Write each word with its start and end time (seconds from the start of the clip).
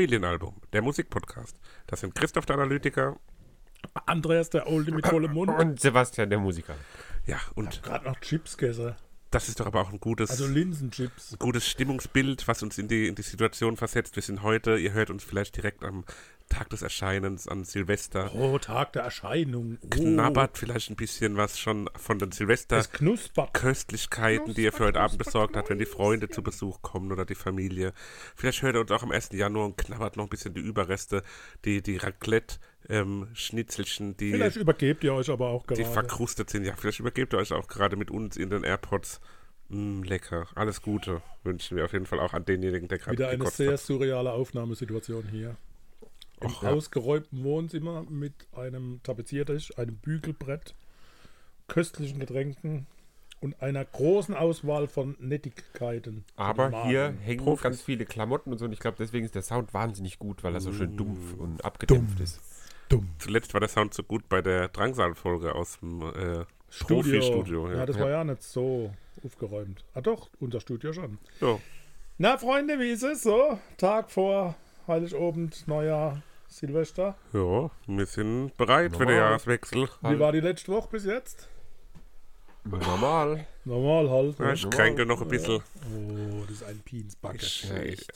Familienalbum, 0.00 0.54
der 0.72 0.80
Musikpodcast. 0.80 1.58
Das 1.86 2.00
sind 2.00 2.14
Christoph 2.14 2.46
der 2.46 2.56
Analytiker. 2.56 3.18
Andreas, 4.06 4.48
der 4.48 4.66
Olde 4.66 4.92
mit 4.92 5.06
vollem 5.06 5.34
Mund. 5.34 5.50
Und 5.58 5.78
Sebastian, 5.78 6.30
der 6.30 6.38
Musiker. 6.38 6.74
Ja, 7.26 7.38
und 7.54 7.82
Gerade 7.82 8.06
noch 8.06 8.18
Chips 8.20 8.56
gegessen. 8.56 8.94
das 9.30 9.50
ist 9.50 9.60
doch 9.60 9.66
aber 9.66 9.82
auch 9.82 9.92
ein 9.92 10.00
gutes, 10.00 10.30
Also 10.30 10.46
Linsenchips. 10.46 11.36
gutes 11.38 11.68
Stimmungsbild, 11.68 12.48
was 12.48 12.62
uns 12.62 12.78
in 12.78 12.88
die, 12.88 13.08
in 13.08 13.14
die 13.14 13.20
Situation 13.20 13.76
versetzt. 13.76 14.16
Wir 14.16 14.22
sind 14.22 14.42
heute, 14.42 14.78
ihr 14.78 14.94
hört 14.94 15.10
uns 15.10 15.22
vielleicht 15.22 15.54
direkt 15.58 15.84
am 15.84 16.04
Tag 16.50 16.68
des 16.68 16.82
Erscheinens, 16.82 17.48
an 17.48 17.64
Silvester. 17.64 18.30
Oh, 18.34 18.58
Tag 18.58 18.92
der 18.92 19.04
Erscheinung. 19.04 19.78
Oh, 19.82 19.86
Knabbert 19.88 20.58
vielleicht 20.58 20.90
ein 20.90 20.96
bisschen 20.96 21.38
was 21.38 21.58
schon 21.58 21.88
von 21.96 22.18
den 22.18 22.30
Silvester. 22.32 22.76
Es 22.76 22.92
knuspert. 22.92 23.54
Köstlichkeiten, 23.54 24.52
die 24.52 24.64
ihr 24.64 24.72
für 24.72 24.84
heute 24.84 25.00
Abend 25.00 25.16
besorgt 25.16 25.56
habt, 25.56 25.70
wenn 25.70 25.78
die 25.78 25.86
Freunde 25.86 26.28
zu 26.28 26.42
Besuch 26.42 26.82
kommen 26.82 27.10
oder 27.12 27.24
die 27.24 27.34
Familie. 27.34 27.94
Vielleicht 28.36 28.60
hört 28.62 28.74
ihr 28.76 28.82
uns 28.82 28.90
auch 28.90 29.02
am 29.02 29.10
1. 29.12 29.30
Januar 29.32 29.64
und 29.64 29.78
knabbert 29.78 30.18
noch 30.18 30.24
ein 30.24 30.28
bisschen 30.30 30.52
die 30.52 30.60
Überreste, 30.60 31.22
die, 31.64 31.80
die 31.82 31.96
Raclette-Schnitzelchen, 31.96 34.16
die, 34.16 34.32
Vielleicht 34.32 34.56
übergebt 34.56 35.04
ihr 35.04 35.14
euch 35.14 35.30
aber 35.30 35.48
auch 35.48 35.62
die 35.66 35.74
gerade. 35.76 35.90
verkrustet 35.92 36.50
sind. 36.50 36.64
Ja, 36.64 36.74
vielleicht 36.76 36.98
übergebt 37.00 37.32
ihr 37.32 37.38
euch 37.38 37.52
auch 37.52 37.68
gerade 37.68 37.96
mit 37.96 38.10
uns 38.10 38.36
in 38.36 38.50
den 38.50 38.64
AirPods. 38.64 39.20
Mm, 39.68 40.02
lecker. 40.02 40.48
Alles 40.56 40.82
Gute 40.82 41.22
wünschen 41.44 41.76
wir 41.76 41.84
auf 41.84 41.92
jeden 41.92 42.06
Fall 42.06 42.18
auch 42.18 42.34
an 42.34 42.44
denjenigen, 42.44 42.88
der 42.88 42.98
gerade 42.98 43.12
Wieder 43.16 43.28
eine 43.28 43.48
sehr 43.50 43.74
hat. 43.74 43.80
surreale 43.80 44.32
Aufnahmesituation 44.32 45.28
hier. 45.30 45.56
Im 46.40 46.50
ja. 46.62 46.70
ausgeräumten 46.70 47.44
Wohnzimmer 47.44 48.04
mit 48.08 48.32
einem 48.52 49.00
Tapeziertisch, 49.02 49.76
einem 49.78 49.96
Bügelbrett, 49.96 50.74
köstlichen 51.68 52.18
Getränken 52.18 52.86
und 53.40 53.60
einer 53.62 53.84
großen 53.84 54.34
Auswahl 54.34 54.86
von 54.86 55.16
Nettigkeiten. 55.18 56.24
Aber 56.36 56.84
hier 56.86 57.14
hängen 57.22 57.44
Profis. 57.44 57.62
ganz 57.62 57.82
viele 57.82 58.04
Klamotten 58.04 58.52
und 58.52 58.58
so. 58.58 58.64
Und 58.66 58.72
ich 58.72 58.80
glaube, 58.80 58.96
deswegen 58.98 59.24
ist 59.24 59.34
der 59.34 59.42
Sound 59.42 59.72
wahnsinnig 59.72 60.18
gut, 60.18 60.42
weil 60.44 60.54
er 60.54 60.60
so 60.60 60.72
schön 60.72 60.96
dumpf 60.96 61.34
und 61.38 61.64
abgedämpft 61.64 62.20
ist. 62.20 62.40
Dumm. 62.88 63.08
Zuletzt 63.18 63.54
war 63.54 63.60
der 63.60 63.68
Sound 63.68 63.94
so 63.94 64.02
gut 64.02 64.28
bei 64.28 64.42
der 64.42 64.68
Drangsal-Folge 64.68 65.54
aus 65.54 65.78
dem 65.80 66.02
äh, 66.02 66.44
Studio. 66.70 67.20
Profi-Studio. 67.20 67.68
Ja, 67.70 67.76
Ja. 67.78 67.86
das 67.86 67.98
war 67.98 68.10
ja 68.10 68.24
nicht 68.24 68.42
so 68.42 68.92
aufgeräumt. 69.24 69.84
Ah 69.94 70.00
doch, 70.00 70.28
unser 70.40 70.60
Studio 70.60 70.92
schon. 70.92 71.18
Ja. 71.40 71.58
Na, 72.18 72.36
Freunde, 72.36 72.78
wie 72.78 72.90
ist 72.90 73.02
es 73.04 73.22
so? 73.22 73.58
Tag 73.78 74.10
vor 74.10 74.54
Heiligabend, 74.86 75.66
Neujahr, 75.68 76.20
Silvester. 76.50 77.14
ja, 77.32 77.70
wir 77.86 78.06
sind 78.06 78.56
bereit 78.56 78.92
für 78.92 79.06
den 79.06 79.14
Normal. 79.14 79.30
Jahreswechsel. 79.30 79.88
Wie 80.02 80.18
war 80.18 80.32
die 80.32 80.40
letzte 80.40 80.72
Woche 80.72 80.88
bis 80.90 81.04
jetzt? 81.04 81.48
Normal. 82.64 83.46
Normal 83.64 84.10
halt. 84.10 84.38
Ja, 84.38 84.46
Ne? 84.46 84.52
ich 84.54 84.68
kränke 84.68 85.06
noch 85.06 85.22
ein 85.22 85.28
bisschen. 85.28 85.56
Oh, 85.62 86.42
das 86.42 86.56
ist 86.56 86.64
ein 86.64 86.80
Pinsbacke. 86.84 87.38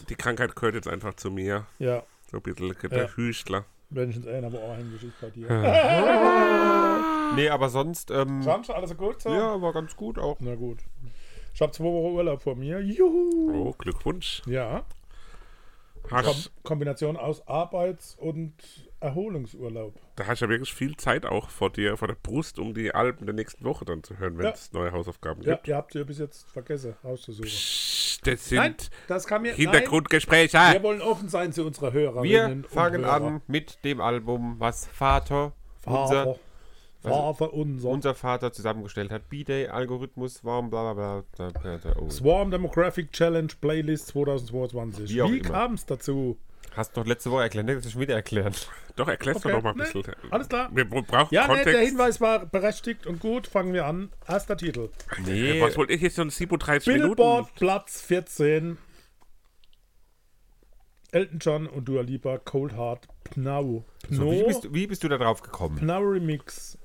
Die 0.09 0.15
Krankheit 0.17 0.55
gehört 0.55 0.75
jetzt 0.75 0.89
einfach 0.89 1.15
zu 1.15 1.31
mir. 1.31 1.67
Ja, 1.79 2.03
So 2.31 2.39
ein 2.39 2.43
bisschen 2.43 2.75
der 2.91 3.05
Ja. 3.05 3.09
Hüstler. 3.17 3.65
wenigstens 3.91 4.27
einer, 4.27 4.53
wo 4.53 4.59
auch 4.59 4.77
ist 4.79 5.21
bei 5.21 5.31
dir. 5.31 5.49
Nee, 7.37 7.49
aber 7.49 7.69
sonst, 7.69 8.11
ähm, 8.13 8.43
Sonst 8.43 8.71
alles 8.71 8.97
gut 8.97 9.21
so? 9.23 9.29
ja, 9.31 9.61
war 9.61 9.73
ganz 9.73 9.97
gut 9.97 10.19
auch. 10.19 10.37
Na 10.41 10.55
gut. 10.55 10.79
Ich 11.53 11.61
habe 11.61 11.73
zwei 11.73 11.85
Wochen 11.85 12.15
Urlaub 12.15 12.43
vor 12.43 12.55
mir. 12.55 12.81
Juhu. 12.81 13.51
Oh, 13.69 13.73
Glückwunsch. 13.79 14.43
Ja, 14.47 14.85
Kom 16.09 16.37
Kombination 16.63 17.17
aus 17.17 17.47
Arbeits- 17.49 18.15
und 18.15 18.53
Erholungsurlaub. 19.01 19.95
da 20.17 20.27
hast 20.27 20.41
du 20.41 20.47
ja 20.47 20.51
wirklich 20.51 20.73
viel 20.75 20.97
Zeit 20.97 21.27
auch 21.27 21.49
vor 21.51 21.71
dir, 21.71 21.97
vor 21.97 22.09
der 22.09 22.15
Brust, 22.15 22.59
um 22.59 22.75
die 22.75 22.95
Alben 22.95 23.27
der 23.27 23.35
nächsten 23.35 23.65
Woche 23.65 23.85
dann 23.85 24.03
zu 24.03 24.19
hören, 24.19 24.37
wenn 24.39 24.47
Ja. 24.47 24.53
es 24.53 24.73
neue 24.73 24.93
Hausaufgaben 24.93 25.43
Ja, 25.43 25.55
gibt. 25.55 25.69
ihr 25.69 25.77
habt 25.77 25.93
sie 25.93 26.05
bis 26.05 26.19
jetzt 26.19 26.51
vergessen 26.51 26.95
rauszusuchen. 27.05 27.47
Psst, 27.49 28.27
Das 28.27 28.49
sind 28.49 28.59
Nein, 28.59 28.75
das 29.09 29.27
kann 29.27 29.43
mir. 29.43 29.53
Hintergrundgespräche. 29.53 30.57
Nein, 30.57 30.73
wir 30.75 30.83
wollen 30.83 31.03
offen 31.03 31.29
sein 31.29 31.53
zu 31.53 31.65
unserer 31.67 31.93
Hörerinnen 31.93 32.25
Wir 32.31 32.45
und 32.47 32.67
fangen 32.69 33.03
Hörer. 33.05 33.13
an 33.15 33.43
mit 33.47 33.85
dem 33.85 34.01
Album, 34.01 34.57
was 34.59 34.87
Vater, 34.87 35.53
Vater, 35.81 36.03
unser, 36.31 36.39
Vater 37.11 37.53
unser. 37.53 37.89
unser 37.89 38.15
Vater 38.15 38.53
zusammengestellt 38.53 39.11
hat. 39.11 39.29
B-Day, 39.29 39.69
Algorithmus, 39.69 40.45
Warm, 40.45 40.71
bla 40.71 40.93
bla 40.93 41.23
bla. 41.37 41.51
bla, 41.51 41.77
bla, 41.79 41.97
Oh. 42.01 42.09
Swarm 42.11 42.51
Demographic 42.51 43.13
Challenge 43.13 43.53
Playlist 43.61 44.09
2022. 44.09 45.11
Wie 45.15 45.23
auch 45.23 45.31
Wie 45.31 45.39
immer. 45.39 45.51
kam 45.51 45.75
es 45.75 45.87
dazu? 45.87 46.39
Hast 46.75 46.97
du 46.97 47.01
doch 47.03 47.07
letzte 47.07 47.31
Woche 47.31 47.43
erklärt, 47.43 47.69
das 47.69 47.87
ist 47.87 47.93
schon 47.93 48.01
wieder 48.01 48.15
erklärt. 48.17 48.69
Doch, 48.97 49.07
erklärst 49.07 49.41
Okay, 49.45 49.49
du 49.51 49.55
noch 49.57 49.63
mal 49.63 49.71
ein 49.71 49.77
ne, 49.77 49.83
bisschen. 49.85 50.05
alles 50.31 50.49
klar. 50.49 50.71
Wir 50.73 50.85
bra- 50.89 51.01
brauchen 51.03 51.33
Ja, 51.35 51.43
ne, 51.43 51.49
Kontext. 51.49 51.75
der 51.75 51.81
Hinweis 51.87 52.21
war 52.21 52.47
berechtigt 52.47 53.07
und 53.07 53.21
gut. 53.21 53.47
Fangen 53.47 53.73
wir 53.73 53.87
an. 53.87 54.11
Erster 54.27 54.57
Titel. 54.57 54.89
Nee, 55.25 55.61
Was 55.61 55.77
wollte 55.77 55.93
ich 55.93 56.01
jetzt 56.01 56.17
so 56.17 56.23
in 56.23 56.31
37 56.31 56.87
Minuten? 56.93 57.15
Billboard 57.17 57.55
Platz 57.57 58.01
14. 58.01 58.79
Elton 61.13 61.39
John 61.39 61.67
und 61.69 61.85
Dua 61.89 62.03
Lipa 62.03 62.39
Cold 62.39 62.77
Heart 62.77 63.07
Pnau. 63.25 63.85
so, 64.11 64.23
Pno, 64.23 64.33
wie, 64.33 64.43
bist, 64.45 64.65
du- 64.65 64.75
wie 64.75 64.87
bist 64.87 65.05
du 65.05 65.09
da 65.09 65.19
drauf 65.19 65.43
gekommen? 65.43 65.77
Pnau 65.77 66.01
Remix. 66.01 66.77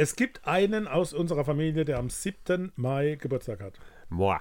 Es 0.00 0.14
gibt 0.14 0.46
einen 0.46 0.86
aus 0.86 1.12
unserer 1.12 1.44
Familie, 1.44 1.84
der 1.84 1.98
am 1.98 2.08
7. 2.08 2.70
Mai 2.76 3.16
Geburtstag 3.20 3.60
hat. 3.60 3.80
Moa. 4.08 4.40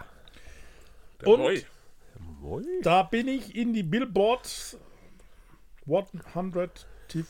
Der 1.21 1.27
Und- 1.29 1.39
Boy. 1.39 1.65
Moi. 2.39 2.61
Da 2.83 3.01
bin 3.03 3.27
ich 3.27 3.55
in 3.55 3.73
die 3.73 3.81
Billboard 3.83 4.77
100 5.87 6.87
Tief 7.07 7.27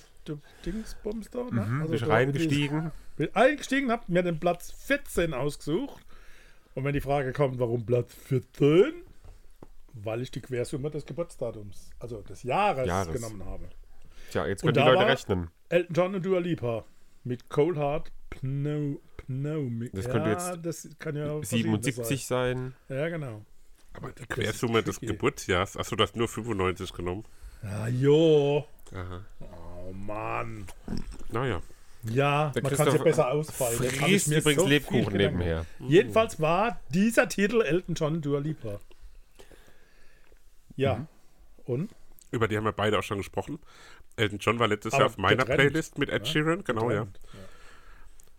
Dingsbums 0.65 1.29
da. 1.29 1.43
Ne? 1.43 1.61
Mhm, 1.65 1.89
bist 1.89 2.03
da 2.03 2.07
reingestiegen. 2.07 2.91
Bin 3.15 3.33
eingestiegen, 3.33 3.91
hab 3.91 4.09
mir 4.09 4.23
den 4.23 4.39
Platz 4.39 4.71
14 4.71 5.33
ausgesucht. 5.33 6.03
Und 6.75 6.83
wenn 6.83 6.91
die 6.93 6.99
Frage 7.01 7.31
kommt, 7.31 7.59
warum 7.59 7.85
Platz 7.85 8.13
14? 8.13 8.93
Weil 9.93 10.21
ich 10.21 10.31
die 10.31 10.41
Quersumme 10.41 10.91
des 10.91 11.05
Geburtsdatums, 11.05 11.91
also 11.99 12.21
des 12.21 12.43
Jahres, 12.43 12.87
Jahres. 12.87 13.13
genommen 13.13 13.43
habe. 13.45 13.69
Tja, 14.31 14.45
jetzt 14.45 14.63
Und 14.63 14.73
können 14.73 14.73
die 14.73 14.79
da 14.81 14.85
Leute 14.87 14.99
war- 15.05 15.07
rechnen. 15.11 15.49
Elton 15.69 15.93
John 15.95 16.15
und 16.15 16.25
Dua 16.25 16.39
Lipa 16.39 16.83
mit 17.23 17.49
Cold 17.49 17.77
Heart 17.77 18.11
Pneu, 18.29 18.95
Pneu. 19.17 19.89
Das 19.93 20.05
könnte 20.05 20.29
ja, 20.29 20.31
jetzt 20.31 20.65
das 20.65 20.89
kann 20.99 21.15
ja 21.15 21.27
verschiedenes 21.37 21.83
77 21.83 22.25
sein. 22.25 22.73
Sein. 22.87 22.97
Ja, 22.97 23.09
genau. 23.09 23.45
Aber 23.93 24.11
die 24.11 24.25
Quersumme 24.25 24.83
des 24.83 24.95
tricky. 24.99 25.13
Geburtsjahrs. 25.13 25.77
Achso, 25.77 25.95
du 25.95 26.03
hast 26.03 26.15
nur 26.15 26.27
95 26.27 26.93
genommen. 26.93 27.25
Ja, 27.63 27.87
jo. 27.87 28.65
Aha. 28.93 29.25
Oh 29.39 29.91
Mann. 29.93 30.67
Naja. 31.31 31.61
Ja, 32.03 32.51
Der 32.51 32.63
man 32.63 32.73
kann 32.73 32.87
es 32.87 32.93
ja 32.93 33.03
besser 33.03 33.31
ausfallen. 33.31 33.83
Ich 33.83 33.99
Frisst 33.99 34.27
mir 34.29 34.37
übrigens 34.37 34.61
so 34.61 34.67
Lebkuchen 34.69 35.17
nebenher. 35.17 35.65
Jedenfalls 35.79 36.39
war 36.39 36.79
dieser 36.93 37.27
Titel 37.27 37.61
Elton 37.61 37.95
John 37.95 38.21
Dua 38.21 38.39
Lipa. 38.39 38.79
Ja. 40.75 40.95
Mhm. 40.95 41.07
Und? 41.65 41.95
Über 42.31 42.47
die 42.47 42.55
haben 42.55 42.63
wir 42.65 42.71
beide 42.71 42.99
auch 42.99 43.03
schon 43.03 43.17
gesprochen. 43.17 43.59
Elton 44.15 44.37
John 44.39 44.59
war 44.59 44.67
letztes 44.67 44.93
Aber 44.93 45.01
Jahr 45.01 45.07
auf 45.07 45.17
meiner 45.17 45.37
getrennt. 45.43 45.59
Playlist 45.71 45.97
mit 45.97 46.09
Ed 46.09 46.25
Ja, 46.25 46.31
Sheeran, 46.31 46.63
genau, 46.63 46.91
ja. 46.91 47.03
Getrennt. 47.05 47.19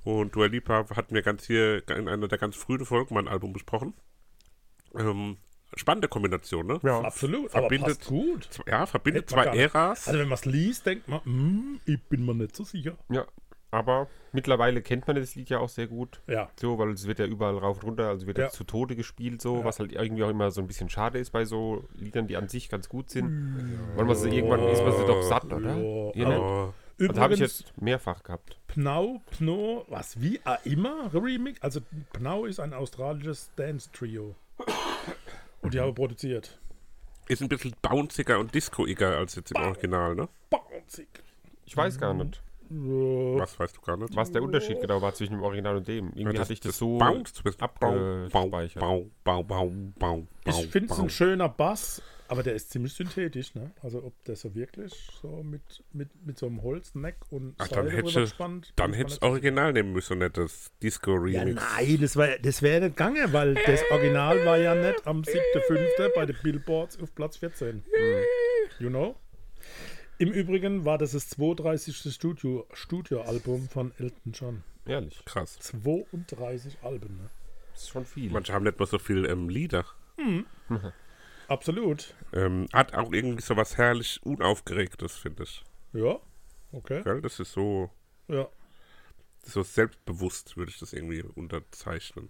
Und 0.04 0.34
Dua 0.34 0.47
Lipa 0.47 0.86
hatten 0.97 1.14
wir 1.14 1.22
ganz 1.22 1.44
hier 1.47 1.86
in 1.88 2.09
einer 2.09 2.28
der 2.28 2.38
ganz 2.38 2.56
frühen 2.56 2.84
Folgen 2.84 3.14
mein 3.14 3.28
Album 3.28 3.53
besprochen. 3.53 3.94
Ähm, 4.97 5.36
spannende 5.75 6.09
Kombination, 6.09 6.66
ne? 6.66 6.81
Ja. 6.82 7.00
Absolut. 7.03 7.50
Verbindet- 7.50 7.82
aber 7.82 7.94
passt 7.94 8.06
gut. 8.06 8.48
Ja, 8.66 8.87
verbindet 8.87 9.28
zwei. 9.28 9.44
Äras. 9.47 10.08
Also 10.08 10.19
wenn 10.20 10.28
man 10.28 10.37
es 10.38 10.44
liest, 10.46 10.87
denkt 10.87 11.08
man, 11.08 11.23
hm, 11.25 11.81
ich 11.84 12.02
bin 12.05 12.25
mir 12.25 12.34
nicht 12.34 12.56
so 12.56 12.64
sicher. 12.64 12.96
Ja, 13.11 13.26
aber 13.70 14.08
mittlerweile 14.32 14.81
kennt 14.81 15.06
man 15.06 15.17
das 15.17 15.34
Lied 15.34 15.50
ja 15.50 15.58
auch 15.58 15.69
sehr 15.69 15.88
gut. 15.88 16.23
Ja. 16.26 16.49
So, 16.58 16.78
weil 16.78 16.90
es 16.93 17.06
wird 17.06 17.19
ja 17.19 17.26
überall 17.26 17.58
rauf 17.58 17.78
und 17.78 17.84
runter, 17.84 18.08
also 18.08 18.26
wird 18.26 18.38
Ja. 18.38 18.44
ja. 18.44 18.50
zu 18.50 18.64
Tode 18.64 18.96
gespielt, 18.96 19.43
so, 19.43 19.58
Ja. 19.58 19.64
was 19.64 19.78
halt 19.78 19.93
irgendwie 19.93 20.23
auch 20.23 20.31
immer 20.31 20.50
so 20.50 20.62
ein 20.62 20.67
bisschen 20.67 20.88
schade 20.88 21.19
ist 21.19 21.31
bei 21.32 21.44
so 21.44 21.84
Liedern, 21.94 22.26
die 22.28 22.37
an 22.37 22.49
sich 22.49 22.70
ganz 22.70 22.88
gut 22.88 23.11
sind. 23.11 23.90
Weil 23.96 24.06
man 24.06 24.17
sie 24.17 24.31
irgendwann 24.31 24.67
ist 24.69 24.82
man 24.82 24.93
sie 24.93 25.05
doch 25.06 25.23
satt, 25.23 25.52
oder? 25.52 25.76
Ja. 26.14 26.73
Oh, 27.00 27.05
Also 27.09 27.21
habe 27.21 27.35
ich 27.35 27.41
Übrigens, 27.41 27.61
jetzt 27.61 27.81
mehrfach 27.81 28.23
gehabt. 28.23 28.59
Pnau, 28.67 29.21
Pno, 29.31 29.85
was, 29.89 30.21
wie 30.21 30.41
auch 30.45 30.65
immer, 30.65 31.12
Remix. 31.15 31.62
Also 31.62 31.81
Pnau 32.12 32.45
ist 32.47 32.59
ein 32.61 32.73
australisches 32.75 33.50
Dance-Trio. 33.56 34.35
Und 35.62 35.75
die 35.75 35.81
haben 35.81 35.95
produziert. 35.95 36.59
ist 37.29 37.43
ein 37.43 37.49
bisschen 37.49 37.75
bounciger 37.83 38.39
und 38.39 38.55
discoiger 38.55 39.17
als 39.19 39.35
jetzt 39.37 39.53
im 39.53 39.62
Original, 39.62 40.15
ne? 40.15 40.29
Bouncy. 40.50 41.06
Ich 41.67 41.77
weiß 41.77 41.99
gar 41.99 42.15
nicht, 42.15 42.43
Ja. 42.71 43.39
Was 43.41 43.59
weißt 43.59 43.77
du 43.77 43.81
gar 43.81 43.97
nicht? 43.97 44.15
was 44.17 44.31
der 44.33 44.43
Unterschied 44.43 44.81
genau 44.81 45.00
war 45.03 45.15
zwischen 45.15 45.35
dem 45.35 45.43
Original 45.43 45.77
und 45.77 45.87
dem. 45.89 46.12
Irgendwie 46.15 46.39
hatte 46.39 46.53
ich 46.53 46.61
das 46.61 46.79
so. 46.79 46.99
Bounce, 46.99 47.33
du 47.35 47.43
bist 47.43 47.62
abgespeichert. 47.62 48.81
Bau, 48.81 49.06
bau, 49.25 49.43
bau, 49.43 49.71
bau, 49.99 50.27
Ich 50.47 50.67
finde 50.69 50.93
es 50.93 50.99
ein 50.99 51.11
schöner 51.11 51.49
Bass, 51.49 52.03
aber 52.28 52.42
der 52.42 52.54
ist 52.54 52.70
ziemlich 52.70 52.92
synthetisch, 52.92 53.54
ne? 53.54 53.70
Also 53.82 54.04
ob 54.04 54.25
der 54.25 54.36
so 54.36 54.54
wirklich 54.54 54.92
so 55.20 55.42
mit, 55.42 55.62
mit, 55.92 56.08
mit 56.26 56.38
so 56.38 56.46
einem 56.46 56.62
Holzneck 56.62 57.16
und 57.30 57.54
Ach, 57.58 57.69
dann 57.69 57.88
du 57.88 58.02
gespannt, 58.02 58.72
dann 58.76 58.92
hättest 58.92 59.22
Original 59.22 59.72
nehmen 59.72 59.92
müssen 59.92 60.12
und 60.14 60.19
nicht 60.20 60.36
das 60.36 60.64
sicher. 60.64 60.70
Disco-Remix. 60.82 61.34
Ja, 61.34 61.44
nein, 61.76 61.98
das, 62.00 62.16
war- 62.16 62.38
das 62.38 62.62
wäre 62.62 62.80
nicht 62.86 62.96
gegangen, 62.96 63.32
weil 63.32 63.54
das 63.54 63.80
Original 63.90 64.44
war 64.44 64.58
ja 64.58 64.75
nicht 64.75 65.06
am 65.06 65.22
7.5. 65.22 66.14
bei 66.14 66.26
den 66.26 66.36
Billboards 66.42 67.00
auf 67.00 67.14
Platz 67.14 67.38
14. 67.38 67.82
You 68.78 68.88
know? 68.90 69.16
Im 70.19 70.30
Übrigen 70.32 70.84
war 70.84 70.98
das 70.98 71.12
das 71.12 71.28
32. 71.30 72.12
Studio, 72.12 72.66
Studioalbum 72.72 73.69
von 73.69 73.92
Elton 73.98 74.32
John. 74.32 74.64
Ehrlich, 74.86 75.22
Krass. 75.25 75.58
32 75.60 76.78
Alben, 76.82 77.16
ne? 77.19 77.30
das 77.72 77.82
ist 77.82 77.88
schon 77.90 78.04
viel. 78.04 78.30
Manche 78.30 78.52
haben 78.52 78.64
nicht 78.64 78.78
mal 78.78 78.86
so 78.86 78.98
viel 78.98 79.25
ähm, 79.26 79.48
Lieder. 79.48 79.84
absolut. 81.49 82.15
Ähm, 82.33 82.67
hat 82.73 82.95
auch 82.95 83.12
irgendwie 83.12 83.43
so 83.43 83.56
was 83.56 83.77
herrlich 83.77 84.21
Unaufgeregtes, 84.25 85.17
finde 85.17 85.43
ich. 85.45 85.65
Ja, 85.93 86.19
okay. 86.73 87.03
Gell? 87.03 87.21
Das 87.23 87.41
ist 87.41 87.53
so, 87.53 87.91
Ja. 88.29 88.49
so 89.45 89.62
selbstbewusst, 89.62 90.56
würde 90.56 90.71
ich 90.71 90.79
das 90.79 90.93
irgendwie 90.93 91.23
unterzeichnen. 91.23 92.29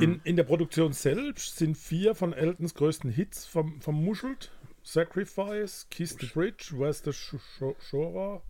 In, 0.00 0.20
in 0.24 0.36
der 0.36 0.44
Produktion 0.44 0.92
selbst 0.92 1.56
sind 1.56 1.76
vier 1.76 2.14
von 2.14 2.32
Eltons 2.34 2.74
größten 2.74 3.10
Hits 3.10 3.46
verm 3.46 3.80
vermuschelt. 3.80 4.50
Sacrifice, 4.82 5.86
Kiss 5.90 6.16
the 6.20 6.26
Bridge, 6.26 6.72
Where's 6.72 7.02
the 7.04 7.12
Sh 7.12 7.36
Sh 7.38 7.62
Shora 7.90 8.42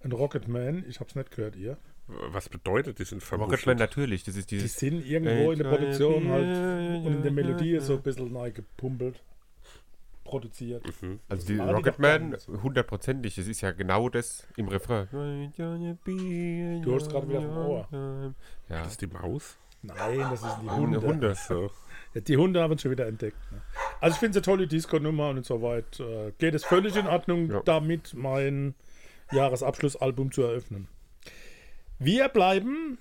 und 0.00 0.12
Rocket 0.12 0.46
Man. 0.48 0.84
Ich 0.88 1.00
hab's 1.00 1.14
nicht 1.14 1.30
gehört, 1.32 1.56
ihr. 1.56 1.78
Was 2.06 2.48
bedeutet 2.48 2.98
die 2.98 3.04
sind 3.04 3.22
Rocketman 3.22 3.48
vermuschelt? 3.48 3.78
natürlich, 3.78 4.24
das 4.24 4.36
ist 4.36 4.50
Die 4.50 4.56
dieses. 4.56 4.76
sind 4.76 5.04
irgendwo 5.06 5.52
in 5.52 5.58
der 5.58 5.68
Produktion 5.70 6.28
halt 6.28 7.04
und 7.06 7.14
in 7.14 7.22
der 7.22 7.32
Melodie 7.32 7.78
so 7.80 7.94
ein 7.94 8.02
bisschen 8.02 8.32
neu 8.32 8.50
gepumpelt, 8.52 9.22
produziert. 10.24 10.82
Also 11.28 11.46
die 11.46 11.58
Rocketman, 11.58 12.36
hundertprozentig, 12.62 13.34
das 13.36 13.46
ist 13.46 13.60
ja 13.60 13.70
genau 13.72 14.08
das 14.08 14.46
im 14.56 14.68
Refrain. 14.68 15.06
Du 15.54 16.94
hast 16.94 17.10
gerade 17.10 17.28
wieder 17.28 17.42
vom 17.42 17.56
Ohr. 17.56 17.88
Ja, 18.68 18.82
Das 18.82 18.92
ist 18.92 19.00
die 19.02 19.06
Maus? 19.06 19.56
Nein, 19.82 20.18
das 20.18 20.40
sind 20.40 20.62
die 20.62 20.70
Hunde. 20.70 21.00
Hunde. 21.02 21.34
So. 21.34 21.70
Ja, 22.14 22.20
die 22.22 22.36
Hunde 22.36 22.62
haben 22.62 22.72
es 22.74 22.82
schon 22.82 22.90
wieder 22.90 23.06
entdeckt. 23.06 23.36
Ne? 23.52 23.60
Also 24.00 24.14
ich 24.14 24.18
finde 24.20 24.38
es 24.38 24.46
eine 24.48 24.56
tolle 24.56 24.66
Disco-Nummer 24.66 25.28
und 25.30 25.44
soweit 25.44 26.00
äh, 26.00 26.32
geht 26.38 26.54
es 26.54 26.64
völlig 26.64 26.96
in 26.96 27.06
Ordnung, 27.06 27.50
Ja. 27.50 27.60
damit 27.64 28.14
mein 28.14 28.74
Jahresabschlussalbum 29.32 30.32
zu 30.32 30.42
eröffnen. 30.42 30.88
Wir 31.98 32.28
bleiben 32.28 32.98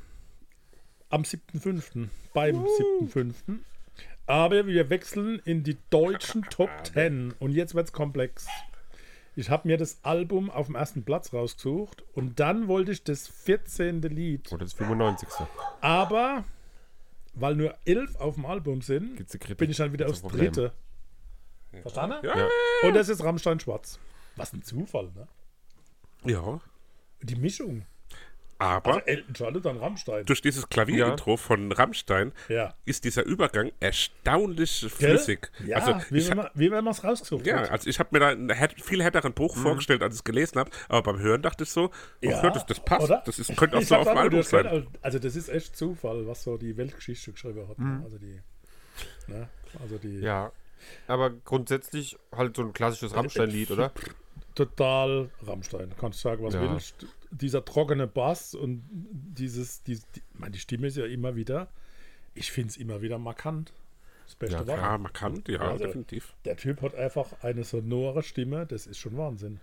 am 1.09 1.21
7.5. 1.21 2.09
beim 2.33 2.65
7.5. 2.65 3.33
Aber 4.25 4.67
wir 4.67 4.89
wechseln 4.89 5.41
in 5.45 5.63
die 5.63 5.77
deutschen 5.89 6.43
Top 6.43 6.69
10 6.93 7.33
und 7.39 7.51
jetzt 7.51 7.75
wird 7.75 7.87
es 7.87 7.93
komplex. 7.93 8.47
Ich 9.35 9.49
habe 9.49 9.67
mir 9.67 9.77
das 9.77 9.99
Album 10.03 10.49
auf 10.51 10.67
dem 10.67 10.75
ersten 10.75 11.03
Platz 11.03 11.33
rausgesucht 11.33 12.03
und 12.13 12.39
dann 12.39 12.67
wollte 12.67 12.91
ich 12.91 13.03
das 13.03 13.27
14. 13.27 14.01
Lied. 14.01 14.51
Oder 14.51 14.63
das 14.63 14.73
95. 14.73 15.27
Aber 15.81 16.45
weil 17.33 17.55
nur 17.55 17.75
11 17.85 18.15
auf 18.17 18.35
dem 18.35 18.45
Album 18.45 18.81
sind, 18.81 19.15
bin 19.57 19.69
ich 19.69 19.77
dann 19.77 19.91
wieder 19.91 20.07
aufs 20.07 20.21
dritte. 20.21 20.71
Verstanden? 21.81 22.17
Ja. 22.23 22.37
Ja. 22.37 22.49
Und 22.83 22.93
das 22.93 23.09
ist 23.09 23.23
Rammstein 23.23 23.59
Schwarz. 23.59 23.99
Was 24.35 24.53
ein 24.53 24.61
Zufall, 24.61 25.11
ne? 25.15 25.27
ja. 26.23 26.61
Die 27.21 27.35
Mischung. 27.35 27.85
Aber 28.63 28.93
Also 28.95 29.05
Elton 29.05 29.33
John 29.33 29.55
und 29.55 29.65
dann 29.65 29.77
Rammstein. 29.77 30.25
durch 30.25 30.41
dieses 30.41 30.69
Klavierintro 30.69 31.37
von 31.37 31.71
Rammstein 31.71 32.31
Ja. 32.49 32.73
ist 32.85 33.03
dieser 33.03 33.23
Übergang 33.25 33.71
erstaunlich 33.79 34.85
flüssig. 34.89 35.51
Ja, 35.65 35.77
also 35.77 35.95
wie, 36.09 36.19
ich 36.19 36.29
wenn 36.29 36.37
man, 36.37 36.49
wie 36.53 36.71
wenn 36.71 36.83
man 36.83 36.91
es 36.93 37.03
rausgesucht 37.03 37.45
ja, 37.45 37.57
hat. 37.61 37.71
also 37.71 37.89
ich 37.89 37.99
habe 37.99 38.09
mir 38.11 38.19
da 38.19 38.29
einen 38.29 38.49
viel 38.81 39.03
härteren 39.03 39.33
Bruch 39.33 39.57
vorgestellt, 39.57 40.01
als 40.01 40.15
ich 40.15 40.19
es 40.19 40.23
gelesen 40.23 40.59
habe, 40.59 40.71
aber 40.87 41.01
beim 41.13 41.19
Hören 41.19 41.41
dachte 41.41 41.63
ich 41.63 41.69
so, 41.71 41.85
oh, 41.85 41.89
ja, 42.21 42.49
das, 42.49 42.65
das 42.65 42.79
passt, 42.79 43.05
oder? 43.05 43.21
das 43.25 43.39
ist, 43.39 43.55
könnte 43.57 43.77
auch 43.77 43.81
Ich 43.81 43.87
so 43.87 43.95
auf 43.95 44.07
dem 44.07 44.17
Album 44.17 44.41
sein. 44.43 44.63
gehört, 44.63 44.87
Also 45.01 45.19
das 45.19 45.35
ist 45.35 45.49
echt 45.49 45.75
Zufall, 45.75 46.25
was 46.27 46.43
so 46.43 46.57
die 46.57 46.77
Weltgeschichte 46.77 47.31
geschrieben 47.33 47.67
hat. 47.67 47.77
ne? 47.79 48.01
Also 48.03 48.17
die, 48.17 48.39
ne? 49.27 49.49
also 49.81 49.97
die 49.97 50.19
Ja. 50.19 50.51
Aber 51.07 51.29
grundsätzlich 51.31 52.17
halt 52.35 52.55
so 52.55 52.61
ein 52.61 52.73
klassisches 52.73 53.15
Rammstein-Lied, 53.15 53.71
oder? 53.71 53.91
total 54.55 55.29
Rammstein. 55.45 55.91
Kannst 55.99 56.21
sagen, 56.21 56.43
was 56.43 56.53
Ja. 56.53 56.61
willst. 56.61 57.05
Dieser 57.35 57.65
trockene 57.65 58.07
Bass 58.07 58.55
und 58.55 58.83
dieses, 58.91 59.83
die, 59.83 59.95
die, 60.15 60.21
meine, 60.33 60.51
die 60.51 60.59
Stimme 60.59 60.87
ist 60.87 60.97
ja 60.97 61.05
immer 61.05 61.35
wieder, 61.35 61.67
ich 62.35 62.51
finde 62.51 62.69
es 62.69 62.77
immer 62.77 63.01
wieder 63.01 63.17
markant. 63.17 63.73
Das 64.25 64.35
Beste 64.35 64.55
Ja, 64.57 64.67
war. 64.67 64.77
Ja, 64.77 64.97
markant, 64.97 65.47
ja, 65.49 65.59
Also- 65.59 65.85
definitiv. 65.85 66.33
Der 66.45 66.55
Typ 66.57 66.81
hat 66.81 66.95
einfach 66.95 67.43
eine 67.43 67.63
sonore 67.63 68.23
Stimme, 68.23 68.65
das 68.65 68.87
ist 68.87 68.97
schon 68.99 69.17
Wahnsinn. 69.17 69.59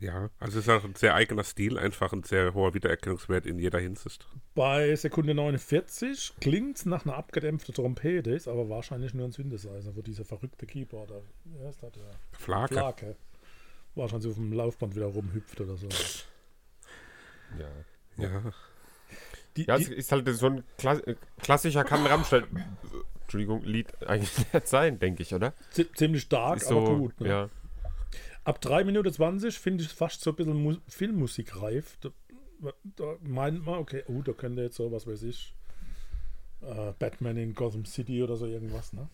Ja, 0.00 0.30
also 0.38 0.60
es 0.60 0.66
ist 0.66 0.70
auch 0.72 0.84
ein 0.84 0.94
sehr 0.94 1.16
eigener 1.16 1.42
Stil, 1.42 1.76
einfach 1.76 2.12
ein 2.12 2.22
sehr 2.22 2.54
hoher 2.54 2.72
Wiedererkennungswert 2.72 3.46
in 3.46 3.58
jeder 3.58 3.80
Hinsicht. 3.80 4.28
Bei 4.54 4.94
Sekunde 4.94 5.34
49 5.34 6.34
klingt 6.40 6.76
es 6.76 6.86
nach 6.86 7.04
einer 7.04 7.16
abgedämpften 7.16 7.74
Trompete, 7.74 8.30
ist 8.30 8.46
aber 8.46 8.68
wahrscheinlich 8.68 9.12
nur 9.14 9.24
ein 9.26 9.32
Synthesizer, 9.32 9.96
wo 9.96 10.02
dieser 10.02 10.24
verrückte 10.24 10.66
Keyboarder, 10.66 11.20
ja, 11.60 11.68
ist 11.68 11.82
das 11.82 11.90
der 11.92 12.10
Flake. 12.30 12.74
Flake, 12.74 13.16
wahrscheinlich 13.96 14.28
auf 14.30 14.36
dem 14.36 14.52
Laufband 14.52 14.94
wieder 14.94 15.06
rumhüpft 15.06 15.60
oder 15.60 15.76
so. 15.76 15.88
Ja. 17.58 18.24
Ja. 18.24 18.42
Die, 19.56 19.64
Ja, 19.64 19.78
die, 19.78 19.92
ist 19.94 20.12
halt 20.12 20.28
so 20.36 20.46
ein 20.46 20.64
Kla 20.76 21.00
klassischer 21.40 21.84
kann 21.84 22.04
Rammstein. 22.06 22.44
Entschuldigung, 23.22 23.62
Lied 23.64 23.88
eigentlich 24.06 24.36
nicht 24.52 24.66
sein, 24.68 24.98
denke 24.98 25.22
ich, 25.22 25.34
oder? 25.34 25.52
zi- 25.70 25.90
ziemlich 25.92 26.22
stark, 26.22 26.58
Ist 26.58 26.70
aber 26.70 26.86
so, 26.86 26.96
gut. 26.96 27.20
Ne? 27.20 27.28
ja. 27.28 27.50
Ab 28.44 28.60
3 28.60 28.84
Minuten 28.84 29.12
20 29.12 29.58
finde 29.58 29.82
ich 29.84 29.90
es 29.90 29.96
fast 29.96 30.22
so 30.22 30.30
ein 30.30 30.36
bisschen 30.36 30.62
Mu 30.62 30.76
Filmmusik 30.88 31.60
reif. 31.60 31.98
Da, 32.00 32.08
da 32.96 33.16
meint 33.22 33.64
man, 33.66 33.74
okay, 33.78 34.02
oh, 34.08 34.22
da 34.22 34.32
könnte 34.32 34.62
jetzt 34.62 34.76
so, 34.76 34.90
was 34.90 35.06
weiß 35.06 35.22
ich, 35.24 35.54
äh, 36.62 36.92
Batman 36.98 37.36
in 37.36 37.54
Gotham 37.54 37.84
City 37.84 38.22
oder 38.22 38.36
so 38.36 38.46
irgendwas, 38.46 38.92
ne? 38.94 39.08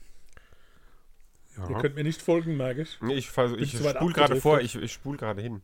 Ihr 1.56 1.70
ja. 1.70 1.80
könnt 1.80 1.94
mir 1.94 2.04
nicht 2.04 2.20
folgen, 2.22 2.56
merke 2.56 2.82
ich. 2.82 3.00
Nee, 3.00 3.14
Ich, 3.14 3.28
ich 3.58 3.78
spule 3.78 4.12
gerade 4.12 4.36
vor, 4.40 4.60
ich, 4.60 4.74
ich 4.76 4.92
spule 4.92 5.16
gerade 5.18 5.40
hin. 5.42 5.62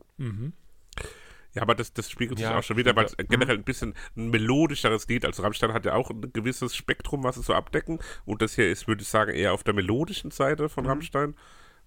Ja, 1.53 1.63
aber 1.63 1.75
das, 1.75 1.91
das 1.93 2.09
spiegelt 2.09 2.39
sich 2.39 2.47
Ja, 2.47 2.57
auch 2.59 2.63
schon 2.63 2.77
wieder, 2.77 2.95
weil 2.95 3.05
es 3.05 3.11
stimmt, 3.11 3.29
generell 3.29 3.57
ein 3.57 3.63
bisschen 3.63 3.93
ein 4.15 4.29
melodischeres 4.29 5.07
Lied. 5.09 5.25
Also 5.25 5.43
Rammstein 5.43 5.73
hat 5.73 5.85
ja 5.85 5.93
auch 5.95 6.09
ein 6.09 6.31
gewisses 6.33 6.75
Spektrum, 6.75 7.23
was 7.23 7.35
es 7.37 7.45
so 7.45 7.53
abdecken. 7.53 7.99
Und 8.25 8.41
das 8.41 8.55
hier 8.55 8.69
ist, 8.69 8.87
würde 8.87 9.01
ich 9.01 9.09
sagen, 9.09 9.33
eher 9.33 9.53
auf 9.53 9.63
der 9.63 9.73
melodischen 9.73 10.31
Seite 10.31 10.69
von 10.69 10.85
Rammstein. 10.85 11.35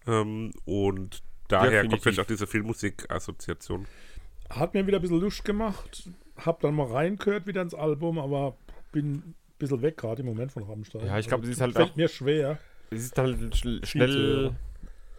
Ähm, 0.06 0.52
und 0.66 1.22
daher 1.49 1.87
kommt 1.88 2.02
vielleicht 2.02 2.20
auch 2.20 2.26
diese 2.26 2.46
Filmmusik-Assoziation. 2.46 3.87
Hat 4.50 4.74
mir 4.74 4.86
wieder 4.86 4.98
ein 4.98 5.03
bisschen 5.03 5.20
Lust 5.20 5.44
gemacht. 5.44 6.08
Hab 6.36 6.60
dann 6.60 6.74
mal 6.74 6.86
reingehört 6.86 7.46
wieder 7.46 7.62
ins 7.62 7.74
Album, 7.74 8.19
aber 8.19 8.56
bin 8.93 9.15
ein 9.15 9.34
bisschen 9.58 9.81
weg 9.82 9.96
gerade 9.96 10.20
im 10.20 10.27
Moment 10.27 10.53
von 10.53 10.65
Rammstein. 10.65 11.06
Ja, 11.06 11.19
ich 11.19 11.27
glaub, 11.27 11.41
Also, 11.41 11.50
es 11.50 11.56
ist 11.56 11.62
halt 11.62 11.72
Fällt 11.74 11.91
auch- 11.93 11.96
mir 11.96 12.08
schwer. 12.08 12.58
Es 12.91 13.05
ist 13.05 13.15
zu 13.15 13.81
schnell. 13.84 14.55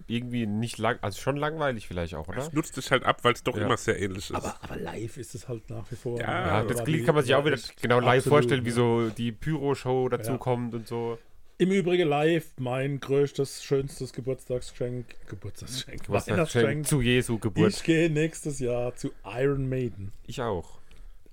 Irgendwie 0.07 0.45
nicht 0.45 0.77
lang, 0.77 0.97
also 1.01 1.19
schon 1.19 1.35
langweilig 1.37 1.87
vielleicht 1.87 2.15
auch, 2.15 2.27
oder? 2.27 2.39
Es 2.39 2.53
nutzt 2.53 2.75
sich 2.75 2.91
halt 2.91 3.03
ab, 3.03 3.23
weil 3.23 3.33
es 3.33 3.43
doch 3.43 3.55
Ja. 3.57 3.65
immer 3.65 3.77
sehr 3.77 3.99
ähnlich 3.99 4.29
ist. 4.29 4.35
Aber, 4.35 4.55
aber 4.61 4.75
live 4.77 5.17
ist 5.17 5.33
es 5.35 5.47
halt 5.47 5.69
nach 5.69 5.89
wie 5.91 5.95
vor. 5.95 6.19
Ja, 6.19 6.61
Ja, 6.61 6.63
das 6.63 6.83
kann 6.83 7.15
man 7.15 7.23
sich 7.23 7.33
auch 7.35 7.45
wieder 7.45 7.57
genau 7.81 7.99
live 7.99 8.19
absolut, 8.19 8.23
vorstellen, 8.39 8.65
wie 8.65 8.71
so 8.71 9.09
die 9.09 9.31
Pyro-Show 9.31 10.09
dazu 10.09 10.31
Ja. 10.33 10.37
kommt 10.37 10.73
und 10.75 10.87
so. 10.87 11.17
Im 11.57 11.71
Übrigen 11.71 12.09
live 12.09 12.45
mein 12.57 12.99
größtes, 12.99 13.63
schönstes 13.63 14.11
Geburtstagsgeschenk. 14.11 15.05
Geburtstagsgeschenk. 15.27 16.01
Was 16.09 16.27
Weihnachtsgeschenk. 16.27 16.85
zu 16.85 17.01
Jesu 17.01 17.39
Geburt. 17.39 17.69
Ich 17.71 17.83
gehe 17.83 18.09
nächstes 18.09 18.59
Jahr 18.59 18.93
zu 18.95 19.11
Iron 19.25 19.69
Maiden. 19.69 20.11
Ich 20.27 20.41
auch. 20.41 20.79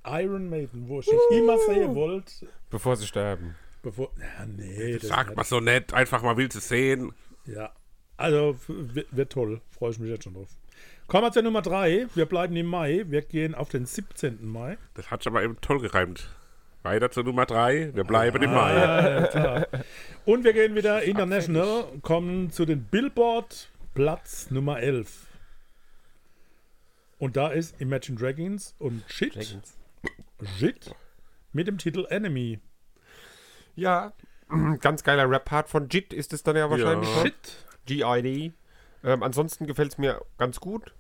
Iron 0.06 0.48
Maiden, 0.48 0.88
wo 0.88 1.00
ich 1.00 1.06
dich 1.06 1.18
immer 1.38 1.58
sehen 1.66 1.94
wollte. 1.94 2.46
Bevor 2.70 2.96
sie 2.96 3.06
sterben. 3.06 3.56
Bevor. 3.82 4.10
Ja, 4.18 4.46
nee, 4.46 4.92
das 4.98 5.08
Sag 5.08 5.34
mal 5.34 5.44
so 5.44 5.58
nett, 5.58 5.92
einfach 5.92 6.22
mal 6.22 6.36
willst 6.36 6.56
du 6.56 6.60
sehen. 6.60 7.12
Ja. 7.46 7.72
Also 8.16 8.56
wird, 8.68 9.14
wird 9.14 9.32
toll. 9.32 9.60
Freue 9.70 9.90
ich 9.90 9.98
mich 9.98 10.10
jetzt 10.10 10.24
schon 10.24 10.34
drauf. 10.34 10.48
Kommen 11.06 11.24
wir 11.24 11.32
zur 11.32 11.42
Nummer 11.42 11.62
3. 11.62 12.08
Wir 12.14 12.26
bleiben 12.26 12.56
im 12.56 12.66
Mai. 12.66 13.04
Wir 13.06 13.22
gehen 13.22 13.54
auf 13.54 13.68
den 13.68 13.86
17. 13.86 14.46
Mai. 14.46 14.78
Das 14.94 15.10
hat 15.10 15.22
sich 15.22 15.30
aber 15.30 15.42
eben 15.42 15.60
toll 15.60 15.80
gereimt. 15.80 16.28
Weiter 16.82 17.10
zur 17.10 17.24
Nummer 17.24 17.46
3. 17.46 17.94
Wir 17.94 18.04
bleiben 18.04 18.42
im 18.42 18.52
Mai. 18.52 18.74
Ja, 18.74 19.26
klar. 19.26 19.66
Und 20.24 20.44
wir 20.44 20.52
gehen 20.52 20.74
wieder 20.74 21.02
international, 21.02 21.84
kommen 22.02 22.50
zu 22.50 22.64
den 22.64 22.84
Billboard 22.84 23.70
Platz 23.94 24.50
Nummer 24.50 24.80
11. 24.80 25.26
Und 27.18 27.36
da 27.36 27.48
ist 27.48 27.80
Imagine 27.80 28.18
Dragons 28.18 28.74
und 28.78 29.04
Shit, 29.06 29.62
Shit 30.58 30.94
mit 31.52 31.68
dem 31.68 31.78
Titel 31.78 32.06
Enemy. 32.08 32.58
Ja, 33.76 34.12
ganz 34.80 35.04
geiler 35.04 35.30
Rap-Part 35.30 35.68
von 35.68 35.88
JIT 35.88 36.12
ist 36.12 36.32
es 36.32 36.42
dann 36.42 36.56
ja 36.56 36.68
wahrscheinlich. 36.68 37.08
Ja. 37.16 37.22
Shit. 37.22 37.66
GID. 37.86 38.52
Ähm, 39.04 39.22
ansonsten 39.22 39.66
gefällt 39.66 39.92
es 39.92 39.98
mir 39.98 40.20
ganz 40.38 40.60
gut. 40.60 40.94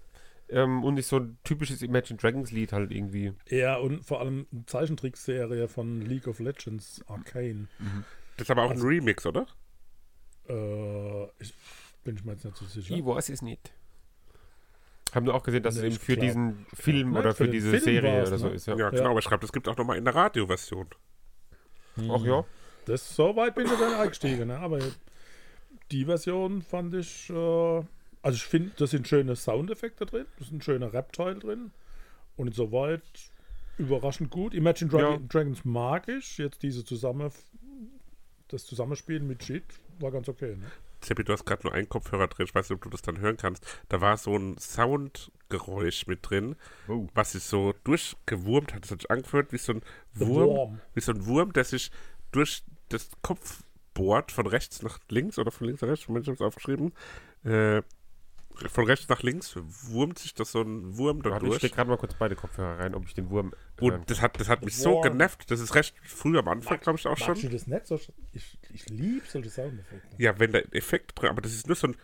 Ähm, 0.48 0.84
und 0.84 0.98
ist 0.98 1.08
so 1.08 1.16
ein 1.18 1.38
typisches 1.44 1.80
Imagine 1.82 2.18
Dragons 2.18 2.50
Lied 2.50 2.72
halt 2.72 2.90
irgendwie. 2.90 3.32
Ja, 3.48 3.76
und 3.76 4.04
vor 4.04 4.20
allem 4.20 4.46
eine 4.52 4.66
Zeichentrickserie 4.66 5.66
von 5.68 6.02
League 6.02 6.26
of 6.26 6.40
Legends 6.40 7.00
Arcane. 7.06 7.68
Das 8.36 8.46
ist 8.46 8.50
aber 8.50 8.64
auch 8.64 8.70
ein 8.70 8.80
Remix, 8.82 9.24
oder? 9.24 9.46
Äh, 10.48 11.24
ich 11.38 11.54
bin 12.04 12.16
ich 12.16 12.24
mir 12.24 12.32
jetzt 12.32 12.44
nicht 12.44 12.56
so 12.56 12.64
sicher. 12.66 12.94
Ich 12.94 13.04
weiß 13.04 13.28
es 13.30 13.40
nicht. 13.40 13.72
Haben 15.14 15.26
wir 15.26 15.34
auch 15.34 15.42
gesehen, 15.42 15.62
dass 15.62 15.76
Nee, 15.76 15.86
es 15.88 15.94
eben 15.94 16.02
für 16.02 16.14
glaub- 16.14 16.26
diesen 16.26 16.66
Film 16.74 17.16
oder 17.16 17.34
für 17.34 17.44
für 17.44 17.50
diese 17.50 17.70
Film 17.70 17.82
Serie 17.82 18.22
oder 18.26 18.38
so 18.38 18.48
ne? 18.48 18.54
ist. 18.54 18.66
Ja. 18.66 18.76
Ja, 18.76 18.90
genau. 18.90 19.10
Aber 19.10 19.18
ich 19.20 19.26
glaube, 19.26 19.42
das 19.42 19.52
gibt 19.52 19.68
auch 19.68 19.76
nochmal 19.76 19.98
in 19.98 20.04
der 20.04 20.14
Radioversion. 20.14 20.88
Ach 22.10 22.24
ja. 22.24 22.44
Das, 22.86 23.14
so 23.14 23.36
weit 23.36 23.54
bin 23.54 23.66
ich 23.66 23.72
dann 23.78 23.94
eingestiegen, 23.94 24.48
ne? 24.48 24.58
aber 24.58 24.78
die 25.92 26.04
Version 26.06 26.62
fand 26.62 26.94
ich, 26.94 27.28
äh, 27.30 27.34
also 27.34 28.36
ich 28.36 28.44
finde, 28.44 28.72
da 28.76 28.86
sind 28.86 29.06
schöne 29.06 29.36
Soundeffekte 29.36 30.06
drin, 30.06 30.26
da 30.38 30.44
sind 30.44 30.64
schöne 30.64 30.92
Rap-Teil 30.92 31.38
drin 31.38 31.70
und 32.36 32.48
insoweit 32.48 33.02
überraschend 33.78 34.30
gut. 34.30 34.54
Imagine 34.54 34.90
Dra 34.90 35.00
Ja. 35.12 35.18
Dragons 35.28 35.64
mag 35.64 36.08
ich, 36.08 36.38
jetzt 36.38 36.62
diese 36.62 36.84
zusammen, 36.84 37.30
das 38.48 38.64
Zusammenspielen 38.64 39.26
mit 39.26 39.42
Shit 39.44 39.64
war 39.98 40.10
ganz 40.10 40.28
okay. 40.28 40.56
Ne? 40.56 40.66
Seppi, 41.00 41.24
du 41.24 41.32
hast 41.32 41.44
gerade 41.44 41.64
nur 41.64 41.72
einen 41.74 41.88
Kopfhörer 41.88 42.28
drin, 42.28 42.46
ich 42.46 42.54
weiß 42.54 42.68
nicht, 42.70 42.76
ob 42.76 42.82
du 42.82 42.90
das 42.90 43.02
dann 43.02 43.18
hören 43.18 43.36
kannst. 43.36 43.66
Da 43.88 44.00
war 44.00 44.16
so 44.16 44.36
ein 44.36 44.56
Soundgeräusch 44.58 46.06
mit 46.06 46.20
drin, 46.28 46.54
Oh. 46.88 47.08
was 47.14 47.32
sich 47.32 47.42
so 47.42 47.74
durchgewurmt 47.84 48.72
hat. 48.74 48.84
Das 48.84 48.92
hat 48.92 49.00
sich 49.00 49.10
angefühlt 49.10 49.52
wie 49.52 49.58
so 49.58 49.72
ein 49.72 49.82
Wurm, 50.14 50.48
Wurm. 50.48 50.80
wie 50.94 51.00
so 51.00 51.12
ein 51.12 51.26
Wurm, 51.26 51.52
der 51.52 51.64
sich 51.64 51.90
durch 52.30 52.62
das 52.88 53.08
Kopf 53.22 53.62
bohrt, 53.94 54.32
von 54.32 54.46
rechts 54.46 54.82
nach 54.82 54.98
links 55.08 55.38
oder 55.38 55.50
von 55.50 55.66
links 55.66 55.82
nach 55.82 55.88
rechts, 55.88 56.04
ich 56.08 56.08
habe 56.08 56.32
es 56.32 56.40
aufgeschrieben. 56.40 56.92
Äh, 57.44 57.82
von 58.68 58.84
rechts 58.84 59.08
nach 59.08 59.22
links 59.22 59.56
wurmt 59.56 60.18
sich 60.18 60.34
das 60.34 60.52
so 60.52 60.60
ein 60.60 60.96
Wurm 60.98 61.22
da 61.22 61.30
Warte, 61.30 61.46
ich 61.46 61.50
durch. 61.50 61.58
stecke 61.60 61.76
gerade 61.76 61.90
mal 61.90 61.96
kurz 61.96 62.14
beide 62.14 62.36
Kopfhörer 62.36 62.78
rein, 62.78 62.94
ob 62.94 63.06
ich 63.06 63.14
den 63.14 63.30
Wurm 63.30 63.54
Und 63.80 64.10
das 64.10 64.20
hat, 64.20 64.38
das 64.38 64.48
hat 64.48 64.62
mich 64.64 64.76
so 64.76 64.90
Wurm. 64.92 65.02
genervt. 65.02 65.50
Das 65.50 65.60
ist 65.60 65.74
recht 65.74 65.94
früh 66.02 66.38
am 66.38 66.48
Anfang, 66.48 66.78
glaube 66.80 66.98
ich, 66.98 67.06
auch 67.06 67.16
schon. 67.16 67.40
Du 67.40 67.48
das 67.48 67.66
nicht 67.66 67.86
so? 67.86 67.98
Ich, 68.32 68.58
ich 68.72 68.88
liebe 68.88 69.26
solche 69.26 69.50
Soundeffekte. 69.50 70.06
Ja, 70.18 70.38
wenn 70.38 70.52
der 70.52 70.74
Effekt 70.74 71.12
drin, 71.14 71.30
aber 71.30 71.40
das 71.40 71.54
ist 71.54 71.66
nur 71.66 71.76
so 71.76 71.88
ein 71.88 71.96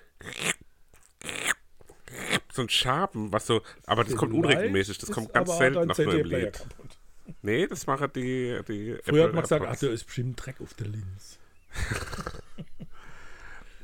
so 2.53 2.63
ein 2.63 2.69
Schaben, 2.69 3.33
was 3.33 3.47
so, 3.47 3.63
aber 3.87 4.05
das 4.05 4.17
kommt 4.17 4.33
unregelmäßig, 4.33 4.99
das 4.99 5.11
kommt 5.11 5.33
ganz 5.33 5.57
selten 5.57 5.87
nach 5.87 5.99
nur 5.99 6.15
im 6.15 6.27
Lied. 6.27 6.53
kaputt. 6.55 6.99
Nee, 7.43 7.67
das 7.67 7.87
machen 7.87 8.11
die, 8.17 8.59
die 8.67 8.97
Früher 9.05 9.25
hat 9.25 9.29
Apple 9.29 9.33
man 9.33 9.43
gesagt, 9.43 9.65
ach, 9.69 9.77
da 9.77 9.87
ist 9.89 10.05
bestimmt 10.05 10.45
Dreck 10.45 10.61
auf 10.61 10.75
der 10.75 10.89
Linz. 10.89 11.39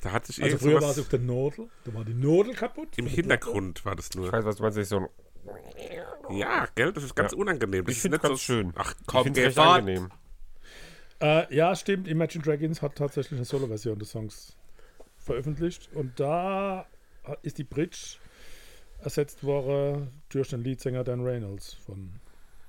Da 0.00 0.12
hat 0.12 0.26
sich 0.26 0.42
Also 0.42 0.58
früher 0.58 0.82
war 0.82 0.90
es 0.90 0.98
auf 0.98 1.08
der 1.08 1.18
Nodel, 1.20 1.68
da 1.84 1.94
war 1.94 2.04
die 2.04 2.12
Nodel 2.12 2.54
kaputt. 2.54 2.88
im 2.98 3.06
Hintergrund 3.06 3.84
war 3.86 3.96
das 3.96 4.10
Ich 4.10 4.16
nur. 4.16 4.30
weiß, 4.30 4.44
was 4.44 4.56
du 4.56 4.62
meinst, 4.62 4.84
so 4.90 4.98
ein, 4.98 5.08
Ja, 6.38 6.66
gell, 6.74 6.92
das 6.92 7.04
ist 7.04 7.14
ganz 7.14 7.32
Ja. 7.32 7.38
unangenehm. 7.38 7.84
Das 7.86 7.92
ich 7.92 7.96
ist 7.98 8.02
finde 8.02 8.16
nicht 8.18 8.24
es 8.24 8.28
ganz 8.28 8.40
so, 8.40 8.44
schön. 8.52 8.72
Ach 8.76 8.94
ich 9.00 9.06
komm, 9.06 9.24
finde 9.24 9.40
es 9.40 9.46
recht 9.56 9.58
angenehm. 9.58 10.10
Äh, 11.22 11.54
ja, 11.54 11.74
stimmt, 11.74 12.06
Imagine 12.06 12.44
Dragons 12.44 12.82
hat 12.82 12.96
tatsächlich 12.96 13.38
eine 13.38 13.46
Solo-Version 13.46 13.98
des 13.98 14.10
Songs 14.10 14.56
veröffentlicht 15.16 15.88
und 15.94 16.20
da 16.20 16.86
ist 17.40 17.56
die 17.56 17.64
Bridge 17.64 18.18
ersetzt 19.00 19.42
worden 19.42 20.10
durch 20.28 20.48
den 20.50 20.62
Leadsänger 20.62 21.02
Dan 21.02 21.24
Reynolds 21.24 21.72
von 21.72 22.20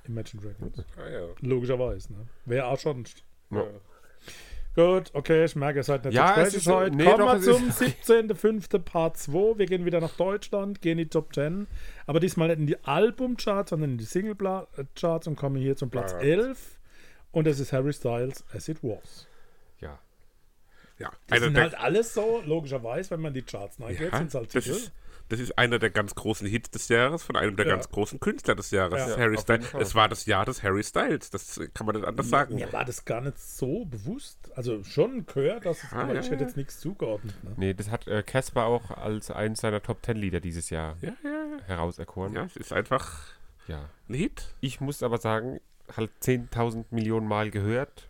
Imagine 0.07 0.41
Dragons. 0.41 0.85
Ah, 0.95 1.09
ja. 1.09 1.27
Logischerweise, 1.41 2.13
ne? 2.13 2.27
Wer 2.45 2.67
auch 2.69 2.79
schon. 2.79 3.03
Ja. 3.51 3.65
Gut, 4.75 5.09
okay, 5.13 5.45
ich 5.45 5.55
merke, 5.55 5.79
ihr 5.79 5.83
seid 5.83 6.03
nicht 6.03 6.13
Ja, 6.15 6.35
so 6.35 6.41
es 6.41 6.53
ist 6.53 6.67
heute. 6.67 6.93
nee, 6.95 7.05
Kommen 7.05 7.19
doch, 7.19 7.31
wir 7.33 7.39
es 7.39 7.45
zum 7.45 7.69
ist- 7.69 7.81
17.05. 8.09 8.79
Part 8.79 9.15
2. 9.17 9.57
Wir 9.57 9.65
gehen 9.67 9.85
wieder 9.85 10.01
nach 10.01 10.15
Deutschland, 10.17 10.81
gehen 10.81 10.93
in 10.99 11.05
die 11.05 11.09
Top 11.09 11.33
10. 11.33 11.67
Aber 12.07 12.19
diesmal 12.19 12.49
nicht 12.49 12.59
in 12.59 12.67
die 12.67 12.83
Albumcharts, 12.83 13.69
sondern 13.69 13.91
in 13.91 13.97
die 13.97 14.03
Single-Charts 14.03 15.27
und 15.27 15.37
kommen 15.37 15.55
hier 15.55 15.77
zum 15.77 15.89
Platz 15.89 16.11
Ja. 16.11 16.19
11. 16.19 16.77
Und 17.31 17.47
das 17.47 17.59
ist 17.59 17.71
Harry 17.71 17.93
Styles, 17.93 18.43
As 18.53 18.67
It 18.67 18.83
Was. 18.83 19.27
Ja. 19.79 19.97
ja. 20.99 21.09
Das 21.27 21.37
Einer 21.37 21.45
sind 21.47 21.57
halt 21.57 21.75
alles 21.79 22.13
so, 22.13 22.41
logischerweise, 22.45 23.11
wenn 23.11 23.21
man 23.21 23.33
die 23.33 23.43
Charts 23.43 23.77
ja, 23.79 23.87
sind 24.17 24.27
es 24.27 24.35
halt 24.35 24.53
das, 24.55 24.63
Titel. 24.65 24.75
ist, 24.75 24.91
das 25.29 25.39
ist 25.39 25.57
einer 25.57 25.79
der 25.79 25.89
ganz 25.89 26.13
großen 26.15 26.47
Hits 26.47 26.69
des 26.71 26.87
Jahres 26.89 27.23
von 27.23 27.35
einem 27.35 27.55
der 27.55 27.65
Ja. 27.65 27.73
ganz 27.73 27.89
großen 27.89 28.19
Künstler 28.19 28.55
des 28.55 28.71
Jahres. 28.71 29.09
Ja. 29.09 29.17
Harry 29.17 29.37
Styles. 29.37 29.73
Es 29.79 29.95
war 29.95 30.07
das 30.07 30.25
Jahr 30.25 30.45
des 30.45 30.61
Harry 30.63 30.83
Styles. 30.83 31.29
Das 31.31 31.59
kann 31.73 31.85
man 31.87 31.95
nicht 31.95 32.05
anders 32.07 32.29
sagen. 32.29 32.55
Mir 32.55 32.71
war 32.73 32.85
das 32.85 33.05
gar 33.05 33.21
nicht 33.21 33.39
so 33.39 33.85
bewusst. 33.85 34.37
Also 34.55 34.83
schon 34.83 35.25
gehört, 35.25 35.65
dass 35.65 35.83
es, 35.83 35.91
Ah, 35.93 36.03
aber 36.03 36.13
ja, 36.13 36.19
ich 36.21 36.29
hätte 36.29 36.43
jetzt 36.43 36.57
nichts 36.57 36.79
zugeordnet. 36.79 37.35
Ne? 37.43 37.53
Nee, 37.57 37.73
das 37.73 37.89
hat 37.89 38.07
äh, 38.07 38.21
Casper 38.23 38.65
auch 38.65 38.91
als 38.91 39.31
eins 39.31 39.61
seiner 39.61 39.81
Top 39.81 40.05
10 40.05 40.17
Lieder 40.17 40.39
dieses 40.39 40.69
Jahr 40.69 40.95
Ja, 41.01 41.13
ja, 41.23 41.57
herauserkoren. 41.65 42.33
ja. 42.33 42.43
Es 42.45 42.55
ist 42.55 42.71
einfach 42.73 43.19
ja. 43.67 43.89
ein 44.09 44.13
Hit. 44.13 44.53
Ich 44.61 44.79
muss 44.81 45.01
aber 45.01 45.17
sagen, 45.17 45.59
halt 45.97 46.11
10.000 46.21 46.85
Millionen 46.91 47.27
Mal 47.27 47.49
gehört. 47.51 48.09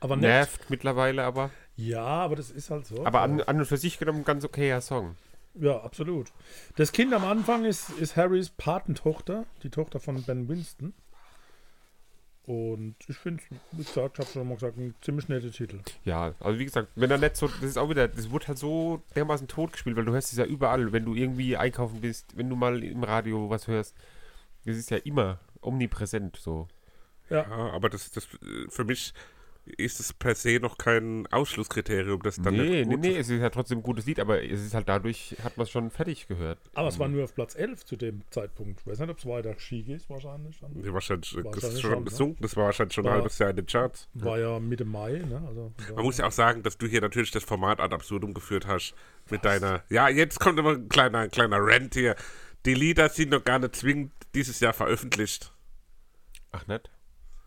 Aber. 0.00 0.16
Nervt 0.16 0.70
mittlerweile 0.70 1.22
aber. 1.24 1.50
Ja, 1.76 2.04
aber 2.04 2.36
das 2.36 2.50
ist 2.50 2.70
halt 2.70 2.86
so. 2.86 3.04
Aber 3.04 3.20
an, 3.20 3.40
an 3.42 3.58
und 3.58 3.66
für 3.66 3.76
sich 3.76 3.98
genommen 3.98 4.20
ein 4.20 4.24
ganz 4.24 4.44
okayer 4.44 4.80
Song. 4.80 5.14
Ja, 5.58 5.80
absolut. 5.80 6.32
Das 6.76 6.92
Kind 6.92 7.14
am 7.14 7.24
Anfang 7.24 7.64
ist, 7.64 7.90
ist 7.90 8.16
Harrys 8.16 8.50
Patentochter, 8.50 9.44
die 9.62 9.70
Tochter 9.70 10.00
von 10.00 10.22
Ben 10.22 10.48
Winston. 10.48 10.92
Und 12.44 12.94
ich 13.08 13.16
finde, 13.16 13.42
wie 13.72 13.82
gesagt, 13.82 14.18
ich 14.18 14.24
habe 14.24 14.32
schon 14.32 14.48
mal 14.48 14.54
gesagt, 14.54 14.76
ein 14.76 14.94
ziemlich 15.00 15.28
netter 15.28 15.50
Titel. 15.50 15.80
Ja, 16.04 16.32
also 16.38 16.58
wie 16.60 16.64
gesagt, 16.64 16.88
wenn 16.94 17.10
er 17.10 17.18
nicht 17.18 17.36
so, 17.36 17.48
das 17.48 17.62
ist 17.62 17.76
auch 17.76 17.90
wieder, 17.90 18.06
das 18.06 18.30
wird 18.30 18.46
halt 18.46 18.58
so 18.58 19.02
dermaßen 19.16 19.48
tot 19.48 19.72
gespielt, 19.72 19.96
weil 19.96 20.04
du 20.04 20.12
hörst 20.12 20.30
es 20.30 20.38
ja 20.38 20.44
überall, 20.44 20.92
wenn 20.92 21.04
du 21.04 21.14
irgendwie 21.14 21.56
einkaufen 21.56 22.00
bist, 22.00 22.36
wenn 22.36 22.48
du 22.48 22.54
mal 22.54 22.84
im 22.84 23.02
Radio 23.02 23.50
was 23.50 23.66
hörst. 23.66 23.96
Das 24.64 24.76
ist 24.76 24.90
ja 24.90 24.98
immer 24.98 25.40
omnipräsent 25.60 26.36
so. 26.36 26.68
Ja, 27.30 27.46
aber 27.46 27.88
das, 27.88 28.12
das 28.12 28.28
für 28.68 28.84
mich 28.84 29.12
ist 29.76 29.98
es 30.00 30.12
per 30.12 30.34
se 30.34 30.58
noch 30.60 30.78
kein 30.78 31.26
Ausschlusskriterium, 31.32 32.22
das 32.22 32.36
dann 32.36 32.54
nee, 32.54 32.62
nee, 32.62 32.84
gut 32.84 33.00
nee, 33.00 33.16
es 33.16 33.28
ist 33.28 33.40
ja 33.40 33.50
trotzdem 33.50 33.78
ein 33.78 33.82
gutes 33.82 34.06
Lied, 34.06 34.20
aber 34.20 34.42
es 34.42 34.64
ist 34.64 34.74
halt 34.74 34.88
dadurch, 34.88 35.36
hat 35.42 35.56
man 35.56 35.64
es 35.64 35.70
schon 35.70 35.90
fertig 35.90 36.28
gehört. 36.28 36.58
Aber 36.74 36.88
es 36.88 36.98
war 36.98 37.08
nur 37.08 37.24
auf 37.24 37.34
Platz 37.34 37.54
11 37.56 37.84
zu 37.84 37.96
dem 37.96 38.22
Zeitpunkt. 38.30 38.80
Ich 38.80 38.86
weiß 38.86 39.00
nicht, 39.00 39.10
ob 39.10 39.18
es 39.18 39.26
weiter 39.26 39.58
schick 39.58 39.88
ist, 39.88 40.08
wahrscheinlich. 40.08 40.58
Dann 40.60 40.70
Nee, 40.74 40.92
wahrscheinlich, 40.92 41.32
äh, 41.36 41.42
das 41.42 41.44
Wahrscheinlich 41.44 41.74
ist 41.74 41.80
schon 41.80 41.90
schon, 41.90 41.98
ne? 41.98 42.04
gesunken. 42.10 42.42
Das 42.42 42.56
war 42.56 42.64
wahrscheinlich 42.66 42.94
schon 42.94 43.04
ein 43.04 43.08
War- 43.10 43.14
halbes 43.16 43.38
Jahr 43.38 43.50
in 43.50 43.56
den 43.56 43.66
Charts. 43.66 44.08
war 44.14 44.38
ja 44.38 44.58
Mitte 44.60 44.84
Mai. 44.84 45.12
Ne? 45.28 45.42
Also, 45.48 45.72
Man 45.94 46.04
muss 46.04 46.18
ja 46.18 46.26
auch 46.26 46.32
sagen, 46.32 46.62
dass 46.62 46.78
du 46.78 46.86
hier 46.86 47.00
natürlich 47.00 47.30
das 47.32 47.42
Format 47.44 47.80
ad 47.80 47.94
absurdum 47.94 48.34
geführt 48.34 48.66
hast 48.66 48.94
mit 49.30 49.44
deiner. 49.44 49.82
Ja, 49.88 50.08
jetzt 50.08 50.38
kommt 50.38 50.58
immer 50.58 50.72
ein 50.74 50.88
kleiner, 50.88 51.18
ein 51.18 51.30
kleiner 51.30 51.58
Rant 51.60 51.94
hier. 51.94 52.14
Die 52.64 52.74
Lieder 52.74 53.08
sind 53.08 53.30
noch 53.30 53.44
gar 53.44 53.58
nicht 53.58 53.74
zwingend 53.76 54.12
dieses 54.34 54.60
Jahr 54.60 54.72
veröffentlicht. 54.72 55.52
Ach, 56.52 56.66
nicht? 56.66 56.90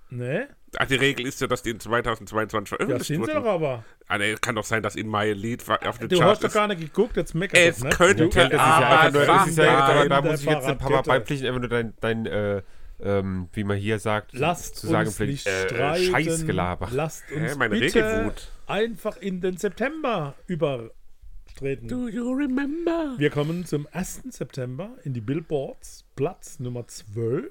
Nee, 0.10 0.48
Ach, 0.78 0.86
die 0.86 0.96
Regel 0.96 1.26
ist 1.26 1.42
ja, 1.42 1.48
dass 1.48 1.64
die 1.64 1.72
in 1.72 1.80
2022 1.80 2.70
ja, 2.72 2.78
veröffentlicht 2.78 3.08
sind 3.08 3.26
sie 3.26 3.32
wurden. 3.34 3.44
doch 3.44 3.52
aber. 3.52 3.84
Ah, 4.08 4.18
nee, 4.20 4.36
kann 4.36 4.56
doch 4.56 4.64
sein, 4.64 4.84
dass 4.84 4.96
in 4.96 5.08
Mai 5.08 5.32
ein 5.32 5.38
Lied 5.38 5.68
war- 5.68 5.80
auf 5.88 5.98
den 5.98 6.10
Du 6.10 6.18
Charts 6.20 6.44
hast 6.44 6.44
doch 6.44 6.54
gar 6.54 6.68
nicht 6.68 6.82
geguckt, 6.82 7.18
jetzt 7.18 7.34
meckert 7.34 7.58
Es 7.60 7.84
nicht. 7.84 7.98
könnte 7.98 8.24
Du- 8.26 8.30
das 8.30 8.44
ist 8.46 8.52
ja 8.52 8.60
aber 8.60 9.00
einfach 9.00 9.14
nur, 9.14 9.48
ist 9.48 9.58
ja 9.58 9.78
aber 9.80 10.10
da 10.10 10.22
muss 10.22 10.42
ich 10.42 10.46
jetzt 10.50 10.66
ein 10.68 10.78
paar 10.78 10.92
Mal 10.92 11.02
beipflichten, 11.02 11.48
einfach 11.48 11.60
nur 11.62 11.70
dein, 11.70 11.94
dein 12.02 12.26
äh, 12.28 12.62
ähm, 13.02 13.48
wie 13.54 13.64
man 13.64 13.78
hier 13.78 13.98
sagt, 13.98 14.34
Lasst 14.34 14.76
zu 14.76 14.88
sagen 14.88 15.08
uns 15.08 15.18
nicht 15.20 15.48
äh, 15.48 15.68
streiten. 15.70 16.04
Scheißgelaber. 16.12 16.90
Lasst 16.92 17.32
uns 17.32 17.52
Hä, 17.54 17.56
meine 17.58 17.80
bitte 17.80 18.04
Regelwut. 18.06 18.52
einfach 18.68 19.18
in 19.18 19.40
den 19.42 19.58
September 19.58 20.36
übertreten. 20.48 21.88
Do 21.88 22.08
you 22.10 22.32
remember? 22.34 23.16
Wir 23.18 23.30
kommen 23.30 23.66
zum 23.66 23.88
1. 23.92 24.24
September 24.30 24.92
in 25.04 25.14
die 25.14 25.22
Billboards, 25.22 26.06
Platz 26.16 26.60
Nummer 26.60 26.86
12. 26.88 27.50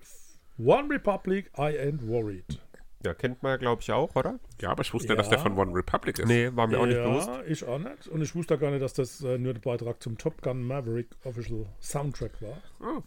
One 0.58 0.88
Republic, 0.90 1.50
I 1.56 1.78
Ain't 1.78 2.06
Worried. 2.06 2.60
Ja, 3.04 3.14
kennt 3.14 3.42
man, 3.44 3.58
glaube 3.60 3.80
ich, 3.80 3.92
auch, 3.92 4.14
oder? 4.16 4.40
Ja, 4.60 4.70
aber 4.70 4.82
ich 4.82 4.92
wusste 4.92 5.08
nicht, 5.08 5.20
dass 5.20 5.28
der 5.28 5.38
Ja. 5.38 5.44
von 5.44 5.56
One 5.56 5.72
Republic 5.74 6.18
ist. 6.18 6.26
Nee, 6.26 6.50
war 6.54 6.66
mir 6.66 6.80
auch 6.80 6.86
nicht 6.86 6.96
ja, 6.96 7.04
bewusst. 7.08 7.30
ich 7.46 7.64
auch 7.64 7.78
nicht. 7.78 8.08
Und 8.08 8.22
ich 8.22 8.34
wusste 8.34 8.58
gar 8.58 8.70
nicht, 8.72 8.82
dass 8.82 8.92
das 8.94 9.22
äh, 9.22 9.38
nur 9.38 9.54
der 9.54 9.60
Beitrag 9.60 10.02
zum 10.02 10.18
Top 10.18 10.42
Gun 10.42 10.62
Maverick 10.66 11.08
Official 11.24 11.66
Soundtrack 11.80 12.42
war. 12.42 12.58
Oh, 12.80 13.02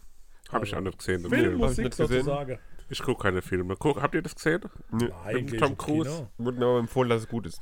Habe 0.50 0.64
ich 0.64 0.74
auch 0.74 0.80
nicht 0.80 0.96
gesehen. 0.98 1.28
Filmmusik 1.28 1.84
nicht 1.84 1.96
gesehen. 1.98 2.24
sozusagen. 2.24 2.58
Ich 2.88 3.02
gucke 3.02 3.22
keine 3.22 3.42
Filme. 3.42 3.76
Guck, 3.78 4.00
habt 4.00 4.14
ihr 4.14 4.22
das 4.22 4.34
gesehen? 4.34 4.62
Nö. 4.90 5.08
Nein, 5.24 5.46
ich 5.52 5.58
Tom 5.60 5.76
Cruise. 5.76 6.28
Wurde 6.38 6.58
mir 6.58 6.66
aber 6.66 6.78
empfohlen, 6.78 7.10
dass 7.10 7.22
es 7.22 7.28
gut 7.28 7.46
ist. 7.46 7.60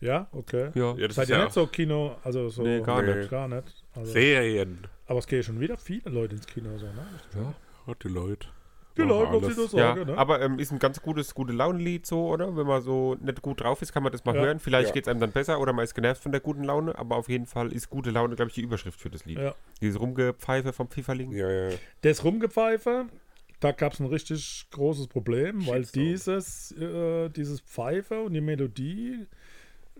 Ja, 0.00 0.28
okay. 0.32 0.70
Ja. 0.74 0.94
Ja, 0.96 1.06
das 1.08 1.16
Seid 1.16 1.24
ist 1.24 1.30
ihr 1.30 1.36
ja 1.38 1.44
nicht 1.44 1.54
so 1.54 1.66
Kino, 1.66 2.16
also 2.24 2.48
so 2.48 2.62
Nee, 2.62 2.80
gar 2.80 3.02
nicht. 3.02 3.30
Gar 3.30 3.46
nicht. 3.48 3.84
Also, 3.94 4.12
Serien. 4.12 4.86
aber 5.06 5.18
es 5.20 5.26
gehen 5.28 5.42
schon 5.44 5.60
wieder 5.60 5.76
viele 5.76 6.10
Leute 6.10 6.34
ins 6.36 6.46
Kino. 6.46 6.76
So, 6.78 6.86
ne? 6.86 7.06
ja. 7.36 7.54
Oh, 7.86 7.94
die 8.02 8.08
Leute. 8.08 8.48
Die 8.96 9.02
Machen 9.02 9.08
Leute, 9.10 9.32
was 9.46 9.56
alles. 9.58 9.70
sie 9.70 9.76
Ja, 9.78 9.94
sagen. 9.94 10.06
ne? 10.10 10.18
aber 10.18 10.40
ähm, 10.42 10.58
ist 10.58 10.70
ein 10.72 10.78
ganz 10.78 11.00
gutes, 11.00 11.34
gute 11.34 11.52
Laune-Lied 11.52 12.04
so, 12.06 12.28
oder? 12.28 12.54
Wenn 12.56 12.66
man 12.66 12.82
so 12.82 13.16
nicht 13.20 13.40
gut 13.42 13.60
drauf 13.62 13.80
ist, 13.82 13.92
kann 13.92 14.02
man 14.02 14.12
das 14.12 14.24
mal 14.24 14.34
Ja. 14.34 14.42
hören. 14.42 14.58
Vielleicht 14.58 14.88
Ja. 14.88 14.92
geht 14.94 15.04
es 15.04 15.08
einem 15.08 15.20
dann 15.20 15.32
besser 15.32 15.60
oder 15.60 15.72
man 15.72 15.84
ist 15.84 15.94
genervt 15.94 16.22
von 16.22 16.32
der 16.32 16.40
guten 16.42 16.64
Laune, 16.64 16.98
aber 16.98 17.16
auf 17.16 17.28
jeden 17.28 17.46
Fall 17.46 17.72
ist 17.72 17.88
gute 17.90 18.10
Laune, 18.10 18.36
glaube 18.36 18.50
ich, 18.50 18.54
die 18.54 18.60
Überschrift 18.62 19.00
für 19.00 19.08
das 19.10 19.24
Lied. 19.24 19.38
Ja. 19.38 19.54
Dieses 19.80 19.98
Rumgepfeife 20.00 20.72
vom 20.72 20.88
Pfifferling. 20.88 21.32
Ja, 21.32 21.50
ja. 21.50 21.70
Das 22.02 22.22
Rumgepfeife, 22.24 23.06
da 23.60 23.72
gab 23.72 23.92
es 23.94 24.00
ein 24.00 24.06
richtig 24.06 24.66
großes 24.72 25.06
Problem, 25.08 25.66
weil 25.66 25.82
dieses, 25.84 26.72
äh, 26.72 27.28
dieses 27.30 27.60
Pfeife 27.60 28.20
und 28.22 28.34
die 28.34 28.40
Melodie 28.40 29.26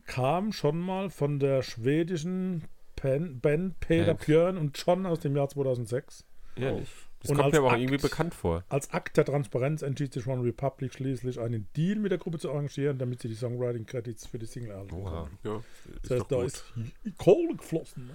kam 0.07 0.53
schon 0.53 0.79
mal 0.81 1.11
von 1.11 1.39
der 1.39 1.63
schwedischen 1.63 2.65
Pen, 2.97 3.41
Band 3.41 3.81
Peter. 3.81 4.15
Björn 4.15 4.59
und 4.59 4.77
John 4.85 5.07
aus 5.07 5.21
dem 5.21 5.35
Jahr 5.37 5.49
2006. 5.49 6.25
Ehrlich. 6.57 6.89
Das 7.23 7.31
Und 7.31 7.37
kommt 7.39 7.53
mir 7.53 7.59
aber 7.59 7.69
auch 7.69 7.73
Akt- 7.73 7.81
irgendwie 7.81 8.03
bekannt 8.03 8.35
vor. 8.35 8.65
Als 8.69 8.93
Akt 8.93 9.17
der 9.17 9.25
Transparenz 9.25 9.83
entschied 9.83 10.13
sich 10.13 10.27
One 10.27 10.43
Republic 10.45 10.93
schließlich, 10.95 11.39
einen 11.41 11.69
Deal 11.77 11.97
mit 11.99 12.11
der 12.11 12.19
Gruppe 12.19 12.39
zu 12.39 12.51
arrangieren, 12.51 12.99
damit 12.99 13.21
sie 13.23 13.29
die 13.29 13.35
Songwriting-Credits 13.37 14.27
für 14.27 14.39
die 14.39 14.47
Single 14.47 14.71
erhalten. 14.73 14.95
Oha. 14.95 15.31
ja 15.45 15.57
ist 15.57 16.11
Das 16.11 16.27
doch 16.29 16.43
heißt, 16.43 16.65
da 16.77 16.81
gut. 16.83 16.85
ist 17.05 17.19
Kohle 17.19 17.57
geflossen. 17.57 18.07
Ne? 18.09 18.15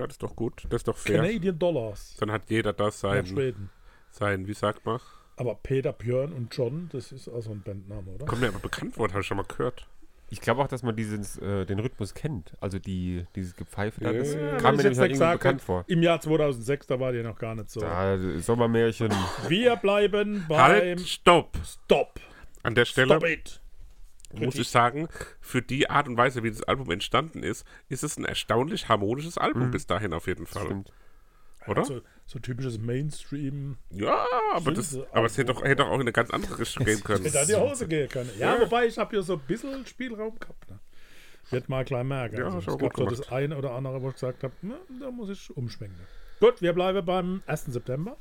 Ja, 0.00 0.06
das 0.06 0.14
ist 0.16 0.22
doch 0.24 0.34
gut. 0.34 0.64
Das 0.68 0.80
ist 0.80 0.88
doch 0.88 0.96
fair. 0.96 1.18
Canadian 1.22 1.58
Dollars. 1.58 2.16
Dann 2.18 2.32
hat 2.32 2.50
jeder 2.50 2.72
das 2.72 2.98
sein, 3.00 3.24
Schweden. 3.26 3.70
sein, 4.10 4.46
wie 4.48 4.54
sagt 4.54 4.84
man? 4.84 4.98
Aber 5.36 5.54
Peter 5.56 5.92
Björn 5.92 6.32
und 6.32 6.54
John, 6.56 6.88
das 6.92 7.12
ist 7.12 7.28
also 7.28 7.50
ein 7.52 7.62
Bandname, 7.62 8.10
oder? 8.12 8.26
Kommt 8.26 8.40
mir 8.40 8.48
aber 8.48 8.58
bekannt 8.60 8.94
vor, 8.94 9.08
habe 9.08 9.20
ich 9.20 9.26
schon 9.26 9.36
mal 9.36 9.44
gehört. 9.46 9.88
Ich 10.34 10.40
glaube 10.40 10.60
auch, 10.62 10.66
dass 10.66 10.82
man 10.82 10.96
dieses, 10.96 11.38
äh, 11.38 11.64
den 11.64 11.78
Rhythmus 11.78 12.12
kennt. 12.12 12.54
Also 12.60 12.80
die, 12.80 13.24
dieses 13.36 13.54
Gepfeife 13.54 14.00
da, 14.02 14.12
das 14.12 14.34
Ja, 14.34 14.56
kam 14.56 14.74
mir 14.74 14.82
ich 14.82 14.84
nämlich 14.84 14.84
jetzt 14.84 14.98
halt 14.98 15.10
nicht 15.12 15.20
irgendwie 15.20 15.38
bekannt 15.38 15.62
vor. 15.62 15.84
Im 15.86 16.02
Jahr 16.02 16.20
2006, 16.20 16.88
da 16.88 16.98
war 16.98 17.12
die 17.12 17.22
noch 17.22 17.38
gar 17.38 17.54
nicht 17.54 17.70
so. 17.70 17.78
Da, 17.78 18.18
Sommermärchen. 18.40 19.12
Wir 19.46 19.76
bleiben 19.76 20.44
beim 20.48 20.58
Halt, 20.58 21.00
stopp! 21.02 21.56
Stop. 21.64 22.18
An 22.64 22.74
der 22.74 22.84
Stelle, 22.84 23.14
Stop 23.14 23.28
it. 23.28 23.60
muss 24.34 24.56
ich 24.56 24.68
sagen, 24.68 25.06
für 25.40 25.62
die 25.62 25.88
Art 25.88 26.08
und 26.08 26.16
Weise, 26.16 26.42
wie 26.42 26.50
das 26.50 26.64
Album 26.64 26.90
entstanden 26.90 27.44
ist, 27.44 27.64
ist 27.88 28.02
es 28.02 28.16
ein 28.16 28.24
erstaunlich 28.24 28.88
harmonisches 28.88 29.38
Album 29.38 29.70
bis 29.70 29.86
dahin 29.86 30.12
auf 30.12 30.26
jeden 30.26 30.46
Fall. 30.46 30.64
Stimmt. 30.64 30.90
Oder? 31.68 31.84
So, 31.84 32.00
so 32.26 32.38
typisches 32.38 32.78
Mainstream. 32.78 33.76
Ja, 33.90 34.26
aber, 34.52 34.72
das, 34.72 34.98
aber 35.12 35.26
es 35.26 35.36
hätte 35.36 35.52
doch, 35.52 35.62
hätte 35.62 35.76
doch 35.76 35.88
auch 35.88 35.96
in 35.96 36.02
eine 36.02 36.12
ganz 36.12 36.30
andere 36.30 36.58
Richtung 36.58 36.84
gehen 36.84 37.02
können. 37.02 37.24
Hätte 37.24 37.40
an 37.40 37.46
die 37.46 37.54
Hose 37.54 37.86
gehen 37.86 38.08
können. 38.08 38.30
Ja, 38.38 38.60
wobei 38.60 38.86
ich 38.86 38.98
habe 38.98 39.10
hier 39.10 39.22
so 39.22 39.34
ein 39.34 39.42
bisschen 39.46 39.86
Spielraum 39.86 40.38
gehabt. 40.38 40.70
Ne? 40.70 40.78
Wird 41.50 41.68
mal 41.68 41.84
klein 41.84 42.08
merken. 42.08 42.38
Ja, 42.38 42.48
also, 42.48 42.76
gab 42.76 42.94
gut 42.94 43.10
so 43.10 43.16
das 43.16 43.30
eine 43.30 43.56
oder 43.56 43.72
andere, 43.72 44.00
wo 44.02 44.08
ich 44.08 44.14
gesagt 44.14 44.42
habe, 44.42 44.54
na, 44.62 44.76
da 45.00 45.10
muss 45.10 45.28
ich 45.28 45.54
umschwenken. 45.54 46.00
Gut, 46.40 46.62
wir 46.62 46.72
bleiben 46.72 47.04
beim 47.04 47.42
1. 47.46 47.66
September. 47.66 48.16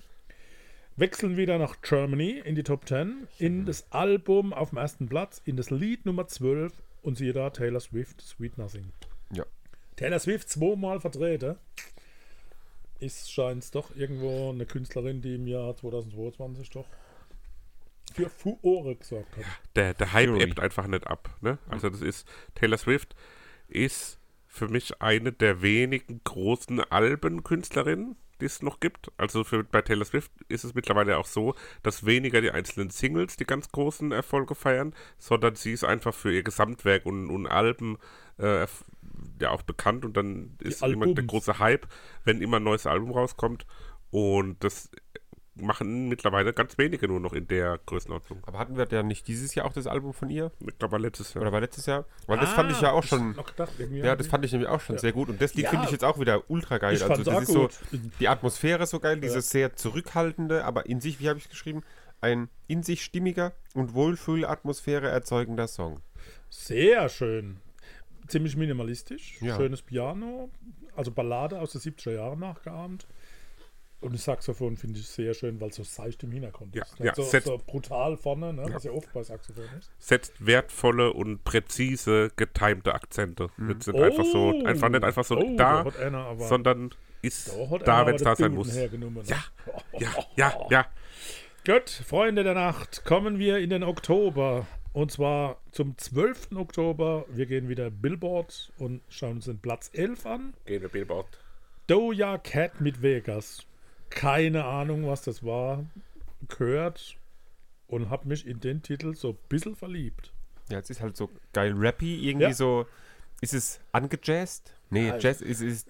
Wechseln 0.95 1.37
wieder 1.37 1.57
nach 1.57 1.81
Germany 1.81 2.41
in 2.45 2.53
die 2.53 2.61
Top 2.61 2.87
10, 2.87 3.27
in 3.39 3.65
das 3.65 3.91
Album 3.91 4.53
auf 4.53 4.69
dem 4.69 4.77
ersten 4.77 5.09
Platz, 5.09 5.41
in 5.43 5.57
das 5.57 5.71
Lied 5.71 6.05
Nummer 6.05 6.27
12 6.27 6.71
und 7.01 7.17
siehe 7.17 7.33
da 7.33 7.49
Taylor 7.49 7.79
Swift, 7.79 8.21
Sweet 8.21 8.59
Nothing. 8.59 8.91
Ja. 9.31 9.45
Taylor 9.95 10.19
Swift 10.19 10.49
zweimal 10.49 10.99
vertreten. 10.99 11.55
Ist 13.03 13.31
scheint 13.31 13.75
doch 13.75 13.95
irgendwo 13.95 14.51
eine 14.51 14.65
Künstlerin, 14.65 15.21
die 15.21 15.35
im 15.35 15.47
Jahr 15.47 15.75
2022 15.75 16.69
doch 16.69 16.85
für 18.13 18.29
Furore 18.29 18.95
gesorgt 18.95 19.35
hat. 19.37 19.43
der, 19.75 19.93
der 19.93 20.13
Hype 20.13 20.29
Fury. 20.29 20.43
ebbt 20.43 20.59
einfach 20.59 20.87
nicht 20.87 21.07
ab. 21.07 21.29
Ne? 21.41 21.57
Also 21.67 21.89
das 21.89 22.01
ist, 22.01 22.27
Taylor 22.55 22.77
Swift 22.77 23.15
ist 23.67 24.19
für 24.47 24.67
mich 24.67 25.01
eine 25.01 25.31
der 25.31 25.61
wenigen 25.61 26.21
großen 26.23 26.79
Albenkünstlerinnen, 26.79 28.15
die 28.39 28.45
es 28.45 28.61
noch 28.61 28.79
gibt. 28.79 29.11
Also 29.17 29.43
für, 29.43 29.63
bei 29.63 29.81
Taylor 29.81 30.05
Swift 30.05 30.31
ist 30.47 30.63
es 30.63 30.75
mittlerweile 30.75 31.17
auch 31.17 31.25
so, 31.25 31.55
dass 31.81 32.05
weniger 32.05 32.39
die 32.39 32.51
einzelnen 32.51 32.89
Singles 32.89 33.35
die 33.35 33.45
ganz 33.45 33.71
großen 33.71 34.11
Erfolge 34.11 34.53
feiern, 34.53 34.93
sondern 35.17 35.55
sie 35.55 35.71
ist 35.71 35.83
einfach 35.83 36.13
für 36.13 36.31
ihr 36.31 36.43
Gesamtwerk 36.43 37.05
und, 37.05 37.29
und 37.29 37.47
Alben 37.47 37.97
äh, 38.37 38.67
ja 39.41 39.49
auch 39.51 39.61
bekannt 39.63 40.05
und 40.05 40.15
dann 40.17 40.57
ist 40.59 40.81
immer 40.83 41.13
der 41.13 41.23
große 41.23 41.59
Hype, 41.59 41.87
wenn 42.23 42.41
immer 42.41 42.57
ein 42.57 42.63
neues 42.63 42.85
Album 42.87 43.11
rauskommt. 43.11 43.65
Und 44.11 44.63
das 44.63 44.89
machen 45.55 46.09
mittlerweile 46.09 46.51
ganz 46.53 46.77
wenige 46.79 47.07
nur 47.07 47.19
noch 47.19 47.33
in 47.33 47.47
der 47.47 47.79
Größenordnung. 47.85 48.39
Aber 48.45 48.57
hatten 48.57 48.75
wir 48.75 48.87
ja 48.89 49.03
nicht 49.03 49.27
dieses 49.27 49.53
Jahr 49.53 49.67
auch 49.67 49.73
das 49.73 49.85
Album 49.85 50.13
von 50.13 50.29
ihr? 50.29 50.51
Ich 50.67 50.77
glaube, 50.79 50.97
letztes 50.97 51.33
Jahr. 51.33 51.43
Oder 51.43 51.51
war 51.51 51.61
letztes 51.61 51.85
Jahr? 51.85 52.05
Weil 52.25 52.39
das 52.39 52.51
fand 52.53 52.71
ich 52.71 52.81
ja 52.81 52.91
auch 52.91 53.03
schon. 53.03 53.35
Ja, 53.91 54.15
das 54.15 54.27
fand 54.27 54.45
ich 54.45 54.51
nämlich 54.51 54.67
auch 54.69 54.81
schon 54.81 54.95
Ja. 54.95 55.01
sehr 55.01 55.11
gut. 55.11 55.29
Und 55.29 55.39
das 55.41 55.53
Lied 55.53 55.65
Ja. 55.65 55.69
finde 55.69 55.85
ich 55.85 55.91
jetzt 55.91 56.03
auch 56.03 56.19
wieder 56.19 56.49
ultra 56.49 56.79
geil. 56.79 56.95
Ich 56.95 57.03
Also 57.03 57.23
das 57.23 57.33
auch 57.35 57.41
ist 57.41 57.51
so 57.51 57.61
gut. 57.67 57.79
die 58.19 58.27
Atmosphäre 58.29 58.85
so 58.87 58.99
geil, 58.99 59.19
dieses 59.19 59.49
sehr 59.51 59.75
zurückhaltende, 59.75 60.65
aber 60.65 60.87
in 60.87 61.01
sich, 61.01 61.19
wie 61.19 61.29
habe 61.29 61.37
ich 61.37 61.45
es 61.45 61.51
geschrieben, 61.51 61.83
ein 62.19 62.49
in 62.67 62.81
sich 62.83 63.03
stimmiger 63.03 63.53
und 63.75 63.93
Wohlfühlatmosphäre 63.93 65.07
erzeugender 65.09 65.67
Song. 65.67 65.99
Sehr 66.49 67.09
schön. 67.09 67.59
Ziemlich 68.33 68.55
minimalistisch. 68.57 69.37
Ja. 69.41 69.55
Schönes 69.55 69.81
Piano. 69.81 70.49
Also 70.95 71.11
Ballade 71.11 71.59
aus 71.59 71.71
den 71.71 71.81
70er 71.81 72.11
Jahren 72.15 72.39
nachgeahmt. 72.39 73.07
Und 74.01 74.13
das 74.15 74.25
Saxophon 74.25 74.75
finde 74.75 74.99
ich 74.99 75.07
sehr 75.07 75.33
schön, 75.33 75.61
weil 75.61 75.69
es 75.69 75.75
so 75.77 75.83
seicht 75.83 76.23
im 76.23 76.31
Hintergrund 76.31 76.75
Ja, 76.75 76.83
ist. 76.83 76.97
ja, 76.99 77.05
Nicht 77.05 77.15
so, 77.15 77.23
setzt- 77.23 77.47
so 77.47 77.57
brutal 77.65 78.17
vorne, 78.17 78.51
ne? 78.51 78.65
was 78.73 78.83
ja 78.83 78.91
oft 78.91 79.13
bei 79.13 79.23
Saxophon 79.23 79.63
ist. 79.79 79.91
setzt 79.99 80.45
wertvolle 80.45 81.13
und 81.13 81.43
präzise 81.45 82.29
getimte 82.35 82.93
Akzente. 82.95 83.47
Jetzt 83.69 83.85
sind 83.85 83.95
Oh. 83.95 84.01
einfach 84.03 84.25
so, 84.25 84.61
einfach 84.65 84.89
nicht 84.89 85.03
einfach 85.05 85.23
so 85.23 85.37
Oh, 85.37 85.55
da, 85.55 85.83
einer 86.01 86.17
aber- 86.25 86.47
sondern 86.47 86.89
ist 87.21 87.55
Da 87.85 88.05
wenn 88.05 88.15
es 88.15 88.23
da 88.23 88.35
sein 88.35 88.53
muss. 88.55 88.73
ne? 88.75 88.89
Ja, 89.25 89.43
ja, 89.99 90.09
ja, 90.35 90.53
ja. 90.69 90.85
Gut, 91.65 91.89
Freunde 91.89 92.43
der 92.43 92.55
Nacht, 92.55 93.05
kommen 93.05 93.39
wir 93.39 93.59
in 93.59 93.69
den 93.69 93.83
Oktober. 93.83 94.67
Und 94.93 95.11
zwar 95.11 95.57
zum 95.71 95.97
12. 95.97 96.49
Oktober. 96.55 97.25
Wir 97.29 97.45
gehen 97.47 97.67
wieder 97.67 97.89
Billboard 97.89 98.71
und 98.77 99.01
schauen 99.09 99.37
uns 99.37 99.45
den 99.45 99.59
Platz 99.59 99.89
11 99.93 100.25
an. 100.25 100.53
Gehen 100.65 100.81
wir 100.83 100.89
Billboard. 100.89 101.27
Doja 101.87 102.37
Cat 102.37 102.79
mit 102.79 103.01
Vegas. 103.01 103.65
Keine 104.09 104.65
Ahnung, 104.65 105.07
was 105.07 105.23
das 105.23 105.43
war. 105.43 105.83
Gehört 106.47 107.17
und 107.87 108.09
habe 108.09 108.27
mich 108.27 108.45
in 108.45 108.59
den 108.59 108.81
Titel 108.83 109.15
so 109.15 109.29
ein 109.31 109.37
bisschen 109.49 109.75
verliebt. 109.75 110.31
Ja, 110.69 110.79
es 110.79 110.89
ist 110.89 111.01
halt 111.01 111.17
so 111.17 111.29
geil 111.53 111.73
rappy, 111.75 112.27
irgendwie 112.27 112.45
Ja. 112.45 112.53
so. 112.53 112.85
Ist 113.41 113.53
es 113.53 113.79
angejazzt? 113.91 114.73
Nee, 114.89 115.09
Nein. 115.09 115.19
Jazz 115.19 115.41
ist, 115.41 115.61
ist 115.61 115.89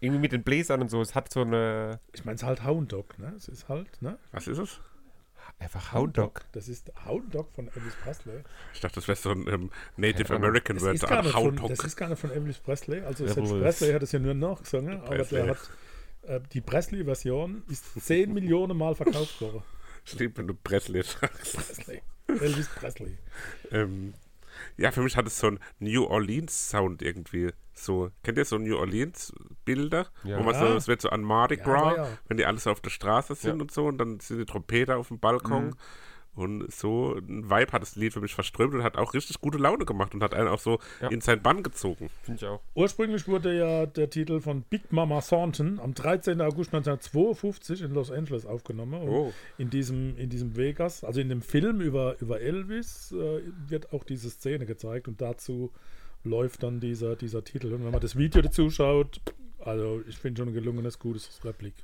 irgendwie 0.00 0.20
mit 0.20 0.32
den 0.32 0.42
Bläsern 0.44 0.82
und 0.82 0.90
so. 0.90 1.00
Es 1.00 1.14
hat 1.14 1.32
so 1.32 1.40
eine. 1.40 1.98
Ich 2.12 2.24
meine, 2.24 2.36
es 2.36 2.42
ist 2.42 2.46
halt 2.46 2.64
Hound 2.64 2.92
Dog, 2.92 3.18
ne? 3.18 3.32
Es 3.36 3.48
ist 3.48 3.68
halt, 3.68 4.00
ne? 4.02 4.18
Was 4.30 4.46
ist 4.46 4.58
es? 4.58 4.80
Einfach 5.58 5.92
Hound 5.92 6.18
Dog. 6.18 6.42
Das 6.52 6.68
ist 6.68 6.90
Hound 7.06 7.32
Dog 7.34 7.52
von 7.52 7.68
Elvis 7.68 7.94
Presley. 8.02 8.42
Ich 8.74 8.80
dachte, 8.80 8.96
das 8.96 9.06
wäre 9.06 9.16
so 9.16 9.30
ein 9.30 9.46
ähm, 9.48 9.70
Native. 9.96 10.34
American 10.34 10.76
Das 10.76 10.84
Word, 10.84 10.94
ist, 10.96 11.06
gar 11.06 11.18
ein 11.18 11.24
nicht 11.24 11.32
von, 11.34 11.42
Hound 11.44 11.70
das 11.70 11.78
Dog. 11.78 11.86
ist 11.86 11.96
gar 11.96 12.08
nicht 12.08 12.18
von 12.18 12.30
Elvis 12.30 12.58
Presley. 12.58 13.00
Also 13.02 13.24
Elvis. 13.24 13.34
selbst 13.48 13.60
Presley 13.78 13.92
hat 13.92 14.02
es 14.02 14.12
ja 14.12 14.18
nur 14.18 14.34
nachgesungen, 14.34 15.00
aber 15.02 15.18
der 15.18 15.46
hat 15.48 15.58
äh, 16.22 16.40
die 16.52 16.60
Presley-Version 16.60 17.62
ist 17.68 17.84
10 18.00 18.32
Millionen 18.34 18.76
Mal 18.76 18.94
verkauft 18.94 19.40
worden. 19.40 19.62
Ich 20.04 20.18
liebe, 20.18 20.36
wenn 20.38 20.48
du 20.48 20.54
Presley 20.54 21.02
sagst. 21.02 21.54
Presley. 21.54 22.02
Elvis 22.28 22.68
Presley. 22.68 23.18
Ähm, 23.70 24.14
ja, 24.76 24.90
für 24.90 25.02
mich 25.02 25.16
hat 25.16 25.26
es 25.26 25.38
so 25.38 25.48
einen 25.48 25.58
New 25.78 26.04
Orleans-Sound 26.04 27.02
irgendwie. 27.02 27.50
So, 27.74 28.10
kennt 28.22 28.38
ihr 28.38 28.44
so 28.44 28.58
New 28.58 28.76
Orleans-Bilder? 28.76 30.06
Ja. 30.24 30.38
Wo 30.38 30.42
man 30.42 30.54
so, 30.54 30.64
Ja. 30.64 30.76
es 30.76 30.88
wird 30.88 31.00
so 31.00 31.08
an 31.10 31.22
Mardi 31.22 31.56
Ja, 31.56 31.64
Gras, 31.64 31.82
aber 31.82 31.96
ja. 31.96 32.18
wenn 32.28 32.36
die 32.36 32.46
alles 32.46 32.66
auf 32.66 32.80
der 32.80 32.90
Straße 32.90 33.34
sind 33.34 33.56
Ja. 33.56 33.62
und 33.62 33.70
so, 33.70 33.86
und 33.86 33.98
dann 33.98 34.20
sind 34.20 34.38
die 34.38 34.44
Trompeter 34.46 34.98
auf 34.98 35.08
dem 35.08 35.18
Balkon. 35.18 35.66
Mhm. 35.68 35.76
Und 36.34 36.72
so 36.72 37.14
ein 37.14 37.50
Vibe 37.50 37.72
hat 37.72 37.82
das 37.82 37.94
Lied 37.94 38.14
für 38.14 38.22
mich 38.22 38.34
verströmt 38.34 38.72
und 38.72 38.82
hat 38.82 38.96
auch 38.96 39.12
richtig 39.12 39.38
gute 39.42 39.58
Laune 39.58 39.84
gemacht 39.84 40.14
und 40.14 40.22
hat 40.22 40.32
einen 40.32 40.48
auch 40.48 40.58
so 40.60 40.78
Ja. 41.02 41.08
in 41.08 41.20
seinen 41.20 41.42
Bann 41.42 41.62
gezogen. 41.62 42.08
Finde 42.22 42.40
ich 42.42 42.48
auch. 42.48 42.60
Ursprünglich 42.74 43.28
wurde 43.28 43.54
ja 43.54 43.84
der 43.84 44.08
Titel 44.08 44.40
von 44.40 44.62
Big 44.62 44.90
Mama 44.92 45.20
Thornton 45.20 45.78
am 45.78 45.92
13. 45.92 46.40
August 46.40 46.72
1952 46.72 47.82
in 47.82 47.92
Los 47.92 48.10
Angeles 48.10 48.46
aufgenommen. 48.46 49.02
Und 49.02 49.08
Oh. 49.10 49.32
in, 49.58 49.68
diesem, 49.68 50.16
in 50.16 50.30
diesem 50.30 50.56
Vegas, 50.56 51.04
also 51.04 51.20
in 51.20 51.28
dem 51.28 51.42
Film 51.42 51.82
über, 51.82 52.16
über 52.20 52.40
Elvis, 52.40 53.12
äh, 53.12 53.42
wird 53.68 53.92
auch 53.92 54.04
diese 54.04 54.30
Szene 54.30 54.64
gezeigt 54.64 55.08
und 55.08 55.20
dazu 55.20 55.70
läuft 56.24 56.62
dann 56.62 56.80
dieser, 56.80 57.14
dieser 57.14 57.44
Titel. 57.44 57.74
Und 57.74 57.84
wenn 57.84 57.90
man 57.92 58.00
das 58.00 58.16
Video 58.16 58.40
dazu 58.40 58.70
schaut, 58.70 59.20
also 59.58 60.00
ich 60.08 60.16
finde 60.16 60.40
schon 60.40 60.48
ein 60.48 60.54
gelungenes, 60.54 60.98
gutes 60.98 61.44
Replik. 61.44 61.74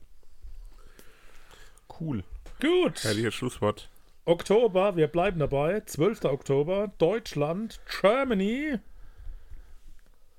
Cool. 2.01 2.23
Gut. 2.61 3.05
Herrliches 3.05 3.35
Schlusswort. 3.35 3.91
Oktober, 4.29 4.95
wir 4.97 5.07
bleiben 5.09 5.39
dabei. 5.39 5.81
12. 5.81 6.25
Oktober, 6.27 6.93
Deutschland, 6.99 7.81
Germany. 8.01 8.79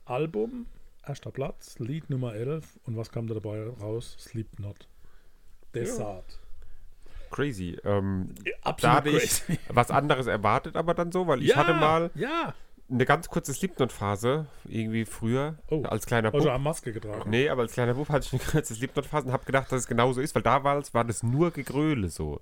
Album, 0.05 0.67
erster 1.07 1.31
Platz, 1.31 1.79
Lied 1.79 2.07
Nummer 2.09 2.35
11. 2.35 2.79
Und 2.85 2.97
was 2.97 3.11
kam 3.11 3.25
da 3.27 3.33
dabei 3.33 3.67
raus? 3.81 4.15
Slipknot. 4.19 4.87
Desart. 5.73 6.39
Crazy. 7.31 7.77
Ähm, 7.83 8.33
da 8.43 8.51
Absolut 8.69 8.95
hatte 8.95 9.09
ich 9.09 9.41
was 9.69 9.89
anderes 9.89 10.27
erwartet, 10.27 10.75
aber 10.75 10.93
dann 10.93 11.11
so, 11.11 11.25
weil 11.25 11.41
ich 11.41 11.49
ja, 11.49 11.55
hatte 11.57 11.73
mal 11.73 12.11
Ja. 12.13 12.53
eine 12.91 13.05
ganz 13.05 13.27
kurze 13.27 13.53
Slipknot-Phase, 13.55 14.45
irgendwie 14.65 15.05
früher, 15.05 15.55
Oh. 15.69 15.81
als 15.83 16.05
kleiner 16.05 16.31
Also 16.33 16.45
Bub. 16.45 16.53
eine 16.53 16.63
Maske 16.63 16.91
getragen. 16.93 17.27
Nee, 17.29 17.49
aber 17.49 17.63
als 17.63 17.73
kleiner 17.73 17.95
Bub 17.95 18.09
hatte 18.09 18.25
ich 18.27 18.33
eine 18.33 18.41
kurze 18.51 18.75
Slipknot-Phase 18.75 19.27
und 19.27 19.33
habe 19.33 19.45
gedacht, 19.45 19.71
dass 19.71 19.81
es 19.81 19.87
genauso 19.87 20.21
ist, 20.21 20.33
weil 20.35 20.43
damals 20.43 20.93
war 20.93 21.05
das 21.05 21.23
nur 21.23 21.49
Gegröle 21.51 22.09
so. 22.09 22.41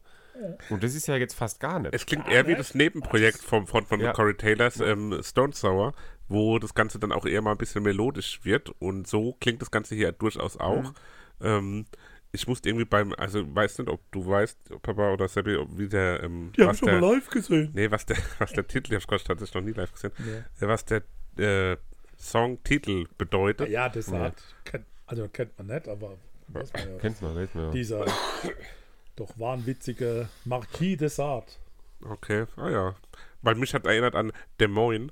Und 0.69 0.84
das 0.84 0.95
ist 0.95 1.08
ja 1.08 1.15
jetzt 1.15 1.34
fast 1.34 1.60
gar 1.60 1.80
nicht. 1.80 1.93
Es 1.93 2.06
klingt 2.06 2.28
eher 2.28 2.47
wie 2.47 2.56
das 2.56 2.73
Nebenprojekt 2.76 3.39
vom, 3.39 3.67
von, 3.67 3.86
von 3.86 4.00
Ja. 4.00 4.13
Corey 4.13 4.36
Taylors 4.36 4.80
ähm, 4.80 5.19
Stone 5.23 5.54
Sour, 5.54 5.93
wo 6.28 6.60
das 6.60 6.73
Ganze 6.73 7.00
dann 7.00 7.12
auch 7.12 7.26
eher 7.26 7.41
mal 7.41 7.52
ein 7.52 7.58
bisschen 7.58 7.84
melodisch 7.84 8.39
wird. 8.43 8.69
Und 8.80 9.08
so 9.08 9.34
klingt 9.39 9.62
das 9.62 9.71
Ganze 9.71 9.95
hier 9.95 10.12
durchaus 10.12 10.58
auch. 10.58 10.93
Ähm, 11.41 11.86
ich 12.34 12.45
musste 12.47 12.67
irgendwie 12.69 12.86
beim, 12.86 13.13
also 13.13 13.43
weiß 13.56 13.80
nicht, 13.80 13.89
ob 13.89 14.02
du 14.12 14.28
weißt, 14.28 14.82
Papa 14.82 15.13
oder 15.13 15.28
Seppi, 15.28 15.56
ob 15.56 15.78
wie 15.78 15.88
der, 15.88 16.21
ähm, 16.23 16.52
Die 16.58 16.62
haben 16.62 16.69
was 16.69 16.80
schon 16.80 16.89
der, 16.89 17.00
mal 17.00 17.13
live 17.15 17.30
gesehen. 17.30 17.71
nee, 17.73 17.89
was 17.89 18.06
der, 18.06 18.17
was 18.39 18.52
der 18.52 18.67
Titel, 18.67 18.91
ich 18.91 18.95
hab's 18.95 19.08
Gott 19.08 19.23
tatsächlich 19.26 19.56
noch 19.56 19.62
nie 19.62 19.71
live 19.71 19.91
gesehen, 19.93 20.12
Nee. 20.19 20.65
äh, 20.65 20.67
was 20.67 20.84
der 20.86 21.04
äh, 21.38 21.78
Songtitel 22.19 23.06
bedeutet. 23.17 23.69
Ja, 23.69 23.88
Desart. 23.89 24.41
Kennt, 24.65 24.86
also 25.06 25.28
kennt 25.30 25.58
man 25.58 25.67
nicht, 25.67 25.88
aber 25.88 26.17
weiß 26.50 26.73
man 26.73 26.89
ja. 26.91 26.97
Kennst 27.00 27.21
du 27.21 27.26
mal, 27.28 27.36
weiß 27.36 27.54
man 27.56 27.65
ja. 27.65 27.71
Dieser 27.71 28.06
doch 29.17 29.38
wahnwitzige 29.38 30.30
Marquis 30.45 30.97
Desart. 30.97 31.60
Okay, 32.03 32.45
ah 32.56 32.69
ja. 32.69 32.95
Weil 33.41 33.56
mich 33.56 33.73
hat 33.73 33.86
erinnert 33.86 34.15
an 34.15 34.32
Des 34.60 34.69
Moines. 34.69 35.12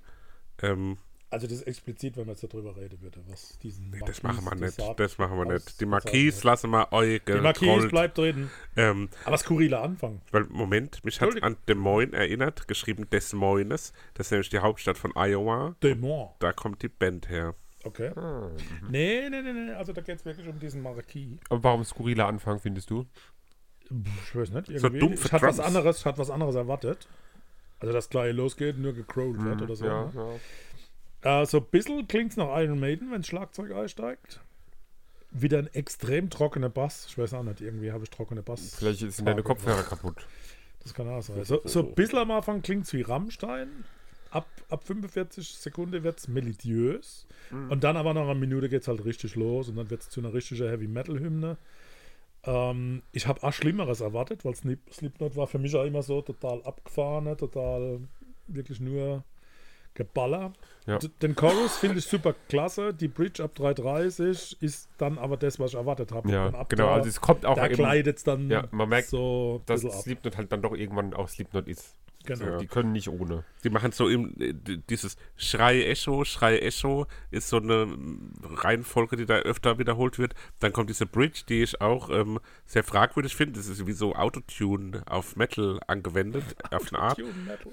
Ähm, 0.62 0.98
Also 1.32 1.48
das 1.48 1.58
ist 1.58 1.68
explizit, 1.68 2.16
wenn 2.16 2.28
man 2.28 2.36
jetzt 2.36 2.44
darüber 2.54 2.76
reden 2.78 3.02
würde, 3.02 3.20
was 3.28 3.58
diesen 3.60 3.90
nee, 3.90 3.98
Marquis 4.00 4.22
das 4.22 4.24
machen 4.24 4.46
wir 4.46 4.56
nicht. 4.66 5.00
Das 5.00 5.18
machen 5.18 5.38
wir 5.38 5.46
nicht. 5.54 5.82
Die. 5.82 5.86
Marquise 5.86 6.46
lassen 6.48 6.70
wir 6.70 6.94
euch 6.94 7.22
Die 7.26 7.34
Marquis 7.34 7.90
bleibt 7.90 8.18
drin. 8.18 8.50
Ähm, 8.78 9.10
Aber 9.26 9.38
skurriler 9.38 9.82
Anfang. 9.82 10.22
weil, 10.32 10.46
Moment, 10.46 11.04
mich 11.04 11.20
hat 11.20 11.42
an 11.44 11.58
Des 11.68 11.76
Moines 11.76 12.14
erinnert, 12.14 12.68
geschrieben 12.68 13.10
Des 13.10 13.34
Moines. 13.34 13.92
Das 14.14 14.28
ist 14.28 14.32
nämlich 14.32 14.50
die 14.50 14.60
Hauptstadt 14.60 14.98
von 14.98 15.12
Iowa. 15.16 15.76
Dämon. 15.84 16.30
Da 16.40 16.54
kommt 16.54 16.82
die 16.84 16.90
Band 16.90 17.28
her. 17.30 17.56
Okay. 17.84 18.12
Ah. 18.16 18.50
Nee, 18.90 19.30
nee, 19.30 19.42
nee, 19.42 19.54
nee. 19.54 19.72
Also 19.74 19.94
da 19.94 20.02
geht 20.02 20.18
es 20.18 20.26
wirklich 20.26 20.48
um 20.48 20.60
diesen 20.60 20.82
Marquis. 20.82 21.38
Aber 21.50 21.64
warum 21.64 21.84
skurriler 21.84 22.28
Anfang, 22.28 22.60
findest 22.60 22.90
du? 22.90 23.06
Ich 23.90 24.36
weiß 24.36 24.50
nicht. 24.52 24.68
So 24.68 24.74
Irgendwie. 24.74 25.00
dumpfe 25.00 25.28
ich 25.28 25.32
hatte 25.32 25.46
was 25.46 25.60
anderes, 25.60 26.06
hatte 26.06 26.18
was 26.18 26.30
anderes 26.30 26.56
erwartet. 26.56 27.08
Also, 27.80 27.94
dass 27.94 28.10
gleich 28.10 28.34
losgeht, 28.34 28.78
nur 28.78 28.94
gecrollt 28.94 29.44
wird 29.44 29.62
oder 29.62 29.76
so. 29.76 29.86
ja, 29.86 30.06
ne? 30.06 30.40
ja. 31.24 31.42
Äh, 31.42 31.46
so 31.46 31.58
ein 31.58 31.66
bisschen 31.66 32.08
klingt 32.08 32.32
es 32.32 32.38
nach 32.38 32.58
Iron 32.60 32.80
Maiden, 32.80 33.12
wenn 33.12 33.24
Schlagzeug 33.24 33.72
einsteigt. 33.74 34.42
Wieder 35.32 35.60
ein 35.60 35.68
extrem 35.74 36.30
trockener 36.30 36.70
Bass. 36.70 37.08
Ich 37.10 37.18
weiß 37.18 37.34
auch 37.34 37.44
nicht, 37.44 37.62
irgendwie 37.62 37.92
habe 37.92 38.04
ich 38.04 38.10
trockene 38.10 38.42
Bass. 38.42 38.76
Vielleicht 38.76 39.00
sind 39.00 39.28
deine 39.28 39.44
Kopfhörer 39.44 39.84
kaputt. 39.84 40.26
Das 40.84 40.94
kann 40.94 41.10
auch 41.10 41.22
sein. 41.22 41.44
So, 41.44 41.62
so 41.66 41.80
ein 41.80 41.96
bisschen 41.96 42.20
am 42.20 42.32
Anfang 42.32 42.62
klingt 42.62 42.86
es 42.86 42.94
wie 42.94 43.02
Rammstein. 43.02 43.86
Ab, 44.30 44.48
ab 44.70 44.86
45 44.86 45.48
Sekunden 45.48 46.04
wird 46.04 46.20
es 46.20 46.28
melodiös. 46.28 47.26
Und 47.70 47.84
dann 47.84 47.98
aber 47.98 48.14
nach 48.14 48.24
einer 48.24 48.36
Minute 48.36 48.70
geht 48.70 48.82
es 48.82 48.88
halt 48.88 49.06
richtig 49.06 49.36
los 49.36 49.70
und 49.70 49.76
dann 49.78 49.90
wird 49.90 50.02
es 50.02 50.10
zu 50.10 50.20
einer 50.20 50.34
richtigen 50.34 50.68
Heavy-Metal-Hymne. 50.68 51.58
Ähm, 52.46 53.02
ich 53.12 53.28
habe 53.28 53.42
auch 53.44 53.54
Schlimmeres 53.54 54.02
erwartet, 54.02 54.46
weil 54.46 54.56
Slip, 54.56 54.80
Slipknot 54.92 55.36
war 55.36 55.48
für 55.48 55.60
mich 55.60 55.76
auch 55.76 55.84
immer 55.86 56.04
so 56.04 56.22
total 56.22 56.62
abgefahren, 56.64 57.36
total 57.38 58.00
wirklich 58.48 58.80
nur 58.80 59.24
Geballer. 59.96 60.52
Ja. 60.88 61.00
Den 61.22 61.36
Chorus 61.36 61.78
finde 61.78 62.00
ich 62.00 62.06
super 62.06 62.36
klasse. 62.50 62.94
Die 62.94 63.08
Bridge 63.08 63.42
ab 63.42 63.52
3.30 63.58 64.58
ist 64.62 64.90
dann 64.98 65.18
aber 65.18 65.38
das, 65.38 65.58
was 65.58 65.72
ich 65.72 65.78
erwartet 65.78 66.12
habe. 66.12 66.30
Ja, 66.30 66.50
genau. 66.68 66.88
da- 66.88 66.94
Also 66.96 67.08
es 67.10 67.22
kommt 67.22 67.46
auch 67.46 67.56
da 67.56 67.66
eben, 67.68 67.76
gleitet 67.76 68.18
es 68.18 68.24
dann 68.26 68.50
Ja, 68.52 68.68
man 68.72 68.90
merkt, 68.90 69.08
so 69.08 69.62
dass. 69.66 69.82
Slipknot 70.02 70.36
halt 70.38 70.52
dann 70.52 70.62
doch 70.62 70.74
irgendwann 70.74 71.14
auch 71.14 71.30
Slipknot 71.30 71.68
ist. 71.70 71.96
Genau. 72.26 72.46
Ja. 72.46 72.58
Die 72.58 72.68
können 72.68 72.92
nicht 72.92 73.10
ohne. 73.10 73.44
Die 73.64 73.70
machen 73.70 73.92
so 73.92 74.08
im, 74.10 74.34
äh, 74.40 74.54
dieses 74.90 75.18
Schrei-Echo, 75.36 76.24
Schrei-Echo 76.26 77.08
ist 77.32 77.50
so 77.50 77.58
eine 77.58 77.86
mm, 77.86 78.34
Reihenfolge, 78.44 79.16
die 79.18 79.26
da 79.26 79.36
öfter 79.38 79.78
wiederholt 79.80 80.18
wird. 80.20 80.34
Dann 80.60 80.74
kommt 80.74 80.90
diese 80.90 81.06
Bridge, 81.06 81.44
die 81.48 81.64
ich 81.64 81.82
auch 81.82 82.10
ähm, 82.10 82.40
sehr 82.66 82.84
fragwürdig 82.84 83.36
finde. 83.36 83.54
Das 83.60 83.68
ist 83.68 83.86
wie 83.88 83.92
so 83.94 84.16
Autotune 84.16 85.04
auf 85.06 85.36
Metal 85.36 85.80
angewendet, 85.88 86.44
auf 86.72 86.92
eine 86.94 87.02
Art. 87.02 87.20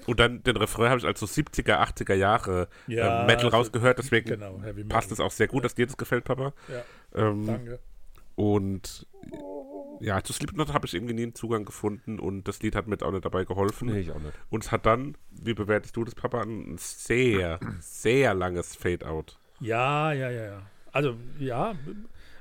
Und 0.07 0.19
dann 0.19 0.43
den 0.43 0.57
Refrain 0.57 0.89
habe 0.89 0.99
ich 0.99 1.05
als 1.05 1.19
so 1.19 1.25
70er, 1.25 1.79
80er 1.81 2.13
Jahre 2.13 2.67
Ja, 2.87 3.21
ähm, 3.21 3.27
Metal 3.27 3.45
also- 3.45 3.57
rausgehört, 3.57 3.97
deswegen 3.99 4.29
Genau, 4.29 4.59
Heavy 4.61 4.83
Metal. 4.83 4.89
passt 4.89 5.11
es 5.11 5.19
auch 5.19 5.31
sehr 5.31 5.47
gut, 5.47 5.65
dass 5.65 5.75
dir 5.75 5.85
das 5.85 5.97
gefällt, 5.97 6.23
Papa. 6.25 6.53
Ja, 6.69 6.83
Ähm, 7.15 7.45
danke. 7.45 7.79
Und 8.35 9.07
ja, 9.99 10.21
zu 10.23 10.33
Slipknot 10.33 10.73
habe 10.73 10.85
ich 10.85 10.93
irgendwie 10.93 11.13
nie 11.13 11.23
einen 11.23 11.35
Zugang 11.35 11.65
gefunden 11.65 12.19
und 12.19 12.47
das 12.47 12.61
Lied 12.61 12.75
hat 12.75 12.87
mir 12.87 12.95
jetzt 12.95 13.03
auch 13.03 13.11
nicht 13.11 13.23
dabei 13.23 13.45
geholfen. 13.45 13.89
Nee, 13.89 13.99
ich 13.99 14.11
auch 14.11 14.19
nicht. 14.19 14.33
Und 14.49 14.63
es 14.63 14.71
hat 14.71 14.85
dann, 14.85 15.15
wie 15.31 15.53
bewertest 15.53 15.95
du 15.95 16.03
das, 16.03 16.13
Papa, 16.15 16.41
ein 16.41 16.75
sehr, 16.77 17.59
sehr 17.79 18.33
langes 18.33 18.75
Fade-out. 18.75 19.37
Ja, 19.59 20.11
ja, 20.11 20.29
ja, 20.29 20.45
ja. 20.45 20.61
Also, 20.91 21.15
ja, 21.39 21.75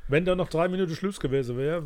wenn 0.09 0.25
da 0.25 0.35
noch 0.35 0.49
drei 0.49 0.69
Minuten 0.69 0.95
Schluss 0.95 1.21
gewesen 1.21 1.57
wäre, 1.57 1.85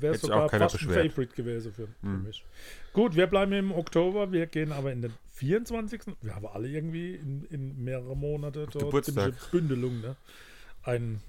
wäre 0.00 0.14
es 0.14 0.22
sogar 0.22 0.48
fast 0.48 0.74
ein 0.74 0.86
beschwert. 0.86 1.12
Favorite 1.12 1.34
gewesen 1.34 1.72
für, 1.72 1.86
für 1.86 2.06
mich. 2.06 2.44
Gut, 2.92 3.14
wir 3.14 3.26
bleiben 3.26 3.52
im 3.52 3.72
Oktober, 3.72 4.32
wir 4.32 4.46
gehen 4.46 4.72
aber 4.72 4.92
in 4.92 5.02
den 5.02 5.12
24. 5.34 6.02
Wir 6.20 6.34
haben 6.34 6.46
alle 6.46 6.68
irgendwie 6.68 7.14
in, 7.14 7.44
in 7.44 7.84
mehrere 7.84 8.16
Monate 8.16 8.66
dort 8.70 9.50
Bündelung, 9.50 10.00
ne? 10.00 10.16
Ein 10.84 11.20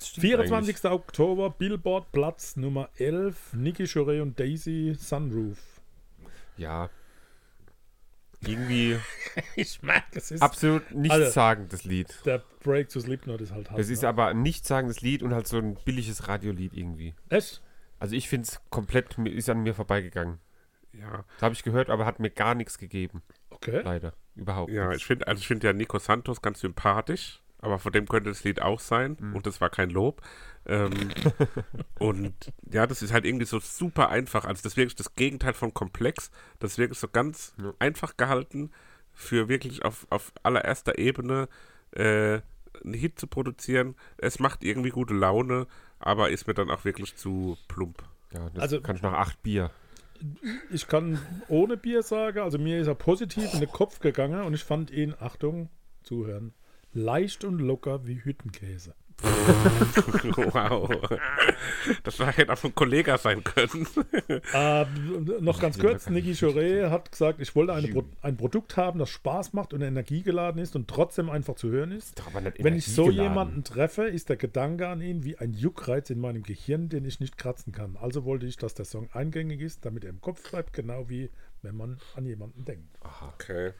stimmt 0.00 0.20
24. 0.20 0.84
Oktober, 0.86 1.50
Billboard 1.50 2.10
Platz 2.12 2.56
Nummer 2.56 2.88
11, 2.96 3.54
Nicky 3.54 3.86
Chore 3.86 4.22
und 4.22 4.38
Daisy 4.38 4.94
Sunroof. 4.98 5.58
eigentlich. 6.18 6.32
Ja. 6.56 6.90
Irgendwie 8.46 8.98
Ich 9.56 9.82
merke, 9.82 10.18
es 10.18 10.30
ist 10.30 10.42
absolut 10.42 10.82
Also- 10.88 10.98
nichtssagendes 10.98 11.84
Lied. 11.84 12.14
der 12.26 12.42
Break 12.62 12.90
zu 12.90 13.00
Slipknot 13.00 13.40
ist 13.40 13.52
halt 13.52 13.70
halt. 13.70 13.80
Es 13.80 13.88
ist 13.88 14.02
ne? 14.02 14.08
aber 14.08 14.26
ein 14.26 14.42
nichtssagendes 14.42 15.00
Lied 15.00 15.22
und 15.22 15.32
halt 15.32 15.46
so 15.46 15.58
ein 15.58 15.76
billiges 15.84 16.28
Radiolied 16.28 16.74
irgendwie. 16.74 17.14
Echt? 17.30 17.62
Also 17.98 18.16
ich 18.16 18.28
finde 18.28 18.48
es 18.48 18.60
komplett, 18.70 19.16
ist 19.18 19.48
an 19.48 19.62
mir 19.62 19.74
vorbeigegangen. 19.74 20.38
Ja, 20.92 21.24
Das 21.34 21.42
habe 21.42 21.54
ich 21.54 21.62
gehört, 21.62 21.88
aber 21.90 22.04
hat 22.06 22.20
mir 22.20 22.30
gar 22.30 22.54
nichts 22.54 22.78
gegeben. 22.78 23.22
Okay. 23.50 23.80
Leider. 23.82 24.12
Überhaupt 24.36 24.70
ja 24.72 24.88
nichts. 24.88 25.02
ich 25.02 25.06
finde 25.06 25.26
also 25.26 25.40
ich 25.40 25.46
finde 25.48 25.66
ja 25.68 25.72
Nico 25.72 25.98
Santos 25.98 26.42
ganz 26.42 26.60
sympathisch, 26.60 27.40
aber 27.64 27.78
von 27.78 27.92
dem 27.92 28.06
könnte 28.06 28.30
das 28.30 28.44
Lied 28.44 28.60
auch 28.62 28.78
sein 28.80 29.16
Mhm. 29.20 29.36
und 29.36 29.46
das 29.46 29.60
war 29.60 29.70
kein 29.70 29.90
Lob. 29.90 30.22
Ähm, 30.66 30.90
und 31.98 32.34
ja, 32.70 32.86
das 32.86 33.02
ist 33.02 33.12
halt 33.12 33.24
irgendwie 33.24 33.46
so 33.46 33.58
super 33.60 34.08
einfach. 34.10 34.44
Also 34.44 34.62
das 34.62 34.72
ist 34.72 34.76
wirklich 34.76 34.94
das 34.96 35.14
Gegenteil 35.14 35.52
von 35.54 35.74
komplex. 35.74 36.30
Das 36.58 36.72
ist 36.72 36.78
wirklich 36.78 36.98
so 36.98 37.08
ganz 37.08 37.54
Ja. 37.62 37.72
einfach 37.78 38.16
gehalten 38.16 38.70
für 39.12 39.48
wirklich 39.48 39.84
auf, 39.84 40.06
auf 40.10 40.32
allererster 40.42 40.98
Ebene 40.98 41.48
äh, 41.92 42.40
einen 42.82 42.94
Hit 42.94 43.18
zu 43.20 43.26
produzieren. 43.26 43.94
Es 44.18 44.38
macht 44.40 44.64
irgendwie 44.64 44.90
gute 44.90 45.14
Laune, 45.14 45.66
aber 46.00 46.30
ist 46.30 46.46
mir 46.46 46.54
dann 46.54 46.70
auch 46.70 46.84
wirklich 46.84 47.14
zu 47.16 47.56
plump. 47.68 48.02
Ja, 48.32 48.50
das 48.50 48.62
Also- 48.62 48.80
kann 48.80 48.96
ich 48.96 49.02
nach 49.02 49.12
acht 49.12 49.42
Bier. 49.42 49.70
Ich 50.70 50.86
kann 50.88 51.18
ohne 51.48 51.76
Bier 51.76 52.02
sagen, 52.02 52.38
also 52.38 52.56
mir 52.58 52.80
ist 52.80 52.86
er 52.86 52.94
positiv 52.94 53.52
in 53.52 53.60
den 53.60 53.68
Kopf 53.70 53.98
gegangen 54.00 54.42
und 54.44 54.54
ich 54.54 54.64
fand 54.64 54.90
ihn, 54.90 55.14
Achtung, 55.20 55.68
zuhören, 56.02 56.54
leicht 56.94 57.44
und 57.44 57.58
locker 57.58 58.06
wie 58.06 58.24
Hüttenkäse. 58.24 58.94
wow. 59.22 60.90
Das 62.02 62.18
hätte 62.18 62.52
auch 62.52 62.64
ein 62.64 62.74
Kollege 62.74 63.16
sein 63.16 63.44
können. 63.44 63.86
Ähm, 64.52 65.30
noch 65.40 65.60
ganz 65.60 65.78
kurz, 65.78 66.08
Niki 66.10 66.32
ich 66.32 66.40
Chore 66.40 66.90
hat 66.90 67.12
gesagt, 67.12 67.40
ich 67.40 67.54
wollte 67.54 67.72
eine 67.72 67.88
Pro 67.88 68.04
ein 68.22 68.36
Produkt 68.36 68.76
haben, 68.76 68.98
das 68.98 69.10
Spaß 69.10 69.52
macht 69.52 69.72
und 69.72 69.82
energiegeladen 69.82 70.60
ist 70.60 70.74
und 70.76 70.88
trotzdem 70.88 71.30
einfach 71.30 71.54
zu 71.54 71.70
hören 71.70 71.92
ist. 71.92 72.20
Wenn 72.58 72.76
ich 72.76 72.86
so 72.86 73.10
jemanden 73.10 73.64
treffe, 73.64 74.04
ist 74.04 74.28
der 74.28 74.36
Gedanke 74.36 74.88
an 74.88 75.00
ihn 75.00 75.24
wie 75.24 75.38
ein 75.38 75.52
Juckreiz 75.52 76.10
in 76.10 76.20
meinem 76.20 76.42
Gehirn, 76.42 76.88
den 76.88 77.04
ich 77.04 77.20
nicht 77.20 77.38
kratzen 77.38 77.72
kann. 77.72 77.96
Also 78.00 78.24
wollte 78.24 78.46
ich, 78.46 78.56
dass 78.56 78.74
der 78.74 78.84
Song 78.84 79.08
eingängig 79.12 79.60
ist, 79.60 79.84
damit 79.84 80.04
er 80.04 80.10
im 80.10 80.20
Kopf 80.20 80.50
bleibt, 80.50 80.72
genau 80.72 81.08
wie 81.08 81.30
wenn 81.62 81.76
man 81.76 81.98
an 82.14 82.26
jemanden 82.26 82.64
denkt. 82.64 82.98
Okay. 83.34 83.72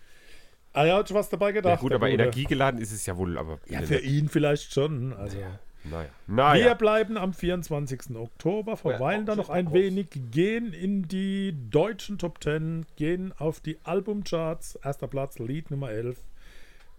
Ah 0.74 0.84
ja, 0.84 0.96
hat 0.98 1.14
was 1.14 1.28
dabei 1.30 1.52
gedacht. 1.52 1.76
Ja 1.76 1.80
gut, 1.80 1.92
aber 1.92 2.10
energiegeladen 2.10 2.80
ist 2.80 2.92
es 2.92 3.06
ja 3.06 3.16
wohl, 3.16 3.38
aber. 3.38 3.58
Ja, 3.68 3.80
für 3.82 3.98
ihn 4.00 4.28
vielleicht 4.28 4.72
schon. 4.72 5.12
Also. 5.14 5.38
Naja. 5.84 6.08
Wir 6.26 6.34
Naja. 6.34 6.74
bleiben 6.74 7.16
am 7.18 7.32
24. 7.34 8.16
Oktober, 8.16 8.76
verweilen 8.76 9.26
da 9.26 9.36
noch 9.36 9.50
ein 9.50 9.72
wenig, 9.72 10.06
gehen 10.30 10.72
in 10.72 11.06
die 11.08 11.54
deutschen 11.70 12.18
Top 12.18 12.42
10, 12.42 12.86
gehen 12.96 13.32
auf 13.36 13.60
die 13.60 13.78
Albumcharts. 13.84 14.76
Erster 14.82 15.08
Platz, 15.08 15.38
Lied 15.38 15.70
Nummer 15.70 15.90
11. 15.90 16.16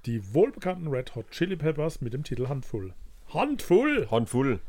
Die 0.05 0.33
wohlbekannten 0.35 0.87
Red 0.87 1.15
Hot 1.15 1.31
Chili 1.31 1.55
Peppers 1.55 1.99
mit 2.01 2.13
dem 2.13 2.23
Titel 2.23 2.47
Handvoll. 2.47 2.93
Handvoll! 3.33 4.07
Handvoll. 4.11 4.59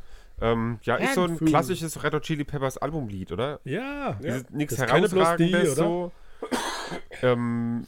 Ähm, 0.41 0.79
ja, 0.83 0.97
ist 0.97 1.15
so 1.15 1.25
ein 1.25 1.39
klassisches 1.39 2.03
Red 2.03 2.15
Hot 2.15 2.23
Chili 2.23 2.45
Peppers 2.45 2.79
Albumlied, 2.79 3.33
oder? 3.33 3.61
Ja, 3.65 4.13
Ist 4.23 4.51
nichts 4.51 4.77
die, 4.77 4.83
herausragendes 4.83 5.73
oder? 5.73 5.75
so. 5.77 6.13
ähm, 7.23 7.87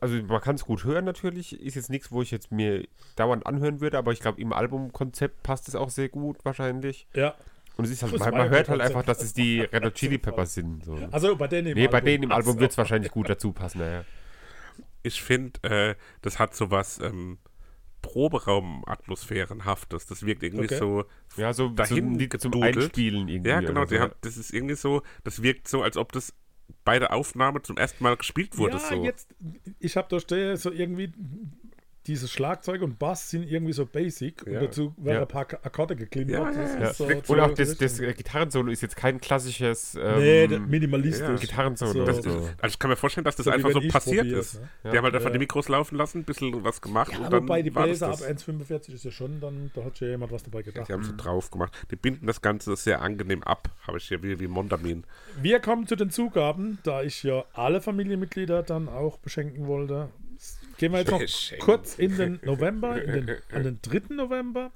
also 0.00 0.20
man 0.22 0.40
kann 0.40 0.56
es 0.56 0.64
gut 0.64 0.84
hören 0.84 1.04
natürlich. 1.04 1.60
Ist 1.60 1.74
jetzt 1.74 1.90
nichts, 1.90 2.10
wo 2.10 2.22
ich 2.22 2.30
jetzt 2.30 2.52
mir 2.52 2.86
dauernd 3.16 3.46
anhören 3.46 3.80
würde, 3.80 3.98
aber 3.98 4.12
ich 4.12 4.20
glaube, 4.20 4.40
im 4.40 4.52
Albumkonzept 4.52 5.42
passt 5.42 5.68
es 5.68 5.74
auch 5.74 5.90
sehr 5.90 6.08
gut 6.08 6.44
wahrscheinlich. 6.44 7.06
ja. 7.14 7.34
Und 7.76 7.84
es 7.84 7.92
ist 7.92 8.02
halt, 8.02 8.18
man, 8.18 8.34
man 8.34 8.50
hört 8.50 8.68
halt 8.68 8.80
einfach, 8.80 9.04
dass 9.04 9.22
es 9.22 9.34
die 9.34 9.60
Red 9.72 9.84
Hot 9.84 9.94
Chili 9.94 10.18
Peppers 10.18 10.54
sind. 10.54 10.84
So. 10.84 10.98
Also 11.12 11.36
bei 11.36 11.46
denen 11.46 11.68
im 11.68 11.74
nee, 11.76 11.86
bei 11.86 11.98
Album. 11.98 12.06
denen 12.06 12.22
im 12.24 12.32
Album 12.32 12.58
wird 12.58 12.72
es 12.72 12.78
wahrscheinlich 12.78 13.12
gut 13.12 13.28
dazu 13.28 13.52
passen. 13.52 13.78
Naja. 13.78 14.04
Ich 15.04 15.22
finde, 15.22 15.62
äh, 15.62 15.94
das 16.20 16.40
hat 16.40 16.56
so 16.56 16.72
was 16.72 16.98
ähm, 16.98 17.38
Proberaum-Atmosphärenhaftes. 18.02 20.06
Das 20.06 20.26
wirkt 20.26 20.42
irgendwie 20.42 20.64
Okay. 20.64 20.78
so 20.78 21.04
Ja, 21.36 21.52
so 21.52 21.68
dahin 21.68 22.18
zum, 22.38 22.52
zum. 22.52 22.62
Einspielen 22.62 23.28
irgendwie. 23.28 23.50
Ja, 23.50 23.60
genau. 23.60 23.88
haben, 23.88 24.12
das 24.22 24.36
ist 24.36 24.52
irgendwie 24.52 24.74
so, 24.74 25.02
das 25.22 25.42
wirkt 25.42 25.68
so, 25.68 25.82
als 25.82 25.96
ob 25.96 26.10
das 26.10 26.34
bei 26.84 26.98
der 26.98 27.12
Aufnahme 27.12 27.62
zum 27.62 27.76
ersten 27.76 28.02
Mal 28.04 28.16
gespielt 28.16 28.56
wurde. 28.58 28.76
ja, 28.76 28.96
so. 28.96 29.04
jetzt, 29.04 29.34
ich 29.78 29.96
habe 29.96 30.08
da 30.08 30.56
so 30.56 30.70
irgendwie, 30.72 31.12
dieses 32.08 32.32
Schlagzeug 32.32 32.82
und 32.82 32.98
Bass 32.98 33.30
sind 33.30 33.44
irgendwie 33.48 33.72
so 33.72 33.86
basic 33.86 34.44
Ja. 34.46 34.54
und 34.58 34.66
dazu 34.66 34.94
werden 34.96 35.14
Ja. 35.16 35.20
ein 35.22 35.28
paar 35.28 35.42
Ak- 35.42 35.60
Akkorde 35.64 35.94
geklimpert. 35.94 36.34
Ja, 36.36 36.50
ja, 36.50 36.62
Das 36.62 36.74
ja. 36.74 36.88
ist 36.88 37.26
so- 37.26 37.32
Und 37.34 37.40
auch 37.40 37.54
das, 37.54 37.76
das 37.76 37.98
Gitarrensolo 37.98 38.70
ist 38.72 38.80
jetzt 38.82 38.96
kein 38.96 39.20
klassisches 39.20 39.94
ähm, 39.94 40.18
Nee, 40.18 40.46
der- 40.48 40.60
minimalistisch. 40.60 41.28
ja. 41.28 41.34
Gitarrensolo. 41.36 41.92
So- 41.92 42.04
das 42.04 42.16
so. 42.16 42.30
ist, 42.30 42.36
also 42.60 42.72
ich 42.72 42.78
kann 42.78 42.90
mir 42.90 42.96
vorstellen, 42.96 43.24
dass 43.24 43.36
das 43.36 43.44
So 43.44 43.50
einfach 43.50 43.70
so 43.70 43.80
passiert 43.88 44.22
probiert, 44.22 44.40
ist. 44.40 44.54
ne? 44.60 44.68
Die 44.84 44.96
haben 44.96 45.04
halt 45.04 45.14
einfach 45.14 45.26
Ja. 45.28 45.32
die 45.32 45.38
Mikros 45.38 45.68
laufen 45.68 45.96
lassen, 45.96 46.18
ein 46.18 46.24
bisschen 46.24 46.64
was 46.64 46.80
gemacht 46.80 47.12
Ja, 47.12 47.18
und 47.18 47.32
dann 47.32 47.42
wobei 47.44 47.62
die 47.62 47.70
Bläser 47.70 48.06
ab 48.08 48.12
das. 48.12 48.22
1,45 48.24 48.94
ist 48.94 49.04
ja 49.04 49.10
schon, 49.10 49.40
dann 49.40 49.70
da 49.74 49.84
hat 49.84 49.98
schon 49.98 50.08
jemand 50.08 50.32
was 50.32 50.42
dabei 50.42 50.62
gedacht. 50.62 50.88
Die 50.88 50.92
haben 50.92 51.04
so 51.04 51.12
drauf 51.16 51.50
gemacht. 51.50 51.72
Die 51.90 51.96
binden 51.96 52.26
das 52.26 52.40
Ganze 52.40 52.74
sehr 52.76 53.02
angenehm 53.02 53.42
ab, 53.42 53.68
habe 53.86 53.98
ich 53.98 54.04
hier 54.08 54.22
wie, 54.22 54.40
wie 54.40 54.48
Mondamin. 54.48 55.04
Wir 55.40 55.60
kommen 55.60 55.86
zu 55.86 55.94
den 55.96 56.10
Zugaben, 56.10 56.78
da 56.84 57.02
ich 57.02 57.22
ja 57.22 57.44
alle 57.52 57.80
Familienmitglieder 57.80 58.62
dann 58.62 58.88
auch 58.88 59.18
beschenken 59.18 59.66
wollte. 59.66 60.08
Gehen 60.78 60.92
wir 60.92 61.00
jetzt 61.00 61.10
noch 61.10 61.18
Beschenken. 61.18 61.64
kurz 61.64 61.98
in 61.98 62.16
den 62.16 62.40
November, 62.44 63.02
in 63.02 63.26
den, 63.26 63.36
an 63.52 63.62
den 63.64 63.78
3. 63.82 64.14
November, 64.14 64.70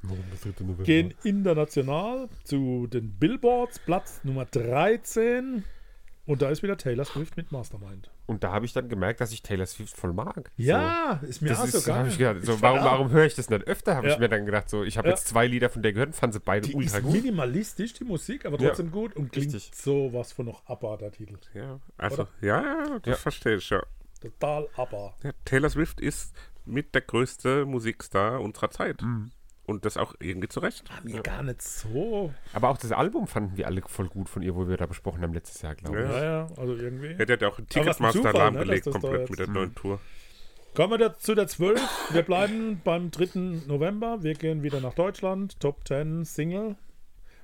gehen 0.84 1.14
international 1.22 2.28
zu 2.44 2.86
den 2.88 3.12
Billboards, 3.18 3.78
Platz 3.78 4.20
Nummer 4.24 4.44
13. 4.44 5.64
Und 6.24 6.40
da 6.40 6.50
ist 6.50 6.62
wieder 6.62 6.76
Taylor 6.76 7.04
Swift 7.04 7.36
mit 7.36 7.50
Mastermind. 7.50 8.08
Und 8.26 8.44
da 8.44 8.52
habe 8.52 8.64
ich 8.64 8.72
dann 8.72 8.88
gemerkt, 8.88 9.20
dass 9.20 9.32
ich 9.32 9.42
Taylor 9.42 9.66
Swift 9.66 9.96
voll 9.96 10.12
mag. 10.12 10.50
Ja, 10.56 11.20
ist 11.28 11.42
mir 11.42 11.48
Das 11.48 11.60
auch 11.60 11.64
ist, 11.64 11.72
so 11.72 11.80
gegangen. 11.80 12.08
ich 12.10 12.18
gedacht, 12.18 12.44
so, 12.46 12.54
Ich 12.54 12.62
warum, 12.62 12.78
warum 12.84 13.10
höre 13.10 13.24
ich 13.26 13.34
das 13.34 13.50
nicht 13.50 13.66
öfter, 13.66 13.96
habe 13.96 14.06
Ja. 14.06 14.12
ich 14.14 14.20
mir 14.20 14.28
dann 14.28 14.46
gedacht. 14.46 14.70
So, 14.70 14.84
ich 14.84 14.98
habe 14.98 15.08
Ja. 15.08 15.14
jetzt 15.14 15.26
zwei 15.26 15.48
Lieder 15.48 15.68
von 15.68 15.82
der 15.82 15.92
gehört, 15.92 16.14
fand 16.14 16.32
sie 16.32 16.38
beide 16.40 16.68
Die 16.68 16.74
ultra 16.74 16.98
ist 16.98 17.02
gut. 17.04 17.12
minimalistisch, 17.12 17.92
die 17.94 18.04
Musik, 18.04 18.46
aber 18.46 18.56
Ja, 18.60 18.68
trotzdem 18.68 18.92
gut 18.92 19.16
und 19.16 19.32
klingt 19.32 19.52
richtig. 19.52 19.72
so 19.74 20.12
was 20.12 20.32
von 20.32 20.46
noch 20.46 20.64
ABBA, 20.66 20.96
der 20.98 21.10
Titel. 21.10 21.34
Ja, 21.54 21.80
also, 21.98 22.22
Oder? 22.22 22.28
ja, 22.40 22.62
ja, 22.62 22.98
das 23.00 23.10
Ja. 23.10 23.16
verstehe 23.16 23.56
ich, 23.56 23.68
ja. 23.70 23.82
Total 24.22 24.68
aber. 24.76 25.14
Ja, 25.22 25.32
Taylor 25.44 25.70
Swift 25.70 26.00
ist 26.00 26.34
mit 26.64 26.94
der 26.94 27.02
größte 27.02 27.66
Musikstar 27.66 28.40
unserer 28.40 28.70
Zeit. 28.70 29.02
Und 29.64 29.84
das 29.84 29.96
auch 29.96 30.14
irgendwie 30.18 30.48
zu 30.48 30.60
Recht. 30.60 30.88
War 30.90 31.00
mir 31.04 31.22
gar 31.22 31.42
nicht 31.42 31.62
so. 31.62 32.32
Aber 32.52 32.68
auch 32.68 32.78
das 32.78 32.90
Album 32.92 33.26
fanden 33.28 33.56
wir 33.56 33.66
alle 33.66 33.80
voll 33.82 34.08
gut 34.08 34.28
von 34.28 34.42
ihr, 34.42 34.56
wo 34.56 34.68
wir 34.68 34.76
da 34.76 34.86
besprochen 34.86 35.22
haben 35.22 35.32
letztes 35.34 35.62
Jahr, 35.62 35.76
glaube 35.76 36.02
ich. 36.02 36.08
Ja. 36.08 36.18
Ja, 36.18 36.24
ja, 36.24 36.48
also 36.56 36.74
irgendwie. 36.74 37.14
Er 37.16 37.18
hat 37.32 37.40
ja 37.40 37.48
auch 37.48 37.58
einen 37.58 37.68
Aber 37.74 37.86
was 37.86 38.00
ein 38.00 38.10
Ticketmaster 38.12 38.22
Zufall, 38.22 38.52
ne, 38.52 38.80
da 38.80 38.90
komplett 38.90 39.30
mit 39.30 39.38
der 39.38 39.48
neuen 39.48 39.74
Tour. 39.74 40.00
Kommen 40.74 40.98
wir 40.98 41.16
zu 41.18 41.34
der 41.34 41.46
12. 41.46 41.80
Wir 42.12 42.22
bleiben 42.22 42.80
beim 42.82 43.10
3. 43.10 43.62
November. 43.68 44.22
Wir 44.22 44.34
gehen 44.34 44.62
wieder 44.62 44.80
nach 44.80 44.94
Deutschland. 44.94 45.60
Top 45.60 45.86
10 45.86 46.24
Single. 46.24 46.76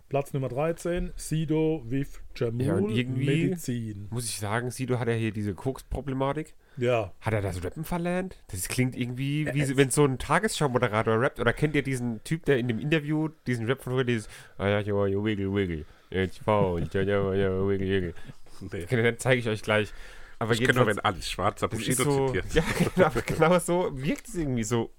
Platz 0.08 0.32
Nummer 0.32 0.48
13. 0.48 1.12
Sido 1.14 1.84
with 1.86 2.20
Jamul 2.34 2.62
Ja, 2.64 2.74
und 2.74 2.90
irgendwie- 2.90 3.26
Medizin. 3.26 4.08
Muss 4.10 4.24
ich 4.24 4.38
sagen, 4.38 4.70
Sido 4.70 4.98
hat 4.98 5.08
ja 5.08 5.14
hier 5.14 5.32
diese 5.32 5.54
Koks-Problematik. 5.54 6.54
Ja. 6.78 7.12
Hat 7.20 7.32
er 7.34 7.42
das 7.42 7.62
Rappen 7.64 7.84
verlernt? 7.84 8.36
Das 8.50 8.68
klingt 8.68 8.96
irgendwie, 8.96 9.52
wie 9.52 9.64
so- 9.64 9.76
wenn 9.76 9.90
so 9.90 10.04
ein 10.04 10.18
Tagesschau-Moderator 10.18 11.20
rappt. 11.20 11.40
Oder 11.40 11.52
kennt 11.52 11.74
ihr 11.74 11.82
diesen 11.82 12.22
Typ, 12.24 12.44
der 12.44 12.58
in 12.58 12.68
dem 12.68 12.78
Interview 12.78 13.28
diesen 13.46 13.66
Rap 13.66 13.82
von 13.82 13.92
früher 13.92 14.04
dieses 14.04 14.28
Ah 14.56 14.68
ja, 14.68 14.80
ja, 14.80 15.06
ja, 15.06 15.22
wiggle, 15.24 15.52
wiggle. 15.52 15.84
Jetzt 16.10 16.38
faul, 16.38 16.88
ja, 16.92 17.02
ja, 17.02 17.34
ja, 17.34 17.50
wiggle, 17.68 17.88
wiggle. 17.88 18.14
Nee. 18.60 18.86
Den 18.86 19.18
zeige 19.18 19.40
ich 19.40 19.48
euch 19.48 19.62
gleich. 19.62 19.92
Aber 20.38 20.52
Ich 20.52 20.60
kenne 20.60 20.74
nur, 20.74 20.86
wenn 20.86 21.00
alles 21.00 21.26
ist 21.26 21.36
Bushido 21.70 22.04
so, 22.04 22.26
zitiert. 22.28 22.54
ja, 22.54 22.64
genau, 22.94 23.10
genau 23.26 23.58
so 23.58 23.90
wirkt 23.92 24.28
es 24.28 24.36
irgendwie 24.36 24.62
so, 24.64 24.90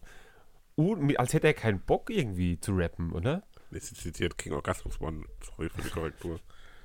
als 1.17 1.33
hätte 1.33 1.47
er 1.47 1.53
keinen 1.53 1.79
Bock 1.79 2.09
irgendwie 2.09 2.59
zu 2.59 2.73
rappen, 2.75 3.11
oder? 3.13 3.43
Sie 3.71 3.79
zitiert 3.93 4.37
King 4.37 4.53
Orgasmus 4.53 4.99
One. 4.99 5.23
Sorry 5.41 5.69
für 5.69 5.81
die 5.81 5.89
Korrektur. 5.89 6.39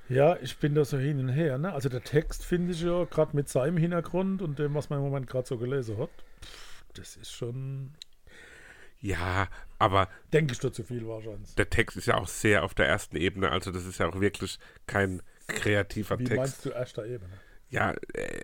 Ja, 0.07 0.37
ich 0.41 0.57
bin 0.57 0.75
da 0.75 0.85
so 0.85 0.97
hin 0.97 1.19
und 1.19 1.29
her. 1.29 1.57
Ne? 1.57 1.73
Also 1.73 1.89
der 1.89 2.03
Text 2.03 2.45
finde 2.45 2.73
ich 2.73 2.81
ja 2.81 3.05
gerade 3.05 3.35
mit 3.35 3.49
seinem 3.49 3.77
Hintergrund 3.77 4.41
und 4.41 4.59
dem, 4.59 4.73
was 4.75 4.89
man 4.89 4.99
im 4.99 5.05
Moment 5.05 5.27
gerade 5.27 5.47
so 5.47 5.57
gelesen 5.57 5.97
hat. 5.97 6.11
Pff, 6.43 6.83
das 6.93 7.15
ist 7.17 7.31
schon, 7.31 7.93
Ja, 8.99 9.47
aber 9.79 10.07
denke 10.33 10.53
ich, 10.53 10.59
da 10.59 10.71
zu 10.71 10.83
viel 10.83 11.07
wahrscheinlich. 11.07 11.55
der 11.55 11.69
Text 11.69 11.97
ist 11.97 12.05
ja 12.07 12.17
auch 12.17 12.27
sehr 12.27 12.63
auf 12.63 12.73
der 12.73 12.87
ersten 12.87 13.17
Ebene. 13.17 13.51
Also 13.51 13.71
das 13.71 13.85
ist 13.85 13.99
ja 13.99 14.07
auch 14.07 14.19
wirklich 14.21 14.59
kein 14.87 15.21
kreativer 15.47 16.19
Wie 16.19 16.23
Text. 16.25 16.37
meinst 16.37 16.65
du 16.65 16.69
erster 16.69 17.05
Ebene? 17.05 17.41
Ja, 17.75 17.91
äh, 18.13 18.43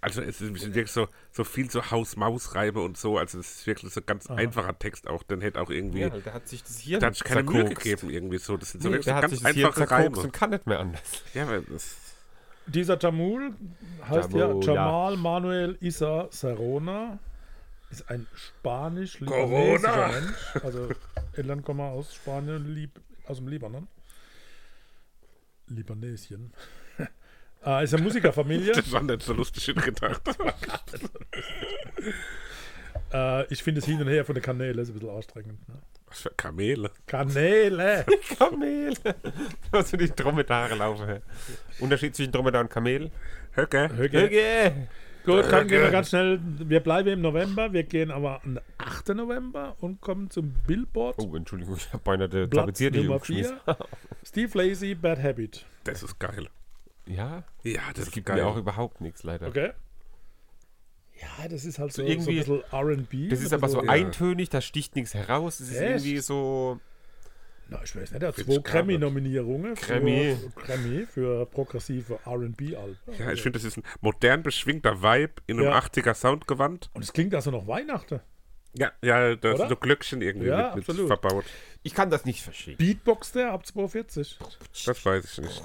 also 0.00 0.22
es 0.22 0.40
ist 0.40 0.54
wirklich 0.54 0.90
so, 0.90 1.08
so 1.30 1.44
viel 1.44 1.70
so 1.70 1.90
Haus-Maus-Reibe 1.90 2.80
und 2.80 2.96
so. 2.96 3.18
Also 3.18 3.38
es 3.38 3.50
ist 3.56 3.66
wirklich 3.66 3.92
so 3.92 4.00
ganz 4.00 4.28
einfacher 4.30 4.78
Text 4.78 5.06
auch. 5.06 5.22
Dann 5.24 5.42
hätte 5.42 5.60
auch 5.60 5.68
irgendwie, 5.70 6.00
Ja, 6.00 6.08
der 6.08 6.32
hat 6.32 6.48
sich 6.48 6.62
das 6.62 6.78
hier 6.78 6.98
da 6.98 7.08
hat 7.08 7.14
sich 7.16 7.24
keine 7.24 7.42
Mühe 7.42 7.64
gegeben 7.66 8.08
irgendwie 8.08 8.38
so. 8.38 8.56
Das 8.56 8.70
sind 8.72 8.82
so 8.82 8.88
Nee, 8.88 8.94
wirklich 8.94 9.06
so 9.06 9.14
hat 9.14 9.22
ganz 9.22 9.34
sich 9.38 9.44
einfache 9.44 9.90
Reime. 9.90 10.16
und 10.18 10.32
kann 10.32 10.50
nicht 10.50 10.66
mehr 10.66 10.80
anders. 10.80 11.22
Ja, 11.34 11.42
aber 11.42 11.60
das, 11.60 11.96
Dieser 12.66 12.98
Jamul 12.98 13.54
heißt 14.08 14.32
Jamul, 14.32 14.64
ja 14.64 14.72
ja. 14.72 14.74
Jamal 14.74 15.16
Manuel 15.18 15.76
Isa 15.80 16.28
Serona. 16.30 17.18
Ist 17.90 18.08
ein 18.08 18.26
spanisch-libanesischer. 18.34 20.08
Mensch. 20.08 20.64
Also 20.64 20.88
Eltern 21.32 21.62
kommen 21.64 21.80
aus 21.80 22.14
Spanien, 22.14 22.90
aus 23.26 23.38
dem 23.38 23.48
Libanon. 23.48 23.88
Libanesien. 25.66 26.52
Äh, 27.64 27.84
ist 27.84 27.94
eine 27.94 28.02
Musikerfamilie. 28.02 28.72
das 28.74 28.90
war 28.92 29.02
nicht 29.02 29.22
so 29.22 29.32
lustig 29.32 29.64
hingedacht. 29.64 30.22
äh, 33.12 33.52
ich 33.52 33.62
finde 33.62 33.80
es 33.80 33.86
hin 33.86 34.00
und 34.00 34.08
her 34.08 34.24
von 34.24 34.34
den 34.34 34.42
Kanälen 34.42 34.78
ist 34.78 34.88
ein 34.88 34.94
bisschen 34.94 35.10
anstrengend. 35.10 35.68
Ne? 35.68 35.74
Was 36.06 36.22
für 36.22 36.30
Kamele. 36.30 36.90
Kanäle! 37.06 38.04
Kamel. 38.36 38.94
Was 39.70 39.90
für 39.90 39.96
die 39.96 40.10
Dromedare 40.10 40.74
laufen. 40.74 41.20
Unterschied 41.78 42.16
zwischen 42.16 42.32
Dromedar 42.32 42.62
und 42.62 42.70
Kamel? 42.70 43.12
Höcke. 43.54 43.88
Höge. 43.96 44.20
Höge. 44.20 44.88
Gut, 45.24 45.52
dann 45.52 45.68
gehen 45.68 45.82
wir 45.82 45.90
ganz 45.90 46.08
schnell. 46.08 46.40
Wir 46.42 46.80
bleiben 46.80 47.08
im 47.10 47.20
November. 47.20 47.72
Wir 47.72 47.84
gehen 47.84 48.10
aber 48.10 48.40
am 48.42 48.58
8. 48.78 49.10
November 49.10 49.76
und 49.80 50.00
kommen 50.00 50.30
zum 50.30 50.54
Billboard. 50.66 51.16
Oh, 51.18 51.36
Entschuldigung, 51.36 51.76
ich 51.76 51.92
habe 51.92 52.02
beinahe 52.02 52.28
der 52.28 52.46
Platz 52.46 52.64
Tapezierte 52.64 52.98
Nummer 52.98 53.14
umgeschmissen. 53.14 53.56
4. 53.64 53.76
Steve 54.24 54.58
Lazy, 54.58 54.94
Bad 54.94 55.22
Habit. 55.22 55.66
Das 55.84 56.02
ist 56.02 56.18
geil. 56.18 56.48
Ja, 57.10 57.44
Ja, 57.64 57.80
das, 57.94 58.04
das 58.06 58.10
gibt 58.12 58.26
geil. 58.26 58.36
mir 58.36 58.46
auch 58.46 58.56
überhaupt 58.56 59.00
nichts, 59.00 59.22
leider. 59.22 59.48
Okay. 59.48 59.72
Ja, 61.20 61.48
das 61.48 61.64
ist 61.64 61.78
halt 61.78 61.92
so, 61.92 62.02
So 62.02 62.06
so, 62.06 62.12
irgendwie- 62.12 62.38
ein 62.40 62.60
bisschen 62.60 63.24
RB. 63.24 63.28
Das 63.30 63.40
ist 63.42 63.52
aber 63.52 63.68
so 63.68 63.80
bisschen- 63.80 63.86
Ja. 63.88 63.92
eintönig, 64.06 64.48
da 64.48 64.60
sticht 64.60 64.96
nichts 64.96 65.12
heraus. 65.14 65.60
Es 65.60 65.70
ist 65.70 65.76
Echt? 65.76 66.04
irgendwie 66.04 66.18
so. 66.20 66.80
Na, 67.68 67.80
ich 67.84 67.94
weiß 67.94 68.10
nicht, 68.12 68.22
er 68.22 68.28
hat 68.28 68.36
zwei. 68.36 68.56
Grammy-Nominierungen 68.58 69.76
für, 69.76 69.86
Grammy. 69.86 70.36
Grammy 70.56 71.06
für 71.06 71.46
progressive 71.46 72.18
RB-Alben. 72.26 72.96
Ja, 73.18 73.32
ich 73.32 73.42
finde, 73.42 73.58
das 73.58 73.64
ist 73.64 73.76
ein 73.76 73.84
modern 74.00 74.42
beschwingter 74.42 75.02
Vibe 75.02 75.34
in 75.46 75.58
einem 75.58 75.66
Ja. 75.66 75.76
80er 75.78 76.14
Soundgewand. 76.14 76.90
Und 76.94 77.02
es 77.04 77.12
klingt 77.12 77.34
also 77.34 77.50
noch 77.50 77.66
Weihnachten. 77.68 78.20
Ja, 78.74 78.92
ja, 79.02 79.34
da 79.36 79.56
sind 79.56 79.68
so 79.68 79.76
Glöckchen 79.76 80.22
irgendwie 80.22 80.46
Ja, 80.48 80.74
mit, 80.76 80.86
mit 80.86 80.96
verbaut. 81.06 81.44
Ich 81.82 81.94
kann 81.94 82.10
das 82.10 82.24
nicht 82.24 82.42
verstehen. 82.42 82.76
Beatbox 82.76 83.32
der 83.32 83.52
ab 83.52 83.66
240. 83.66 84.38
Das 84.86 85.04
weiß 85.04 85.24
ich 85.24 85.38
nicht. 85.38 85.62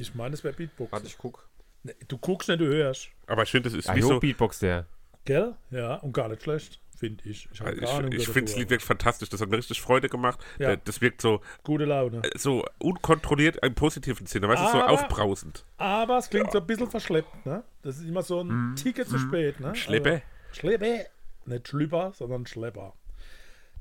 Ich 0.00 0.14
meine, 0.14 0.34
es 0.34 0.42
wäre 0.42 0.54
Beatbox. 0.54 0.90
Warte, 0.92 1.06
ich 1.06 1.18
guck. 1.18 1.48
Nee, 1.82 1.94
du 2.08 2.18
guckst 2.18 2.48
nicht, 2.48 2.60
du 2.60 2.66
hörst. 2.66 3.08
Aber 3.26 3.42
ich 3.42 3.50
finde, 3.50 3.68
das 3.70 3.78
ist 3.78 3.88
Ah, 3.88 3.94
wie 3.94 4.00
jo, 4.00 4.08
so. 4.08 4.20
Beatbox 4.20 4.58
der. 4.60 4.86
Gell? 5.26 5.54
Ja, 5.70 5.96
und 5.96 6.12
gar 6.12 6.28
nicht 6.28 6.42
schlecht, 6.42 6.80
finde 6.98 7.22
ich. 7.28 7.48
Ich, 7.52 7.60
hab 7.60 7.72
Ich, 7.72 7.82
ich 7.82 8.28
finde 8.28 8.50
das 8.50 8.56
Lied 8.58 8.70
wirklich 8.70 8.84
fantastisch. 8.86 9.28
Das 9.28 9.40
hat 9.40 9.48
mir 9.50 9.58
richtig 9.58 9.80
Freude 9.80 10.08
gemacht. 10.08 10.40
Ja. 10.58 10.72
Äh, 10.72 10.78
Das 10.84 11.00
wirkt 11.00 11.20
so, 11.20 11.40
Gute 11.62 11.84
Laune. 11.84 12.22
so 12.36 12.64
unkontrolliert 12.78 13.58
im 13.64 13.74
positiven 13.74 14.26
Sinne. 14.26 14.48
Weißt 14.48 14.62
du, 14.62 14.68
so 14.78 14.82
aufbrausend. 14.82 15.64
Aber 15.76 16.18
es 16.18 16.28
klingt 16.30 16.50
so 16.52 16.58
ein 16.58 16.66
bisschen 16.66 16.90
verschleppt, 16.90 17.46
ne? 17.46 17.62
Das 17.82 17.98
ist 17.98 18.04
immer 18.08 18.22
so 18.22 18.40
ein 18.42 18.74
Ticket 18.76 19.08
zu 19.08 19.18
spät, 19.18 19.60
ne? 19.60 19.74
Schleppe. 19.74 20.10
Also, 20.10 20.22
Schleppe. 20.52 21.06
Nicht 21.46 21.68
Schlüpper, 21.68 22.12
sondern 22.14 22.46
Schlepper. 22.46 22.94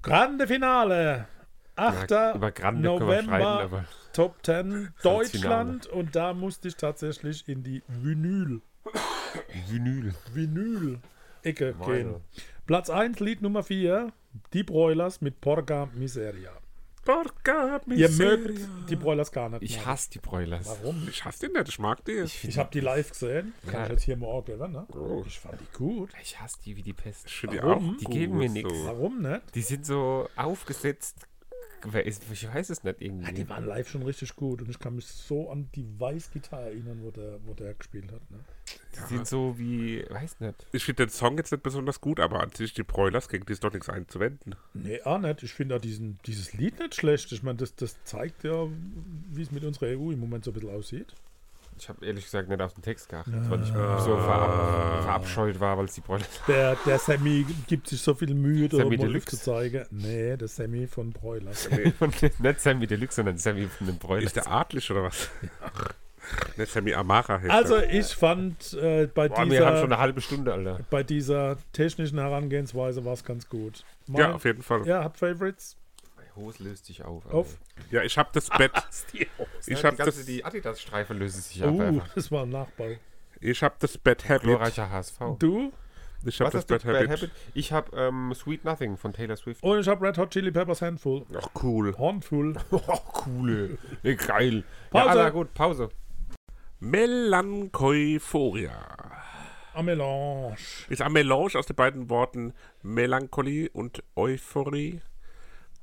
Grande 0.01 0.47
Finale. 0.47 1.27
8. 1.75 2.11
Ja, 2.11 2.71
November. 2.71 3.85
Top 4.13 4.35
10, 4.45 4.63
Finale. 4.71 4.93
Deutschland. 5.01 5.87
Und 5.87 6.15
da 6.15 6.33
musste 6.33 6.67
ich 6.67 6.75
tatsächlich 6.75 7.47
in 7.47 7.63
die 7.63 7.81
Vinyl. 7.87 8.61
Vinyl. 9.67 10.13
Vinyl-Ecke 10.33 11.75
Meine. 11.79 11.93
gehen. 11.93 12.15
Platz 12.67 12.89
1, 12.89 13.19
Lied 13.19 13.41
Nummer 13.41 13.63
4. 13.63 14.11
Die 14.53 14.63
Broilers 14.63 15.21
mit 15.21 15.41
Porca 15.41 15.89
Miseria. 15.93 16.51
Porca 17.05 17.81
Ihr 17.87 18.07
miseria. 18.09 18.37
mögt 18.37 18.89
die 18.89 18.95
Broilers 18.95 19.31
gar 19.31 19.49
nicht. 19.49 19.61
Ich 19.63 19.85
hasse 19.85 20.09
die 20.11 20.19
Broilers. 20.19 20.65
Warum? 20.67 21.07
Ich 21.09 21.23
hasse 21.25 21.47
den 21.47 21.53
nicht, 21.53 21.69
ich 21.69 21.79
mag 21.79 22.03
die. 22.05 22.11
Ich 22.43 22.57
habe 22.57 22.69
die 22.71 22.79
live 22.79 23.09
gesehen. 23.09 23.53
Kann 23.65 23.73
Ja. 23.73 23.83
ich 23.85 23.89
jetzt 23.91 24.03
hier 24.03 24.17
morgen, 24.17 24.45
geben, 24.45 24.71
ne? 24.71 24.87
Oh. 24.93 25.23
Ich 25.27 25.39
fand 25.39 25.59
die 25.59 25.77
gut. 25.77 26.11
Ich 26.21 26.39
hasse 26.39 26.57
die 26.65 26.75
wie 26.77 26.83
die 26.83 26.93
Pest. 26.93 27.25
Ich 27.27 27.41
die 27.41 27.61
Warum? 27.61 27.91
auch 27.95 27.97
Die 27.97 28.05
gut, 28.05 28.13
geben 28.13 28.37
mir. 28.37 28.49
So. 28.51 28.85
Warum 28.85 29.21
nicht? 29.21 29.41
Die 29.55 29.61
sind 29.61 29.85
so 29.85 30.27
aufgesetzt. 30.35 31.27
Wer 31.85 32.05
ist- 32.05 32.23
Ich 32.31 32.47
weiß 32.47 32.69
es 32.69 32.83
nicht 32.83 33.01
irgendwie. 33.01 33.25
Ja, 33.25 33.31
die 33.31 33.49
waren 33.49 33.65
live 33.65 33.89
schon 33.89 34.03
richtig 34.03 34.35
gut 34.35 34.61
und 34.61 34.69
ich 34.69 34.79
kann 34.79 34.95
mich 34.95 35.05
so 35.07 35.49
an 35.49 35.69
die 35.75 35.85
Weißgitarre 35.99 36.65
erinnern, 36.65 36.99
wo 37.03 37.11
der, 37.11 37.39
wo 37.45 37.53
der 37.53 37.73
gespielt 37.73 38.11
hat. 38.11 38.21
Ne? 38.31 38.39
Die 38.93 39.15
sind 39.15 39.27
so 39.27 39.57
wie, 39.57 40.05
weiß 40.09 40.39
nicht. 40.39 40.65
Ich 40.71 40.85
finde 40.85 41.05
den 41.05 41.09
Song 41.09 41.37
jetzt 41.37 41.51
nicht 41.51 41.63
besonders 41.63 41.99
gut, 41.99 42.19
aber 42.19 42.41
an 42.41 42.51
sich 42.51 42.73
die 42.73 42.83
Broilers 42.83 43.27
gegen 43.27 43.45
die 43.45 43.53
ist 43.53 43.63
doch 43.63 43.73
nichts 43.73 43.89
einzuwenden. 43.89 44.55
Nee, 44.73 45.01
auch 45.01 45.17
nicht. 45.19 45.43
Ich 45.43 45.53
finde 45.53 45.75
auch 45.75 45.81
diesen, 45.81 46.19
dieses 46.25 46.53
Lied 46.53 46.79
nicht 46.79 46.95
schlecht. 46.95 47.31
Ich 47.31 47.43
meine, 47.43 47.57
das, 47.57 47.75
das 47.75 48.01
zeigt 48.03 48.43
ja, 48.43 48.67
wie 49.31 49.41
es 49.41 49.51
mit 49.51 49.63
unserer 49.63 49.87
EU 49.97 50.11
im 50.11 50.19
Moment 50.19 50.45
so 50.45 50.51
ein 50.51 50.53
bisschen 50.53 50.69
aussieht. 50.69 51.13
Ich 51.83 51.89
habe 51.89 52.05
ehrlich 52.05 52.23
gesagt 52.23 52.47
nicht 52.47 52.61
auf 52.61 52.73
den 52.73 52.81
Text 52.81 53.09
geachtet, 53.09 53.33
weil 53.49 53.61
ich 53.61 53.67
so 53.67 54.17
verab 54.17 55.03
verabscheut 55.03 55.59
war, 55.59 55.77
weil 55.77 55.83
es 55.83 55.93
die 55.95 55.99
Broilers 55.99 56.29
Der, 56.47 56.77
der 56.85 56.97
Sammy 56.97 57.45
gibt 57.67 57.89
sich 57.89 57.99
so 58.01 58.13
viel 58.13 58.33
Mühe, 58.33 58.69
da 58.69 58.77
Sammy 58.77 58.95
Deluxe. 58.95 59.35
zu 59.37 59.43
zeigen. 59.43 59.85
Nee, 59.91 60.37
der 60.37 60.47
Sammy 60.47 60.87
von 60.87 61.11
Broilers. 61.11 61.67
nicht 62.39 62.61
Sammy 62.61 62.87
Deluxe, 62.87 63.17
sondern 63.17 63.37
Sammy 63.37 63.67
von 63.67 63.87
den 63.87 63.97
Broilers. 63.97 64.27
Ist 64.27 64.37
der 64.37 64.49
adlig 64.49 64.89
oder 64.91 65.03
was? 65.03 65.29
Nicht 66.55 66.71
Sammy 66.71 66.93
Amara 66.93 67.41
Also 67.49 67.79
ich 67.79 68.15
fand 68.15 68.75
äh, 68.75 69.07
bei, 69.07 69.27
Boah, 69.27 69.35
wir 69.39 69.39
haben 69.39 69.49
schon 69.49 69.49
dieser, 69.49 69.83
eine 69.83 69.97
halbe 69.97 70.21
Stunde, 70.21 70.53
Alter. 70.53 70.79
bei 70.89 71.03
dieser 71.03 71.57
technischen 71.73 72.17
Herangehensweise 72.17 73.03
war 73.03 73.11
es 73.11 73.25
ganz 73.25 73.49
gut. 73.49 73.83
Mein- 74.07 74.21
Ja, 74.21 74.33
auf 74.35 74.45
jeden 74.45 74.63
Fall. 74.63 74.87
Ja, 74.87 75.03
habt 75.03 75.17
Favorites? 75.19 75.75
Hose 76.35 76.63
löst 76.63 76.85
sich 76.85 77.03
auf. 77.03 77.25
Auf? 77.27 77.57
Ja, 77.91 78.03
ich 78.03 78.17
habe 78.17 78.29
das 78.33 78.49
Bett. 78.57 78.71
Ich 79.13 79.27
Ich 79.67 79.83
habe 79.83 79.97
habe 79.97 80.11
die, 80.11 80.17
das, 80.17 80.25
die 80.25 80.45
Adidas-Streife 80.45 81.13
löst 81.13 81.43
sich 81.49 81.63
auf. 81.63 81.75
Oh, 81.77 81.81
einfach. 81.81 82.13
das 82.13 82.31
war 82.31 82.43
ein 82.43 82.49
Nachbau. 82.49 82.89
ich 83.39 83.63
hab 83.63 83.79
das 83.79 83.97
Bett 83.97 84.27
Habit. 84.27 84.43
Glorreicher 84.43 84.89
HSV. 84.89 85.19
Du? 85.39 85.71
Ich 86.25 86.39
habe 86.39 86.51
das? 86.51 86.63
Bett 86.65 86.83
Bad 86.85 86.95
Habit. 86.95 87.09
Habit? 87.11 87.31
Ich 87.53 87.73
habe 87.73 87.97
ähm, 87.97 88.33
Sweet 88.33 88.63
Nothing 88.63 88.95
von 88.95 89.11
Taylor 89.11 89.35
Swift. 89.35 89.61
Und 89.61 89.79
ich 89.79 89.87
habe 89.89 90.07
Red 90.07 90.17
Hot 90.17 90.29
Chili 90.31 90.51
Peppers 90.51 90.81
Handful. 90.81 91.25
Ach 91.37 91.49
cool. 91.61 91.93
Handful. 91.97 92.55
Oh, 92.71 92.99
cool. 93.25 93.77
Ja, 94.03 94.13
geil. 94.15 94.63
Ja, 94.93 95.01
Pause. 95.01 95.09
Alter, 95.09 95.31
gut, 95.31 95.53
Pause. 95.53 95.89
Melancholia. 96.79 98.71
Ein 99.73 99.85
Melange. 99.85 100.55
Ist 100.89 101.01
ein 101.01 101.11
Melange 101.11 101.55
aus 101.55 101.65
den 101.65 101.75
beiden 101.75 102.09
Worten 102.09 102.53
Melancholie 102.83 103.69
und 103.71 104.03
Euphorie. 104.15 105.01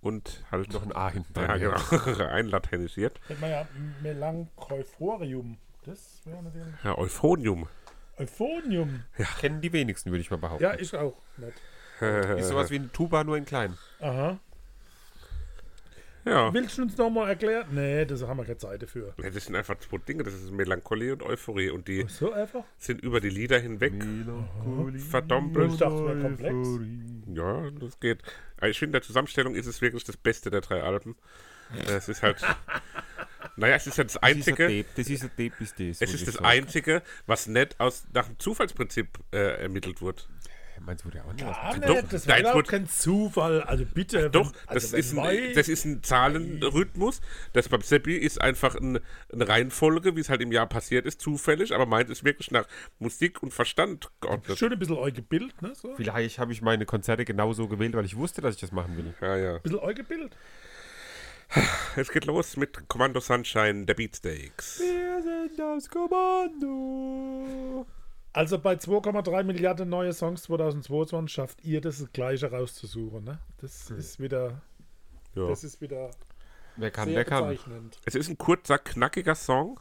Und 0.02 0.44
halt 0.50 0.72
Noch 0.72 0.82
ein 0.82 0.92
A 0.96 1.10
hinten 1.10 1.38
ja, 1.38 1.46
dran. 1.46 1.60
genau, 1.60 2.24
einlateinisiert. 2.30 3.20
Hätte 3.28 3.40
man 3.40 3.50
ja 3.50 3.66
Melanchophorium. 4.02 5.58
Das 5.84 6.22
wäre 6.24 6.42
natürlich. 6.42 6.74
Ja, 6.82 6.96
Euphonium. 6.96 7.68
Euphonium. 8.18 9.04
Kennen 9.38 9.60
die 9.60 9.72
wenigsten, 9.72 10.10
würde 10.10 10.22
ich 10.22 10.30
mal 10.30 10.38
behaupten. 10.38 10.62
Ja, 10.62 10.74
ich 10.78 10.94
auch. 10.96 11.14
Nicht. 11.36 11.52
Ist 12.38 12.48
sowas 12.48 12.70
wie 12.70 12.76
eine 12.76 12.90
Tuba, 12.92 13.24
nur 13.24 13.36
in 13.36 13.44
klein. 13.44 13.76
Aha. 14.00 14.38
Ja. 16.24 16.52
Willst 16.52 16.76
du 16.78 16.82
uns 16.82 16.96
nochmal 16.96 17.30
erklären? 17.30 17.66
Nee, 17.70 18.04
das 18.04 18.22
haben 18.22 18.36
wir 18.36 18.44
keine 18.44 18.58
Zeit 18.58 18.82
dafür. 18.82 19.14
ja. 19.22 19.30
Das 19.30 19.44
sind 19.46 19.56
einfach 19.56 19.78
zwei 19.78 19.98
Dinge. 19.98 20.22
Das 20.22 20.34
ist 20.34 20.50
Melancholie 20.50 21.12
und 21.14 21.22
Euphorie. 21.22 21.70
Und 21.70 21.88
die 21.88 22.04
So 22.08 22.32
einfach? 22.32 22.64
sind 22.78 23.00
über 23.02 23.20
die 23.20 23.30
Lieder 23.30 23.58
hinweg 23.58 23.94
Ich 24.94 25.02
verdoppelt. 25.04 25.80
dachte, 25.80 25.94
es 25.94 26.02
wäre 26.04 26.20
komplex. 26.20 26.68
Ja, 27.34 27.70
das 27.70 27.98
geht. 28.00 28.18
Aber 28.58 28.68
ich 28.68 28.78
finde, 28.78 28.90
in 28.90 28.92
der 29.00 29.02
Zusammenstellung 29.02 29.54
ist 29.54 29.66
es 29.66 29.80
wirklich 29.80 30.04
das 30.04 30.16
Beste 30.16 30.50
der 30.50 30.60
drei 30.60 30.82
Alben. 30.82 31.16
Es 31.86 32.08
ist 32.08 32.22
halt. 32.22 32.42
naja, 33.56 33.76
es 33.76 33.86
ist 33.86 33.96
ja 33.96 34.04
das 34.04 34.14
Das 34.14 34.22
ist 34.22 34.22
ein 34.22 34.36
Einzige. 34.36 34.84
Das 34.96 35.08
ist 35.08 35.22
ein 35.22 35.30
Tape, 35.30 35.52
ist 35.62 35.78
das. 35.80 36.00
Es 36.02 36.14
ist 36.14 36.26
das 36.26 36.34
sagen. 36.34 36.46
Einzige, 36.46 37.02
was 37.26 37.46
nicht 37.46 37.78
aus, 37.80 38.04
nach 38.12 38.26
dem 38.26 38.38
Zufallsprinzip 38.38 39.08
äh, 39.32 39.62
ermittelt 39.62 40.02
wurde. 40.02 40.22
Meinst 40.82 41.04
du, 41.04 41.08
wurde 41.08 41.22
auch 41.24 41.32
nicht 41.32 41.44
Ah, 41.44 41.68
ausgedacht? 41.68 41.90
Doch, 41.90 42.08
das 42.08 42.26
nein, 42.26 42.36
war 42.36 42.40
überhaupt 42.52 42.64
gut. 42.64 42.68
kein 42.70 42.88
Zufall. 42.88 43.62
Also 43.62 43.84
bitte. 43.84 44.30
Doch, 44.30 44.46
wenn- 44.52 44.74
das, 44.74 44.92
also 44.92 44.92
wenn 44.92 45.00
ist 45.00 45.18
ein, 45.18 45.54
das 45.54 45.68
ist 45.68 45.84
ein 45.84 46.02
Zahlenrhythmus. 46.02 47.20
Das 47.52 47.68
beim 47.68 47.82
Seppi 47.82 48.16
ist 48.16 48.40
einfach 48.40 48.74
ein, 48.74 48.98
eine 49.32 49.46
Reihenfolge, 49.48 50.16
wie 50.16 50.20
es 50.20 50.28
halt 50.30 50.40
im 50.40 50.50
Jahr 50.52 50.66
passiert 50.66 51.04
ist, 51.06 51.20
zufällig, 51.20 51.74
aber 51.74 51.86
meint 51.86 52.08
ist 52.10 52.24
wirklich 52.24 52.50
nach 52.50 52.66
Musik 52.98 53.42
und 53.42 53.52
Verstand 53.52 54.10
geordnet. 54.20 54.58
Schon 54.58 54.72
ein 54.72 54.78
bisschen 54.78 54.96
euer 54.96 55.10
Bild, 55.12 55.60
ne? 55.62 55.74
So. 55.74 55.90
Ein 55.90 55.96
Vielleicht 55.96 56.38
habe 56.38 56.52
ich 56.52 56.62
meine 56.62 56.86
Konzerte 56.86 57.24
genauso 57.24 57.68
gewählt, 57.68 57.94
weil 57.94 58.04
ich 58.06 58.16
wusste, 58.16 58.40
dass 58.40 58.54
ich 58.54 58.60
das 58.60 58.72
machen 58.72 58.96
will. 58.96 59.14
Ja, 59.20 59.36
ja. 59.36 59.58
bisschen 59.58 59.78
euer 59.78 59.94
Bild. 59.94 60.34
Es 61.96 62.10
geht 62.10 62.24
los 62.26 62.56
mit 62.56 62.88
Commando 62.88 63.20
Sunshine, 63.20 63.84
der 63.84 63.94
Beatsteaks. 63.94 64.78
Wir 64.80 65.20
sind 65.22 65.58
das 65.58 65.88
Kommando. 65.90 67.86
Also 68.32 68.58
bei 68.58 68.74
2,3 68.74 69.42
Milliarden 69.42 69.88
neue 69.88 70.12
Songs 70.12 70.42
2022 70.44 71.32
schafft 71.32 71.64
ihr 71.64 71.80
das, 71.80 72.04
gleiche 72.12 72.50
rauszusuchen, 72.50 73.24
ne? 73.24 73.40
Das 73.58 73.90
ist 73.90 74.20
wieder. 74.20 74.62
Ja. 75.34 75.48
Das 75.48 75.64
ist 75.64 75.80
wieder 75.80 76.10
Wer 76.76 76.90
kann, 76.90 77.08
sehr 77.08 77.16
wer 77.16 77.24
kann. 77.24 77.58
Es 78.04 78.14
ist 78.14 78.28
ein 78.28 78.38
kurzer, 78.38 78.78
knackiger 78.78 79.34
Song. 79.34 79.80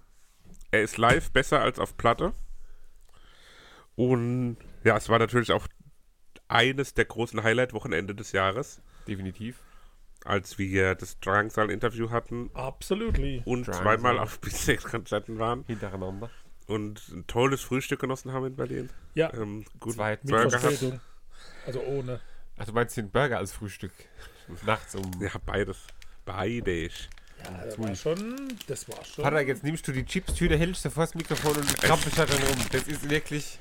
Er 0.72 0.82
ist 0.82 0.98
live 0.98 1.32
besser 1.32 1.62
als 1.62 1.80
auf 1.80 1.98
Platte. 1.98 2.34
Und 3.96 4.58
ja, 4.84 4.98
es 4.98 5.10
war 5.10 5.20
natürlich 5.20 5.52
auch 5.52 5.68
eines 6.48 6.94
der 6.94 7.06
großen 7.06 7.44
Highlight-Wochenende 7.44 8.16
des 8.16 8.32
Jahres, 8.32 8.82
Definitiv. 9.08 9.62
als 10.26 10.58
wir 10.58 10.96
das 10.96 11.20
Drangsal-Interview 11.20 12.10
hatten 12.10 12.50
Absolutely. 12.54 13.44
und 13.46 13.68
Drangsal. 13.68 13.84
zweimal 13.84 14.20
auf 14.20 14.40
Beatsteaks-Konzerten 14.40 15.38
waren 15.38 15.64
Hintereinander. 15.68 16.30
Und 16.70 17.08
ein 17.10 17.26
tolles 17.28 17.62
Frühstück 17.62 18.00
genossen 18.00 18.32
haben 18.32 18.46
in 18.46 18.56
Berlin. 18.56 18.90
Ja, 19.16 19.34
Ähm, 19.34 19.66
gut 19.80 19.94
Zwei- 19.96 20.12
mit 20.12 20.24
Burger 20.24 20.46
gehabt. 20.48 20.62
Verspätung. 20.64 21.02
Also 21.66 21.82
ohne. 21.82 22.20
Also 22.58 22.72
meinst 22.74 22.96
du 22.98 23.02
den 23.02 23.12
Burger 23.12 23.38
als 23.38 23.52
Frühstück? 23.52 23.92
Nachts 24.66 24.96
um. 24.96 25.12
Ja, 25.22 25.32
beides. 25.46 25.78
Beides. 26.26 26.94
Ja, 27.44 27.66
das 27.66 27.80
war 27.80 27.96
schon. 27.96 28.36
Das 28.68 28.88
war 28.90 29.04
schon. 29.06 29.24
Vater, 29.24 29.42
jetzt 29.42 29.64
nimmst 29.64 29.88
du 29.88 29.92
die 29.92 30.06
Chips-Tüte, 30.06 30.58
hältst 30.58 30.84
du 30.86 30.90
vor 30.90 31.04
das 31.04 31.16
Mikrofon 31.16 31.56
und 31.56 31.78
krampfst 31.82 32.18
da 32.18 32.26
drin 32.26 32.42
rum. 32.44 32.58
Das 32.72 32.84
ist 32.88 33.10
wirklich. 33.10 33.60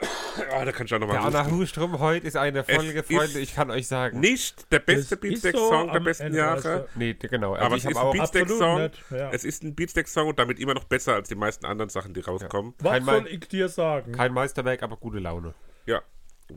Ah, 0.52 0.64
da 0.64 0.70
kann 0.72 0.86
ich 0.86 0.94
auch 0.94 0.98
Der 0.98 1.06
nochmal 1.08 1.18
Anna 1.26 1.50
Hustrom, 1.50 1.98
heute 1.98 2.26
ist 2.26 2.36
eine 2.36 2.62
Folge, 2.62 3.00
ist- 3.00 3.12
Freunde, 3.12 3.40
ich 3.40 3.54
kann 3.54 3.70
euch 3.72 3.88
sagen. 3.88 4.20
Nicht 4.20 4.70
der 4.72 4.78
beste 4.78 5.16
Beatsteaks-Song 5.16 5.86
so 5.88 5.92
der 5.92 6.00
besten 6.00 6.26
Ende, 6.26 6.38
Jahre. 6.38 6.88
Nee, 6.94 7.14
genau. 7.14 7.54
Also 7.54 7.66
Aber 7.66 7.76
ich 7.76 7.84
es 7.84 7.90
ist 7.90 7.96
habe 7.98 8.10
ein 8.12 8.82
nicht, 8.84 9.02
ja. 9.10 9.30
Es 9.32 9.44
ist 9.44 9.62
ein 9.64 9.74
Beatsteaks-Song 9.74 10.28
und 10.28 10.38
damit 10.38 10.60
immer 10.60 10.74
noch 10.74 10.84
besser 10.84 11.14
als 11.14 11.28
die 11.28 11.34
meisten 11.34 11.66
anderen 11.66 11.88
Sachen, 11.90 12.14
die 12.14 12.20
rauskommen. 12.20 12.74
Was 12.78 12.92
Kein 12.92 13.04
soll 13.04 13.26
ich 13.26 13.48
dir 13.48 13.68
sagen? 13.68 14.12
Kein 14.12 14.32
Meisterwerk, 14.32 14.82
aber 14.84 14.96
gute 14.96 15.18
Laune. 15.18 15.54
Ja, 15.86 16.02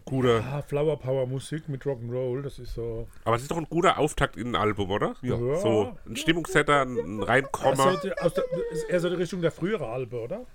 guter. 0.05 0.43
Ah, 0.45 0.61
Flower 0.61 0.97
Power 0.99 1.25
Musik 1.25 1.67
mit 1.67 1.81
Rock'n'Roll, 1.83 2.43
das 2.43 2.59
ist 2.59 2.75
so. 2.75 3.07
Aber 3.25 3.35
es 3.35 3.41
ist 3.41 3.49
doch 3.51 3.57
ein 3.57 3.67
guter 3.67 3.97
Auftakt 3.97 4.37
in 4.37 4.49
ein 4.49 4.55
Album, 4.55 4.91
oder? 4.91 5.15
Ja. 5.23 5.35
So 5.57 5.97
ein 6.07 6.15
Stimmungssetter, 6.15 6.83
ein 6.83 6.97
Also 6.99 7.23
Reinkommer. 7.23 7.99
die, 8.03 8.13
aus 8.19 8.33
der, 8.35 8.43
ist 8.71 8.89
eher 8.89 8.99
so 8.99 9.09
die 9.09 9.15
Richtung 9.15 9.41
der 9.41 9.51
frühere 9.51 9.87
Albe, 9.89 10.19
oder? 10.21 10.45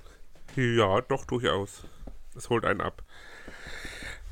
Ja, 0.55 1.01
doch, 1.03 1.25
durchaus. 1.25 1.85
Es 2.37 2.51
holt 2.51 2.64
einen 2.64 2.81
ab. 2.81 3.03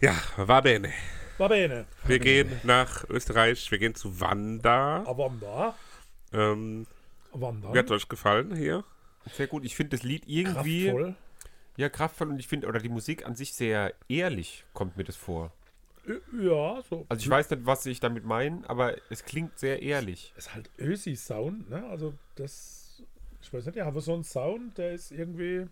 Ja, 0.01 0.14
war 0.37 0.62
bene. 0.62 0.93
War 1.38 1.49
bene. 1.49 1.87
Wir 2.07 2.19
gehen 2.19 2.61
nach 2.62 3.09
Österreich, 3.09 3.71
wir 3.71 3.79
gehen 3.79 3.95
zu 3.95 4.21
Wanda. 4.21 5.05
Wanda. 5.07 5.75
Ähm, 6.33 6.87
Wanda. 7.33 7.73
wie 7.73 7.79
hat 7.79 7.87
es 7.87 7.90
euch 7.90 8.09
gefallen 8.09 8.55
hier? 8.55 8.85
Sehr 9.33 9.47
gut. 9.47 9.64
Ich 9.64 9.75
finde 9.75 9.97
das 9.97 10.05
Lied 10.05 10.25
irgendwie. 10.27 10.87
Kraftvoll. 10.87 11.17
Ja, 11.77 11.88
kraftvoll 11.88 12.29
und 12.29 12.38
ich 12.38 12.47
finde, 12.47 12.69
oder 12.69 12.79
die 12.79 12.88
Musik 12.88 13.27
an 13.27 13.35
sich 13.35 13.55
sehr 13.55 13.95
ehrlich, 14.09 14.64
kommt 14.75 14.97
mir 14.97 15.05
das 15.05 15.17
vor. 15.17 15.53
Ja, 16.07 16.83
so. 16.88 17.07
Also 17.09 17.23
ich 17.23 17.31
weiß 17.31 17.51
nicht, 17.51 17.67
was 17.67 17.87
ich 17.87 17.99
damit 17.99 18.25
meine, 18.25 18.69
aber 18.69 18.97
es 19.11 19.25
klingt 19.25 19.59
sehr 19.59 19.83
ehrlich. 19.83 20.33
ist 20.37 20.55
halt 20.55 20.71
Ösi-Sound, 20.79 21.71
ne? 21.71 21.85
Also 21.87 22.14
das. 22.37 23.03
Ich 23.43 23.53
weiß 23.53 23.67
nicht, 23.67 23.77
ja, 23.77 23.87
aber 23.87 24.01
so 24.01 24.14
ein 24.14 24.23
Sound, 24.23 24.79
der 24.79 24.93
ist 24.93 25.11
irgendwie. 25.11 25.67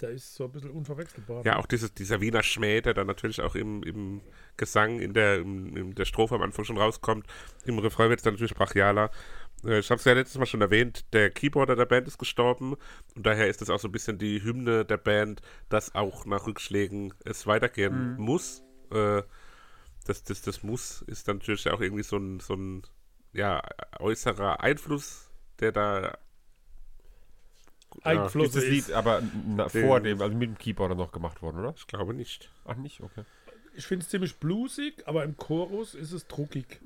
Der 0.00 0.10
ist 0.10 0.34
so 0.34 0.44
ein 0.44 0.52
bisschen 0.52 0.70
unverwechselbar. 0.70 1.44
Ja, 1.44 1.56
auch 1.56 1.66
dieses, 1.66 1.92
dieser 1.92 2.20
Wiener 2.20 2.42
Schmäh, 2.42 2.80
der 2.80 2.94
dann 2.94 3.08
natürlich 3.08 3.40
auch 3.40 3.56
im, 3.56 3.82
im 3.82 4.20
Gesang, 4.56 5.00
in 5.00 5.12
der, 5.12 5.38
im, 5.38 5.76
in 5.76 5.94
der 5.94 6.04
Strophe 6.04 6.36
am 6.36 6.42
Anfang 6.42 6.64
schon 6.64 6.78
rauskommt. 6.78 7.26
Im 7.64 7.78
Refrain 7.78 8.08
wird 8.08 8.20
es 8.20 8.24
dann 8.24 8.34
natürlich 8.34 8.54
brachialer. 8.54 9.10
Äh, 9.64 9.80
Ich 9.80 9.90
habe 9.90 9.98
es 9.98 10.04
ja 10.04 10.12
letztes 10.12 10.38
Mal 10.38 10.46
schon 10.46 10.60
erwähnt, 10.60 11.04
der 11.12 11.30
Keyboarder 11.30 11.74
der 11.74 11.86
Band 11.86 12.06
ist 12.06 12.18
gestorben 12.18 12.76
und 13.16 13.26
daher 13.26 13.48
ist 13.48 13.60
es 13.60 13.70
auch 13.70 13.80
so 13.80 13.88
ein 13.88 13.92
bisschen 13.92 14.18
die 14.18 14.42
Hymne 14.42 14.84
der 14.84 14.98
Band, 14.98 15.42
dass 15.68 15.94
auch 15.94 16.26
nach 16.26 16.46
Rückschlägen 16.46 17.12
es 17.24 17.46
weitergehen 17.46 18.16
muss. 18.18 18.62
Äh, 18.92 19.22
das, 20.06 20.22
das, 20.22 20.42
das 20.42 20.62
Muss 20.62 21.02
ist 21.02 21.28
dann 21.28 21.38
natürlich 21.38 21.68
auch 21.70 21.80
irgendwie 21.80 22.04
so 22.04 22.16
ein, 22.16 22.40
so 22.40 22.54
ein 22.54 22.82
ja, 23.32 23.62
äußerer 23.98 24.62
Einfluss, 24.62 25.30
der 25.60 25.72
da 25.72 26.18
Einfluss 28.04 28.48
Ist 28.48 28.56
das 28.56 28.64
ist. 28.64 28.70
Lied 28.88 28.92
aber 28.92 29.22
na, 29.46 29.68
vor 29.68 30.00
dem, 30.00 30.20
also 30.22 30.36
mit 30.36 30.48
dem 30.50 30.58
Keyboarder 30.58 30.94
noch 30.94 31.12
gemacht 31.12 31.42
worden, 31.42 31.58
oder? 31.60 31.74
Ich 31.76 31.86
glaube 31.86 32.14
nicht. 32.14 32.50
Ach 32.64 32.76
nicht? 32.76 33.00
Okay. 33.00 33.22
Ich 33.74 33.86
finde 33.86 34.02
es 34.04 34.08
ziemlich 34.10 34.36
bluesig, 34.36 35.06
aber 35.06 35.24
im 35.24 35.36
Chorus 35.36 35.94
ist 35.94 36.12
es 36.12 36.26
druckig. 36.26 36.80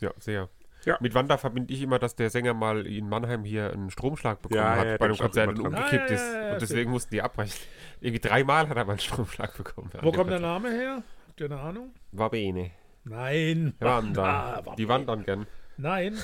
Ja, 0.00 0.10
sehr. 0.18 0.48
Ja. 0.84 0.96
Mit 1.00 1.14
Wanda 1.14 1.36
verbinde 1.36 1.72
ich 1.74 1.82
immer, 1.82 1.98
dass 1.98 2.14
der 2.14 2.30
Sänger 2.30 2.54
mal 2.54 2.86
in 2.86 3.08
Mannheim 3.08 3.42
hier 3.44 3.72
einen 3.72 3.90
Stromschlag 3.90 4.40
bekommen 4.40 4.60
Ja, 4.60 4.76
hat 4.76 4.86
ja, 4.86 4.96
bei 4.98 5.10
auch 5.10 5.18
Konzert 5.18 5.48
und 5.48 5.58
umgekippt 5.60 6.10
Ah, 6.10 6.14
ist. 6.14 6.20
ja, 6.22 6.42
ja, 6.46 6.52
und 6.52 6.62
deswegen 6.62 6.90
mussten 6.92 7.10
die 7.12 7.22
abbrechen. 7.22 7.58
Irgendwie 8.00 8.20
dreimal 8.28 8.68
hat 8.68 8.76
er 8.76 8.84
mal 8.84 8.92
einen 8.92 9.00
Stromschlag 9.00 9.56
bekommen. 9.56 9.90
Wo 10.00 10.12
kommt 10.12 10.30
der 10.30 10.38
Name 10.38 10.70
her? 10.70 11.02
Habt 11.26 11.40
ihr 11.40 11.46
eine 11.46 11.58
Ahnung? 11.60 11.92
War 12.12 12.30
bene. 12.30 12.70
Nein. 13.04 13.74
Wanda. 13.80 14.62
Ah, 14.66 14.74
die 14.76 14.88
wandern 14.88 15.24
gern. 15.24 15.46
Nein. 15.76 16.16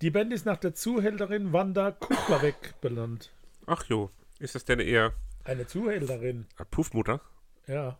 Die 0.00 0.10
Band 0.10 0.32
ist 0.32 0.46
nach 0.46 0.56
der 0.56 0.74
Zuhälterin 0.74 1.52
Wanda 1.52 1.90
Kuplerweg 1.90 2.80
benannt. 2.80 3.30
Ach 3.66 3.84
jo, 3.84 4.10
ist 4.38 4.54
das 4.54 4.64
denn 4.64 4.80
eher 4.80 5.12
Eine 5.44 5.66
Zuhälterin. 5.66 6.46
Puffmutter? 6.70 7.20
Ja. 7.66 7.98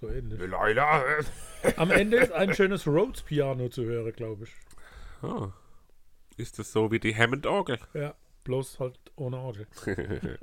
So 0.00 0.08
ähnlich. 0.08 0.40
Leila. 0.40 1.02
Am 1.76 1.90
Ende 1.90 2.18
ist 2.18 2.32
ein 2.32 2.54
schönes 2.54 2.86
Rhodes-Piano 2.86 3.70
zu 3.70 3.84
hören, 3.84 4.12
glaube 4.12 4.44
ich. 4.44 4.52
Ah. 5.28 5.52
Ist 6.36 6.60
das 6.60 6.70
so 6.70 6.92
wie 6.92 7.00
die 7.00 7.14
Hammond-Orgel? 7.16 7.78
Ja. 7.92 8.14
Bloß 8.44 8.78
halt 8.78 8.98
ohne 9.16 9.38
Orgel. 9.38 9.66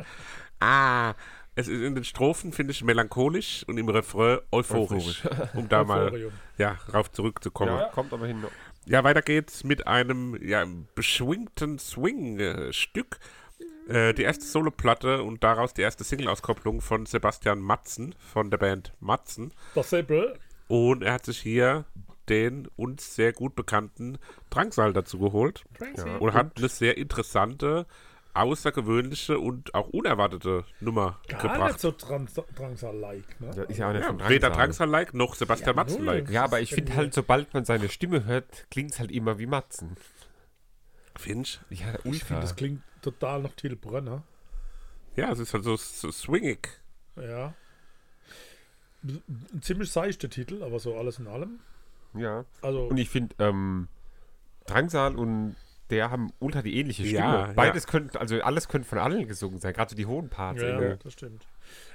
Ah, 0.63 1.15
es 1.55 1.67
ist 1.67 1.81
in 1.81 1.95
den 1.95 2.03
Strophen, 2.03 2.53
finde 2.53 2.69
ich, 2.71 2.83
melancholisch 2.83 3.63
und 3.67 3.79
im 3.79 3.89
Refrain 3.89 4.41
euphorisch. 4.51 5.23
Um 5.55 5.67
da 5.67 5.83
mal 5.83 6.31
ja, 6.59 6.77
rauf 6.93 7.11
zurückzukommen. 7.11 7.75
Ja. 7.75 7.89
kommt 7.89 8.13
aber 8.13 8.27
hin. 8.27 8.45
Weiter 9.03 9.21
geht's 9.21 9.63
mit 9.63 9.87
einem 9.87 10.37
ja, 10.41 10.65
beschwingten 10.95 11.77
Swing-Stück. 11.79 13.19
Äh, 13.87 14.13
die 14.13 14.23
erste 14.23 14.45
Soloplatte 14.45 15.23
und 15.23 15.43
daraus 15.43 15.73
die 15.73 15.81
erste 15.81 16.03
Single-Auskopplung 16.03 16.81
von 16.81 17.05
Sebastian 17.05 17.59
Matzen 17.59 18.15
von 18.17 18.49
der 18.49 18.57
Band 18.57 18.93
Matzen. 18.99 19.53
Das. 19.75 19.93
Und 20.67 21.03
er 21.03 21.13
hat 21.13 21.25
sich 21.25 21.39
hier 21.39 21.85
den 22.29 22.67
uns 22.75 23.15
sehr 23.15 23.33
gut 23.33 23.55
bekannten 23.55 24.17
Drangsal 24.49 24.93
dazu 24.93 25.19
geholt. 25.19 25.65
Ja. 25.97 26.17
Und 26.17 26.33
hat 26.33 26.57
eine 26.57 26.69
sehr 26.69 26.97
interessante, 26.97 27.85
außergewöhnliche 28.33 29.39
und 29.39 29.73
auch 29.75 29.89
unerwartete 29.89 30.63
Nummer 30.79 31.19
Gar 31.27 31.41
gebracht. 31.41 31.67
nicht 31.73 31.79
so 31.79 31.91
Drangsal-like, 31.91 33.41
ne? 33.41 33.51
Das 33.55 33.69
ist 33.69 33.77
ja 33.77 33.89
auch 33.89 33.93
nicht 33.93 34.01
Ja, 34.01 34.07
von 34.07 34.19
weder 34.19 34.49
Drangsal. 34.49 34.51
Drangsal-like 34.87 35.13
noch 35.13 35.35
Sebastian 35.35 35.69
Ja, 35.69 35.73
Matzen-like. 35.75 36.29
Ja, 36.29 36.43
aber 36.43 36.61
ich 36.61 36.73
finde 36.73 36.95
halt, 36.95 37.13
sobald 37.13 37.53
man 37.53 37.65
seine 37.65 37.89
Stimme 37.89 38.25
hört, 38.25 38.67
klingt 38.71 38.91
es 38.91 38.99
halt 38.99 39.11
immer 39.11 39.37
wie 39.39 39.45
Matzen. 39.47 39.95
Finch? 41.17 41.59
Ja, 41.69 41.95
Ich 42.03 42.23
finde, 42.23 42.41
das 42.41 42.55
klingt 42.55 42.81
total 43.01 43.41
nach 43.41 43.51
Till 43.53 43.75
Brönner. 43.75 44.23
Ja, 45.15 45.31
es 45.31 45.39
ist 45.39 45.53
halt 45.53 45.63
so, 45.65 45.75
so 45.75 46.09
swingig. 46.11 46.69
Ja. 47.17 47.53
Ein 49.03 49.61
ziemlich 49.61 49.91
seichter 49.91 50.29
Titel, 50.29 50.63
aber 50.63 50.79
so 50.79 50.95
alles 50.95 51.19
in 51.19 51.27
allem. 51.27 51.59
Ja. 52.13 52.45
Also, 52.61 52.85
Und 52.85 52.97
ich 52.97 53.09
finde, 53.09 53.35
ähm, 53.39 53.87
Drangsal 54.67 55.15
und 55.15 55.55
der 55.91 56.09
haben 56.09 56.31
ultra 56.39 56.61
die 56.61 56.77
ähnliche 56.79 57.03
Stimme. 57.05 57.19
Ja, 57.19 57.47
ja. 57.47 57.53
Beides 57.53 57.85
könnte, 57.85 58.19
also 58.19 58.41
alles 58.41 58.67
könnte 58.67 58.87
von 58.87 58.97
allen 58.97 59.27
gesungen 59.27 59.59
sein, 59.59 59.73
gerade 59.73 59.89
so 59.91 59.95
die 59.95 60.05
hohen 60.07 60.29
Parts. 60.29 60.61
Ja, 60.61 60.79
irgendwie. 60.79 61.03
das 61.03 61.13
stimmt. 61.13 61.45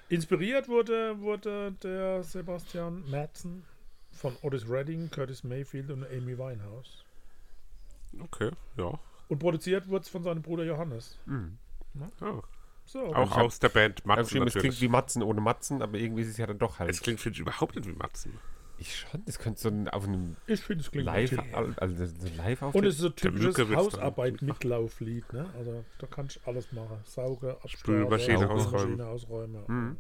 Inspiriert 0.09 0.69
wurde, 0.69 1.19
wurde 1.21 1.73
der 1.83 2.23
Sebastian 2.23 3.03
Madsen 3.11 3.65
von 4.13 4.37
Otis 4.43 4.69
Redding, 4.69 5.11
Curtis 5.11 5.43
Mayfield 5.43 5.91
und 5.91 6.05
Amy 6.05 6.39
Winehouse. 6.39 7.05
Okay, 8.21 8.51
ja. 8.77 8.99
Und 9.29 9.39
produziert 9.41 9.89
wurde 9.89 10.03
es 10.05 10.09
von 10.09 10.23
seinem 10.23 10.43
Bruder 10.43 10.65
Johannes. 10.65 11.19
ja. 12.21 12.43
So, 12.89 13.01
Auch 13.15 13.33
hab- 13.33 13.43
aus 13.43 13.59
der 13.59 13.69
Band 13.69 14.07
Matzen 14.07 14.47
es 14.47 14.55
klingt 14.55 14.81
wie 14.81 14.87
Matzen 14.87 15.25
ohne 15.25 15.41
Matzen, 15.41 15.83
aber 15.83 15.99
irgendwie 15.99 16.23
ist 16.23 16.29
es 16.29 16.37
ja 16.37 16.47
dann 16.47 16.59
doch 16.59 16.79
halt. 16.79 16.89
Es 16.89 17.01
klingt, 17.01 17.19
finde 17.19 17.35
ich, 17.35 17.41
überhaupt 17.41 17.75
nicht 17.75 17.89
wie 17.89 17.93
Matzen. 17.93 18.39
Ich 18.79 18.99
schon, 18.99 19.25
das 19.25 19.39
könnte 19.39 19.61
so 19.61 19.69
ein, 19.69 19.89
auf 19.89 20.05
einem 20.05 20.37
ich 20.47 20.61
finde 20.61 20.83
es 20.85 20.91
klingt 20.91 21.07
Live, 21.07 21.33
natürlich. 21.33 21.79
also 21.81 22.07
so 22.07 22.29
live 22.37 22.61
Und 22.63 22.85
es 22.85 22.95
ist 22.97 23.01
so 23.01 23.09
typisches 23.11 23.55
dann- 23.55 23.75
Hausarbeit-Mitlauflied, 23.77 25.33
ne? 25.33 25.49
Also 25.57 25.85
da 25.99 26.07
kannst 26.07 26.37
du 26.37 26.41
alles 26.47 26.71
machen. 26.73 26.99
Sauge, 27.05 27.57
Spülmaschine 27.67 28.49
ausräumen. 28.51 29.01
ausräumen. 29.01 29.65
Mhm. 29.67 29.97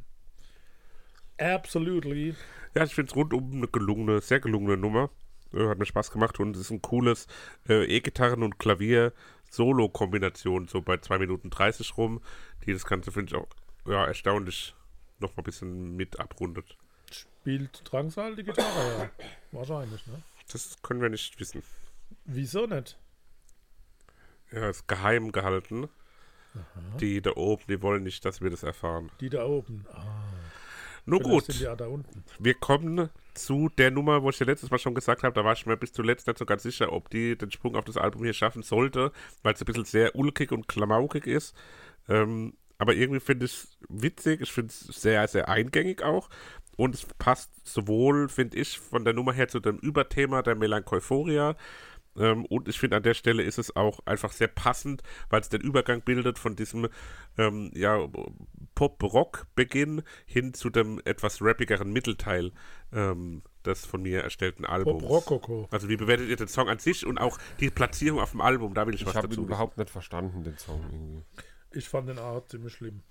Absolutely. 1.39 2.35
Ja, 2.75 2.85
ich 2.85 2.95
finde 2.95 3.11
es 3.11 3.17
rundum 3.17 3.51
eine 3.53 3.69
gelungene, 3.69 4.21
sehr 4.21 4.41
gelungene 4.41 4.77
Nummer. 4.77 5.09
Hat 5.55 5.79
mir 5.79 5.87
Spaß 5.87 6.11
gemacht 6.11 6.39
und 6.41 6.55
es 6.57 6.63
ist 6.63 6.71
ein 6.71 6.83
cooles 6.83 7.27
äh, 7.69 7.85
E-Gitarren- 7.85 8.43
und 8.43 8.59
Klavier-Solo-Kombination, 8.59 10.67
so 10.69 10.83
bei 10.83 10.97
2 10.99 11.19
Minuten 11.19 11.51
30 11.51 11.97
rum, 11.97 12.21
die 12.67 12.73
das 12.73 12.85
Ganze, 12.85 13.13
finde 13.13 13.35
ich, 13.35 13.41
auch 13.41 13.47
ja, 13.87 14.05
erstaunlich 14.07 14.75
noch 15.19 15.35
mal 15.37 15.43
ein 15.43 15.45
bisschen 15.45 15.95
mit 15.97 16.19
abrundet. 16.21 16.77
Spielt 17.47 17.81
Drangsal 17.85 18.35
die 18.35 18.43
Gitarre, 18.43 18.99
ja. 18.99 19.11
Wahrscheinlich, 19.53 20.05
ne? 20.09 20.21
Das 20.51 20.83
können 20.83 21.01
wir 21.01 21.09
nicht 21.09 21.39
wissen. 21.39 21.63
Wieso 22.25 22.67
nicht? 22.67 22.99
Ja, 24.51 24.69
ist 24.69 24.89
geheim 24.89 25.31
gehalten. 25.31 25.89
Die 26.99 27.23
da 27.23 27.37
oben, 27.37 27.63
die 27.69 27.81
wollen 27.83 28.03
nicht, 28.03 28.25
dass 28.25 28.41
wir 28.41 28.51
das 28.51 28.65
erfahren. 28.65 29.13
Die 29.21 29.29
da 29.29 29.47
oben. 29.47 29.87
Ah, 29.93 30.25
Nur 31.05 31.21
vielleicht 31.21 31.47
gut, 31.47 31.61
ja 31.61 31.77
wir 32.41 32.55
kommen 32.55 33.11
zu 33.35 33.69
der 33.69 33.93
Nummer, 33.93 34.25
wo 34.25 34.31
ich 34.31 34.41
ja 34.41 34.47
letztes 34.47 34.73
Mal 34.73 34.81
schon 34.81 34.97
gesagt 34.97 35.23
habe, 35.23 35.33
da 35.33 35.45
war 35.45 35.53
ich 35.53 35.67
mir 35.67 35.77
bis 35.77 35.93
zuletzt 35.93 36.27
nicht 36.27 36.39
so 36.39 36.47
ganz 36.47 36.65
sicher, 36.65 36.93
ob 36.93 37.11
die 37.11 37.39
den 37.39 37.53
Sprung 37.53 37.77
auf 37.77 37.85
das 37.85 37.97
Album 37.97 38.25
hier 38.25 38.35
schaffen 38.35 38.65
sollte, 38.65 39.13
weil 39.45 39.55
es 39.55 39.63
ein 39.63 39.67
bisschen 39.67 39.85
sehr 39.85 40.17
ulkig 40.17 40.51
und 40.51 40.67
klamaukig 40.67 41.29
ist. 41.29 41.55
Ähm, 42.09 42.55
aber 42.79 42.95
irgendwie 42.95 43.21
finde 43.21 43.47
ich 43.47 43.53
es 43.53 43.79
witzig, 43.89 44.41
ich 44.43 44.53
finde 44.53 44.69
es 44.69 44.81
sehr, 44.81 45.27
sehr 45.29 45.49
eingängig 45.49 46.03
auch. 46.03 46.29
Und 46.77 46.95
es 46.95 47.07
passt 47.19 47.51
sowohl, 47.67 48.29
finde 48.29 48.59
ich, 48.59 48.79
von 48.79 49.05
der 49.05 49.15
Nummer 49.15 49.33
her 49.33 49.49
zu 49.49 49.61
dem 49.61 49.79
Überthema 49.79 50.43
der 50.43 50.55
Melancholia. 50.55 51.57
Ähm, 52.19 52.45
und 52.47 52.69
ich 52.69 52.79
finde, 52.79 52.97
an 52.97 53.03
der 53.03 53.15
Stelle 53.15 53.43
ist 53.43 53.59
es 53.59 53.77
auch 53.77 54.01
einfach 54.07 54.33
sehr 54.33 54.49
passend, 54.49 55.03
weil 55.29 55.41
es 55.41 55.49
den 55.49 55.61
Übergang 55.61 56.03
bildet 56.03 56.39
von 56.39 56.57
diesem 56.57 56.89
ähm, 57.39 57.71
ja, 57.75 57.99
Pop-Rock-Beginn 58.75 60.03
hin 60.27 60.55
zu 60.55 60.71
dem 60.71 61.01
etwas 61.05 61.43
rappigeren 61.43 61.93
Mittelteil 61.93 62.53
ähm, 62.93 63.43
des 63.65 63.85
von 63.85 64.03
mir 64.03 64.23
erstellten 64.23 64.65
Albums. 64.65 65.03
Pop 65.03 65.11
Rococo. 65.11 65.69
Also 65.71 65.89
wie 65.89 65.97
bewertet 65.97 66.29
ihr 66.29 66.37
den 66.37 66.49
Song 66.49 66.69
an 66.69 66.79
sich 66.79 67.05
und 67.07 67.19
auch 67.19 67.39
die 67.61 67.71
Platzierung 67.71 68.21
auf 68.21 68.31
dem 68.31 68.41
Album? 68.41 68.75
Da 68.75 68.87
will 68.87 68.95
ich, 68.95 69.01
Ich 69.03 69.07
was 69.07 69.15
habe 69.15 69.27
ihn 69.27 69.31
dazu 69.31 69.41
wissen. 69.41 69.49
überhaupt 69.49 69.79
nicht 69.79 69.91
verstanden, 69.91 70.45
den 70.45 70.57
Song 70.59 70.81
irgendwie. 70.91 71.23
Ich 71.73 71.89
fand 71.89 72.09
den 72.09 72.19
Art 72.19 72.49
ziemlich 72.51 72.73
schlimm. 72.75 73.03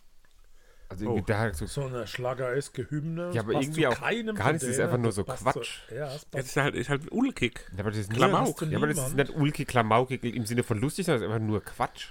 Also 0.88 1.06
irgendwie 1.06 1.34
Oh. 1.34 1.36
hat 1.38 1.56
so, 1.56 1.66
So 1.66 1.86
eine 1.86 2.06
schlagereske 2.08 2.90
Hymne. 2.90 3.28
Ja, 3.28 3.32
das 3.34 3.44
aber 3.44 3.54
passt 3.54 3.64
irgendwie 3.66 3.82
zu 3.82 3.90
auch 3.90 3.96
keinem 4.00 4.36
gar 4.36 4.54
es 4.54 4.64
ist 4.64 4.80
einfach 4.80 4.98
nur 4.98 5.12
so 5.12 5.24
Quatsch. 5.24 5.80
Zu, 5.90 5.96
ja, 5.96 6.06
das 6.06 6.28
Es 6.34 6.46
ist 6.48 6.58
halt, 6.58 6.76
ist 6.76 6.90
halt 6.90 7.12
ulkig. 7.12 7.60
Ja, 7.74 7.80
aber 7.80 7.90
das 7.90 8.00
ist, 8.02 8.12
Klamauk. 8.12 8.62
nicht, 8.62 8.72
ja, 8.72 8.78
aber 8.78 8.88
das 8.88 8.98
ist 9.08 9.16
nicht 9.16 9.30
ulkig, 9.32 9.68
klamaukig 9.68 10.24
im 10.24 10.46
Sinne 10.46 10.64
von 10.64 10.80
lustig, 10.80 11.06
sondern 11.06 11.24
ist 11.24 11.28
einfach 11.30 11.46
nur 11.46 11.64
Quatsch. 11.64 12.10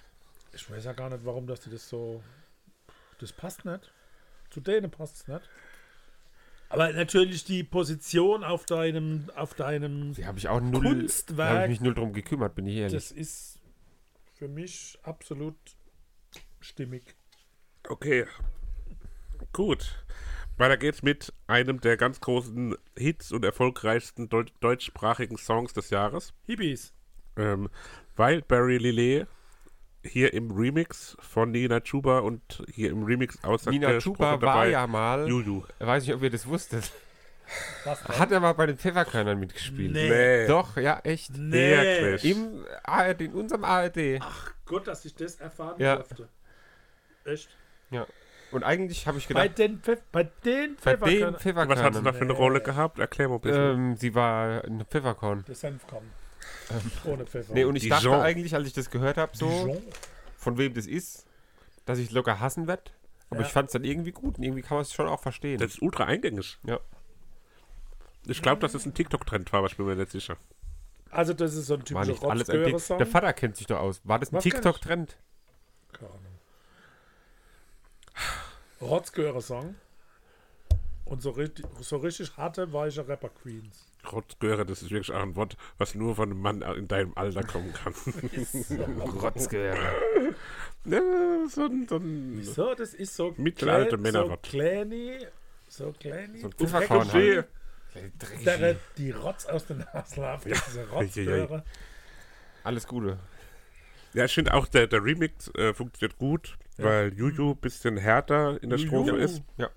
Ich 0.53 0.68
weiß 0.70 0.85
ja 0.85 0.93
gar 0.93 1.09
nicht, 1.11 1.25
warum 1.25 1.47
dass 1.47 1.61
die 1.61 1.70
das 1.70 1.89
so. 1.89 2.22
Das 3.20 3.33
passt 3.33 3.64
nicht. 3.64 3.93
Zu 4.51 4.61
denen 4.61 4.91
passt 4.91 5.16
es 5.16 5.29
nicht. 5.29 5.49
Aber 6.68 6.93
natürlich 6.93 7.45
die 7.45 7.62
Position 7.62 8.43
auf 8.43 8.66
deinem, 8.66 9.31
auf 9.37 9.55
deinem, 9.55 10.14
Die 10.14 10.27
habe 10.27 10.39
ich 10.39 10.49
auch 10.49 10.61
null, 10.61 10.83
Kunstwerk. 11.01 11.39
da 11.49 11.55
habe 11.55 11.64
ich 11.64 11.70
mich 11.70 11.81
null 11.81 11.95
drum 11.95 12.12
gekümmert, 12.12 12.55
bin 12.57 12.66
ich 12.66 12.77
ehrlich. 12.77 12.93
das 12.95 13.12
ist 13.12 13.61
für 14.35 14.49
mich 14.49 14.99
absolut 15.05 15.55
stimmig. 16.61 17.14
Okay. 17.89 18.27
Gut. 19.53 20.05
Weiter 20.57 20.76
geht's 20.76 21.03
mit 21.03 21.32
einem 21.47 21.80
der 21.80 21.97
ganz 21.97 22.20
großen 22.20 22.76
Hits 22.97 23.32
und 23.32 23.45
erfolgreichsten 23.45 24.28
deu 24.28 24.45
deutschsprachigen 24.61 25.36
Songs 25.36 25.72
des 25.72 25.90
Jahres. 25.90 26.32
Hippies. 26.47 26.92
Ähm, 27.36 27.68
Wildberry 28.16 28.78
Lillet 28.78 29.26
hier 30.05 30.32
im 30.34 30.51
Remix 30.53 31.16
von 31.18 31.51
Nina 31.51 31.80
Chuba 31.80 32.18
und 32.20 32.62
hier 32.72 32.90
im 32.90 33.03
Remix 33.05 33.42
außer 33.42 33.70
Nina 33.70 33.99
Chuba 33.99 34.40
war 34.40 34.66
ja 34.66 34.86
mal, 34.86 35.26
Juju. 35.28 35.64
weiß 35.78 36.05
nicht, 36.07 36.14
ob 36.14 36.22
ihr 36.22 36.30
das 36.30 36.47
wusstet, 36.47 36.92
hat 37.84 38.30
er 38.30 38.38
mal 38.40 38.53
bei 38.53 38.66
den 38.66 38.76
Pfefferkörnern 38.78 39.40
mitgespielt. 39.40 39.92
Nee. 39.92 40.09
Nee. 40.09 40.47
Doch, 40.47 40.76
ja, 40.76 41.01
echt. 41.05 41.30
Nee. 41.36 42.16
Im 42.16 42.64
ARD, 42.84 43.22
in 43.22 43.32
unserem 43.32 43.64
ARD. 43.64 44.20
Gut, 44.66 44.86
dass 44.86 45.05
ich 45.05 45.14
das 45.14 45.36
erfahren 45.36 45.80
Ja. 45.80 45.97
durfte. 45.97 46.28
Echt? 47.24 47.49
Ja. 47.90 48.07
Und 48.55 48.62
eigentlich 48.62 49.07
habe 49.07 49.18
ich 49.18 49.28
Bei 49.28 49.48
gedacht, 49.48 49.59
den, 49.59 49.80
Pfeff 49.80 50.00
bei 50.12 50.22
den 50.24 50.30
bei 50.44 50.61
den 50.61 50.76
Pfefferkörnern. 50.76 51.34
Pfefferkörnern. 51.40 51.68
Was 51.78 51.82
hat 51.84 51.94
sie 51.94 52.02
da 52.02 52.12
für 52.12 52.20
eine. 52.24 52.32
Rolle 52.32 52.61
gehabt? 52.61 52.98
Erklär 52.98 53.28
mal 53.28 53.34
ein 53.36 53.40
bisschen. 53.40 53.74
ähm, 53.74 53.96
sie 53.96 54.14
war 54.14 54.64
ein 54.64 54.84
Pfefferkorn. 54.86 55.44
Der 55.48 55.55
Senfkorn. 55.55 56.05
Ohne 57.05 57.26
Pfeffer. 57.26 57.52
Nee, 57.52 57.64
und 57.64 57.76
ich 57.76 57.82
Dijon. 57.82 58.00
dachte 58.02 58.22
eigentlich, 58.22 58.55
als 58.55 58.66
ich 58.66 58.72
das 58.72 58.90
gehört 58.90 59.16
habe, 59.18 59.36
so, 59.36 59.48
Dijon. 59.48 59.82
von 60.38 60.57
wem 60.59 60.72
das 60.74 60.86
ist, 60.86 61.26
dass 61.84 61.98
ich 61.98 62.11
locker 62.12 62.40
hassen 62.40 62.66
werde. 62.66 62.84
Aber 63.30 63.40
Ja. 63.40 63.46
ich 63.46 63.52
fand 63.52 63.66
es 63.68 63.72
dann 63.72 63.84
irgendwie 63.84 64.12
gut 64.12 64.38
und 64.38 64.44
irgendwie 64.44 64.62
kann 64.62 64.76
man 64.76 64.82
es 64.82 64.92
schon 64.92 65.09
auch 65.09 65.20
verstehen. 65.20 65.59
das 65.59 65.72
ist 65.74 65.82
ultra 65.82 66.05
eingängig. 66.05 66.59
ja. 66.64 66.78
Ich 68.26 68.40
glaube, 68.40 68.61
dass 68.62 68.72
es 68.72 68.86
ein 68.86 68.94
TikTok-Trend 68.94 69.52
war, 69.52 69.59
aber 69.59 69.66
ich 69.66 69.76
bin 69.76 69.84
mir 69.84 69.96
nicht 69.96 70.11
sicher. 70.11 70.38
Also 71.11 71.34
das 71.34 71.55
ist 71.55 71.66
so 71.66 71.74
ein 71.74 71.80
War 71.80 71.84
typischer 71.84 72.11
nicht 72.12 72.24
alles 72.24 72.48
ein 72.48 72.52
Dick. 72.57 72.62
Rotzgöre-Song. 72.74 72.98
Der 72.98 73.07
Vater 73.07 73.32
kennt 73.34 73.57
sich 73.57 73.66
doch 73.66 73.78
aus. 73.80 74.00
War 74.05 74.18
das 74.18 74.32
ein? 74.32 74.40
TikTok-Trend? 74.40 75.18
Keine 75.92 76.09
Ahnung. 76.11 76.20
Rotzgöre-Song. 78.81 79.75
Und 81.05 81.20
so 81.22 81.31
richtig, 81.31 81.66
so 81.81 81.99
richtig 81.99 82.37
harte, 82.37 82.72
weiche 82.72 83.07
Rapper-Queens. 83.07 83.87
Rotzgöre, 84.11 84.64
das 84.66 84.83
ist 84.83 84.91
wirklich 84.91 85.12
auch 85.14 85.22
ein 85.22 85.37
Wort, 85.37 85.57
was 85.79 85.95
nur 85.95 86.14
von 86.16 86.31
einem 86.31 86.41
Mann 86.41 86.62
in 86.62 86.89
deinem 86.89 87.12
Alter 87.14 87.43
kommen 87.43 87.72
kann. 87.72 87.95
Rotzgehöre. 89.22 89.95
ja, 90.85 91.01
so 91.49 91.64
ein, 91.66 91.87
so 91.89 91.97
ein 91.97 92.43
So, 92.43 92.75
das 92.75 92.95
ist 92.95 93.14
so 93.16 93.35
Mittelalte 93.37 93.91
klein- 93.99 94.03
Männerrott. 94.03 94.47
So 94.47 94.51
kleine, 94.59 95.29
so 95.68 95.93
kleine. 95.93 96.39
So 96.39 96.47
ein 96.49 96.53
dreckige, 96.59 97.12
halt. 97.12 97.49
Dreckig. 98.18 98.77
die 98.97 99.11
Rotz 99.11 99.47
aus 99.47 99.66
den 99.66 99.79
Nase 99.79 100.20
läuft. 100.20 100.47
Ja. 100.47 100.57
Diese 100.66 100.89
Rotzgöre. 100.89 101.64
Alles 102.64 102.87
Gute. 102.87 103.18
Ja, 104.14 104.25
ich 104.25 104.35
finde 104.35 104.55
auch, 104.55 104.66
der, 104.68 104.87
der 104.87 105.05
Remix 105.05 105.49
äh, 105.55 105.75
funktioniert 105.75 106.18
gut, 106.18 106.57
weil 106.77 107.12
Juju 107.14 107.53
ein 107.53 107.57
bisschen 107.57 107.97
härter 107.97 108.62
in 108.62 108.70
der 108.70 108.79
Juju. 108.79 108.89
Strophe 109.05 109.16
ist 109.22 109.43
Ja. 109.57 109.68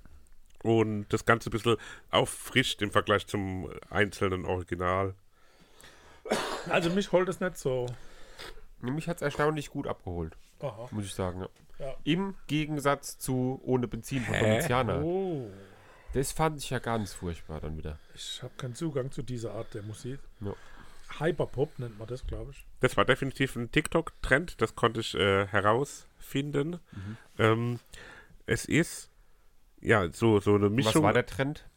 und 0.63 1.07
das 1.09 1.25
Ganze 1.25 1.49
ein 1.49 1.51
bisschen 1.51 1.77
auffrischt 2.11 2.81
im 2.81 2.91
Vergleich 2.91 3.27
zum 3.27 3.69
einzelnen 3.89 4.45
Original. 4.45 5.13
Also 6.69 6.89
mich 6.89 7.11
holt 7.11 7.29
es 7.29 7.39
nicht 7.39 7.57
so. 7.57 7.85
Mich 8.81 9.07
hat 9.07 9.17
es 9.17 9.21
erstaunlich 9.21 9.69
gut 9.69 9.87
abgeholt, 9.87 10.35
Aha. 10.59 10.87
muss 10.91 11.05
ich 11.05 11.13
sagen. 11.13 11.41
Ja. 11.41 11.47
Ja. 11.79 11.93
Im 12.03 12.35
Gegensatz 12.47 13.17
zu 13.19 13.61
Ohne 13.63 13.87
Benzin 13.87 14.23
von 14.23 14.33
Hä? 14.35 14.41
Domiziana. 14.49 15.01
Oh. 15.01 15.49
Das 16.13 16.31
fand 16.31 16.57
ich 16.57 16.69
ja 16.71 16.79
ganz 16.79 17.13
furchtbar 17.13 17.61
dann 17.61 17.77
wieder. 17.77 17.99
Ich 18.15 18.41
habe 18.41 18.53
keinen 18.57 18.73
Zugang 18.73 19.11
zu 19.11 19.21
dieser 19.21 19.53
Art 19.53 19.73
der 19.73 19.83
Musik. 19.83 20.19
Ja. 20.41 20.53
Hyperpop 21.19 21.79
nennt 21.79 21.97
man 21.97 22.07
das, 22.07 22.27
glaube 22.27 22.51
ich. 22.51 22.65
Das 22.79 22.95
war 22.97 23.05
definitiv 23.05 23.55
ein 23.55 23.71
TikTok-Trend, 23.71 24.61
das 24.61 24.75
konnte 24.75 24.99
ich 24.99 25.15
äh, 25.15 25.47
herausfinden. 25.47 26.79
Mhm. 26.91 27.17
Ähm, 27.39 27.79
es 28.45 28.65
ist 28.65 29.09
ja 29.81 30.11
so, 30.11 30.39
so 30.39 30.53
eine 30.55 30.65
Was 30.65 30.71
Mischung. 30.71 31.01
war 31.03 31.13
der 31.13 31.25
Trend? 31.25 31.67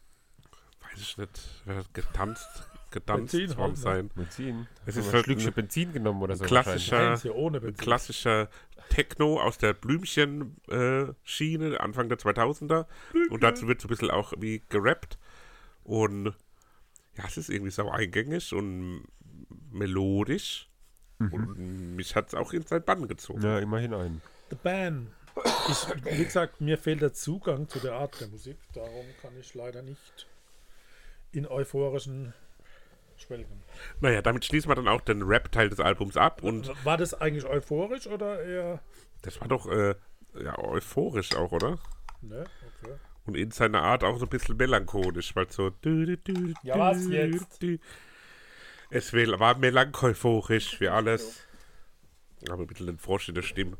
Weiß 0.81 0.99
ich 1.01 1.17
nicht, 1.17 1.39
wer 1.65 1.77
hat 1.77 1.91
getanzt, 1.93 2.67
getanzt 2.91 3.31
Benzin 3.31 3.57
worden 3.57 3.69
halt, 3.71 3.77
sein. 3.77 4.09
Benzin. 4.09 4.67
Es 4.85 4.97
ist 4.97 5.07
ein 5.07 5.13
halt 5.13 5.25
Schlückchen 5.25 5.53
Benzin 5.53 5.93
genommen 5.93 6.21
oder 6.21 6.35
so. 6.35 6.43
klassischer- 6.45 7.17
Benzin. 7.21 7.75
klassischer 7.77 8.49
Techno 8.89 9.39
aus 9.39 9.57
der 9.57 9.73
Blümchen-Schiene, 9.73 11.79
Anfang 11.79 12.09
der 12.09 12.19
2000er. 12.19 12.85
Und 13.29 13.41
dazu 13.43 13.67
wird 13.67 13.81
so 13.81 13.87
ein 13.87 13.89
bisschen 13.89 14.11
auch 14.11 14.33
wie 14.39 14.61
gerappt. 14.69 15.17
Und 15.83 16.33
ja, 17.17 17.25
es 17.25 17.37
ist 17.37 17.49
irgendwie 17.49 17.71
sau 17.71 17.89
eingängig 17.89 18.53
und 18.53 19.05
melodisch. 19.71 20.67
Und 21.19 21.95
mich 21.95 22.15
hat 22.15 22.29
es 22.29 22.33
auch 22.33 22.51
in 22.51 22.63
sein 22.65 22.83
Bann 22.83 23.07
gezogen. 23.07 23.41
Ja, 23.43 23.59
immerhin 23.59 23.93
ein. 23.93 24.21
The 24.49 24.55
Band. 24.55 25.09
Ich, 25.69 25.87
wie 26.17 26.25
gesagt, 26.25 26.59
mir 26.61 26.77
fehlt 26.77 27.01
der 27.01 27.13
Zugang 27.13 27.69
zu 27.69 27.79
der 27.79 27.93
Art 27.93 28.19
der 28.19 28.27
Musik. 28.27 28.57
Darum 28.73 29.05
kann 29.21 29.31
ich 29.39 29.53
leider 29.53 29.81
nicht 29.81 30.27
in 31.31 31.47
euphorischen 31.47 32.33
Schwelgen. 33.15 33.63
Naja, 34.01 34.21
damit 34.21 34.45
schließen 34.45 34.69
wir 34.69 34.75
dann 34.75 34.87
auch 34.87 35.01
den 35.01 35.21
Rap-Teil 35.21 35.69
des 35.69 35.79
Albums 35.79 36.17
ab 36.17 36.43
und 36.43 36.71
War 36.83 36.97
das 36.97 37.13
eigentlich 37.13 37.45
euphorisch 37.45 38.07
oder 38.07 38.43
eher. 38.43 38.81
das 39.21 39.39
war 39.39 39.47
doch 39.47 39.67
äh, 39.67 39.95
ja, 40.43 40.57
euphorisch 40.57 41.35
auch, 41.35 41.51
oder? 41.51 41.77
Ne? 42.21 42.45
Okay. 42.81 42.93
Und 43.25 43.37
in 43.37 43.51
seiner 43.51 43.83
Art 43.83 44.03
auch 44.03 44.17
so 44.17 44.25
ein 44.25 44.29
bisschen 44.29 44.57
melancholisch, 44.57 45.35
weil 45.35 45.49
so. 45.49 45.71
Ja, 46.63 46.77
was 46.77 47.07
jetzt? 47.07 47.63
Es 48.91 49.13
will- 49.13 49.39
war 49.39 49.57
melancholisch 49.57 50.79
wie 50.79 50.89
alles. 50.89 51.39
Aber 52.49 52.61
ein 52.63 52.67
bisschen 52.67 52.87
den 52.87 52.97
Frosch 52.97 53.29
in 53.29 53.35
der 53.35 53.41
Stimme. 53.41 53.77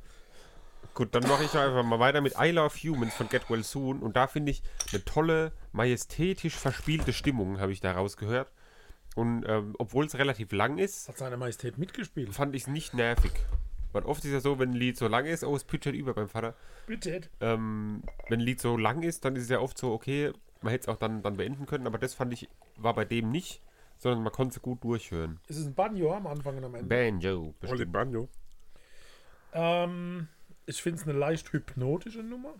Gut, 0.93 1.14
dann 1.16 1.24
mache 1.24 1.43
ich 1.43 1.53
einfach 1.55 1.84
mal 1.84 1.99
weiter 1.99 2.22
mit 2.22 2.34
I 2.39 2.51
Love 2.51 2.76
Humans 2.76 3.14
von 3.14 3.30
Get 3.30 3.49
Well 3.49 3.64
Soon. 3.64 3.99
Und 3.99 4.16
da 4.16 4.28
finde 4.28 4.51
ich 4.51 4.62
eine 4.91 5.03
tolle, 5.03 5.51
majestätisch 5.72 6.55
verspielte 6.55 7.14
Stimmung, 7.14 7.59
habe 7.59 7.72
ich 7.72 7.80
da 7.82 7.91
rausgehört. 7.93 8.51
Und 9.16 9.43
ähm, 9.47 9.76
obwohl 9.78 10.05
es 10.05 10.18
relativ 10.18 10.51
lang 10.53 10.78
ist, 10.78 11.07
Hat 11.09 11.18
seine 11.18 11.38
Majestät 11.38 11.78
mitgespielt? 11.78 12.34
fand 12.34 12.55
ich 12.55 12.64
es 12.64 12.68
nicht 12.68 12.93
nervig. 12.93 13.32
Weil 13.91 14.03
oft 14.03 14.24
ist 14.24 14.32
ja 14.32 14.39
so, 14.39 14.57
wenn 14.59 14.70
ein 14.72 14.76
Lied 14.76 14.97
so 14.97 15.07
lang 15.07 15.26
ist, 15.26 15.43
oh, 15.43 15.53
es 15.55 15.66
pitchert 15.66 15.95
über 15.95 16.14
beim 16.14 16.30
Vater. 16.30 16.55
Bitte. 16.88 17.22
Ähm, 17.41 18.03
wenn 18.30 18.39
ein 18.39 18.45
Lied 18.45 18.62
so 18.62 18.78
lang 18.78 19.03
ist, 19.03 19.26
dann 19.26 19.36
ist 19.36 19.43
es 19.43 19.49
ja 19.49 19.59
oft 19.59 19.78
so, 19.78 19.91
okay, 19.91 20.32
man 20.62 20.72
hätte 20.72 20.84
es 20.84 20.88
auch 20.88 20.97
dann, 20.97 21.22
dann 21.24 21.36
beenden 21.36 21.66
können. 21.66 21.88
Aber 21.88 21.97
das 21.97 22.14
fand 22.14 22.32
ich, 22.32 22.47
war 22.78 22.93
bei 22.93 23.03
dem 23.03 23.32
nicht, 23.32 23.62
sondern 24.02 24.24
man 24.24 24.34
konnte 24.34 24.56
es 24.56 24.62
gut 24.62 24.84
durchhören. 24.84 25.39
Ist 25.47 25.58
es 25.58 25.68
ein 25.68 25.76
Banjo 25.76 26.12
am 26.14 26.26
Anfang 26.26 26.58
und 26.58 26.64
am 26.64 26.74
Ende? 26.74 26.88
Banjo. 26.88 27.54
Oli 27.68 27.86
Banjo. 27.86 28.28
Ähm, 29.54 30.28
ich 30.66 30.82
finde 30.82 30.99
es 30.99 31.08
eine 31.08 31.18
leicht 31.18 31.54
hypnotische 31.54 32.24
Nummer. 32.24 32.56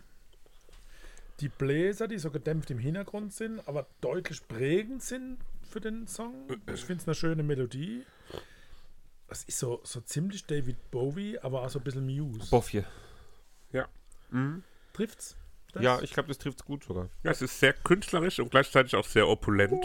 Die 1.40 1.50
Bläser, 1.50 2.08
die 2.08 2.20
so 2.20 2.30
gedämpft 2.30 2.70
im 2.70 2.78
Hintergrund 2.78 3.34
sind, 3.34 3.68
aber 3.68 3.88
deutlich 4.02 4.48
prägend 4.48 5.02
sind 5.02 5.40
für 5.64 5.82
den 5.82 6.08
Song. 6.08 6.48
Ich 6.72 6.86
finde 6.86 7.02
es 7.02 7.08
eine 7.08 7.16
schöne 7.16 7.42
Melodie. 7.42 8.06
Es 9.28 9.44
ist 9.46 9.58
so, 9.58 9.80
so 9.84 10.02
ziemlich 10.02 10.46
David 10.46 10.92
Bowie, 10.92 11.40
aber 11.40 11.64
auch 11.64 11.70
so 11.70 11.80
ein 11.80 11.84
bisschen 11.84 12.06
Muse. 12.06 12.52
Boffje. 12.52 12.86
Ja. 13.72 13.88
Trifft's? 14.94 15.36
Das? 15.74 15.82
Ja, 15.84 16.02
ich 16.02 16.12
glaube, 16.12 16.28
das 16.28 16.38
trifft 16.38 16.60
es 16.60 16.66
gut 16.66 16.84
sogar. 16.84 17.10
ja. 17.24 17.32
Es 17.32 17.42
ist 17.42 17.60
sehr 17.60 17.74
künstlerisch 17.74 18.40
und 18.40 18.52
gleichzeitig 18.52 18.94
auch 18.96 19.06
sehr 19.06 19.28
opulent. 19.28 19.84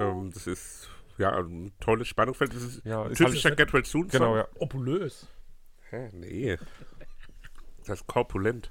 Ähm, 0.00 0.30
das 0.32 0.46
ist 0.46 0.88
ja 1.18 1.36
ein 1.38 1.72
tolles 1.80 2.08
Spannungsfeld. 2.08 2.54
Das 2.54 2.62
ist 2.62 2.84
Ja, 2.84 3.02
ein 3.02 3.12
ist 3.12 3.18
typischer 3.18 3.50
halt- 3.50 3.58
Get 3.58 3.72
Well 3.72 3.84
Soon 3.84 4.10
Song. 4.10 4.20
Genau, 4.20 4.36
ja. 4.36 4.48
Opulös. 4.58 5.28
Hä? 5.90 6.08
Nee. 6.12 6.56
Das 7.86 8.00
ist 8.00 8.06
korpulent. 8.06 8.70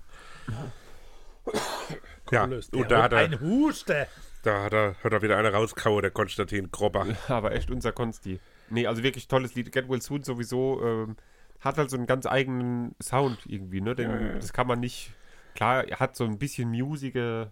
Ja, 2.32 2.43
Opulös. 2.43 2.69
und 2.69 2.89
da 2.89 3.03
hat, 3.03 3.11
er, 3.13 3.19
ein 3.19 3.39
Huste. 3.39 4.07
da 4.43 4.63
hat 4.63 4.74
er, 4.74 4.95
hat 5.03 5.13
er 5.13 5.21
wieder 5.21 5.38
eine 5.38 5.51
rauskauen, 5.51 6.01
der 6.01 6.11
Konstantin 6.11 6.71
Grobber. 6.71 7.05
Aber 7.28 7.51
echt 7.51 7.69
unser 7.69 7.91
Konsti. 7.91 8.39
Nee, 8.69 8.88
also 8.88 9.03
wirklich 9.03 9.28
tolles 9.28 9.53
Lied. 9.55 9.71
Get 9.71 9.89
Well 9.89 10.01
Soon 10.01 10.24
sowieso 10.24 10.82
ähm, 10.84 11.17
hat 11.59 11.78
halt 11.78 11.89
so 11.89 11.97
einen 11.97 12.07
ganz 12.07 12.26
eigenen 12.26 12.95
Sound 13.01 13.39
irgendwie, 13.45 13.82
ne? 13.82 13.93
Den, 13.95 14.34
Das 14.36 14.53
kann 14.53 14.67
man 14.67 14.80
nicht. 14.80 15.13
Klar, 15.55 15.88
er 15.88 15.99
hat 15.99 16.15
so 16.15 16.24
ein 16.24 16.39
bisschen 16.39 16.71
musige, 16.71 17.51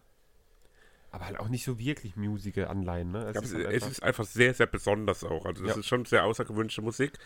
aber 1.12 1.26
halt 1.26 1.40
auch 1.40 1.50
nicht 1.50 1.64
so 1.66 1.78
wirklich 1.78 2.16
musige 2.16 2.70
Anleihen, 2.70 3.12
ne? 3.12 3.26
Es 3.26 3.36
Ja, 3.36 3.42
ist 3.42 3.54
halt 3.54 3.66
es 3.68 3.74
einfach- 3.74 3.92
ist 3.92 4.04
einfach 4.04 4.26
sehr, 4.26 4.54
sehr 4.54 4.68
besonders 4.68 5.24
auch. 5.24 5.46
Also 5.46 5.64
das 5.64 5.76
Ja. 5.76 5.80
ist 5.80 5.88
schon 5.88 6.06
sehr 6.06 6.24
außergewöhnliche 6.26 6.82
Musik. 6.82 7.18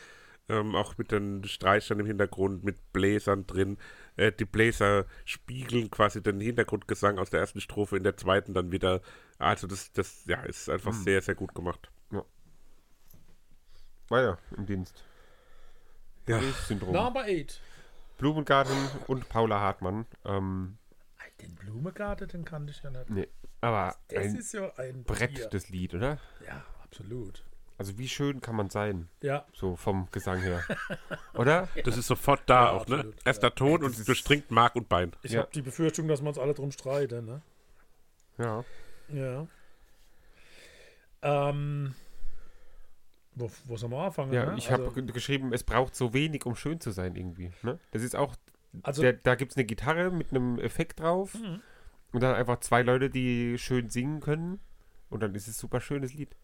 Ähm, 0.47 0.75
auch 0.75 0.95
mit 0.99 1.11
den 1.11 1.43
Streichern 1.43 1.99
im 1.99 2.05
Hintergrund, 2.05 2.63
mit 2.63 2.93
Bläsern 2.93 3.47
drin. 3.47 3.77
Äh, 4.15 4.31
die 4.31 4.45
Bläser 4.45 5.05
spiegeln 5.23 5.89
quasi 5.89 6.21
den 6.21 6.39
Hintergrundgesang 6.39 7.17
aus 7.17 7.31
der 7.31 7.39
ersten 7.39 7.61
Strophe 7.61 7.97
in 7.97 8.03
der 8.03 8.15
zweiten 8.15 8.53
dann 8.53 8.71
wieder. 8.71 9.01
Also 9.39 9.65
das, 9.65 9.91
das 9.93 10.23
ja, 10.27 10.41
ist 10.43 10.69
einfach 10.69 10.91
Hm. 10.93 11.03
sehr, 11.03 11.21
sehr 11.23 11.33
gut 11.35 11.55
gemacht. 11.55 11.89
weiter 14.09 14.37
im 14.55 14.65
Dienst. 14.67 15.03
Ja. 16.27 16.39
Syndrom. 16.67 16.93
Number 16.93 17.21
8. 17.23 17.59
Blumengarten 18.19 18.77
und 19.07 19.27
Paula 19.29 19.59
Hartmann. 19.59 20.05
Ähm, 20.25 20.77
Den 21.41 21.55
Blumengarten, 21.55 22.27
den 22.27 22.45
kannte 22.45 22.71
ich 22.71 22.81
ja 22.83 22.89
nicht. 22.89 23.09
nee, 23.09 23.27
aber 23.61 23.95
Das 24.07 24.23
ein 24.25 24.35
ist 24.37 24.53
ja 24.53 24.71
ein 24.77 25.03
Brett, 25.03 25.35
Tier. 25.35 25.47
das 25.49 25.69
Lied, 25.69 25.93
oder? 25.93 26.17
Ja, 26.45 26.63
absolut. 26.83 27.43
Also 27.77 27.97
wie 27.97 28.07
schön 28.07 28.39
kann 28.39 28.55
man 28.55 28.69
sein, 28.69 29.09
Ja, 29.21 29.45
so 29.53 29.75
vom 29.75 30.07
Gesang 30.11 30.41
her. 30.41 30.63
oder? 31.33 31.67
Das 31.83 31.97
ist 31.97 32.07
sofort 32.07 32.41
da 32.45 32.65
Ja, 32.67 32.71
auch, 32.71 32.87
ne? 32.87 32.95
absolut, 32.95 33.15
Erster 33.25 33.53
Ton 33.53 33.81
Das 33.81 33.89
und 33.91 33.99
ist- 33.99 34.07
durchdringt 34.07 34.49
Mark 34.49 34.75
und 34.77 34.87
Bein. 34.87 35.11
ich 35.23 35.31
Ja. 35.33 35.41
habe 35.41 35.51
die 35.53 35.61
Befürchtung, 35.61 36.07
dass 36.07 36.21
wir 36.21 36.29
uns 36.29 36.37
alle 36.37 36.53
drum 36.53 36.71
streiten. 36.71 37.25
Ne? 37.25 37.41
Ja. 38.37 38.63
Ja. 39.09 39.47
Ähm, 41.21 41.95
wo, 43.33 43.51
wo 43.65 43.75
soll 43.75 43.89
man 43.89 44.05
anfangen? 44.05 44.31
Ja, 44.31 44.45
ne? 44.51 44.57
ich 44.57 44.71
habe 44.71 44.87
also, 44.87 45.03
geschrieben, 45.07 45.51
es 45.51 45.63
braucht 45.63 45.95
so 45.95 46.13
wenig, 46.13 46.45
um 46.45 46.55
schön 46.55 46.79
zu 46.79 46.91
sein 46.91 47.15
irgendwie. 47.15 47.51
Ne? 47.63 47.79
Das 47.91 48.03
ist 48.03 48.15
auch, 48.15 48.35
also 48.83 49.01
der, 49.01 49.13
da 49.13 49.35
gibt 49.35 49.51
es 49.51 49.57
eine 49.57 49.65
Gitarre 49.65 50.11
mit 50.11 50.31
einem 50.31 50.59
Effekt 50.59 50.99
drauf 50.99 51.33
Mhm. 51.35 51.61
und 52.11 52.21
dann 52.23 52.35
einfach 52.35 52.59
zwei 52.59 52.81
Leute, 52.81 53.09
die 53.09 53.57
schön 53.57 53.89
singen 53.89 54.19
können 54.21 54.59
und 55.09 55.21
dann 55.23 55.33
ist 55.35 55.47
es 55.47 55.57
ein 55.57 55.59
super 55.59 55.81
schönes 55.81 56.13
Lied. 56.13 56.35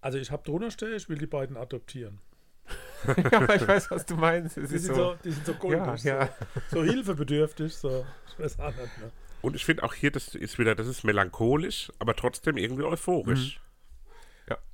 also 0.00 0.18
ich 0.18 0.30
habe 0.30 0.42
drunter 0.42 0.70
stehen, 0.70 0.94
ich 0.94 1.08
will 1.08 1.18
die 1.18 1.26
beiden 1.26 1.56
adoptieren. 1.56 2.20
ja, 3.06 3.32
aber 3.32 3.56
ich 3.56 3.66
weiß, 3.66 3.90
was 3.90 4.06
du 4.06 4.14
meinst. 4.16 4.56
Es 4.56 4.68
Die 4.70 4.76
ist 4.76 4.84
sind 4.84 4.94
so, 4.94 5.12
so, 5.12 5.18
die 5.24 5.30
sind 5.32 5.46
so 5.46 5.52
ja, 5.52 5.58
goldig, 5.58 6.04
ja. 6.04 6.26
So, 6.68 6.82
so 6.82 6.84
hilfebedürftig, 6.84 7.74
so. 7.76 8.06
Ich 8.28 8.38
weiß 8.38 8.60
auch 8.60 8.68
nicht, 8.68 8.98
ne? 8.98 9.10
Und 9.42 9.56
ich 9.56 9.64
finde 9.64 9.82
auch 9.82 9.94
hier, 9.94 10.10
das 10.12 10.34
ist 10.34 10.58
wieder, 10.58 10.74
das 10.74 10.86
ist 10.86 11.02
melancholisch, 11.02 11.90
aber 11.98 12.14
trotzdem 12.14 12.56
irgendwie 12.58 12.84
euphorisch. 12.84 13.60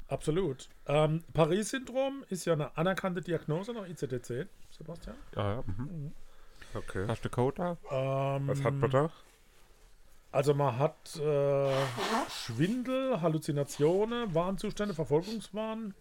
Absolut. 0.08 0.68
Ähm, 0.86 1.24
Paris-Syndrom 1.32 2.24
ist 2.28 2.44
ja 2.44 2.52
eine 2.52 2.76
anerkannte 2.76 3.20
Diagnose 3.22 3.72
nach 3.72 3.88
ICD-10, 3.88 4.46
Sebastian. 4.70 5.16
ja, 5.34 5.54
ja 5.54 5.64
mhm. 5.66 6.12
Okay. 6.76 7.06
Hast 7.08 7.24
du 7.24 7.30
Code 7.30 7.56
da? 7.56 8.36
Ähm, 8.36 8.48
Was 8.48 8.62
hat 8.62 8.74
man 8.74 8.90
da? 8.90 9.10
Also 10.32 10.52
man 10.52 10.78
hat 10.78 11.16
äh, 11.16 11.72
Schwindel, 12.28 13.20
Halluzinationen, 13.22 14.34
Warnzustände, 14.34 14.92
Verfolgungswahn. 14.92 15.94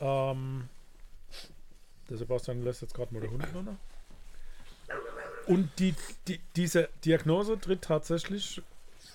Ähm, 0.00 0.68
der 2.08 2.16
Sebastian 2.16 2.64
lässt 2.64 2.82
jetzt 2.82 2.94
gerade 2.94 3.14
mal 3.14 3.20
den 3.20 3.30
Hund 3.30 3.46
runter. 3.54 3.76
Und 5.46 5.70
die, 5.78 5.94
die, 6.26 6.40
diese 6.56 6.88
Diagnose 7.04 7.60
tritt 7.60 7.82
tatsächlich 7.82 8.62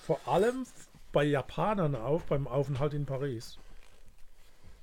vor 0.06 0.20
allem 0.26 0.66
bei 1.12 1.24
Japanern 1.24 1.94
auf 1.94 2.24
beim 2.24 2.46
Aufenthalt 2.46 2.94
in 2.94 3.04
Paris. 3.04 3.58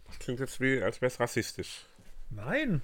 Das 0.07 0.19
klingt 0.19 0.39
jetzt 0.39 0.59
wie, 0.61 0.81
als 0.81 1.01
wäre 1.01 1.11
es 1.11 1.19
rassistisch. 1.19 1.85
Nein. 2.29 2.81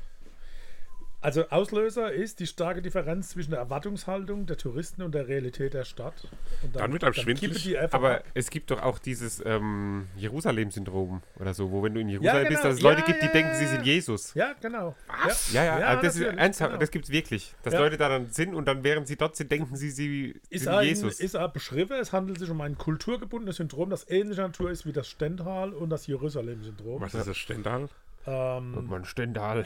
Also 1.21 1.49
Auslöser 1.49 2.13
ist 2.13 2.39
die 2.39 2.47
starke 2.47 2.81
Differenz 2.81 3.29
zwischen 3.29 3.51
der 3.51 3.59
Erwartungshaltung 3.59 4.45
der 4.45 4.55
Touristen 4.57 5.01
und 5.01 5.13
der 5.13 5.27
Realität 5.27 5.73
der 5.73 5.83
Stadt. 5.83 6.29
Und 6.63 6.75
Dann 6.77 6.93
wird 6.93 7.03
einem 7.03 7.13
schwindelig. 7.13 7.63
die 7.63 7.77
Aber 7.77 8.17
ab. 8.19 8.23
es 8.33 8.49
gibt 8.49 8.71
doch 8.71 8.81
auch 8.81 8.99
dieses 8.99 9.43
ähm, 9.45 10.07
Jerusalem-Syndrom 10.15 11.21
oder 11.37 11.53
so, 11.53 11.71
wo 11.71 11.83
wenn 11.83 11.93
du 11.93 11.99
in 11.99 12.07
Jerusalem 12.07 12.43
genau. 12.47 12.49
bist, 12.49 12.63
dass 12.63 12.75
es 12.75 12.81
Ja, 12.81 12.89
Leute 12.89 13.01
gibt, 13.03 13.21
die 13.21 13.25
ja, 13.25 13.31
denken, 13.33 13.49
ja, 13.51 13.55
sie 13.57 13.63
ja. 13.65 13.69
sind 13.71 13.85
Jesus. 13.85 14.33
Ja, 14.33 14.53
genau. 14.61 14.95
Was? 15.25 15.51
Ja, 15.51 15.65
ja, 15.65 15.79
Ja, 15.79 15.87
also 15.87 16.03
das 16.03 16.15
ist 16.15 16.21
ernsthaft, 16.21 16.69
genau. 16.71 16.79
das 16.79 16.91
gibt 16.91 17.05
es 17.05 17.11
wirklich. 17.11 17.53
Dass 17.63 17.73
Ja. 17.73 17.79
Leute 17.81 17.97
da 17.97 18.07
dann 18.07 18.29
sind 18.31 18.55
und 18.55 18.65
dann, 18.65 18.85
während 18.85 19.07
sie 19.07 19.17
dort 19.17 19.35
sind, 19.35 19.51
denken 19.51 19.75
sie, 19.75 19.91
sie 19.91 20.39
Ist 20.49 20.63
sind 20.63 20.73
ein, 20.73 20.87
Jesus. 20.87 21.19
ist 21.19 21.35
ein 21.35 21.51
beschrieben, 21.51 21.97
es 21.99 22.13
handelt 22.13 22.39
sich 22.39 22.49
um 22.49 22.61
ein 22.61 22.77
kulturgebundenes 22.77 23.57
Syndrom, 23.57 23.89
das 23.89 24.09
ähnlicher 24.09 24.43
Natur 24.43 24.71
ist 24.71 24.85
wie 24.85 24.93
das 24.93 25.09
Stendhal 25.09 25.73
und 25.73 25.89
das 25.89 26.07
Jerusalem-Syndrom. 26.07 27.01
Was 27.01 27.13
ist 27.13 27.27
das 27.27 27.37
Stendal? 27.37 27.89
und 28.25 28.33
Ähm, 28.33 28.87
man 28.87 29.05
Stendal. 29.05 29.65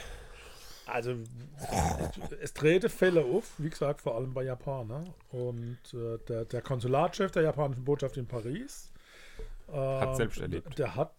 Also, 0.86 1.16
es 2.42 2.54
trete 2.54 2.90
Fälle 2.90 3.24
auf, 3.24 3.54
wie 3.58 3.70
gesagt, 3.70 4.02
vor 4.02 4.16
allem 4.16 4.34
bei 4.34 4.44
Japanern. 4.44 5.14
Und 5.32 5.80
äh, 5.94 6.18
der, 6.28 6.46
der 6.46 6.62
Konsulatchef 6.62 7.32
der 7.32 7.44
japanischen 7.44 7.86
Botschaft 7.86 8.18
in 8.18 8.28
Paris 8.28 8.92
ähm, 9.72 10.16
selbst 10.16 10.40
erlebt. 10.40 10.78
Der 10.78 10.96
hat 10.96 11.14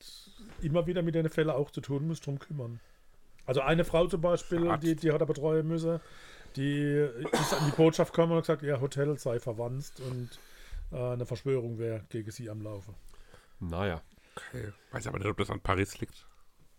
immer 0.60 0.86
wieder 0.86 1.02
mit 1.02 1.14
den 1.14 1.28
Fällen 1.28 1.50
auch 1.50 1.70
zu 1.70 1.80
tun, 1.80 2.06
muss 2.06 2.20
drum 2.20 2.38
kümmern. 2.38 2.80
Also 3.46 3.60
eine 3.60 3.84
Frau 3.84 4.06
zum 4.06 4.20
Beispiel, 4.20 4.68
Arzt. 4.68 4.84
die, 4.84 4.96
die 4.96 5.12
hat 5.12 5.20
er 5.20 5.26
betreuen 5.26 5.66
müssen, 5.66 6.00
die 6.56 7.08
ist 7.32 7.52
an 7.52 7.66
die 7.66 7.76
Botschaft 7.76 8.12
gekommen 8.12 8.32
und 8.32 8.38
hat 8.38 8.44
gesagt, 8.44 8.62
ihr 8.62 8.80
Hotel 8.80 9.18
sei 9.18 9.38
verwandt 9.38 9.92
und 10.08 10.38
äh, 10.92 11.12
eine 11.12 11.26
Verschwörung 11.26 11.78
wäre 11.78 12.04
gegen 12.08 12.30
sie 12.30 12.48
am 12.48 12.62
Laufe. 12.62 12.94
Naja. 13.60 14.00
Okay. 14.36 14.72
Weiß 14.92 15.06
aber 15.06 15.18
nicht, 15.18 15.28
ob 15.28 15.36
das 15.36 15.50
an 15.50 15.60
Paris 15.60 15.98
liegt. 16.00 16.26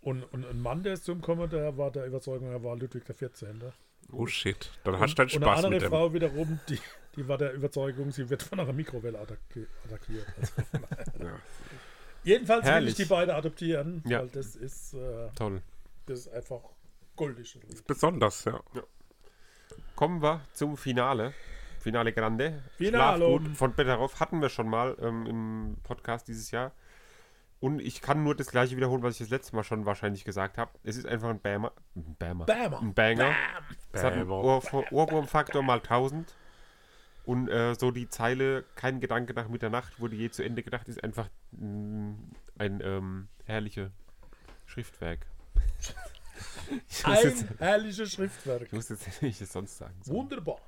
Und, 0.05 0.21
und 0.31 0.45
ein 0.45 0.61
Mann, 0.61 0.83
der 0.83 0.93
ist 0.93 1.03
zum 1.05 1.19
Kommen, 1.19 1.49
der 1.49 1.77
war 1.79 1.89
der 1.89 2.05
Überzeugung, 2.05 2.51
er 2.51 2.63
war 2.63 2.75
Ludwig 2.77 3.03
XIV. 3.05 3.73
Oh 4.11 4.27
shit. 4.27 4.69
Dann 4.83 4.99
hast 4.99 5.13
du 5.17 5.25
deinen 5.25 5.29
Und 5.29 5.43
eine 5.43 5.45
Spaß 5.45 5.57
andere 5.57 5.71
mit 5.73 5.81
dem. 5.81 5.89
Frau 5.89 6.13
wiederum, 6.13 6.59
die, 6.69 6.79
die 7.15 7.27
war 7.27 7.39
der 7.39 7.53
Überzeugung, 7.53 8.11
sie 8.11 8.29
wird 8.29 8.43
von 8.43 8.59
einer 8.59 8.71
Mikrowelle 8.71 9.17
attacki 9.17 9.65
attackiert. 9.83 10.27
Also, 10.39 10.53
Ja. 11.23 11.39
jedenfalls 12.23 12.65
will 12.65 12.71
Herrlich. 12.71 12.89
ich 12.91 12.97
die 12.97 13.05
beiden 13.05 13.33
adoptieren, 13.33 14.03
Ja. 14.05 14.19
weil 14.19 14.27
das 14.27 14.55
ist, 14.55 14.93
äh, 14.93 15.29
Toll. 15.35 15.63
das 16.05 16.19
ist 16.19 16.27
einfach 16.27 16.61
goldig. 17.15 17.57
Besonders, 17.87 18.45
ja. 18.45 18.61
Kommen 19.95 20.21
wir 20.21 20.41
zum 20.53 20.77
Finale. 20.77 21.33
Finale 21.79 22.13
Grande. 22.13 22.61
Finalo. 22.77 23.37
Schlafgut 23.39 23.57
von 23.57 23.73
Betteroff 23.73 24.19
hatten 24.19 24.39
wir 24.39 24.49
schon 24.49 24.69
mal 24.69 24.95
ähm, 25.01 25.25
im 25.25 25.77
Podcast 25.83 26.27
dieses 26.27 26.51
Jahr. 26.51 26.73
Und 27.65 27.79
ich 27.79 27.99
kann 27.99 28.23
nur 28.23 28.35
das 28.35 28.51
gleiche 28.51 28.77
wiederholen, 28.77 29.01
was 29.01 29.15
ich 29.15 29.21
das 29.21 29.29
letzte 29.29 29.55
Mal 29.55 29.63
schon 29.63 29.87
wahrscheinlich 29.87 30.23
gesagt 30.23 30.59
habe. 30.59 30.69
Es 30.83 30.97
ist 30.97 31.07
einfach 31.07 31.29
ein 31.29 31.39
Bammer. 31.39 31.71
Ein 31.95 32.15
Bammer. 32.19 32.45
Bammer. 32.45 32.79
Ein 32.79 32.93
Banger. 32.93 33.33
Es 33.91 34.03
hat 34.03 34.13
einen. 34.13 34.29
Ohr, 34.29 34.61
Ohrwurmfaktor 34.91 35.63
mal 35.63 35.79
1000. 35.79 36.31
Und 37.25 37.47
äh, 37.49 37.73
so 37.73 37.89
die 37.89 38.07
Zeile, 38.07 38.65
kein 38.75 38.99
Gedanke 38.99 39.33
nach 39.33 39.47
Mitternacht 39.47 39.99
wurde 39.99 40.15
je 40.15 40.29
zu 40.29 40.43
Ende 40.43 40.61
gedacht, 40.61 40.87
ist 40.89 41.03
einfach 41.03 41.27
mm, 41.53 42.13
ein 42.59 42.81
ähm, 42.83 43.29
herrliches 43.45 43.89
Schriftwerk. 44.67 45.25
Ein 47.03 47.49
herrliches 47.57 48.13
Schriftwerk. 48.13 48.61
ich 48.61 48.73
muss 48.73 48.89
jetzt 48.89 49.07
nicht 49.23 49.41
es 49.41 49.51
sonst 49.51 49.79
sagen. 49.79 49.95
So. 50.03 50.13
Wunderbar. 50.13 50.59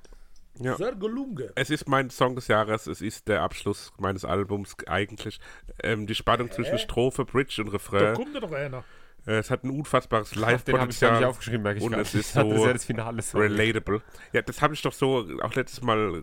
Ja. 0.60 0.76
Sehr 0.76 0.94
gelungen. 0.94 1.50
Es 1.54 1.70
ist 1.70 1.88
mein 1.88 2.10
Song 2.10 2.34
des 2.34 2.48
Jahres, 2.48 2.86
es 2.86 3.00
ist 3.00 3.28
der 3.28 3.42
Abschluss 3.42 3.92
meines 3.98 4.24
Albums 4.24 4.76
eigentlich. 4.86 5.38
Ähm, 5.82 6.06
die 6.06 6.14
Spannung 6.14 6.50
zwischen 6.50 6.78
Strophe, 6.78 7.24
Bridge 7.24 7.60
und 7.62 7.68
Da 7.68 7.72
Refrain. 7.72 8.14
kommt 8.14 8.34
ja 8.34 8.40
doch 8.40 8.52
einer. 8.52 8.84
Äh, 9.26 9.38
es 9.38 9.50
hat 9.50 9.62
ein 9.64 9.70
unfassbares 9.70 10.30
Den 10.30 10.42
habe 10.46 10.52
ich 10.54 10.64
gar 10.64 10.72
nicht 10.72 11.00
Live-Potenzial. 11.00 11.24
aufgeschrieben, 11.24 11.62
merke 11.62 11.78
ich 11.80 11.84
Und 11.84 11.92
es 11.94 12.14
ist 12.14 12.34
das 12.34 12.44
so 12.44 12.66
das 12.66 12.84
Finale. 12.84 13.20
sorry. 13.20 13.48
Relatable. 13.48 14.00
Ja, 14.32 14.42
das 14.42 14.62
habe 14.62 14.74
ich 14.74 14.80
doch 14.82 14.92
so 14.92 15.26
auch 15.42 15.54
letztes 15.54 15.82
Mal 15.82 16.22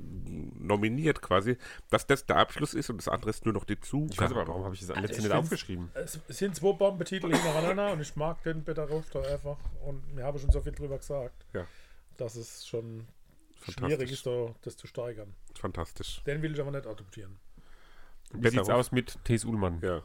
nominiert 0.59 1.21
quasi, 1.21 1.57
dass 1.89 2.07
das 2.07 2.25
der 2.25 2.37
Abschluss 2.37 2.73
ist 2.73 2.89
und 2.89 2.97
das 2.97 3.07
andere 3.07 3.29
ist 3.29 3.45
nur 3.45 3.53
noch 3.53 3.65
die 3.65 3.79
Zugabe. 3.79 4.13
Ich 4.13 4.19
weiß 4.21 4.31
aber, 4.31 4.47
warum 4.47 4.63
habe 4.63 4.73
ich 4.75 4.81
das 4.81 4.89
letzte 4.89 5.03
ich 5.03 5.09
nicht 5.19 5.19
find's- 5.27 5.33
aufgeschrieben? 5.35 5.89
Es 5.93 6.19
sind 6.29 6.55
zwei 6.55 6.71
Bombentitel 6.73 7.31
hintereinander 7.31 7.91
und 7.93 8.01
ich 8.01 8.15
mag 8.15 8.41
den 8.43 8.63
Better 8.63 8.87
Rufter 8.87 9.21
einfach. 9.27 9.57
Und 9.85 10.03
wir 10.15 10.23
haben 10.23 10.39
schon 10.39 10.51
so 10.51 10.61
viel 10.61 10.71
drüber 10.73 10.97
gesagt, 10.97 11.45
Ja, 11.53 11.65
dass 12.17 12.35
es 12.35 12.65
schon. 12.65 13.05
Schwierig 13.63 14.11
ist, 14.11 14.25
da, 14.25 14.53
das 14.61 14.77
zu 14.77 14.87
steigern. 14.87 15.33
fantastisch. 15.55 16.21
Den 16.25 16.41
will 16.41 16.53
ich 16.53 16.59
aber 16.61 16.71
nicht 16.71 16.85
adoptieren. 16.87 17.39
Wie 18.33 18.49
sieht's 18.49 18.69
aus 18.69 18.91
mit 18.91 19.17
T.S. 19.23 19.45
Ullmann? 19.45 19.79
Ja. 19.81 20.01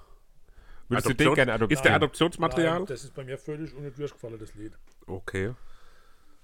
Würdest 0.89 1.09
du 1.09 1.15
den 1.15 1.27
Adoption- 1.29 1.35
gerne 1.35 1.53
adoptieren? 1.53 1.79
Ist 1.79 1.85
der 1.85 1.95
Adoptionsmaterial? 1.95 2.79
Nein, 2.79 2.87
das 2.87 3.05
ist 3.05 3.15
bei 3.15 3.25
mir 3.25 3.39
völlig 3.39 3.75
ohne 3.77 3.91
durchgefallen, 3.91 4.39
das 4.39 4.55
Lied. 4.55 4.73
Okay. 5.07 5.55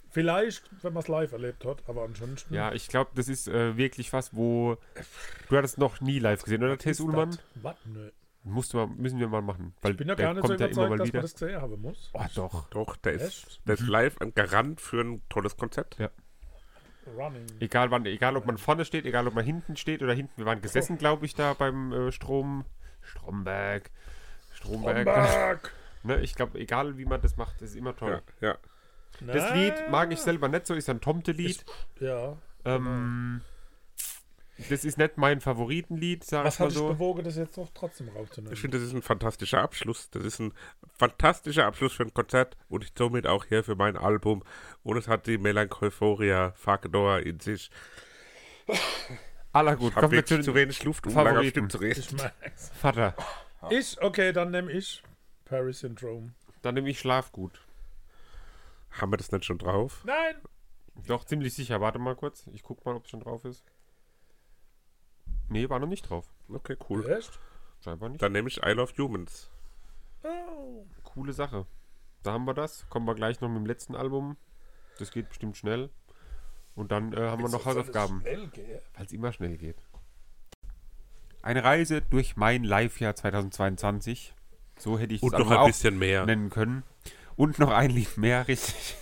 Vielleicht, 0.09 0.71
wenn 0.83 0.93
man 0.93 1.03
es 1.03 1.09
live 1.09 1.33
erlebt 1.33 1.65
hat, 1.65 1.83
aber 1.89 2.03
ansonsten. 2.05 2.55
Ja, 2.55 2.73
ich 2.73 2.89
glaube, 2.89 3.11
das 3.15 3.29
ist 3.29 3.49
äh, 3.49 3.77
wirklich 3.77 4.13
was, 4.13 4.35
wo. 4.35 4.77
Du 5.49 5.57
hattest 5.57 5.79
noch 5.79 6.01
nie 6.01 6.19
live 6.21 6.43
gesehen, 6.43 6.63
oder, 6.63 6.79
T.S. 6.79 7.01
Ullmann? 7.01 7.37
Was? 7.57 7.77
Nö. 7.85 8.11
Musst 8.45 8.73
mal, 8.75 8.87
müssen 8.87 9.19
wir 9.19 9.27
mal 9.27 9.43
machen. 9.43 9.75
Weil 9.83 9.91
Ich 9.93 9.97
bin 9.99 10.07
ja 10.09 10.15
der 10.15 10.27
gar 10.27 10.35
nicht 10.35 10.43
so 10.43 10.49
kommt 10.49 10.61
ja 10.61 10.67
immer 10.67 10.87
überzeugt, 10.87 10.91
mal 10.91 10.99
dass 10.99 11.07
wieder. 11.09 11.19
man 11.19 11.23
das 11.23 11.33
gesehen 11.35 11.61
haben 11.61 11.83
muss. 11.83 12.11
Oh, 12.15 12.25
doch. 12.37 12.69
Doch, 12.71 12.97
der 12.99 13.13
ist, 13.15 13.61
der 13.67 13.75
ist 13.75 13.87
live 13.89 14.21
ein 14.21 14.33
Garant 14.35 14.81
für 14.81 15.01
ein 15.01 15.23
tolles 15.29 15.57
Konzept. 15.57 15.99
Ja. 15.99 16.11
Running. 17.17 17.47
Egal, 17.61 17.91
wann, 17.91 18.07
egal, 18.07 18.37
ob 18.37 18.47
man 18.47 18.59
vorne 18.59 18.85
steht, 18.85 19.05
egal, 19.05 19.27
ob 19.27 19.35
man 19.35 19.45
hinten 19.45 19.77
steht 19.77 20.03
oder 20.03 20.13
hinten. 20.15 20.33
Wir 20.37 20.47
waren 20.47 20.61
gesessen, 20.61 20.99
glaube 20.99 21.27
ich, 21.27 21.35
da 21.35 21.55
beim 21.55 21.93
äh, 21.93 22.13
Strom. 22.13 22.65
Stromberg. 23.03 23.91
Stromberg. 24.53 25.01
Stromberg! 25.01 25.73
Ne, 26.03 26.21
ich 26.21 26.37
glaube, 26.37 26.61
egal 26.61 26.99
wie 26.99 27.05
man 27.05 27.21
das 27.21 27.37
macht, 27.37 27.61
das 27.61 27.71
ist 27.71 27.75
immer 27.75 27.97
toll. 27.97 28.23
Ja, 28.41 28.51
ja. 28.51 28.59
Das 29.21 29.53
Lied 29.55 29.75
mag 29.91 30.13
ich 30.13 30.21
selber 30.21 30.47
nicht 30.47 30.65
so, 30.65 30.75
ist 30.75 30.89
ein 30.89 31.01
Tomte-Lied. 31.01 31.65
Ja. 31.99 32.37
Ähm, 32.65 33.41
das 34.71 34.85
ist 34.85 34.99
nicht 34.99 35.19
mein 35.19 35.41
Favoritenlied, 35.41 36.25
sag 36.25 36.45
Was 36.45 36.55
ich 36.55 36.61
mal 36.61 36.67
hat 36.67 36.73
dich 36.73 36.79
so. 36.79 36.89
bewogen, 36.89 37.25
das 37.25 37.37
jetzt 37.37 37.57
noch 37.57 37.71
trotzdem 37.75 38.09
rauszunehmen? 38.09 38.53
Ich 38.53 38.61
finde, 38.61 38.79
das 38.79 38.87
ist 38.87 38.95
ein 38.95 39.03
fantastischer 39.03 39.61
Abschluss. 39.61 40.11
Das 40.11 40.25
ist 40.25 40.39
ein 40.39 40.53
fantastischer 40.97 41.67
Abschluss 41.67 41.93
für 41.93 42.05
ein 42.05 42.15
Konzert 42.15 42.57
und 42.69 42.83
ich 42.85 42.93
somit 42.97 43.27
auch 43.27 43.45
hier 43.45 43.65
für 43.65 43.77
mein 43.77 43.97
Album. 43.97 44.43
Und 44.83 44.97
es 44.97 45.09
hat 45.09 45.27
die 45.27 45.39
Melancholia 45.39 46.53
Faktor 46.53 47.21
in 47.21 47.41
sich. 47.41 47.71
Aller 49.53 49.77
gut, 49.77 49.95
kommen 49.95 50.13
wir 50.13 50.19
wirklich 50.19 50.43
zu 50.43 50.55
wenig 50.55 50.83
Luft, 50.85 51.07
um 51.07 51.15
lange 51.15 51.31
Favoriten. 51.31 51.71
Stück 51.71 51.73
zu 51.73 51.79
reden. 51.79 52.01
Ich 52.01 52.13
mag's. 52.13 52.71
Vater. 52.71 53.15
Ich, 53.71 54.01
okay, 54.03 54.33
dann 54.33 54.51
nehme 54.51 54.71
ich 54.73 55.03
Paris 55.45 55.81
Syndrome. 55.81 56.33
Dann 56.63 56.75
nehme 56.75 56.89
ich 56.91 56.99
Schlafgut. 56.99 57.61
Haben 58.91 59.13
wir 59.13 59.17
das 59.17 59.33
nicht 59.33 59.45
schon 59.45 59.59
drauf? 59.59 60.03
Nein! 60.05 60.37
Doch, 61.07 61.25
ziemlich 61.25 61.55
sicher. 61.55 61.81
Warte 61.81 61.99
mal 61.99 62.17
kurz. 62.17 62.47
Ich 62.53 62.63
guck 62.63 62.85
mal, 62.85 62.95
ob 62.95 63.05
es 63.05 63.11
schon 63.11 63.21
drauf 63.21 63.45
ist. 63.45 63.65
Nee, 65.49 65.69
war 65.69 65.79
noch 65.79 65.89
nicht 65.89 66.09
drauf. 66.09 66.27
Okay, 66.49 66.77
cool. 66.89 67.09
Echt? 67.09 67.39
Scheinbar 67.83 68.09
nicht. 68.09 68.23
Dann 68.23 68.33
nehme 68.33 68.49
ich 68.49 68.63
I 68.63 68.71
Love 68.71 68.93
Humans. 68.99 69.51
Oh. 70.23 70.85
Coole 71.03 71.33
Sache. 71.33 71.67
Da 72.23 72.33
haben 72.33 72.45
wir 72.45 72.55
das. 72.55 72.89
Kommen 72.89 73.07
wir 73.07 73.15
gleich 73.15 73.41
noch 73.41 73.49
mit 73.49 73.59
dem 73.59 73.67
letzten 73.67 73.95
Album. 73.95 74.37
Das 74.99 75.11
geht 75.11 75.29
bestimmt 75.29 75.57
schnell. 75.57 75.91
Und 76.75 76.93
dann 76.93 77.13
äh, 77.13 77.29
haben 77.29 77.43
wir 77.43 77.49
noch 77.49 77.65
Hausaufgaben, 77.65 78.23
weil 78.25 79.07
es 79.07 79.13
immer 79.13 79.33
schnell 79.33 79.57
geht. 79.57 79.77
Eine 81.43 81.65
Reise 81.65 82.03
durch 82.03 82.37
mein 82.37 82.65
Live-Jahr 82.65 83.15
2022. 83.15 84.35
So 84.79 84.99
hätte 84.99 85.15
ich 85.15 85.21
das 85.21 85.31
noch 85.33 85.51
ein 85.51 85.67
bisschen 85.67 85.99
mehr. 85.99 86.27
nennen 86.27 86.51
können. 86.51 86.83
Und 87.37 87.59
noch 87.59 87.71
ein 87.71 87.91
Lied 87.91 88.17
mehr, 88.19 88.49
richtig. 88.49 88.97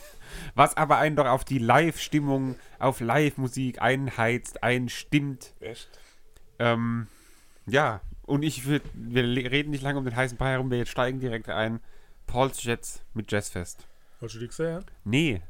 Was 0.55 0.77
aber 0.77 0.99
einen 0.99 1.17
doch 1.17 1.27
auf 1.27 1.45
die 1.45 1.59
Live-Stimmung, 1.59 2.57
auf 2.79 3.01
Live-Musik 3.01 3.81
einheizt, 3.81 4.63
einstimmt. 4.63 5.55
Echt? 5.61 5.89
Ähm, 6.59 7.07
ja, 7.67 8.01
und 8.23 8.43
ich 8.43 8.67
würd, 8.67 8.83
wir 8.95 9.23
reden 9.25 9.71
nicht 9.71 9.83
lange 9.83 9.99
um 9.99 10.05
den 10.05 10.17
heißen 10.17 10.39
Brei 10.39 10.53
herum, 10.53 10.71
wir 10.71 10.79
jetzt 10.79 10.91
steigen 10.91 11.21
direkt 11.21 11.49
ein. 11.49 11.81
Paul's 12.27 12.63
Jets 12.63 13.05
mit 13.13 13.31
Jazzfest. 13.31 13.87
Hast 14.21 14.35
du 14.35 14.39
die 14.39 14.49
gesehen? 14.49 14.85
Nee, 15.05 15.43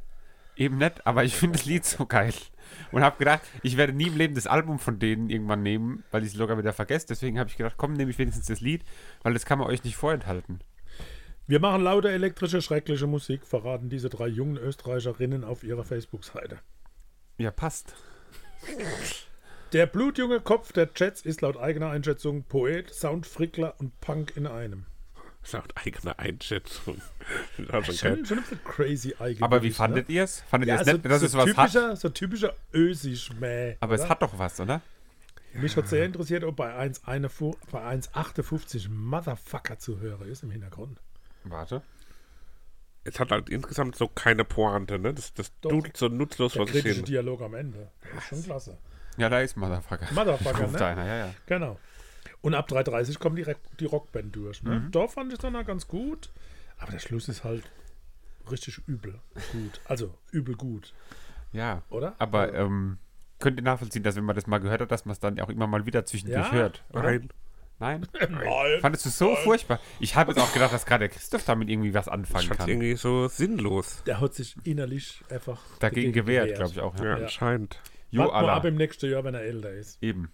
eben 0.56 0.78
nicht, 0.78 1.06
aber 1.06 1.24
ich 1.24 1.36
finde 1.36 1.58
das 1.58 1.66
Lied 1.66 1.84
so 1.84 2.06
geil. 2.06 2.34
Und 2.90 3.02
habe 3.02 3.18
gedacht, 3.18 3.42
ich 3.62 3.76
werde 3.76 3.92
nie 3.92 4.08
im 4.08 4.16
Leben 4.16 4.34
das 4.34 4.46
Album 4.46 4.78
von 4.78 4.98
denen 4.98 5.30
irgendwann 5.30 5.62
nehmen, 5.62 6.02
weil 6.10 6.22
ich 6.22 6.30
es 6.30 6.34
locker 6.34 6.58
wieder 6.58 6.72
vergesse. 6.72 7.06
Deswegen 7.08 7.38
habe 7.38 7.50
ich 7.50 7.56
gedacht, 7.56 7.74
komm, 7.76 7.92
nehme 7.92 8.10
ich 8.10 8.18
wenigstens 8.18 8.46
das 8.46 8.60
Lied, 8.60 8.84
weil 9.22 9.34
das 9.34 9.44
kann 9.44 9.58
man 9.58 9.68
euch 9.68 9.84
nicht 9.84 9.96
vorenthalten. 9.96 10.60
Wir 11.46 11.60
machen 11.60 11.82
laute, 11.82 12.10
elektrische, 12.10 12.62
schreckliche 12.62 13.06
Musik, 13.06 13.46
verraten 13.46 13.90
diese 13.90 14.08
drei 14.08 14.28
jungen 14.28 14.56
Österreicherinnen 14.56 15.44
auf 15.44 15.62
ihrer 15.62 15.84
Facebook-Seite. 15.84 16.58
Ja, 17.36 17.50
passt. 17.50 17.94
Der 19.74 19.86
blutjunge 19.86 20.38
Kopf 20.40 20.70
der 20.72 20.88
Jets 20.94 21.22
ist 21.22 21.40
laut 21.40 21.56
eigener 21.56 21.90
Einschätzung 21.90 22.44
Poet, 22.44 22.94
Soundfrickler 22.94 23.74
und 23.78 24.00
Punk 24.00 24.36
in 24.36 24.46
einem. 24.46 24.86
Laut 25.50 25.72
eigener 25.74 26.16
Einschätzung. 26.18 27.02
Also 27.68 27.92
Schon, 27.92 28.16
kein, 28.16 28.24
schon 28.26 28.38
ein 28.38 28.42
bisschen 28.44 28.64
crazy 28.64 29.14
eigentlich. 29.18 29.42
Aber 29.42 29.62
wie 29.64 29.68
ne? 29.68 29.74
fandet 29.74 30.08
ihr 30.08 30.22
es? 30.22 30.42
Fandet 30.42 30.68
Ja, 30.68 30.76
ihr 30.76 30.80
es 30.82 30.86
so, 30.86 30.92
nett, 30.92 31.04
dass 31.06 31.20
so, 31.20 31.26
es 31.26 31.34
was 31.34 31.56
hat? 31.56 31.70
typischer, 31.72 31.96
so 31.96 32.08
typischer 32.10 32.54
Ösisch-Mäh. 32.72 33.76
Aber 33.80 33.94
es 33.96 34.02
oder? 34.02 34.10
hat 34.10 34.22
doch 34.22 34.38
was, 34.38 34.60
oder? 34.60 34.80
Mich 35.54 35.76
hat 35.76 35.88
sehr 35.88 36.04
interessiert, 36.04 36.44
ob 36.44 36.54
bei 36.56 36.72
1,51 36.78 37.56
bei 37.72 37.82
1,58 37.84 38.88
Motherfucker 38.90 39.78
zu 39.80 39.98
hören 39.98 40.28
ist 40.28 40.44
im 40.44 40.50
Hintergrund. 40.52 41.00
Warte. 41.42 41.82
es 43.02 43.18
hat 43.18 43.32
halt 43.32 43.48
insgesamt 43.50 43.96
so 43.96 44.06
keine 44.06 44.44
Pointe, 44.44 44.98
ne? 45.00 45.14
Das, 45.14 45.32
das 45.34 45.50
Doch. 45.62 45.70
dudelt 45.70 45.96
so 45.96 46.08
nutzlos 46.08 46.52
Der 46.52 46.62
was 46.62 46.70
kritische 46.70 46.94
hin. 46.96 47.04
Dialog 47.06 47.42
am 47.42 47.54
Ende. 47.54 47.90
Das 48.14 48.22
ist 48.22 48.28
schon 48.28 48.42
klasse. 48.44 48.78
Ja, 49.16 49.28
da 49.28 49.40
ist 49.40 49.56
Motherfucker. 49.56 50.06
Motherfucker, 50.12 50.66
ne? 50.66 50.84
einer, 50.84 51.06
ja, 51.06 51.16
ja. 51.26 51.34
Genau. 51.46 51.78
Und 52.40 52.54
ab 52.54 52.68
3.30 52.68 53.18
kommt 53.18 53.38
die, 53.38 53.42
Re- 53.42 53.56
die 53.80 53.86
Rockband 53.86 54.34
durch. 54.36 54.62
Ne? 54.62 54.80
Mhm. 54.80 54.90
Da 54.90 55.08
fand 55.08 55.32
ich 55.32 55.38
dann 55.38 55.56
auch 55.56 55.64
ganz 55.64 55.88
gut. 55.88 56.30
Aber 56.78 56.92
der 56.92 56.98
Schluss 56.98 57.28
ist 57.28 57.44
halt 57.44 57.64
richtig 58.50 58.80
übel 58.86 59.20
gut. 59.52 59.80
Also 59.86 60.12
übel 60.32 60.54
gut, 60.56 60.92
Ja, 61.52 61.82
oder? 61.88 62.14
aber 62.18 62.52
ähm, 62.52 62.98
könnt 63.38 63.58
ihr 63.58 63.62
nachvollziehen, 63.62 64.02
dass 64.02 64.16
wenn 64.16 64.24
man 64.24 64.34
das 64.36 64.46
mal 64.46 64.58
gehört 64.58 64.80
hat, 64.82 64.90
dass 64.90 65.04
man 65.06 65.12
es 65.12 65.20
dann 65.20 65.40
auch 65.40 65.48
immer 65.48 65.66
mal 65.66 65.86
wieder 65.86 66.04
zwischendurch 66.04 66.46
Ja. 66.46 66.52
hört? 66.52 66.84
Oder? 66.92 67.02
Nein. 67.04 67.28
Nein? 67.80 68.06
Nein. 68.30 68.80
Fandest 68.80 69.06
du 69.06 69.10
so 69.10 69.34
furchtbar? 69.36 69.80
Ich 69.98 70.14
habe 70.14 70.32
jetzt 70.32 70.40
auch 70.40 70.52
gedacht, 70.52 70.72
dass 70.72 70.84
gerade 70.86 71.08
der 71.08 71.08
Christoph 71.08 71.44
damit 71.44 71.68
irgendwie 71.70 71.94
was 71.94 72.06
Ich 72.06 72.12
anfangen 72.12 72.46
fand 72.48 72.60
kann. 72.60 72.68
irgendwie 72.68 72.94
so 72.96 73.28
sinnlos. 73.28 74.02
Der 74.06 74.20
hat 74.20 74.34
sich 74.34 74.54
innerlich 74.64 75.22
einfach 75.30 75.60
Dagegen 75.80 76.12
gewehrt, 76.12 76.54
glaube 76.54 76.70
ich 76.72 76.80
auch. 76.80 76.94
Ja, 76.98 77.04
Ja. 77.04 77.18
Ja. 77.20 77.28
Jo, 78.14 78.22
Wart 78.22 78.32
mal 78.32 78.50
ab 78.50 78.64
im 78.64 78.76
nächsten 78.76 79.10
Jahr, 79.10 79.24
wenn 79.24 79.34
er 79.34 79.42
älter 79.42 79.70
ist. 79.72 80.02
Eben. 80.02 80.30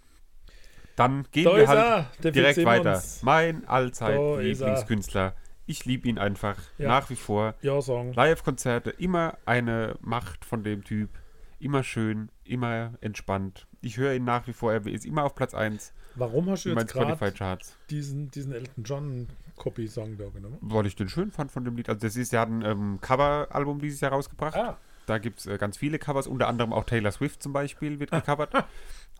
Dann 0.96 1.24
gehen 1.32 1.44
Da 1.44 1.56
wir 1.56 1.66
halt 1.68 2.10
er, 2.22 2.30
direkt 2.30 2.64
weiter. 2.64 3.02
Mein 3.22 3.62
Da 3.62 3.68
allzeit 3.68 4.18
er. 4.18 4.40
Lieblingskünstler. 4.42 5.34
Ich 5.66 5.84
liebe 5.84 6.08
ihn 6.08 6.18
einfach 6.18 6.58
Ja. 6.78 6.88
nach 6.88 7.08
wie 7.10 7.16
vor. 7.16 7.54
Ja, 7.62 7.80
Song. 7.80 8.12
Live-Konzerte, 8.12 8.90
immer 8.90 9.38
eine 9.46 9.96
Macht 10.00 10.44
von 10.44 10.62
dem 10.64 10.84
Typ. 10.84 11.10
Immer 11.58 11.82
schön, 11.84 12.30
immer 12.44 12.94
entspannt. 13.00 13.66
Ich 13.80 13.96
höre 13.96 14.14
ihn 14.14 14.24
nach 14.24 14.46
wie 14.46 14.52
vor. 14.52 14.72
Er 14.72 14.84
ist 14.86 15.06
immer 15.06 15.24
auf 15.24 15.34
Platz 15.34 15.54
1 15.54 15.92
Warum 16.16 16.50
hast 16.50 16.64
du 16.64 16.70
jetzt 16.70 16.92
gerade 16.92 17.58
diesen, 17.88 18.30
diesen 18.30 18.52
Elton 18.52 18.84
John 18.84 19.28
Copy-Song 19.56 20.18
da 20.18 20.28
genommen? 20.28 20.58
Weil 20.60 20.86
ich 20.86 20.96
den 20.96 21.08
schön 21.08 21.30
fand 21.30 21.52
von 21.52 21.64
dem 21.64 21.76
Lied. 21.76 21.88
Also 21.88 22.00
das 22.06 22.16
ist, 22.16 22.32
der 22.32 22.40
hat 22.40 22.48
ein 22.48 22.62
ähm, 22.62 22.98
Cover-Album 23.00 23.78
dieses 23.78 24.00
Jahr 24.00 24.12
rausgebracht. 24.12 24.56
Ah, 24.56 24.76
Da 25.10 25.18
gibt 25.18 25.40
es 25.40 25.46
äh, 25.46 25.58
ganz 25.58 25.76
viele 25.76 25.98
Covers, 25.98 26.28
unter 26.28 26.46
anderem 26.46 26.72
auch 26.72 26.84
Taylor 26.84 27.10
Swift 27.10 27.42
zum 27.42 27.52
Beispiel 27.52 27.98
wird 27.98 28.12
gecovert. 28.12 28.52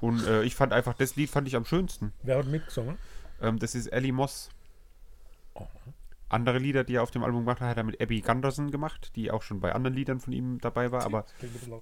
Und 0.00 0.24
äh, 0.24 0.44
ich 0.44 0.54
fand 0.54 0.72
einfach, 0.72 0.94
das 0.94 1.16
Lied 1.16 1.28
fand 1.30 1.48
ich 1.48 1.56
am 1.56 1.64
schönsten. 1.64 2.12
wer 2.22 2.38
hat 2.38 2.46
mitgesungen? 2.46 2.96
Ähm, 3.42 3.58
das 3.58 3.74
ist 3.74 3.88
Ellie 3.88 4.12
Moss. 4.12 4.50
Andere 6.28 6.58
Lieder, 6.58 6.84
die 6.84 6.94
er 6.94 7.02
auf 7.02 7.10
dem 7.10 7.24
Album 7.24 7.40
gemacht 7.40 7.60
hat, 7.60 7.70
hat 7.70 7.76
er 7.76 7.82
mit 7.82 8.00
Abby 8.00 8.20
Gunderson 8.20 8.70
gemacht, 8.70 9.10
die 9.16 9.32
auch 9.32 9.42
schon 9.42 9.58
bei 9.58 9.72
anderen 9.72 9.96
Liedern 9.96 10.20
von 10.20 10.32
ihm 10.32 10.60
dabei 10.60 10.92
war. 10.92 11.02
Aber 11.04 11.26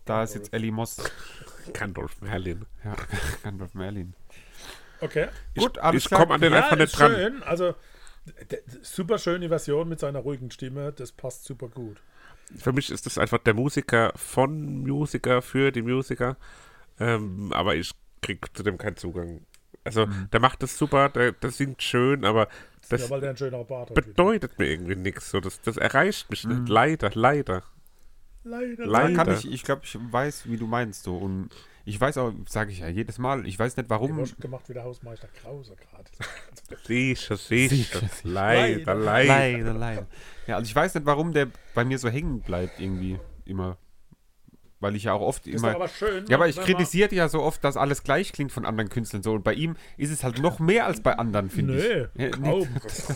da 0.06 0.22
ist 0.22 0.34
jetzt 0.34 0.54
Ellie 0.54 0.72
Moss. 0.72 0.96
Gandalf 1.74 2.18
Merlin. 2.22 2.64
Ja, 2.82 2.96
Gandalf 3.42 3.74
Merlin. 3.74 4.14
Okay. 5.02 5.28
Gut, 5.54 5.76
alles 5.76 6.02
ich 6.04 6.08
klar. 6.08 6.22
komme 6.22 6.32
an 6.34 6.40
den 6.40 6.54
Ja, 6.54 6.62
einfach 6.62 6.78
nicht 6.78 6.98
dran. 6.98 7.12
schön. 7.12 7.42
Also, 7.42 7.74
Super 8.80 9.18
schöne 9.18 9.48
Version 9.48 9.86
mit 9.88 10.00
seiner 10.00 10.20
ruhigen 10.20 10.50
Stimme, 10.50 10.92
das 10.92 11.12
passt 11.12 11.44
super 11.44 11.68
gut. 11.68 11.98
Für 12.56 12.72
mich 12.72 12.90
ist 12.90 13.06
das 13.06 13.18
einfach 13.18 13.38
der 13.38 13.54
Musiker 13.54 14.12
von 14.16 14.82
Musiker 14.82 15.42
für 15.42 15.70
die 15.70 15.82
Musiker. 15.82 16.36
Ähm, 16.98 17.52
aber 17.52 17.76
ich 17.76 17.92
krieg 18.22 18.46
zu 18.54 18.62
dem 18.62 18.78
keinen 18.78 18.96
Zugang. 18.96 19.40
Also, 19.84 20.06
der 20.32 20.40
macht 20.40 20.62
das 20.62 20.76
super, 20.76 21.08
der, 21.08 21.32
der 21.32 21.50
singt 21.50 21.82
schön, 21.82 22.24
aber 22.24 22.48
das 22.88 23.02
ja, 23.02 23.10
weil 23.10 23.20
der 23.20 23.30
ein 23.30 23.36
schöner 23.36 23.64
Bart 23.64 23.90
hat. 23.90 23.94
bedeutet 23.94 24.58
mir 24.58 24.66
irgendwie 24.66 24.96
nichts. 24.96 25.30
So, 25.30 25.40
das, 25.40 25.60
das 25.60 25.76
erreicht 25.76 26.30
mich 26.30 26.44
nicht. 26.44 26.68
Leider, 26.68 27.10
leider. 27.14 27.62
Leider, 28.44 28.86
Leider. 28.86 29.14
Kann 29.14 29.32
ich, 29.32 29.50
ich 29.50 29.62
glaube, 29.62 29.82
ich 29.84 29.98
weiß, 30.00 30.48
wie 30.48 30.56
du 30.56 30.66
meinst. 30.66 31.02
So. 31.02 31.16
Und 31.16 31.50
ich 31.88 32.00
weiß 32.00 32.18
auch, 32.18 32.32
sage 32.46 32.70
ich 32.70 32.80
ja 32.80 32.88
jedes 32.88 33.18
Mal, 33.18 33.46
ich 33.46 33.58
weiß 33.58 33.76
nicht 33.76 33.86
Ich 33.86 33.90
warum. 33.90 34.18
war 34.18 34.26
schon 34.26 34.38
gemacht 34.38 34.68
wie 34.68 34.74
der 34.74 34.84
Hausmeister 34.84 35.28
Krause 35.28 35.74
gerade. 35.76 36.10
Sicher, 36.86 37.36
sicher. 37.36 38.00
Leider, 38.24 38.94
leider. 38.94 39.26
Leider, 39.28 39.72
leider. 39.74 40.06
Ja, 40.46 40.56
also 40.56 40.66
ich 40.68 40.76
weiß 40.76 40.94
nicht, 40.94 41.06
warum 41.06 41.32
der 41.32 41.48
bei 41.74 41.84
mir 41.84 41.98
so 41.98 42.08
hängen 42.10 42.40
bleibt 42.40 42.78
irgendwie 42.80 43.18
immer. 43.46 43.78
Weil 44.80 44.94
ich 44.94 45.04
ja 45.04 45.12
auch 45.12 45.22
oft 45.22 45.46
Ist 45.48 45.62
immer. 45.62 45.74
aber 45.74 45.88
schön. 45.88 46.24
Ja, 46.28 46.36
aber 46.36 46.46
ich 46.48 46.56
wenn 46.56 46.62
man- 46.64 46.72
kritisiere 46.76 47.12
ja 47.14 47.28
so 47.28 47.42
oft, 47.42 47.64
dass 47.64 47.76
alles 47.76 48.04
gleich 48.04 48.32
klingt 48.32 48.52
von 48.52 48.64
anderen 48.64 48.88
Künstlern 48.90 49.22
so. 49.24 49.32
Und 49.32 49.42
bei 49.42 49.54
ihm 49.54 49.74
ist 49.96 50.10
es 50.10 50.22
halt 50.22 50.38
noch 50.40 50.60
mehr 50.60 50.86
als 50.86 51.00
bei 51.02 51.16
anderen, 51.18 51.50
finde 51.50 51.74
Nö, 51.74 52.08
ich. 52.14 52.20
Ja, 52.22 52.28
kaum. 52.30 52.68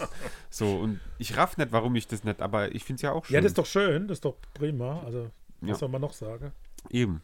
So, 0.51 0.77
und 0.79 0.99
ich 1.19 1.37
raff 1.37 1.57
nicht, 1.59 1.71
warum 1.73 1.95
ich 1.95 2.09
das 2.09 2.25
nicht, 2.25 2.43
aber 2.43 2.75
ich 2.75 2.85
finde 2.85 2.97
es 2.97 3.03
ja 3.03 3.13
auch 3.13 3.25
schön. 3.27 3.35
Ja, 3.35 3.41
das 3.41 3.51
ist 3.53 3.59
doch 3.59 3.67
schön, 3.67 4.09
das 4.09 4.17
ist 4.17 4.25
doch 4.25 4.37
prima. 4.55 5.03
Also, 5.05 5.31
was 5.61 5.69
Ja. 5.71 5.75
soll 5.77 5.89
man 5.89 6.01
noch 6.01 6.13
sagen? 6.15 6.51
Eben. 6.91 7.23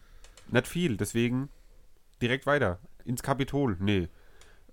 Nicht 0.48 0.66
viel, 0.66 0.96
deswegen 0.96 1.48
direkt 2.20 2.46
weiter. 2.46 2.78
Ins 3.04 3.22
Kapitol. 3.22 3.76
Nee. 3.80 4.08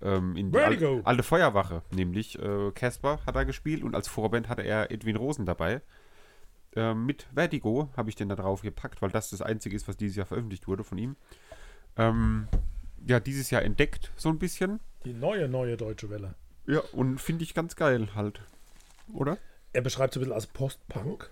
Ähm, 0.02 0.36
in 0.36 0.52
die 0.52 0.58
Vertigo. 0.58 0.96
al 0.96 1.02
alte 1.04 1.22
Feuerwache. 1.22 1.82
Nämlich 1.90 2.38
äh, 2.38 2.70
Casper 2.72 3.20
hat 3.26 3.36
er 3.36 3.44
gespielt 3.44 3.82
und 3.82 3.94
als 3.94 4.08
Vorband 4.08 4.48
hatte 4.48 4.62
er 4.62 4.90
Edwin 4.90 5.16
Rosen 5.16 5.46
dabei. 5.46 5.80
Ähm, 6.74 7.06
mit 7.06 7.26
Vertigo 7.34 7.88
habe 7.96 8.10
ich 8.10 8.16
den 8.16 8.28
da 8.28 8.36
drauf 8.36 8.60
gepackt, 8.60 9.00
weil 9.00 9.10
das 9.10 9.30
das 9.30 9.40
einzige 9.40 9.74
ist, 9.74 9.88
was 9.88 9.96
dieses 9.96 10.16
Jahr 10.16 10.26
veröffentlicht 10.26 10.68
wurde 10.68 10.84
von 10.84 10.98
ihm. 10.98 11.16
Ähm, 11.96 12.48
ja, 13.06 13.20
dieses 13.20 13.50
Jahr 13.50 13.62
entdeckt, 13.62 14.12
so 14.16 14.28
ein 14.28 14.38
bisschen. 14.38 14.80
Die 15.04 15.14
neue, 15.14 15.48
neue 15.48 15.76
deutsche 15.76 16.10
Welle. 16.10 16.34
Ja, 16.66 16.80
und 16.92 17.18
finde 17.20 17.44
ich 17.44 17.54
ganz 17.54 17.76
geil 17.76 18.08
halt. 18.14 18.40
Oder? 19.12 19.38
Er 19.72 19.80
beschreibt 19.80 20.14
es 20.14 20.18
ein 20.18 20.20
bisschen 20.20 20.34
als 20.34 20.46
Post-Punk. 20.46 21.30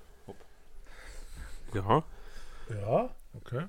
Ja. 1.75 2.05
Ja, 2.71 3.15
okay. 3.35 3.67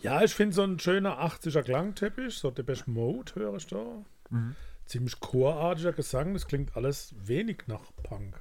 Ja, 0.00 0.22
ich 0.22 0.34
finde 0.34 0.54
so 0.54 0.62
ein 0.62 0.78
schöner 0.78 1.20
80er 1.20 1.62
Klangteppich, 1.62 2.34
so 2.34 2.50
Depeche 2.50 2.84
Mode 2.90 3.34
höre 3.34 3.56
ich 3.56 3.66
da. 3.66 4.04
Mhm. 4.30 4.54
Ziemlich 4.84 5.18
chorartiger 5.20 5.92
Gesang, 5.92 6.34
das 6.34 6.46
klingt 6.46 6.76
alles 6.76 7.14
wenig 7.24 7.64
nach 7.66 7.90
Punk. 8.02 8.40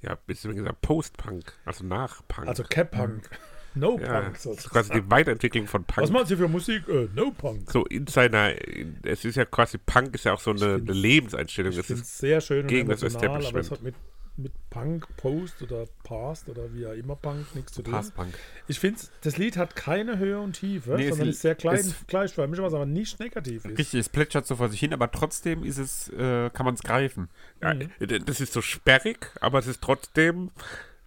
Ja, 0.00 0.18
du 0.26 0.54
gesagt 0.54 0.80
Post-Punk, 0.80 1.52
also 1.64 1.84
nach 1.84 2.22
Punk. 2.28 2.48
Also 2.48 2.64
Cap-Punk. 2.64 3.28
No 3.74 3.98
ja, 3.98 4.20
Punk. 4.20 4.34
das 4.34 4.46
ist 4.46 4.70
quasi 4.70 4.88
sozusagen. 4.88 5.00
die 5.00 5.10
Weiterentwicklung 5.10 5.66
von 5.66 5.84
Punk. 5.84 6.02
Was 6.02 6.10
machen 6.10 6.26
Sie 6.26 6.36
für 6.36 6.48
Musik? 6.48 6.86
Äh, 6.88 7.08
no 7.14 7.30
Punk. 7.30 7.70
so 7.70 7.84
in 7.86 8.06
seiner, 8.06 8.54
in, 8.66 8.98
es 9.02 9.24
ist 9.24 9.36
ja 9.36 9.44
quasi, 9.44 9.78
Punk 9.78 10.14
ist 10.14 10.24
ja 10.24 10.34
auch 10.34 10.40
so 10.40 10.50
eine, 10.50 10.74
eine 10.74 10.92
Lebenseinstellung. 10.92 11.72
Ich 11.72 11.78
Es 11.78 11.86
finde 11.86 12.02
ist, 12.02 12.18
sehr 12.18 12.40
schön 12.40 12.62
und 12.62 12.66
gegen 12.66 12.88
das 12.88 13.02
aber 13.02 13.58
es 13.58 13.70
hat 13.70 13.82
mit, 13.82 13.94
mit 14.42 14.52
Punk, 14.70 15.06
Post 15.16 15.62
oder 15.62 15.86
Past 16.04 16.48
oder 16.48 16.72
wie 16.74 16.86
auch 16.86 16.92
immer 16.92 17.16
Punk 17.16 17.54
nichts 17.54 17.72
zu 17.72 17.82
tun. 17.82 17.92
Passpunk. 17.92 18.34
Ich 18.68 18.78
finde, 18.80 19.00
das 19.22 19.36
Lied 19.38 19.56
hat 19.56 19.76
keine 19.76 20.18
Höhe 20.18 20.38
und 20.40 20.54
Tiefe, 20.54 20.94
Nee, 20.96 21.04
es 21.04 21.08
sondern 21.10 21.26
li- 21.26 21.30
ist 21.32 21.40
sehr 21.42 21.54
klein, 21.54 21.76
es- 21.76 21.94
gleichförmig, 22.06 22.60
was 22.60 22.74
aber 22.74 22.86
nicht 22.86 23.18
negativ 23.20 23.64
ist. 23.64 23.78
Richtig, 23.78 24.00
es 24.00 24.08
plätschert 24.08 24.46
so 24.46 24.56
vor 24.56 24.68
sich 24.68 24.80
hin, 24.80 24.92
aber 24.92 25.10
trotzdem 25.10 25.62
ist 25.64 25.78
es, 25.78 26.08
äh, 26.10 26.50
kann 26.50 26.66
man 26.66 26.74
es 26.74 26.82
greifen. 26.82 27.28
ja, 27.62 27.74
das 27.74 28.40
ist 28.40 28.52
so 28.52 28.60
sperrig, 28.62 29.30
aber 29.40 29.58
es 29.60 29.66
ist 29.66 29.80
trotzdem 29.82 30.50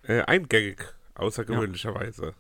äh, 0.08 0.22
eingängig, 0.22 0.82
außergewöhnlicherweise. 1.16 2.34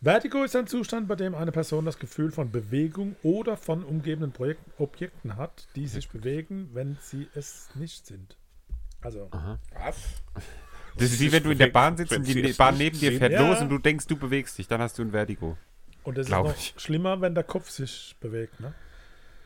Vertigo 0.00 0.44
ist 0.44 0.54
ein 0.54 0.66
Zustand, 0.66 1.08
bei 1.08 1.16
dem 1.16 1.34
eine 1.34 1.50
Person 1.52 1.84
das 1.84 1.98
Gefühl 1.98 2.30
von 2.30 2.50
Bewegung 2.52 3.16
oder 3.22 3.56
von 3.56 3.82
umgebenden 3.84 4.32
Projek 4.32 4.58
Objekten 4.78 5.36
hat, 5.36 5.66
die 5.74 5.88
sich 5.88 6.08
bewegen, 6.08 6.70
wenn 6.72 6.96
sie 7.00 7.26
es 7.34 7.68
nicht 7.74 8.06
sind. 8.06 8.36
Also, 9.00 9.30
Was? 9.74 9.96
Das 10.96 11.12
ist 11.12 11.20
wie 11.20 11.30
wenn 11.30 11.44
du 11.44 11.50
in 11.50 11.58
der 11.58 11.68
Bahn 11.68 11.96
sitzt 11.96 12.12
und 12.12 12.26
die 12.26 12.42
es 12.42 12.56
Bahn 12.56 12.76
neben 12.76 12.98
dir 12.98 13.12
fährt 13.16 13.32
Ja. 13.32 13.48
los 13.48 13.60
und 13.60 13.68
du 13.68 13.78
denkst, 13.78 14.06
du 14.08 14.16
bewegst 14.16 14.58
dich, 14.58 14.66
dann 14.66 14.80
hast 14.80 14.98
du 14.98 15.02
ein 15.02 15.12
Vertigo. 15.12 15.56
und 16.02 16.18
es 16.18 16.26
ist 16.26 16.30
noch 16.32 16.54
ich. 16.56 16.74
schlimmer, 16.78 17.20
wenn 17.20 17.34
der 17.34 17.44
Kopf 17.44 17.70
sich 17.70 18.16
bewegt. 18.20 18.58
Ne? 18.60 18.74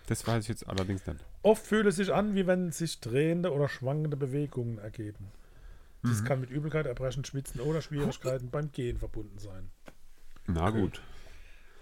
Das 0.06 0.26
weiß 0.26 0.44
ich 0.44 0.48
jetzt 0.48 0.66
allerdings 0.68 1.06
nicht. 1.06 1.18
Oft 1.42 1.66
fühlt 1.66 1.86
es 1.86 1.96
sich 1.96 2.12
an, 2.12 2.34
wie 2.34 2.46
wenn 2.46 2.72
sich 2.72 3.00
drehende 3.00 3.52
oder 3.52 3.68
schwankende 3.68 4.16
Bewegungen 4.16 4.78
ergeben. 4.78 5.26
Dies 6.04 6.24
kann 6.24 6.40
mit 6.40 6.50
Übelkeit, 6.50 6.86
Erbrechen, 6.86 7.24
Schwitzen 7.24 7.60
oder 7.60 7.80
Schwierigkeiten 7.82 8.50
beim 8.50 8.72
Gehen 8.72 8.98
verbunden 8.98 9.38
sein. 9.38 9.70
Na 10.46 10.70
gut. 10.70 11.00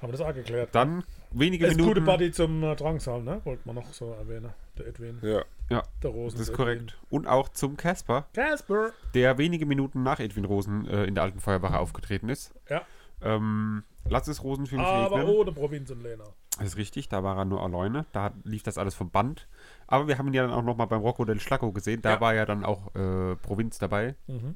Haben 0.02 0.08
wir 0.12 0.18
das 0.18 0.20
auch 0.20 0.34
geklärt? 0.34 0.74
Dann 0.74 1.04
wenige 1.30 1.64
Das 1.66 1.72
ist 1.72 1.78
ein 1.78 1.84
Minuten. 1.84 2.00
gute 2.04 2.12
Buddy 2.18 2.32
zum 2.32 2.62
äh, 2.62 2.74
Drangsal, 2.76 3.22
ne? 3.22 3.40
Wollte 3.44 3.62
man 3.66 3.76
noch 3.76 3.92
so 3.94 4.12
erwähnen. 4.12 4.50
Der 4.80 4.88
Edwin, 4.88 5.18
Ja. 5.22 5.42
Ja, 5.70 5.82
der 6.02 6.10
Rosen. 6.10 6.36
das 6.38 6.48
ist 6.48 6.54
korrekt. 6.56 6.98
Und 7.10 7.26
auch 7.28 7.48
zum 7.48 7.76
Casper. 7.76 8.26
Casper! 8.34 8.90
der 9.14 9.38
wenige 9.38 9.66
Minuten 9.66 10.02
nach 10.02 10.18
Edwin 10.18 10.44
Rosen 10.44 10.86
äh, 10.88 11.04
in 11.04 11.14
der 11.14 11.22
alten 11.24 11.38
Feuerwache 11.38 11.78
aufgetreten 11.78 12.28
ist. 12.28 12.52
Ja, 12.68 12.82
Ähm, 13.22 13.84
Lass 14.08 14.26
es 14.28 14.42
Rosen 14.42 14.66
für 14.66 14.76
mich 14.78 14.86
aber 14.86 15.18
regnen. 15.18 15.34
ohne 15.36 15.52
Provinz 15.52 15.90
und 15.90 16.02
Lena. 16.02 16.24
Das 16.58 16.68
ist 16.68 16.76
richtig, 16.78 17.08
da 17.08 17.22
war 17.22 17.36
er 17.36 17.44
nur 17.44 17.62
alleine. 17.62 18.06
Da 18.12 18.32
lief 18.44 18.62
das 18.62 18.78
alles 18.78 18.94
vom 18.94 19.10
Band. 19.10 19.46
Aber 19.86 20.08
wir 20.08 20.16
haben 20.18 20.26
ihn 20.28 20.34
ja 20.34 20.42
dann 20.42 20.52
auch 20.52 20.62
nochmal 20.62 20.86
beim 20.88 21.00
Rocco 21.02 21.24
del 21.24 21.38
Schlacco 21.38 21.70
gesehen. 21.70 22.00
Da 22.02 22.12
Ja. 22.14 22.20
war 22.20 22.34
ja 22.34 22.46
dann 22.46 22.64
auch 22.64 22.94
äh, 22.96 23.36
Provinz 23.36 23.78
dabei. 23.78 24.14
Mhm. 24.26 24.54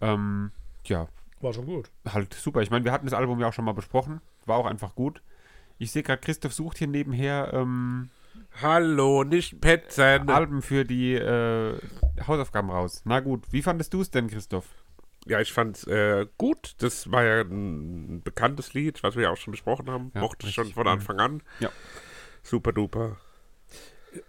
Ähm, 0.00 0.50
ja, 0.84 1.08
War 1.40 1.52
schon 1.54 1.66
gut. 1.66 1.90
halt 2.06 2.34
super. 2.34 2.60
Ich 2.62 2.70
meine, 2.70 2.84
wir 2.84 2.92
hatten 2.92 3.06
das 3.06 3.14
Album 3.14 3.40
ja 3.40 3.48
auch 3.48 3.52
schon 3.52 3.64
mal 3.64 3.72
besprochen. 3.74 4.20
War 4.44 4.58
auch 4.58 4.66
einfach 4.66 4.94
gut. 4.94 5.22
Ich 5.78 5.90
sehe 5.92 6.02
gerade, 6.02 6.20
Christoph 6.20 6.52
sucht 6.52 6.78
hier 6.78 6.88
nebenher 6.88 7.50
ähm, 7.54 8.10
Hallo, 8.60 9.24
nicht 9.24 9.60
petzen. 9.60 10.28
Alben 10.28 10.62
für 10.62 10.84
die 10.84 11.14
äh, 11.14 11.76
Hausaufgaben 12.26 12.70
raus. 12.70 13.02
Na 13.04 13.20
gut, 13.20 13.44
wie 13.50 13.62
fandest 13.62 13.92
du 13.94 14.00
es 14.00 14.10
denn, 14.10 14.28
Christoph? 14.28 14.66
Ja, 15.26 15.40
ich 15.40 15.52
fand's 15.52 15.86
äh, 15.86 16.26
gut. 16.38 16.76
Das 16.78 17.10
war 17.10 17.24
ja 17.24 17.40
ein 17.40 18.22
bekanntes 18.22 18.74
Lied, 18.74 19.02
was 19.02 19.16
wir 19.16 19.24
ja 19.24 19.30
auch 19.30 19.36
schon 19.36 19.52
besprochen 19.52 19.90
haben. 19.90 20.12
Ja, 20.14 20.20
Mochte 20.20 20.46
ich 20.46 20.54
schon 20.54 20.72
von 20.72 20.86
Anfang 20.86 21.18
an. 21.18 21.42
Ja. 21.60 21.70
Super 22.42 22.72
duper. 22.72 23.16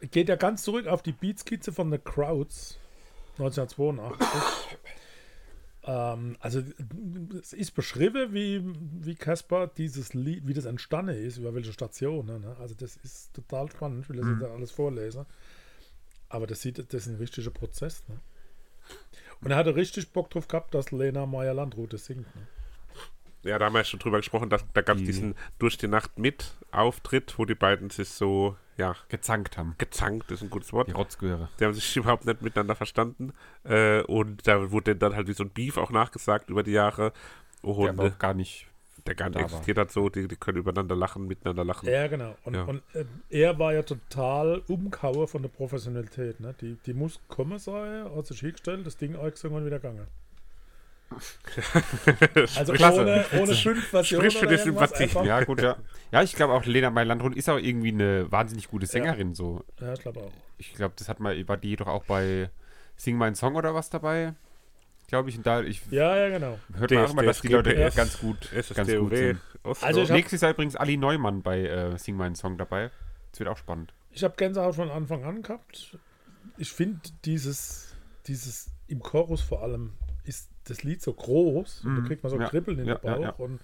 Geht 0.01 0.29
ja 0.29 0.35
ganz 0.35 0.63
zurück 0.63 0.87
auf 0.87 1.03
die 1.03 1.11
Beatskizze 1.11 1.71
von 1.71 1.91
The 1.91 1.99
Crowds 1.99 2.79
1982. 3.37 4.77
ähm, 5.85 6.35
also 6.39 6.61
es 7.41 7.53
ist 7.53 7.71
beschrieben, 7.71 8.33
wie, 8.33 8.61
wie 9.05 9.15
Caspar 9.15 9.67
dieses 9.67 10.13
Lied, 10.13 10.47
wie 10.47 10.53
das 10.53 10.65
entstanden 10.65 11.15
ist, 11.15 11.37
über 11.37 11.53
welche 11.53 11.73
Stationen. 11.73 12.41
Ne? 12.41 12.55
Also 12.59 12.75
das 12.75 12.97
ist 12.97 13.33
total 13.33 13.69
spannend. 13.71 14.03
Ich 14.03 14.09
will 14.09 14.17
das 14.17 14.25
Mhm. 14.25 14.41
jetzt 14.41 14.51
alles 14.51 14.71
vorlesen. 14.71 15.25
Aber 16.29 16.47
das 16.47 16.61
sieht, 16.61 16.79
das 16.79 16.93
ist 16.93 17.07
ein 17.07 17.15
richtiger 17.15 17.51
Prozess. 17.51 18.03
Ne? 18.07 18.19
Und 19.41 19.51
er 19.51 19.57
hatte 19.57 19.75
richtig 19.75 20.11
Bock 20.11 20.29
drauf 20.31 20.47
gehabt, 20.47 20.73
dass 20.73 20.91
Lena 20.91 21.25
Meyer-Landrut 21.25 21.93
das 21.93 22.05
singt. 22.05 22.35
Ne? 22.35 22.47
Ja, 23.45 23.57
da 23.59 23.65
haben 23.65 23.73
wir 23.73 23.79
ja 23.79 23.85
schon 23.85 23.99
drüber 23.99 24.17
gesprochen, 24.17 24.49
dass 24.49 24.65
da 24.73 24.81
gab 24.81 24.95
es 24.97 25.01
Die- 25.01 25.05
diesen 25.07 25.35
Durch 25.59 25.77
die 25.77 25.87
Nacht 25.87 26.17
mit 26.19 26.53
Auftritt, 26.71 27.37
wo 27.37 27.45
die 27.45 27.55
beiden 27.55 27.89
sich 27.89 28.09
so, 28.09 28.55
ja, 28.77 28.95
Gezankt 29.09 29.57
haben. 29.57 29.75
gezankt, 29.77 30.31
ist 30.31 30.41
ein 30.41 30.49
gutes 30.49 30.73
Wort. 30.73 30.87
Die 30.89 30.91
Rotzgöre. 30.93 31.47
Die 31.59 31.65
haben 31.65 31.73
sich 31.73 31.95
überhaupt 31.95 32.25
nicht 32.25 32.41
miteinander 32.41 32.75
verstanden. 32.75 33.33
Äh, 33.63 34.01
und 34.03 34.45
da 34.47 34.71
wurde 34.71 34.95
dann 34.95 35.15
halt 35.15 35.27
wie 35.27 35.33
so 35.33 35.43
ein 35.43 35.49
Beef 35.51 35.77
auch 35.77 35.91
nachgesagt 35.91 36.49
über 36.49 36.63
die 36.63 36.71
Jahre. 36.71 37.13
Der 37.63 37.69
Und 37.69 37.89
aber 37.89 38.05
äh, 38.05 38.11
auch 38.11 38.19
gar 38.19 38.33
nicht. 38.33 38.67
der 39.07 39.15
gar 39.15 39.29
nicht 39.29 39.39
existiert 39.39 39.77
hat 39.77 39.91
so, 39.91 40.09
die, 40.09 40.27
die 40.27 40.35
können 40.35 40.57
übereinander 40.57 40.95
lachen, 40.95 41.27
miteinander 41.27 41.63
lachen. 41.63 41.87
Ja, 41.87 42.07
genau. 42.07 42.35
Und, 42.43 42.53
Ja. 42.55 42.63
und 42.63 42.81
äh, 42.93 43.05
er 43.29 43.57
war 43.59 43.73
ja 43.73 43.83
total 43.83 44.63
umkauen 44.67 45.27
von 45.27 45.41
der 45.43 45.49
Professionalität. 45.49 46.39
Ne? 46.39 46.55
Die, 46.59 46.77
die 46.85 46.93
muss 46.95 47.19
kommen 47.27 47.59
sein, 47.59 48.05
hat 48.15 48.25
sich 48.25 48.39
hingestellt, 48.39 48.85
das 48.85 48.97
Ding 48.97 49.15
eingesungen 49.15 49.59
und 49.59 49.65
wieder 49.67 49.77
gegangen. 49.79 50.07
Also 52.57 52.73
Klasse. 52.73 53.01
ohne, 53.01 53.25
ohne 53.41 53.53
fünf 53.53 53.87
Versionen 53.87 54.31
Spricht 54.31 54.49
für 54.49 54.57
Sympathie. 54.57 55.03
einfach- 55.03 55.25
Ja, 55.25 55.43
gut, 55.43 55.61
ja. 55.61 55.77
Ja, 56.11 56.23
ich 56.23 56.35
glaube 56.35 56.53
auch, 56.53 56.65
Lena 56.65 56.89
Meyer-Landrut 56.89 57.35
ist 57.35 57.49
auch 57.49 57.57
irgendwie 57.57 57.89
eine 57.89 58.31
wahnsinnig 58.31 58.69
gute 58.69 58.85
Sängerin. 58.85 59.33
So. 59.35 59.63
Ja, 59.79 59.93
ich 59.93 60.01
glaube 60.01 60.21
auch. 60.21 60.31
Ich 60.57 60.73
glaube, 60.73 60.93
das 60.97 61.09
hat 61.09 61.19
mal, 61.19 61.47
war 61.47 61.57
die 61.57 61.75
doch 61.75 61.87
auch 61.87 62.05
bei 62.05 62.49
Sing 62.95 63.17
meinen 63.17 63.35
Song 63.35 63.55
oder 63.55 63.73
was 63.73 63.89
dabei. 63.89 64.33
Glaube 65.07 65.29
ich. 65.29 65.37
Und 65.37 65.45
da, 65.45 65.61
ich 65.61 65.81
Ja, 65.91 66.15
ja, 66.17 66.29
genau. 66.29 66.57
hört 66.75 66.91
man 66.91 67.05
auch 67.05 67.11
immer, 67.11 67.23
dass 67.23 67.41
die 67.41 67.49
Leute 67.49 67.75
ganz 67.95 68.19
gut, 68.19 68.49
ganz 68.73 68.91
gut 68.95 69.15
sind. 69.15 69.39
Also 69.81 70.03
Nächstes 70.13 70.41
Jahr 70.41 70.51
übrigens 70.51 70.75
Ali 70.75 70.97
Neumann 70.97 71.41
bei 71.41 71.61
äh, 71.65 71.97
Sing 71.97 72.15
meinen 72.15 72.35
Song 72.35 72.57
dabei. 72.57 72.91
Das 73.31 73.39
wird 73.39 73.49
auch 73.49 73.57
spannend. 73.57 73.93
Ich 74.11 74.23
habe 74.23 74.35
Gänsehaut 74.37 74.75
von 74.75 74.89
Anfang 74.89 75.23
an 75.25 75.41
gehabt. 75.41 75.97
Ich 76.57 76.71
finde 76.71 77.01
dieses, 77.25 77.93
dieses 78.27 78.71
im 78.87 79.01
Chorus 79.01 79.41
vor 79.41 79.61
allem 79.61 79.91
ist 80.23 80.49
das 80.69 80.83
Lied 80.83 81.01
so 81.01 81.13
groß 81.13 81.83
und 81.85 81.95
da 81.95 82.01
Mhm. 82.01 82.05
kriegt 82.07 82.23
man 82.23 82.29
so 82.31 82.37
Ja. 82.39 82.47
Kribbeln 82.49 82.79
in 82.79 82.85
Ja, 82.87 82.95
den 82.95 83.01
Bauch 83.01 83.21
ja. 83.23 83.29
und 83.31 83.59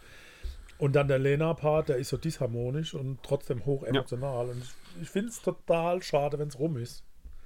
und 0.77 0.93
dann 0.95 1.07
der 1.07 1.19
Lena-Part, 1.19 1.89
der 1.89 1.97
ist 1.97 2.09
so 2.09 2.17
disharmonisch 2.17 2.95
und 2.95 3.21
trotzdem 3.21 3.65
hoch 3.65 3.83
emotional. 3.83 4.49
Und 4.49 4.63
ich, 4.63 5.01
ich 5.03 5.09
finde 5.11 5.29
es 5.29 5.39
total 5.39 6.01
schade, 6.01 6.39
wenn 6.39 6.47
es 6.47 6.57
rum 6.57 6.75
ist. 6.77 7.03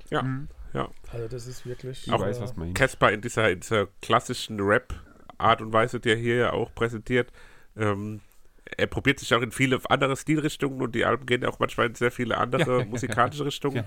ja, 0.09 0.21
Mhm. 0.23 0.47
Ja. 0.73 0.89
Also 1.11 1.27
das 1.27 1.45
ist 1.47 1.65
wirklich. 1.65 2.07
Ich 2.07 2.13
Auch 2.13 2.21
weiß, 2.21 2.37
äh, 2.37 2.41
was 2.41 2.55
man 2.55 2.73
Casper 2.73 3.11
in 3.11 3.19
dieser, 3.21 3.49
in 3.51 3.59
dieser 3.59 3.87
klassischen 4.01 4.59
Rap-Art 4.61 5.61
und 5.61 5.73
Weise, 5.73 5.99
die 5.99 6.09
er 6.11 6.15
hier 6.15 6.35
ja 6.35 6.53
auch 6.53 6.73
präsentiert. 6.75 7.31
Ähm, 7.75 8.21
er 8.77 8.87
probiert 8.87 9.19
sich 9.19 9.33
auch 9.35 9.41
in 9.41 9.51
viele 9.51 9.79
andere 9.89 10.15
Stilrichtungen 10.15 10.81
und 10.81 10.95
die 10.95 11.03
Alben 11.05 11.25
gehen 11.25 11.43
auch 11.45 11.59
manchmal 11.59 11.87
in 11.87 11.95
sehr 11.95 12.11
viele 12.11 12.37
andere 12.37 12.85
musikalische 12.85 13.45
Richtungen. 13.45 13.83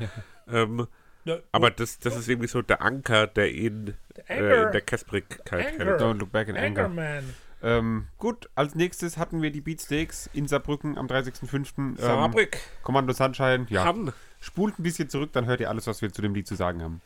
Ähm, 0.47 0.87
ja, 1.25 1.39
aber 1.53 1.71
das, 1.71 1.99
das 1.99 2.17
ist 2.17 2.29
irgendwie 2.29 2.49
so 2.49 2.63
der 2.63 2.83
Anker, 2.83 3.27
der 3.27 3.53
ihn 3.53 3.95
äh, 4.29 4.33
Anchor. 4.33 4.67
in 4.67 4.73
der 4.73 4.81
Casperigkeit 4.81 5.67
Anchor. 5.67 5.87
hält. 5.87 6.01
Don't 6.01 6.19
look 6.19 6.33
back 6.33 6.49
in 6.49 6.57
anger. 6.57 6.85
Anchorman. 6.85 7.35
Ähm, 7.61 8.07
gut, 8.19 8.49
als 8.55 8.75
nächstes 8.77 9.17
hatten 9.17 9.43
wir 9.43 9.51
die 9.51 9.61
Beatsteaks 9.61 10.31
in 10.33 10.47
Saarbrücken 10.47 10.97
am 10.97 11.07
30.05. 11.07 11.79
Ähm, 11.79 11.97
Fabrik, 11.97 12.59
Kommando 12.83 13.13
Sunshine. 13.13 13.67
Ja, 13.69 13.85
Han. 13.85 14.13
spult 14.41 14.79
ein 14.79 14.83
bisschen 14.85 15.09
zurück, 15.09 15.31
dann 15.33 15.47
hört 15.47 15.61
ihr 15.61 15.69
alles, 15.69 15.87
was 15.89 16.01
wir 16.01 16.13
zu 16.13 16.23
dem 16.23 16.35
Lied 16.35 16.47
zu 16.47 16.55
sagen 16.55 16.83
haben. 16.83 17.01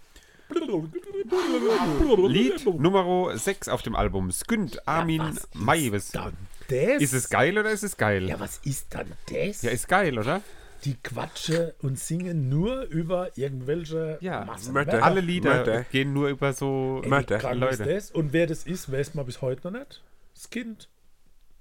Lied 2.29 2.67
Nummer 2.67 3.37
6 3.37 3.69
auf 3.69 3.81
dem 3.81 3.95
Album. 3.97 4.31
Skünd 4.31 4.87
Armin 4.87 5.39
Maives. 5.55 6.11
Dann 6.11 6.37
das? 6.69 7.01
Ist 7.03 7.13
es 7.15 7.31
geil 7.31 7.57
oder 7.59 7.71
ist 7.71 7.83
es 7.83 7.97
geil? 7.97 8.29
Ja, 8.29 8.39
was 8.39 8.59
ist 8.59 8.95
dann 8.95 9.13
das? 9.31 9.63
Ja, 9.63 9.71
ist 9.71 9.89
geil, 9.89 10.19
oder? 10.19 10.43
Die 10.85 10.95
quatschen 11.03 11.70
und 11.80 11.99
singen 11.99 12.49
nur 12.49 12.83
über 12.83 13.37
irgendwelche 13.39 14.18
Ja, 14.20 14.45
Massen. 14.45 14.76
Alle 14.76 15.20
Lieder 15.20 15.55
Mörder. 15.55 15.83
gehen 15.85 16.12
nur 16.12 16.28
über 16.28 16.53
so. 16.53 16.99
Ey, 16.99 17.05
wie 17.07 17.09
Mörder, 17.11 17.39
krank 17.39 17.61
Leute. 17.61 18.03
Und 18.14 18.33
wer 18.33 18.47
das 18.47 18.64
ist, 18.64 18.91
weiß 18.91 19.14
man 19.14 19.24
bis 19.26 19.41
heute 19.43 19.70
noch 19.70 19.78
nicht. 19.78 20.03
Das 20.35 20.51
Kind. 20.51 20.89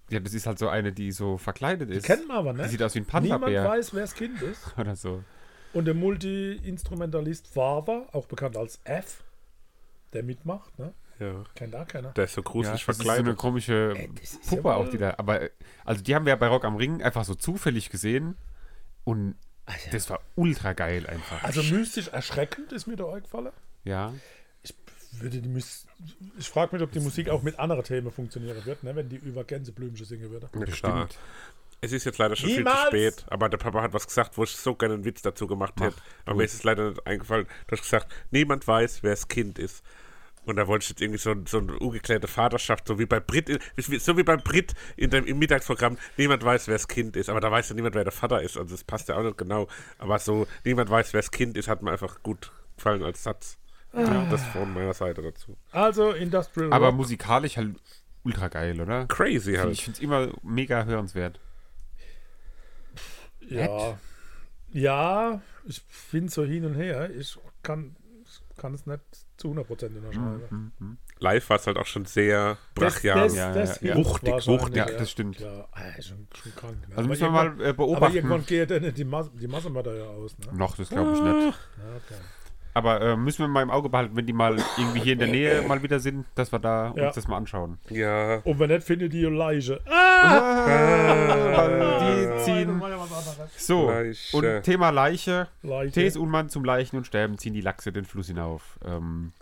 Ja, 0.09 0.19
das 0.19 0.33
ist 0.33 0.45
halt 0.47 0.59
so 0.59 0.67
eine, 0.67 0.91
die 0.91 1.11
so 1.11 1.37
verkleidet 1.37 1.89
ist. 1.89 2.05
Kennen 2.05 2.27
wir 2.27 2.33
aber 2.35 2.51
nicht. 2.53 2.65
Die 2.65 2.69
sieht 2.71 2.83
aus 2.83 2.95
wie 2.95 2.99
ein 2.99 3.05
Niemand 3.23 3.43
Panda-Bär. 3.43 3.63
weiß, 3.65 3.93
wer 3.93 4.01
das 4.01 4.13
Kind 4.15 4.41
ist. 4.41 4.59
Oder 4.77 4.95
so. 4.95 5.23
Und 5.73 5.85
der 5.85 5.93
Multi-Instrumentalist 5.93 7.47
Fava, 7.47 8.07
auch 8.11 8.25
bekannt 8.25 8.57
als 8.57 8.79
F, 8.83 9.23
der 10.13 10.23
mitmacht, 10.23 10.77
ne? 10.79 10.93
Ja, 11.19 11.43
Kennt 11.55 11.73
da 11.75 11.85
keiner. 11.85 12.09
der 12.13 12.23
ist 12.25 12.33
so 12.33 12.41
Ja, 12.41 12.49
gruselig 12.49 12.83
das 12.85 12.97
ist 12.97 13.03
so 13.03 13.09
eine 13.09 13.17
verkleidet. 13.19 13.37
komische 13.39 13.93
Ey, 13.95 14.09
Puppe 14.49 14.69
ja 14.69 14.75
auch, 14.75 14.89
die 14.89 14.97
da. 14.97 15.13
Aber, 15.17 15.39
also 15.85 16.01
die 16.03 16.15
haben 16.15 16.25
wir 16.25 16.31
ja 16.31 16.35
bei 16.35 16.47
Rock 16.47 16.65
am 16.65 16.75
Ring 16.77 17.03
einfach 17.03 17.23
so 17.25 17.35
zufällig 17.35 17.89
gesehen. 17.91 18.35
Und 19.03 19.35
Alter. 19.65 19.91
das 19.91 20.09
war 20.09 20.19
ultra 20.35 20.73
geil 20.73 21.07
einfach. 21.07 21.43
Also 21.43 21.63
mystisch 21.63 22.07
erschreckend 22.09 22.71
ist 22.71 22.87
mir 22.87 22.95
da 22.95 23.11
eingefallen. 23.11 23.51
Ja. 23.83 24.13
Ich 24.63 24.75
würde 25.19 25.41
die 25.41 25.49
Mus 25.49 25.87
ich 26.37 26.49
frage 26.49 26.75
mich, 26.75 26.83
ob 26.83 26.91
die 26.91 26.99
Musik 26.99 27.29
auch 27.29 27.43
mit 27.43 27.59
anderen 27.59 27.83
Themen 27.83 28.11
funktionieren 28.11 28.65
wird, 28.65 28.83
ne? 28.83 28.95
wenn 28.95 29.09
die 29.09 29.17
über 29.17 29.43
Gänseblümchen 29.43 30.05
singen 30.05 30.29
würde. 30.31 30.49
Ja, 30.53 30.65
klar. 30.65 31.05
Bestimmt. 31.05 31.19
Es 31.83 31.91
ist 31.91 32.05
jetzt 32.05 32.19
leider 32.19 32.35
schon 32.35 32.49
viel 32.49 32.57
zu 32.57 32.63
Niemals! 32.63 32.87
spät, 32.87 33.25
aber 33.27 33.49
der 33.49 33.57
Papa 33.57 33.81
hat 33.81 33.93
was 33.93 34.05
gesagt, 34.05 34.37
wo 34.37 34.43
ich 34.43 34.55
so 34.55 34.75
gerne 34.75 34.93
einen 34.93 35.05
Witz 35.05 35.23
dazu 35.23 35.47
gemacht 35.47 35.73
hätte. 35.81 35.95
Aber 36.25 36.35
mir 36.35 36.43
ist 36.43 36.53
es 36.53 36.63
leider 36.63 36.89
nicht 36.89 37.07
eingefallen. 37.07 37.47
Du 37.67 37.71
hast 37.71 37.81
gesagt, 37.81 38.13
niemand 38.29 38.67
weiß, 38.67 39.01
wer 39.01 39.11
das 39.11 39.27
Kind 39.27 39.57
ist. 39.57 39.83
Und 40.45 40.55
da 40.55 40.67
wollte 40.67 40.83
ich 40.83 40.89
jetzt 40.89 41.01
irgendwie 41.01 41.19
so, 41.19 41.35
so 41.45 41.59
eine 41.59 41.77
ungeklärte 41.77 42.27
Vaterschaft, 42.27 42.87
so 42.87 42.97
wie 42.97 43.05
bei 43.05 43.19
Brit, 43.19 43.59
so 43.77 44.17
wie 44.17 44.23
beim 44.23 44.39
Brit 44.39 44.73
in 44.97 45.11
dem, 45.11 45.25
im 45.25 45.37
Mittagsprogramm, 45.37 45.97
niemand 46.17 46.43
weiß, 46.43 46.67
wer 46.67 46.75
das 46.75 46.87
Kind 46.87 47.15
ist. 47.15 47.29
Aber 47.29 47.39
da 47.39 47.51
weiß 47.51 47.69
ja 47.69 47.75
niemand, 47.75 47.93
wer 47.93 48.03
der 48.03 48.11
Vater 48.11 48.41
ist. 48.41 48.57
Also 48.57 48.71
das 48.73 48.83
passt 48.83 49.07
ja 49.09 49.17
auch 49.17 49.23
nicht 49.23 49.37
genau. 49.37 49.67
Aber 49.99 50.17
so, 50.17 50.47
niemand 50.63 50.89
weiß, 50.89 51.13
wer 51.13 51.21
das 51.21 51.29
Kind 51.31 51.57
ist, 51.57 51.67
hat 51.67 51.83
mir 51.83 51.91
einfach 51.91 52.23
gut 52.23 52.51
gefallen 52.75 53.03
als 53.03 53.23
Satz. 53.23 53.57
Ja, 53.93 54.25
das 54.31 54.43
von 54.47 54.73
meiner 54.73 54.93
Seite 54.93 55.21
dazu. 55.21 55.57
Also 55.71 56.11
Industrial 56.11 56.71
Aber 56.71 56.87
Rock. 56.87 56.95
musikalisch 56.95 57.57
halt 57.57 57.75
ultra 58.23 58.47
geil, 58.47 58.79
oder? 58.79 59.05
Crazy 59.07 59.55
halt. 59.55 59.73
Ich 59.73 59.83
finde 59.83 59.97
es 59.97 60.01
immer 60.01 60.29
mega 60.43 60.85
hörenswert. 60.85 61.39
Ja. 63.41 63.99
Ja, 64.71 65.41
ich 65.65 65.83
bin 66.11 66.29
so 66.29 66.45
hin 66.45 66.63
und 66.65 66.75
her. 66.75 67.09
Ich 67.11 67.37
kann, 67.63 67.95
ich 68.23 68.57
kann 68.57 68.73
es 68.73 68.85
nicht 68.85 69.01
zu 69.41 69.49
100% 69.51 69.95
unterschreiben. 69.97 70.97
Live 71.19 71.49
war 71.49 71.57
es 71.57 71.67
halt 71.67 71.77
auch 71.77 71.85
schon 71.85 72.05
sehr 72.05 72.57
Das, 72.75 72.93
brachial. 72.95 73.23
das, 73.25 73.35
Ja, 73.35 73.53
das 73.53 73.81
ja, 73.81 73.89
ja. 73.89 73.95
Wuchtig, 73.97 74.31
wahrscheinlich, 74.33 74.61
wuchtig. 74.61 74.75
Ja, 74.77 74.85
das 74.85 75.11
stimmt. 75.11 75.39
Ja, 75.39 75.67
ah, 75.71 76.01
schon, 76.01 76.27
schon 76.33 76.55
krank. 76.55 76.75
Ne? 76.81 76.85
Also 76.89 76.99
Aber 76.99 77.07
müssen 77.07 77.21
wir 77.23 77.29
mal 77.31 77.45
äh, 77.47 77.63
Aber 77.69 77.73
beobachten. 77.73 78.15
irgendwann 78.15 78.45
geht 78.45 78.71
dann 78.71 78.93
die, 78.93 79.03
Mas 79.05 79.31
die 79.33 79.47
Massenmörder 79.47 79.95
ja 79.95 80.05
aus. 80.05 80.37
Ne? 80.37 80.47
Noch, 80.53 80.75
das 80.77 80.89
glaube 80.89 81.11
ich 81.13 81.21
nicht. 81.21 81.33
Ja, 81.77 81.95
okay. 81.95 82.21
Aber 82.73 83.01
äh, 83.01 83.15
müssen 83.17 83.39
wir 83.43 83.47
mal 83.47 83.61
im 83.63 83.69
Auge 83.71 83.89
behalten, 83.89 84.15
wenn 84.15 84.25
die 84.25 84.33
mal 84.33 84.55
irgendwie 84.77 84.99
hier 85.01 85.13
in 85.13 85.19
der 85.19 85.27
Nähe 85.27 85.61
mal 85.67 85.81
wieder 85.83 85.99
sind, 85.99 86.25
dass 86.35 86.51
wir 86.51 86.59
da 86.59 86.93
Ja. 86.95 87.07
uns 87.07 87.15
das 87.15 87.27
mal 87.27 87.37
anschauen. 87.37 87.77
ja. 87.89 88.37
Und 88.43 88.59
wenn 88.59 88.69
nicht, 88.69 88.83
findet 88.83 89.11
die 89.13 89.23
Leiche. 89.23 89.79
Ah! 89.89 91.67
die 92.01 92.43
ziehen. 92.43 92.79
War 92.79 92.89
ja 92.89 92.97
was 92.99 93.11
anderes. 93.11 93.51
So, 93.67 93.89
Leiche. 93.89 94.37
und 94.37 94.63
Thema 94.63 94.89
Leiche. 94.89 95.47
Leiche. 95.63 95.91
T.S. 95.91 96.17
Ullmann 96.17 96.49
zum 96.49 96.63
Leichen 96.65 96.97
und 96.97 97.05
Sterben 97.07 97.37
ziehen 97.37 97.53
die 97.53 97.61
Lachse 97.61 97.91
den 97.91 98.05
Fluss 98.05 98.27
hinauf. 98.27 98.79
Ähm, 98.85 99.33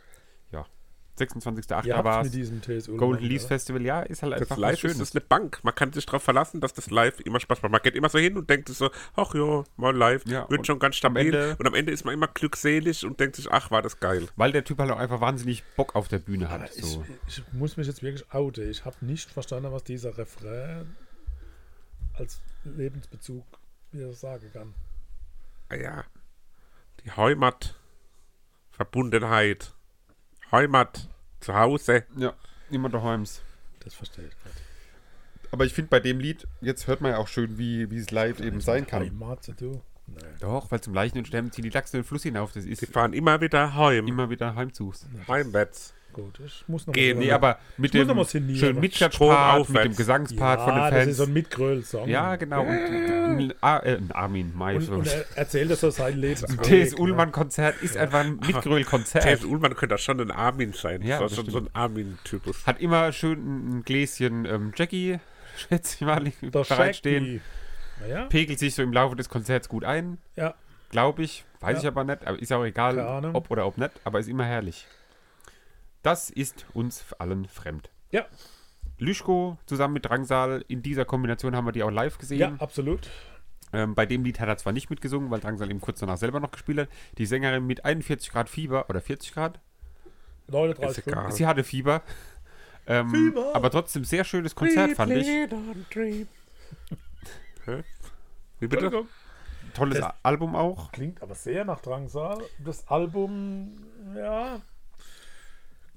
26.08. 1.20 1.86
Ihr 1.86 2.04
war 2.04 2.24
mit 2.24 2.34
diesem 2.34 2.62
TSU. 2.62 2.96
Golden 2.98 3.24
Leaves 3.26 3.46
Festival, 3.46 3.82
ja, 3.84 4.02
ist 4.02 4.24
halt 4.24 4.34
Das 4.34 4.42
einfach 4.42 4.56
was 4.56 4.62
Live 4.62 4.74
ist 4.74 4.80
Schönes. 4.80 4.98
das 4.98 5.12
eine 5.14 5.22
Bank. 5.22 5.60
Man 5.64 5.76
kann 5.76 5.92
sich 5.94 6.06
darauf 6.06 6.24
verlassen, 6.24 6.62
dass 6.62 6.74
das 6.74 6.90
Live 6.90 7.20
immer 7.22 7.40
Spaß 7.40 7.62
macht. 7.62 7.72
Man 7.72 7.82
geht 7.82 7.96
immer 7.96 8.10
so 8.10 8.18
hin 8.20 8.38
und 8.38 8.50
denkt 8.50 8.68
sich 8.70 8.78
so, 8.78 8.90
ach 9.16 9.34
ja, 9.36 9.64
mal 9.78 9.96
live, 9.96 10.26
Ja, 10.26 10.50
wird 10.50 10.66
schon 10.66 10.80
ganz 10.80 10.96
am 10.96 10.98
stabil. 10.98 11.28
Ende- 11.28 11.56
und 11.60 11.68
am 11.68 11.74
Ende 11.76 11.92
ist 11.92 12.06
man 12.06 12.14
immer 12.14 12.28
glückselig 12.28 13.06
und 13.06 13.20
denkt 13.20 13.36
sich, 13.36 13.52
ach, 13.52 13.70
war 13.72 13.82
das 13.82 14.00
geil. 14.00 14.28
Weil 14.36 14.52
der 14.52 14.64
Typ 14.64 14.80
halt 14.80 14.92
auch 14.92 14.98
einfach 15.00 15.22
wahnsinnig 15.22 15.64
Bock 15.76 15.96
auf 15.96 16.08
der 16.08 16.20
Bühne 16.20 16.50
hat. 16.50 16.70
Ich, 16.76 16.86
So. 16.86 17.06
ich 17.28 17.44
muss 17.52 17.78
mich 17.78 17.88
jetzt 17.88 18.02
wirklich 18.04 18.32
outen. 18.34 18.70
Ich 18.70 18.86
habe 18.86 18.96
nicht 19.02 19.30
verstanden, 19.32 19.72
was 19.72 19.84
dieser 19.84 20.18
Refrain 20.18 20.96
als 22.14 22.42
Lebensbezug 22.64 23.46
wieder 23.92 24.14
sagen 24.14 24.50
kann. 24.54 24.74
Ah 25.70 25.76
ja, 25.76 26.04
die 27.06 27.12
Heimat, 27.12 27.76
Verbundenheit, 28.72 29.74
Heimat, 30.52 31.08
zu 31.40 31.54
Hause. 31.54 32.04
Ja, 32.18 32.34
immer 32.70 32.90
daheim's. 32.90 33.42
Das 33.82 33.94
verstehe 33.94 34.26
ich 34.26 34.34
nicht. 34.46 34.58
Aber 35.52 35.66
ich 35.66 35.74
finde 35.74 35.90
bei 35.90 36.00
dem 36.00 36.20
Lied, 36.20 36.48
jetzt 36.62 36.88
hört 36.88 37.02
man 37.02 37.12
ja 37.12 37.18
auch 37.18 37.28
schön, 37.28 37.58
wie, 37.58 37.90
wie 37.90 37.98
es 37.98 38.12
live 38.12 38.40
eben 38.40 38.62
sein 38.62 38.86
kann. 38.86 39.04
Heimat 39.04 39.44
zu 39.44 39.54
tun? 39.54 39.82
Nee. 40.08 40.16
Doch, 40.40 40.72
weil 40.72 40.82
zum 40.82 40.94
Leichen 40.94 41.18
und 41.20 41.28
Sterben 41.28 41.52
ziehen 41.52 41.64
die 41.64 41.70
Lachse 41.70 41.98
den 41.98 42.04
Fluss 42.04 42.24
hinauf. 42.24 42.52
Das 42.52 42.64
Die 42.66 42.72
ist 42.72 42.86
fahren 42.92 43.14
immer 43.14 43.42
wieder 43.42 43.76
heim, 43.76 44.08
immer 44.08 44.30
wieder 44.30 44.56
heimzugs. 44.56 45.06
heimwärts. 45.28 45.94
Gut, 46.22 46.40
ich 46.46 46.64
muss 46.68 46.86
noch 46.88 46.94
Gehen, 46.94 47.18
mal 47.18 47.26
Nee, 47.26 47.32
aber 47.32 47.60
mit 47.78 47.94
dem 47.94 48.08
schönen 48.26 48.56
Strom 48.56 48.80
Mitschatspart, 48.80 49.70
mit 49.70 49.84
dem. 49.84 49.96
Gesangspart 49.96 50.60
ja, 50.60 50.66
von 50.66 50.74
den 50.76 50.92
das 50.92 51.08
ist 51.08 51.18
so 51.18 51.24
ein 51.24 51.28
Fans. 51.28 51.34
Mitgröll-Song. 51.36 52.10
Ja, 52.10 52.36
genau. 52.36 52.62
Und, 52.62 52.70
äh, 52.70 53.54
ein 53.62 54.12
Armin, 54.12 54.52
Mai. 54.56 54.76
Und, 54.78 54.90
und 54.90 55.08
er 55.08 55.26
erzählt 55.36 55.72
das 55.72 55.82
so 55.82 55.90
sein 55.90 56.18
Lebensweg. 56.18 56.62
T.S. 56.64 56.92
ne? 56.92 56.98
Ullmann-Konzert 56.98 57.82
ist 57.82 57.98
einfach 57.98 58.20
ein 58.20 58.40
Mitgröll-Konzert. 58.48 59.24
T.S. 59.24 59.46
Ullmann 59.46 59.76
könnte 59.76 59.96
das 59.96 60.02
schon 60.02 60.20
ein 60.20 60.32
Armin 60.32 60.74
sein. 60.74 61.02
Ja, 61.02 61.20
das 61.20 61.32
das 61.32 61.32
ist 61.32 61.38
schon 61.38 61.50
so 61.52 61.60
ein 61.60 61.70
Armin-Typus. 61.74 62.66
Hat 62.68 62.80
immer 62.80 63.12
schön 63.12 63.78
ein 63.78 63.84
Gläschen 63.84 64.46
ähm, 64.46 64.74
Jackie, 64.76 65.20
schätze 65.58 65.96
ich 65.96 66.02
mal, 66.02 66.24
bereitstehen. 66.52 67.42
Naja, 68.02 68.26
Pegelt 68.26 68.60
sich 68.60 68.76
so 68.76 68.82
im 68.82 68.94
Laufe 68.94 69.16
des 69.16 69.28
Konzerts 69.30 69.68
gut 69.68 69.84
ein, 69.84 70.18
ja. 70.36 70.54
glaube 70.90 71.24
ich. 71.24 71.44
Weiß 71.60 71.78
Ja. 71.78 71.82
ich 71.82 71.88
aber 71.88 72.04
nicht. 72.06 72.26
Aber 72.26 72.40
ist 72.40 72.54
auch 72.54 72.64
egal, 72.64 72.98
ob 73.34 73.52
oder 73.52 73.66
ob 73.66 73.78
nicht. 73.78 73.92
Aber 74.06 74.20
ist 74.20 74.30
immer 74.30 74.46
herrlich. 74.46 74.88
Das 76.02 76.30
ist 76.30 76.66
uns 76.74 77.06
allen 77.20 77.46
fremd. 77.48 77.90
Ja, 78.12 78.26
Lüschko 78.98 79.58
zusammen 79.66 79.94
mit 79.96 80.06
Drangsal, 80.06 80.64
in 80.68 80.82
dieser 80.82 81.06
Kombination 81.06 81.56
haben 81.56 81.66
wir 81.66 81.72
die 81.72 81.84
auch 81.84 81.90
live 81.92 82.18
gesehen. 82.18 82.40
ja, 82.40 82.56
absolut. 82.60 83.10
Ähm, 83.72 83.94
bei 83.96 84.06
dem 84.06 84.24
Lied 84.24 84.40
hat 84.40 84.48
er 84.50 84.58
zwar 84.58 84.74
nicht 84.74 84.90
mitgesungen, 84.90 85.30
weil 85.30 85.40
Drangsal 85.40 85.70
eben 85.70 85.80
kurz 85.80 86.00
danach 86.00 86.18
selber 86.18 86.40
noch 86.40 86.52
gespielt 86.52 86.80
hat. 86.80 86.90
Die 87.18 87.26
Sängerin 87.26 87.66
mit 87.68 87.86
41 87.86 88.32
Grad 88.32 88.50
Fieber 88.50 88.90
oder 88.90 89.00
40 89.00 89.34
Grad, 89.34 89.60
39 90.48 90.98
Ist 90.98 91.08
egal. 91.08 91.32
sie 91.32 91.46
hatte 91.46 91.64
Fieber. 91.64 92.02
Ähm, 92.88 93.10
Fieber. 93.12 93.52
Aber 93.56 93.70
trotzdem 93.70 94.04
sehr 94.04 94.24
schönes 94.24 94.56
Konzert, 94.56 94.94
fand 94.94 95.12
ich. 95.12 95.28
Wie 98.60 98.68
bitte? 98.68 99.06
Tolles 99.76 100.00
Das- 100.00 100.14
Album 100.24 100.56
auch. 100.56 100.92
Klingt 100.92 101.22
aber 101.22 101.36
sehr 101.36 101.64
nach 101.64 101.80
Drangsal. 101.82 102.40
Das 102.58 102.88
Album, 102.88 103.76
ja, 104.16 104.60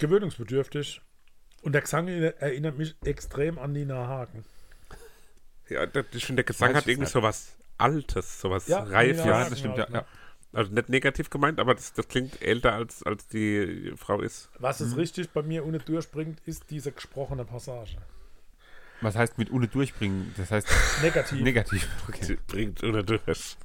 gewöhnungsbedürftig. 0.03 1.00
Und 1.62 1.72
der 1.72 1.82
Gesang 1.82 2.09
erinnert 2.09 2.76
mich 2.76 2.96
extrem 3.05 3.59
an 3.59 3.72
Nina 3.72 4.07
Hagen. 4.09 4.44
Ja, 5.68 5.86
der, 5.86 6.05
ich 6.12 6.26
finde, 6.26 6.42
der 6.42 6.44
Gesang 6.53 6.74
hat 6.74 6.86
irgendwie 6.86 7.03
nicht. 7.05 7.12
sowas 7.12 7.57
Altes, 7.78 8.40
sowas 8.40 8.66
Ja, 8.68 8.80
Reifes. 8.82 9.24
ja, 9.24 9.48
das 9.48 9.59
stimmt, 9.59 9.76
ja. 9.78 9.84
halt, 9.84 9.92
ne? 9.92 9.98
ja. 9.98 10.07
Also 10.55 10.70
nicht 10.72 10.88
negativ 10.90 11.30
gemeint, 11.30 11.59
aber 11.61 11.74
das, 11.74 11.94
das 11.94 12.07
klingt 12.09 12.42
älter 12.42 12.74
als, 12.74 13.03
als 13.05 13.26
die 13.28 13.92
Frau 13.96 14.20
ist. 14.20 14.50
Was 14.59 14.80
Mhm. 14.80 14.86
es 14.88 14.96
richtig 14.98 15.30
bei 15.30 15.42
mir 15.42 15.64
ohne 15.64 15.78
durchbringt, 15.78 16.40
ist 16.44 16.64
diese 16.70 16.92
gesprochene 16.92 17.44
Passage. 17.46 17.96
Was 19.00 19.16
heißt 19.16 19.38
mit 19.38 19.50
ohne 19.50 19.66
durchbringen? 19.68 20.34
Das 20.36 20.50
heißt 20.50 20.68
Negativ. 21.03 21.40
negativ. 21.42 21.88
Okay. 22.09 22.38
Bringt 22.48 22.84
oder 22.84 23.03
durch. 23.03 23.57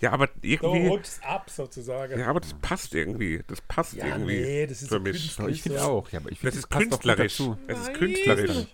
Ja, 0.00 0.12
aber 0.12 0.26
Du 0.26 0.32
irgendwie. 0.42 0.86
rutschst 0.88 1.22
ab 1.24 1.48
sozusagen. 1.50 2.18
Ja, 2.18 2.26
aber 2.26 2.40
das 2.40 2.54
passt 2.54 2.94
irgendwie. 2.94 3.42
Das 3.46 3.60
passt 3.62 3.94
Ja, 3.94 4.06
irgendwie. 4.08 4.40
nee, 4.40 4.66
das 4.66 4.82
ist 4.82 4.88
für 4.88 4.94
so 4.96 5.00
mich. 5.00 5.36
ich 5.48 5.62
finde 5.62 5.78
so. 5.78 5.84
auch. 5.86 6.10
Ja, 6.10 6.18
aber 6.20 6.30
ich 6.32 6.40
Das 6.40 6.54
finde, 6.54 6.58
ist 6.58 6.70
künstlerisch. 6.70 7.36
dazu. 7.36 7.58
Es 7.66 7.78
ist 7.78 7.86
Nein. 7.86 7.96
künstlerisch. 7.96 8.66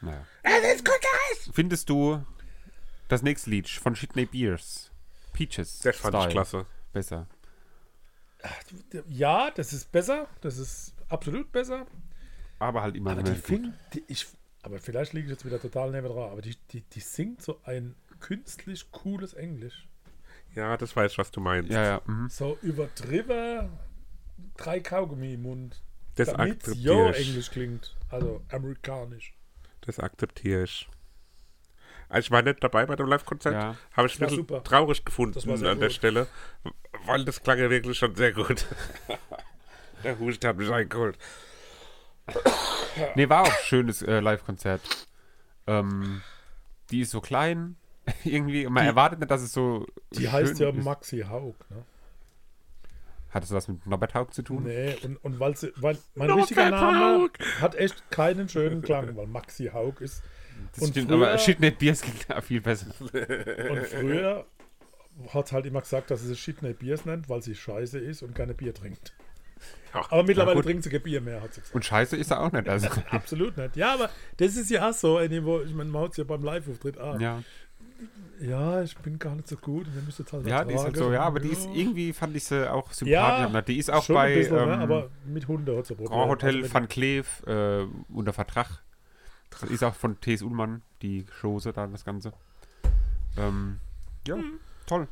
Naja. 0.00 0.26
Es 0.42 0.74
ist 0.76 0.84
künstlerisch. 0.84 1.54
Findest 1.54 1.88
du 1.90 2.24
das 3.08 3.22
nächste 3.22 3.50
Lied 3.50 3.68
von 3.68 3.94
Shitney 3.96 4.24
Beers, 4.26 4.90
Peaches, 5.32 5.80
Das 5.80 5.96
fand 5.96 6.14
Style, 6.14 6.28
ich 6.28 6.32
klasse. 6.32 6.66
besser? 6.92 7.26
Ja, 9.08 9.50
das 9.50 9.72
ist 9.72 9.92
besser. 9.92 10.28
Das 10.40 10.58
ist 10.58 10.94
absolut 11.08 11.52
besser. 11.52 11.86
Aber 12.58 12.82
halt 12.82 12.96
immer 12.96 13.12
Aber 13.12 13.22
noch 13.22 13.28
die 13.30 13.36
fing, 13.38 13.72
die, 13.92 14.04
ich, 14.08 14.26
aber 14.62 14.78
vielleicht 14.78 15.12
liege 15.12 15.26
ich 15.26 15.30
jetzt 15.32 15.44
wieder 15.44 15.60
total 15.60 15.90
neben 15.90 16.06
dran, 16.06 16.30
aber 16.30 16.42
die, 16.42 16.56
die, 16.70 16.82
die 16.82 17.00
singt 17.00 17.42
so 17.42 17.60
ein 17.64 17.94
künstlich 18.20 18.90
cooles 18.92 19.34
Englisch. 19.34 19.88
Ja, 20.54 20.76
das 20.76 20.94
weiß 20.94 21.12
ich, 21.12 21.18
was 21.18 21.30
du 21.30 21.40
meinst. 21.40 21.70
Ja, 21.70 21.84
ja. 21.84 22.00
Mhm. 22.06 22.28
So 22.28 22.58
übertrieben, 22.62 23.70
drei 24.56 24.80
Kaugummi 24.80 25.34
im 25.34 25.42
Mund. 25.42 25.82
Das 26.16 26.28
damit 26.28 26.58
akzeptiere 26.58 26.94
jo 26.94 27.10
ich. 27.10 27.28
Englisch 27.28 27.50
klingt. 27.50 27.96
Also 28.10 28.42
amerikanisch. 28.50 29.34
Das 29.80 29.98
akzeptiere 29.98 30.64
ich. 30.64 30.88
Also 32.08 32.26
ich 32.26 32.30
war 32.30 32.42
nicht 32.42 32.62
dabei 32.62 32.84
bei 32.84 32.94
dem 32.94 33.06
Live-Konzert. 33.06 33.54
Ja. 33.54 33.76
Habe 33.96 34.06
ich 34.06 34.16
ein 34.16 34.26
bisschen 34.26 34.36
super. 34.36 34.62
traurig 34.62 35.02
gefunden 35.04 35.50
an 35.50 35.60
der 35.60 35.74
gut. 35.74 35.92
Stelle, 35.92 36.26
weil 37.06 37.24
das 37.24 37.42
klang 37.42 37.58
ja 37.58 37.70
wirklich 37.70 37.96
schon 37.96 38.14
sehr 38.14 38.32
gut. 38.32 38.66
der 40.04 40.18
Hust 40.18 40.44
hat 40.44 40.58
mich 40.58 40.70
eingeholt. 40.70 41.16
Nee, 43.14 43.28
war 43.30 43.42
auch 43.42 43.46
ein 43.46 43.64
schönes 43.64 44.02
äh, 44.02 44.20
Live-Konzert. 44.20 44.82
Ähm, 45.66 46.20
die 46.90 47.00
ist 47.00 47.10
so 47.10 47.22
klein, 47.22 47.76
irgendwie. 48.24 48.66
Man 48.66 48.84
Die- 48.84 48.88
erwartet 48.88 49.18
nicht, 49.20 49.30
dass 49.30 49.42
es 49.42 49.52
so. 49.52 49.86
Die 50.12 50.28
heißt 50.28 50.58
ja 50.58 50.70
ist. 50.70 50.84
Maxi 50.84 51.20
Haug. 51.20 51.54
Ne? 51.70 51.84
Hat 53.30 53.42
das 53.42 53.50
was 53.52 53.66
mit 53.68 53.86
Norbert 53.86 54.14
Haug 54.14 54.26
zu 54.32 54.42
tun? 54.42 54.64
Nee, 54.64 54.94
und, 55.04 55.16
und 55.24 55.40
weil, 55.40 55.56
sie, 55.56 55.72
weil 55.76 55.96
mein 56.14 56.28
Norbert 56.28 56.50
richtiger 56.50 56.70
Name 56.70 57.22
Haug. 57.22 57.30
hat 57.60 57.74
echt 57.76 58.10
keinen 58.10 58.48
schönen 58.48 58.82
Klang, 58.82 59.16
weil 59.16 59.26
Maxi 59.26 59.70
Haug 59.72 59.94
ist. 60.00 60.22
Das 60.74 60.82
und 60.84 60.90
stimmt, 60.90 61.08
früher- 61.08 61.28
aber 61.28 61.38
Shitney 61.38 61.70
Beers 61.70 62.02
klingt 62.02 62.28
da 62.28 62.40
viel 62.42 62.60
besser. 62.60 62.88
Und 63.00 63.86
früher 63.86 64.46
hat 65.32 65.52
halt 65.52 65.66
immer 65.66 65.80
gesagt, 65.80 66.10
dass 66.10 66.20
sie 66.22 66.32
es 66.32 66.38
Shitney 66.38 66.74
Biers 66.74 67.04
nennt, 67.06 67.28
weil 67.28 67.42
sie 67.42 67.54
scheiße 67.54 67.98
ist 67.98 68.22
und 68.22 68.34
keine 68.34 68.52
Bier 68.54 68.74
trinkt. 68.74 69.14
Ja, 69.94 70.06
Aber 70.10 70.22
mittlerweile 70.24 70.62
trinkt 70.62 70.84
sie 70.84 70.90
kein 70.90 71.02
Bier 71.02 71.20
mehr, 71.20 71.40
hat 71.42 71.52
sie 71.54 71.60
gesagt. 71.60 71.74
Und 71.74 71.84
scheiße 71.84 72.16
ist 72.16 72.30
er 72.30 72.40
auch 72.40 72.50
nicht. 72.52 72.68
Also, 72.68 72.88
Absolut 73.10 73.56
nicht. 73.56 73.76
Ja, 73.76 73.94
aber 73.94 74.10
das 74.38 74.56
ist 74.56 74.70
ja 74.70 74.88
auch 74.90 74.94
so, 74.94 75.14
wo 75.18 75.60
ich 75.60 75.74
meine, 75.74 75.90
man 75.90 76.02
hat 76.04 76.16
ja 76.16 76.24
beim 76.24 76.42
Live-Auftritt 76.42 76.98
ah, 76.98 77.16
ja. 77.18 77.42
Ja. 78.40 78.82
ich 78.82 78.96
bin 78.98 79.18
gar 79.18 79.34
nicht 79.34 79.48
so 79.48 79.56
gut 79.56 79.86
und 79.86 79.94
ihr 79.94 80.02
müsst 80.02 80.18
jetzt 80.18 80.32
halt 80.32 80.46
ja, 80.46 80.64
die 80.64 80.74
ist 80.74 80.84
halt 80.84 80.96
so, 80.96 81.12
ja, 81.12 81.22
aber 81.22 81.40
die 81.40 81.48
ist 81.50 81.68
irgendwie, 81.74 82.12
fand 82.12 82.34
ich 82.36 82.44
sie 82.44 82.70
auch 82.70 82.88
Ja, 83.04 83.38
sympathisch. 83.48 83.64
die 83.66 83.78
ist 83.78 83.90
auch 83.90 84.02
Schon 84.02 84.14
bei 84.14 84.32
ein 84.32 84.38
bisschen, 84.38 84.56
ne? 84.56 84.74
ähm, 84.74 84.80
aber 84.80 85.10
mit 85.24 85.48
Hunde 85.48 85.72
Probleme. 85.82 86.08
Grand 86.08 86.30
Hotel 86.30 86.62
Also 86.62 86.74
Van 86.74 86.88
Cleef 86.88 87.42
äh, 87.46 87.84
unter 88.12 88.32
Vertrag. 88.32 88.82
Das 89.50 89.62
ist 89.64 89.84
auch 89.84 89.94
von 89.94 90.18
T.S. 90.20 90.42
Ullmann, 90.42 90.82
die 91.02 91.26
Chose 91.40 91.72
da, 91.72 91.86
das 91.86 92.04
Ganze. 92.04 92.32
Ähm, 93.36 93.78
ja, 94.26 94.36
Hm. 94.36 94.58
toll. 94.86 95.08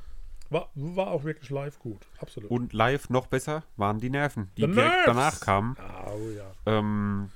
war, 0.50 0.68
war 0.74 1.08
auch 1.08 1.24
wirklich 1.24 1.50
live 1.50 1.78
gut. 1.78 2.06
Absolut. 2.18 2.50
Und 2.50 2.72
live 2.72 3.10
noch 3.10 3.26
besser 3.26 3.62
waren 3.76 3.98
die 4.00 4.10
Nerven, 4.10 4.50
die 4.56 4.62
The 4.62 4.66
direkt 4.68 4.76
Nerves! 4.88 5.04
danach 5.06 5.40
kamen. 5.40 5.76
Au, 5.78 6.18
ja. 6.36 6.50
Ähm, 6.66 7.30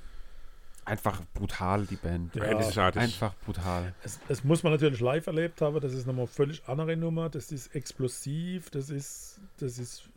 einfach 0.85 1.21
brutal, 1.33 1.85
die 1.85 1.95
Band. 1.95 2.35
Ja. 2.35 2.43
Einzigartig. 2.43 3.01
Einfach 3.01 3.33
brutal. 3.45 3.93
Es, 4.03 4.19
es 4.29 4.43
muss 4.43 4.63
man 4.63 4.71
natürlich 4.73 4.99
live 4.99 5.27
erlebt 5.27 5.61
haben. 5.61 5.79
Das 5.81 5.93
ist 5.93 6.05
nochmal 6.07 6.27
völlig 6.27 6.63
andere 6.67 6.95
Nummer. 6.95 7.29
Das 7.29 7.51
ist 7.51 7.75
explosiv. 7.75 8.69
Das 8.69 8.89
ist, 8.89 9.39
das 9.59 9.77
ist 9.79 10.09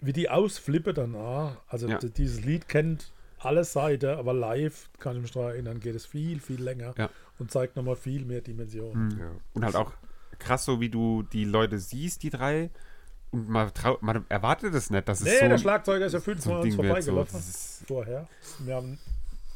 wie 0.00 0.12
die 0.12 0.28
ausflippe 0.28 0.92
danach. 0.94 1.56
Also 1.68 1.88
Ja. 1.88 1.98
dieses 1.98 2.44
Lied 2.44 2.68
kennt 2.68 3.12
alle 3.38 3.64
Seiten, 3.64 4.10
aber 4.18 4.34
live 4.34 4.90
kann 4.98 5.16
ich 5.16 5.22
mich 5.22 5.32
daran 5.32 5.50
erinnern, 5.50 5.80
geht 5.80 5.94
es 5.94 6.04
viel, 6.06 6.40
viel 6.40 6.62
länger 6.62 6.94
Ja. 6.98 7.08
und 7.38 7.50
zeigt 7.50 7.74
nochmal 7.74 7.96
viel 7.96 8.24
mehr 8.24 8.42
Dimensionen. 8.42 9.18
Ja. 9.18 9.30
Und 9.54 9.64
halt 9.64 9.76
auch 9.76 9.92
krass, 10.38 10.64
so 10.64 10.80
wie 10.80 10.90
du 10.90 11.22
die 11.22 11.44
Leute 11.44 11.78
siehst, 11.78 12.22
die 12.22 12.30
drei. 12.30 12.70
Und 13.32 13.48
man, 13.48 13.72
trau 13.72 13.96
man 14.00 14.24
erwartet 14.28 14.74
es 14.74 14.90
nicht, 14.90 15.08
dass 15.08 15.20
es 15.20 15.26
Nee, 15.26 15.38
so, 15.40 15.48
der 15.48 15.58
Schlagzeuger 15.58 16.06
ist 16.06 16.12
ja 16.12 16.18
so 16.18 16.24
fünfmal. 16.24 16.68
So. 16.70 16.76
vorbeigelaufen. 16.76 17.38
Ist, 17.38 17.84
Vorher. 17.86 18.28
Wir 18.58 18.74
haben 18.74 18.98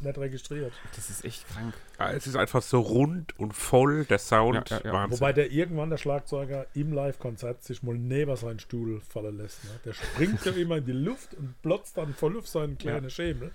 nicht 0.04 0.18
registriert. 0.18 0.72
das 0.94 1.10
ist 1.10 1.24
echt 1.24 1.48
krank. 1.48 1.74
Ja, 1.98 2.12
Es 2.12 2.26
ist 2.26 2.36
einfach 2.36 2.62
so 2.62 2.80
rund 2.80 3.38
und 3.38 3.52
voll, 3.54 4.04
der 4.04 4.18
Sound. 4.18 4.70
Ja, 4.70 4.78
ja, 4.78 4.84
ja. 4.86 4.92
Wahnsinn. 4.92 5.20
Wobei 5.20 5.32
der 5.32 5.50
irgendwann, 5.50 5.90
der 5.90 5.96
Schlagzeuger, 5.96 6.66
im 6.74 6.92
Live-Konzert 6.92 7.62
sich 7.64 7.82
mal 7.82 7.96
neben 7.96 8.34
seinen 8.36 8.58
Stuhl 8.60 9.00
fallen 9.00 9.38
lässt. 9.38 9.64
Ne? 9.64 9.70
Der 9.84 9.92
springt 9.94 10.44
ja 10.44 10.52
immer 10.56 10.76
in 10.76 10.86
die 10.86 10.92
Luft 10.92 11.34
und 11.34 11.60
plotzt 11.62 11.96
dann 11.96 12.14
voll 12.14 12.38
auf 12.38 12.46
seinen 12.48 12.78
kleinen 12.78 13.10
Schemel. 13.10 13.50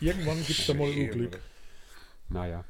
Irgendwann 0.00 0.36
gibt 0.38 0.58
es 0.58 0.66
da 0.66 0.74
mal. 0.74 0.88
Unglück. 0.88 1.38
Naja. 2.28 2.64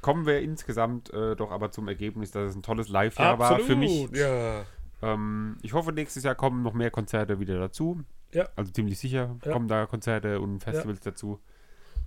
Kommen 0.00 0.24
wir 0.26 0.40
insgesamt 0.40 1.12
äh, 1.12 1.36
doch 1.36 1.50
aber 1.50 1.70
zum 1.72 1.86
Ergebnis, 1.88 2.30
dass 2.30 2.50
es 2.50 2.56
ein 2.56 2.62
tolles 2.62 2.88
Live-Jahr 2.88 3.38
war 3.38 3.58
für 3.58 3.76
mich. 3.76 4.10
ja. 4.12 4.64
Ähm, 5.02 5.56
ich 5.62 5.72
hoffe, 5.72 5.92
nächstes 5.92 6.24
Jahr 6.24 6.34
kommen 6.34 6.62
noch 6.62 6.74
mehr 6.74 6.90
Konzerte 6.90 7.40
wieder 7.40 7.58
dazu. 7.58 8.02
Ja. 8.32 8.48
Also 8.54 8.70
ziemlich 8.70 8.98
sicher 8.98 9.36
Ja. 9.44 9.52
kommen 9.52 9.66
da 9.66 9.86
Konzerte 9.86 10.40
und 10.40 10.60
Festivals 10.62 11.00
dazu. 11.00 11.40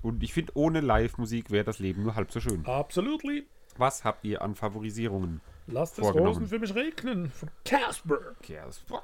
Und 0.03 0.21
ich 0.21 0.33
finde, 0.33 0.51
ohne 0.55 0.81
Live-Musik 0.81 1.49
wäre 1.49 1.63
das 1.63 1.79
Leben 1.79 2.03
nur 2.03 2.15
halb 2.15 2.31
so 2.31 2.39
schön. 2.39 2.65
Absolutely. 2.65 3.47
Was 3.77 4.03
habt 4.03 4.23
ihr 4.23 4.41
an 4.43 4.53
Favorisierungen? 4.53 5.41
Lasst 5.65 5.97
es. 5.97 6.05
Rosen 6.13 6.45
für 6.47 6.59
mich 6.59 6.75
regnen. 6.75 7.29
Von 7.31 7.49
Casper. 7.65 8.19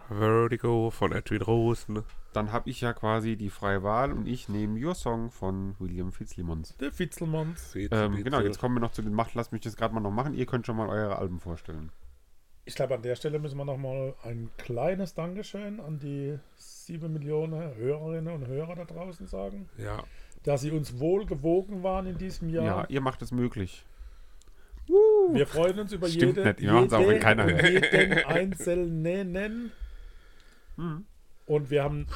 Vertigo 0.09 0.91
von 0.91 1.11
Edwin 1.13 1.41
Rosen. 1.41 2.03
Dann 2.33 2.51
habe 2.51 2.69
ich 2.69 2.81
ja 2.81 2.93
quasi 2.93 3.35
die 3.37 3.49
freie 3.49 3.81
Wahl 3.81 4.11
und 4.11 4.27
ich 4.27 4.49
nehme 4.49 4.79
Your 4.79 4.93
Song 4.93 5.31
von 5.31 5.75
William 5.79 6.11
Fitzlimons. 6.11 6.75
Der 6.77 6.91
Fitzelmanns. 6.91 7.75
Ähm, 7.75 8.23
genau, 8.23 8.41
jetzt 8.41 8.59
kommen 8.59 8.75
wir 8.75 8.81
noch 8.81 8.91
zu 8.91 9.01
den 9.01 9.13
Macht. 9.13 9.33
Lasst 9.35 9.51
mich 9.53 9.61
das 9.61 9.75
gerade 9.75 9.93
mal 9.95 10.01
noch 10.01 10.11
machen. 10.11 10.33
Ihr 10.33 10.45
könnt 10.45 10.65
schon 10.65 10.75
mal 10.75 10.89
eure 10.89 11.17
Alben 11.17 11.39
vorstellen. 11.39 11.91
Ich 12.65 12.75
glaube, 12.75 12.93
an 12.93 13.01
der 13.01 13.15
Stelle 13.15 13.39
müssen 13.39 13.57
wir 13.57 13.65
nochmal 13.65 14.13
ein 14.23 14.51
kleines 14.57 15.15
Dankeschön 15.15 15.79
an 15.79 15.97
die 15.97 16.37
sieben 16.55 17.13
Millionen 17.13 17.73
Hörerinnen 17.75 18.31
und 18.31 18.45
Hörer 18.45 18.75
da 18.75 18.85
draußen 18.85 19.25
sagen, 19.25 19.69
Ja. 19.77 20.03
Dass 20.43 20.61
sie 20.61 20.71
uns 20.71 20.99
wohl 20.99 21.25
gewogen 21.25 21.83
waren 21.83 22.05
in 22.07 22.17
diesem 22.17 22.49
Ja, 22.49 22.63
Jahr. 22.63 22.89
ihr 22.89 23.01
macht 23.01 23.21
es 23.21 23.31
möglich. 23.31 23.83
Wir 25.31 25.45
freuen 25.45 25.79
uns 25.79 25.91
über 25.93 26.07
Stimmt 26.07 26.37
jede, 26.37 26.47
nicht, 26.49 26.61
wir 26.61 26.73
machen's 26.73 26.93
auch, 26.93 26.99
wenn 27.01 27.07
jede- 27.09 27.19
keiner 27.19 27.45
hört. 27.45 27.63
jeden 27.93 28.17
Einzelnen. 28.25 29.71
Mhm. 30.77 31.05
Und 31.45 31.69
wir 31.69 31.83
haben 31.83 32.07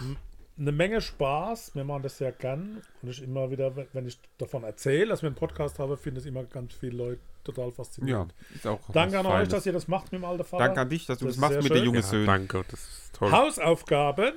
eine 0.58 0.72
Menge 0.72 1.02
Spaß. 1.02 1.76
Wir 1.76 1.84
machen 1.84 2.02
das 2.04 2.18
sehr 2.18 2.32
gern. 2.32 2.82
Und 3.02 3.10
ich 3.10 3.22
immer 3.22 3.52
wieder, 3.52 3.76
wenn- 3.94 4.08
ich 4.08 4.20
davon 4.40 4.64
erzähle, 4.64 5.08
dass 5.10 5.22
wir 5.22 5.28
einen 5.28 5.36
Podcast 5.36 5.78
haben, 5.78 5.96
finde 5.98 6.22
ich 6.22 6.26
immer 6.28 6.44
ganz 6.46 6.74
viele 6.74 6.98
Leute 6.98 7.20
total 7.44 7.66
Ja, 7.68 7.72
faszinierend. 7.72 8.34
ist 8.56 8.66
auch 8.66 8.80
Danke 8.92 9.20
an 9.20 9.26
euch, 9.28 9.32
Feines. 9.34 9.50
dass 9.50 9.66
ihr 9.68 9.74
das 9.74 9.88
macht 9.88 10.12
mit 10.12 10.22
dem 10.22 10.26
alten 10.26 10.44
Vater. 10.44 10.64
Danke 10.66 10.82
an 10.82 10.90
dich, 10.90 11.06
dass 11.06 11.20
du 11.20 11.26
Das 11.26 11.36
das, 11.36 11.42
machst 11.42 11.58
mit 11.62 11.70
der 11.70 11.76
schön. 11.76 11.86
junge 11.86 11.98
ja, 12.00 12.04
Söhne. 12.04 12.26
danke, 12.26 12.64
das 12.72 12.80
ist 12.80 13.16
toll. 13.16 13.32
Hausaufgaben. 13.32 14.34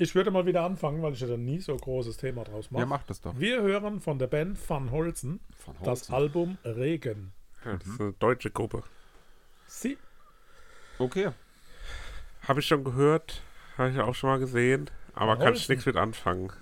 Ich 0.00 0.14
würde 0.14 0.30
mal 0.30 0.46
wieder 0.46 0.62
anfangen, 0.62 1.02
weil 1.02 1.12
ich 1.12 1.20
ja 1.20 1.26
dann 1.26 1.44
nie 1.44 1.58
so 1.58 1.76
großes 1.76 2.16
Thema 2.18 2.44
draus 2.44 2.70
mache. 2.70 2.82
Ja, 2.82 2.86
mach 2.86 3.02
das 3.02 3.20
doch. 3.20 3.36
Wir 3.38 3.60
hören 3.62 4.00
von 4.00 4.18
der 4.18 4.28
Band 4.28 4.56
Van 4.68 4.92
Holzen 4.92 5.40
das 5.80 5.86
Holzen. 6.08 6.14
Album 6.14 6.58
Regen. 6.64 7.32
Ja, 7.64 7.76
das 7.76 7.86
ist 7.88 8.00
eine 8.00 8.12
deutsche 8.12 8.50
Gruppe. 8.50 8.84
Sie 9.66 9.98
Okay. 10.98 11.30
Habe 12.46 12.60
ich 12.60 12.66
schon 12.66 12.84
gehört, 12.84 13.42
habe 13.76 13.90
ich 13.90 13.98
auch 13.98 14.14
schon 14.14 14.30
mal 14.30 14.38
gesehen, 14.38 14.88
aber 15.14 15.32
Van 15.32 15.38
kann 15.38 15.46
ich 15.54 15.60
Holzen. 15.60 15.72
nichts 15.72 15.86
mit 15.86 15.96
anfangen. 15.96 16.52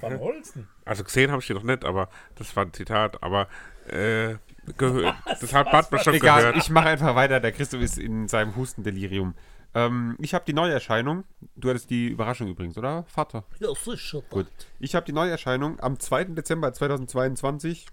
Van 0.00 0.18
Holzen. 0.18 0.68
Also 0.86 1.04
gesehen 1.04 1.30
habe 1.30 1.40
ich 1.40 1.46
die 1.46 1.54
noch 1.54 1.62
nicht, 1.62 1.84
aber 1.84 2.08
das 2.36 2.54
war 2.56 2.64
ein 2.64 2.72
Zitat, 2.72 3.22
aber 3.22 3.48
äh, 3.88 4.36
gehört. 4.76 5.14
Das 5.40 5.52
hat 5.54 5.70
man 5.72 6.02
schon 6.02 6.14
Egal, 6.14 6.40
gehört. 6.40 6.56
ich 6.56 6.70
mache 6.70 6.88
einfach 6.88 7.14
weiter. 7.14 7.40
Der 7.40 7.52
Christoph 7.52 7.80
ist 7.82 7.98
in 7.98 8.26
seinem 8.28 8.56
Hustendelirium. 8.56 9.34
Ähm, 9.74 10.16
ich 10.18 10.34
habe 10.34 10.44
die 10.44 10.52
Neuerscheinung. 10.52 11.24
Du 11.56 11.68
hattest 11.68 11.90
die 11.90 12.08
Überraschung 12.08 12.48
übrigens, 12.48 12.76
oder, 12.76 13.04
Vater? 13.04 13.44
Ja, 13.60 13.74
sicher. 13.74 14.22
Gut. 14.30 14.46
Ich 14.78 14.94
habe 14.94 15.06
die 15.06 15.12
Neuerscheinung. 15.12 15.78
Am 15.80 15.98
2. 15.98 16.24
Dezember 16.24 16.72
2022 16.72 17.86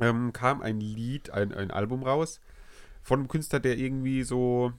ähm, 0.00 0.32
kam 0.32 0.62
ein 0.62 0.80
Lied, 0.80 1.30
ein, 1.30 1.52
ein 1.52 1.70
Album 1.70 2.02
raus 2.02 2.40
von 3.02 3.20
einem 3.20 3.28
Künstler, 3.28 3.60
der 3.60 3.76
irgendwie 3.78 4.22
so 4.22 4.72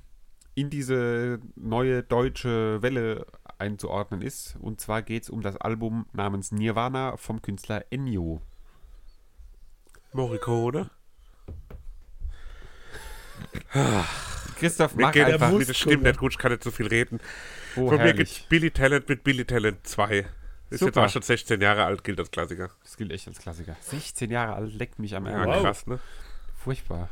in 0.55 0.69
diese 0.69 1.39
neue 1.55 2.03
deutsche 2.03 2.81
Welle 2.81 3.25
einzuordnen 3.57 4.21
ist. 4.21 4.55
Und 4.59 4.81
zwar 4.81 5.01
geht 5.01 5.23
es 5.23 5.29
um 5.29 5.41
das 5.41 5.57
Album 5.57 6.05
namens 6.13 6.51
Nirvana 6.51 7.17
vom 7.17 7.41
Künstler 7.41 7.85
Ennio. 7.91 8.41
Morricone. 10.13 10.89
Christoph, 14.59 14.95
Mir 14.95 15.03
mach 15.03 15.11
geht 15.11 15.25
einfach. 15.25 15.51
mit 15.51 15.67
der 15.67 15.73
Stimme 15.73 15.95
gucken. 15.95 16.07
nicht 16.09 16.19
gut, 16.19 16.31
ich 16.33 16.37
kann 16.37 16.51
nicht 16.51 16.63
so 16.63 16.71
viel 16.71 16.87
reden. 16.87 17.19
Oh, 17.75 17.87
Von 17.87 17.97
mir 17.97 18.03
herrlich. 18.05 18.15
gibt's 18.17 18.39
Billy 18.49 18.71
Talent 18.71 19.07
mit 19.09 19.23
Billy 19.23 19.45
Talent 19.45 19.85
2. 19.87 20.17
Ist 20.19 20.27
jetzt 20.71 20.79
Super. 20.81 21.05
auch 21.05 21.09
schon 21.09 21.21
16 21.23 21.61
Jahre 21.61 21.85
alt, 21.85 22.03
gilt 22.03 22.19
als 22.19 22.29
Klassiker. 22.31 22.69
Das 22.83 22.95
gilt 22.97 23.11
echt 23.11 23.27
als 23.27 23.39
Klassiker. 23.39 23.75
16 23.81 24.29
Jahre 24.29 24.53
alt, 24.53 24.73
leckt 24.73 24.99
mich 24.99 25.15
am 25.15 25.25
Ja, 25.25 25.31
Ärmel. 25.31 25.47
Wow. 25.55 25.61
krass, 25.63 25.87
ne? 25.87 25.99
Furchtbar. 26.57 27.09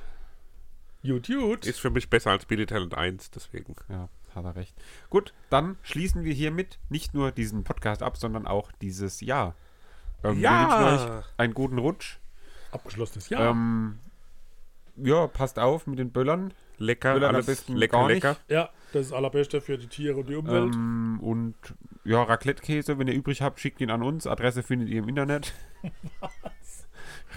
Gut, 1.04 1.28
gut. 1.28 1.66
Ist 1.66 1.80
für 1.80 1.90
mich 1.90 2.10
besser 2.10 2.32
als 2.32 2.46
Billy 2.46 2.66
Talent 2.66 2.94
1, 2.96 3.32
deswegen. 3.32 3.76
Ja, 3.90 4.10
hat 4.36 4.46
er 4.46 4.56
recht. 4.56 4.76
Gut, 5.10 5.34
dann 5.50 5.78
schließen 5.84 6.24
wir 6.24 6.34
hiermit 6.34 6.78
nicht 6.90 7.14
nur 7.14 7.32
diesen 7.32 7.64
Podcast 7.64 8.04
ab, 8.04 8.18
sondern 8.18 8.46
auch 8.46 8.72
dieses 8.82 9.22
Jahr. 9.22 9.56
Ähm, 10.24 10.40
Ja. 10.40 10.80
Wir 11.08 11.18
euch 11.20 11.24
einen 11.38 11.54
guten 11.54 11.78
Rutsch. 11.78 12.18
Abgeschlossenes 12.72 13.30
Jahr. 13.30 13.52
Ähm, 13.52 14.00
ja, 14.98 15.28
passt 15.28 15.58
auf 15.60 15.88
mit 15.88 15.98
den 16.00 16.12
Böllern. 16.12 16.54
Lecker, 16.80 17.10
er 17.10 17.30
am 17.30 17.36
alles 17.36 17.46
besten 17.46 17.76
lecker, 17.76 18.08
lecker. 18.08 18.38
Ja, 18.48 18.70
das 18.94 19.04
ist 19.04 19.12
das 19.12 19.18
Allerbeste 19.18 19.62
für 19.62 19.78
die 19.78 19.88
Tiere 19.88 20.18
und 20.18 20.30
die 20.30 20.36
Umwelt. 20.36 20.74
Ähm, 20.74 21.20
und 21.22 21.56
ja, 22.04 22.24
Raclette-Käse, 22.24 22.98
wenn 23.00 23.08
ihr 23.08 23.14
übrig 23.14 23.42
habt, 23.42 23.60
schickt 23.60 23.82
ihn 23.82 23.92
an 23.92 24.04
uns. 24.04 24.28
Adresse 24.28 24.64
findet 24.64 24.90
ihr 24.90 25.00
im 25.00 25.10
Internet. 25.10 25.54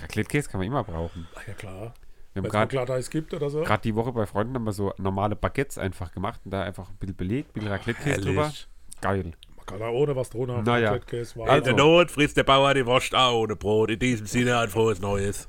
Raclette-Käse 0.02 0.48
kann 0.48 0.60
man 0.60 0.66
immer 0.66 0.84
brauchen. 0.84 1.26
Ach 1.34 1.46
ja, 1.46 1.54
klar. 1.54 1.94
Wir 2.32 2.44
Wenn 2.44 2.52
haben 2.52 2.68
gerade 2.68 3.02
gibt 3.10 3.34
oder 3.34 3.50
so. 3.50 3.62
gerade 3.62 3.82
die 3.82 3.96
Woche 3.96 4.12
bei 4.12 4.24
Freunden 4.24 4.54
haben 4.54 4.64
wir 4.64 4.72
so 4.72 4.92
normale 4.98 5.34
Baguettes 5.34 5.78
einfach 5.78 6.12
gemacht 6.12 6.40
und 6.44 6.52
da 6.52 6.62
einfach 6.62 6.88
ein 6.88 6.96
bisschen 6.96 7.16
belegt, 7.16 7.50
ein 7.50 7.52
bisschen 7.54 7.72
Raclette-Käse 7.72 8.20
drüber. 8.20 8.52
Geil. 9.00 9.32
Man 9.56 9.66
kann 9.66 9.80
da 9.80 9.88
ohne 9.88 10.14
was 10.14 10.30
drunter. 10.30 10.62
Naja. 10.62 10.92
Raclette-Käse, 10.92 11.36
wow. 11.36 11.56
In 11.56 11.64
der 11.64 11.74
Not 11.74 12.10
frisst 12.12 12.36
der 12.36 12.44
Bauer 12.44 12.72
die 12.74 12.86
Wurst 12.86 13.14
auch 13.16 13.40
ohne 13.40 13.56
Brot. 13.56 13.90
In 13.90 13.98
diesem 13.98 14.26
Sinne 14.26 14.58
ein 14.58 14.68
frohes 14.68 15.00
Neues. 15.00 15.48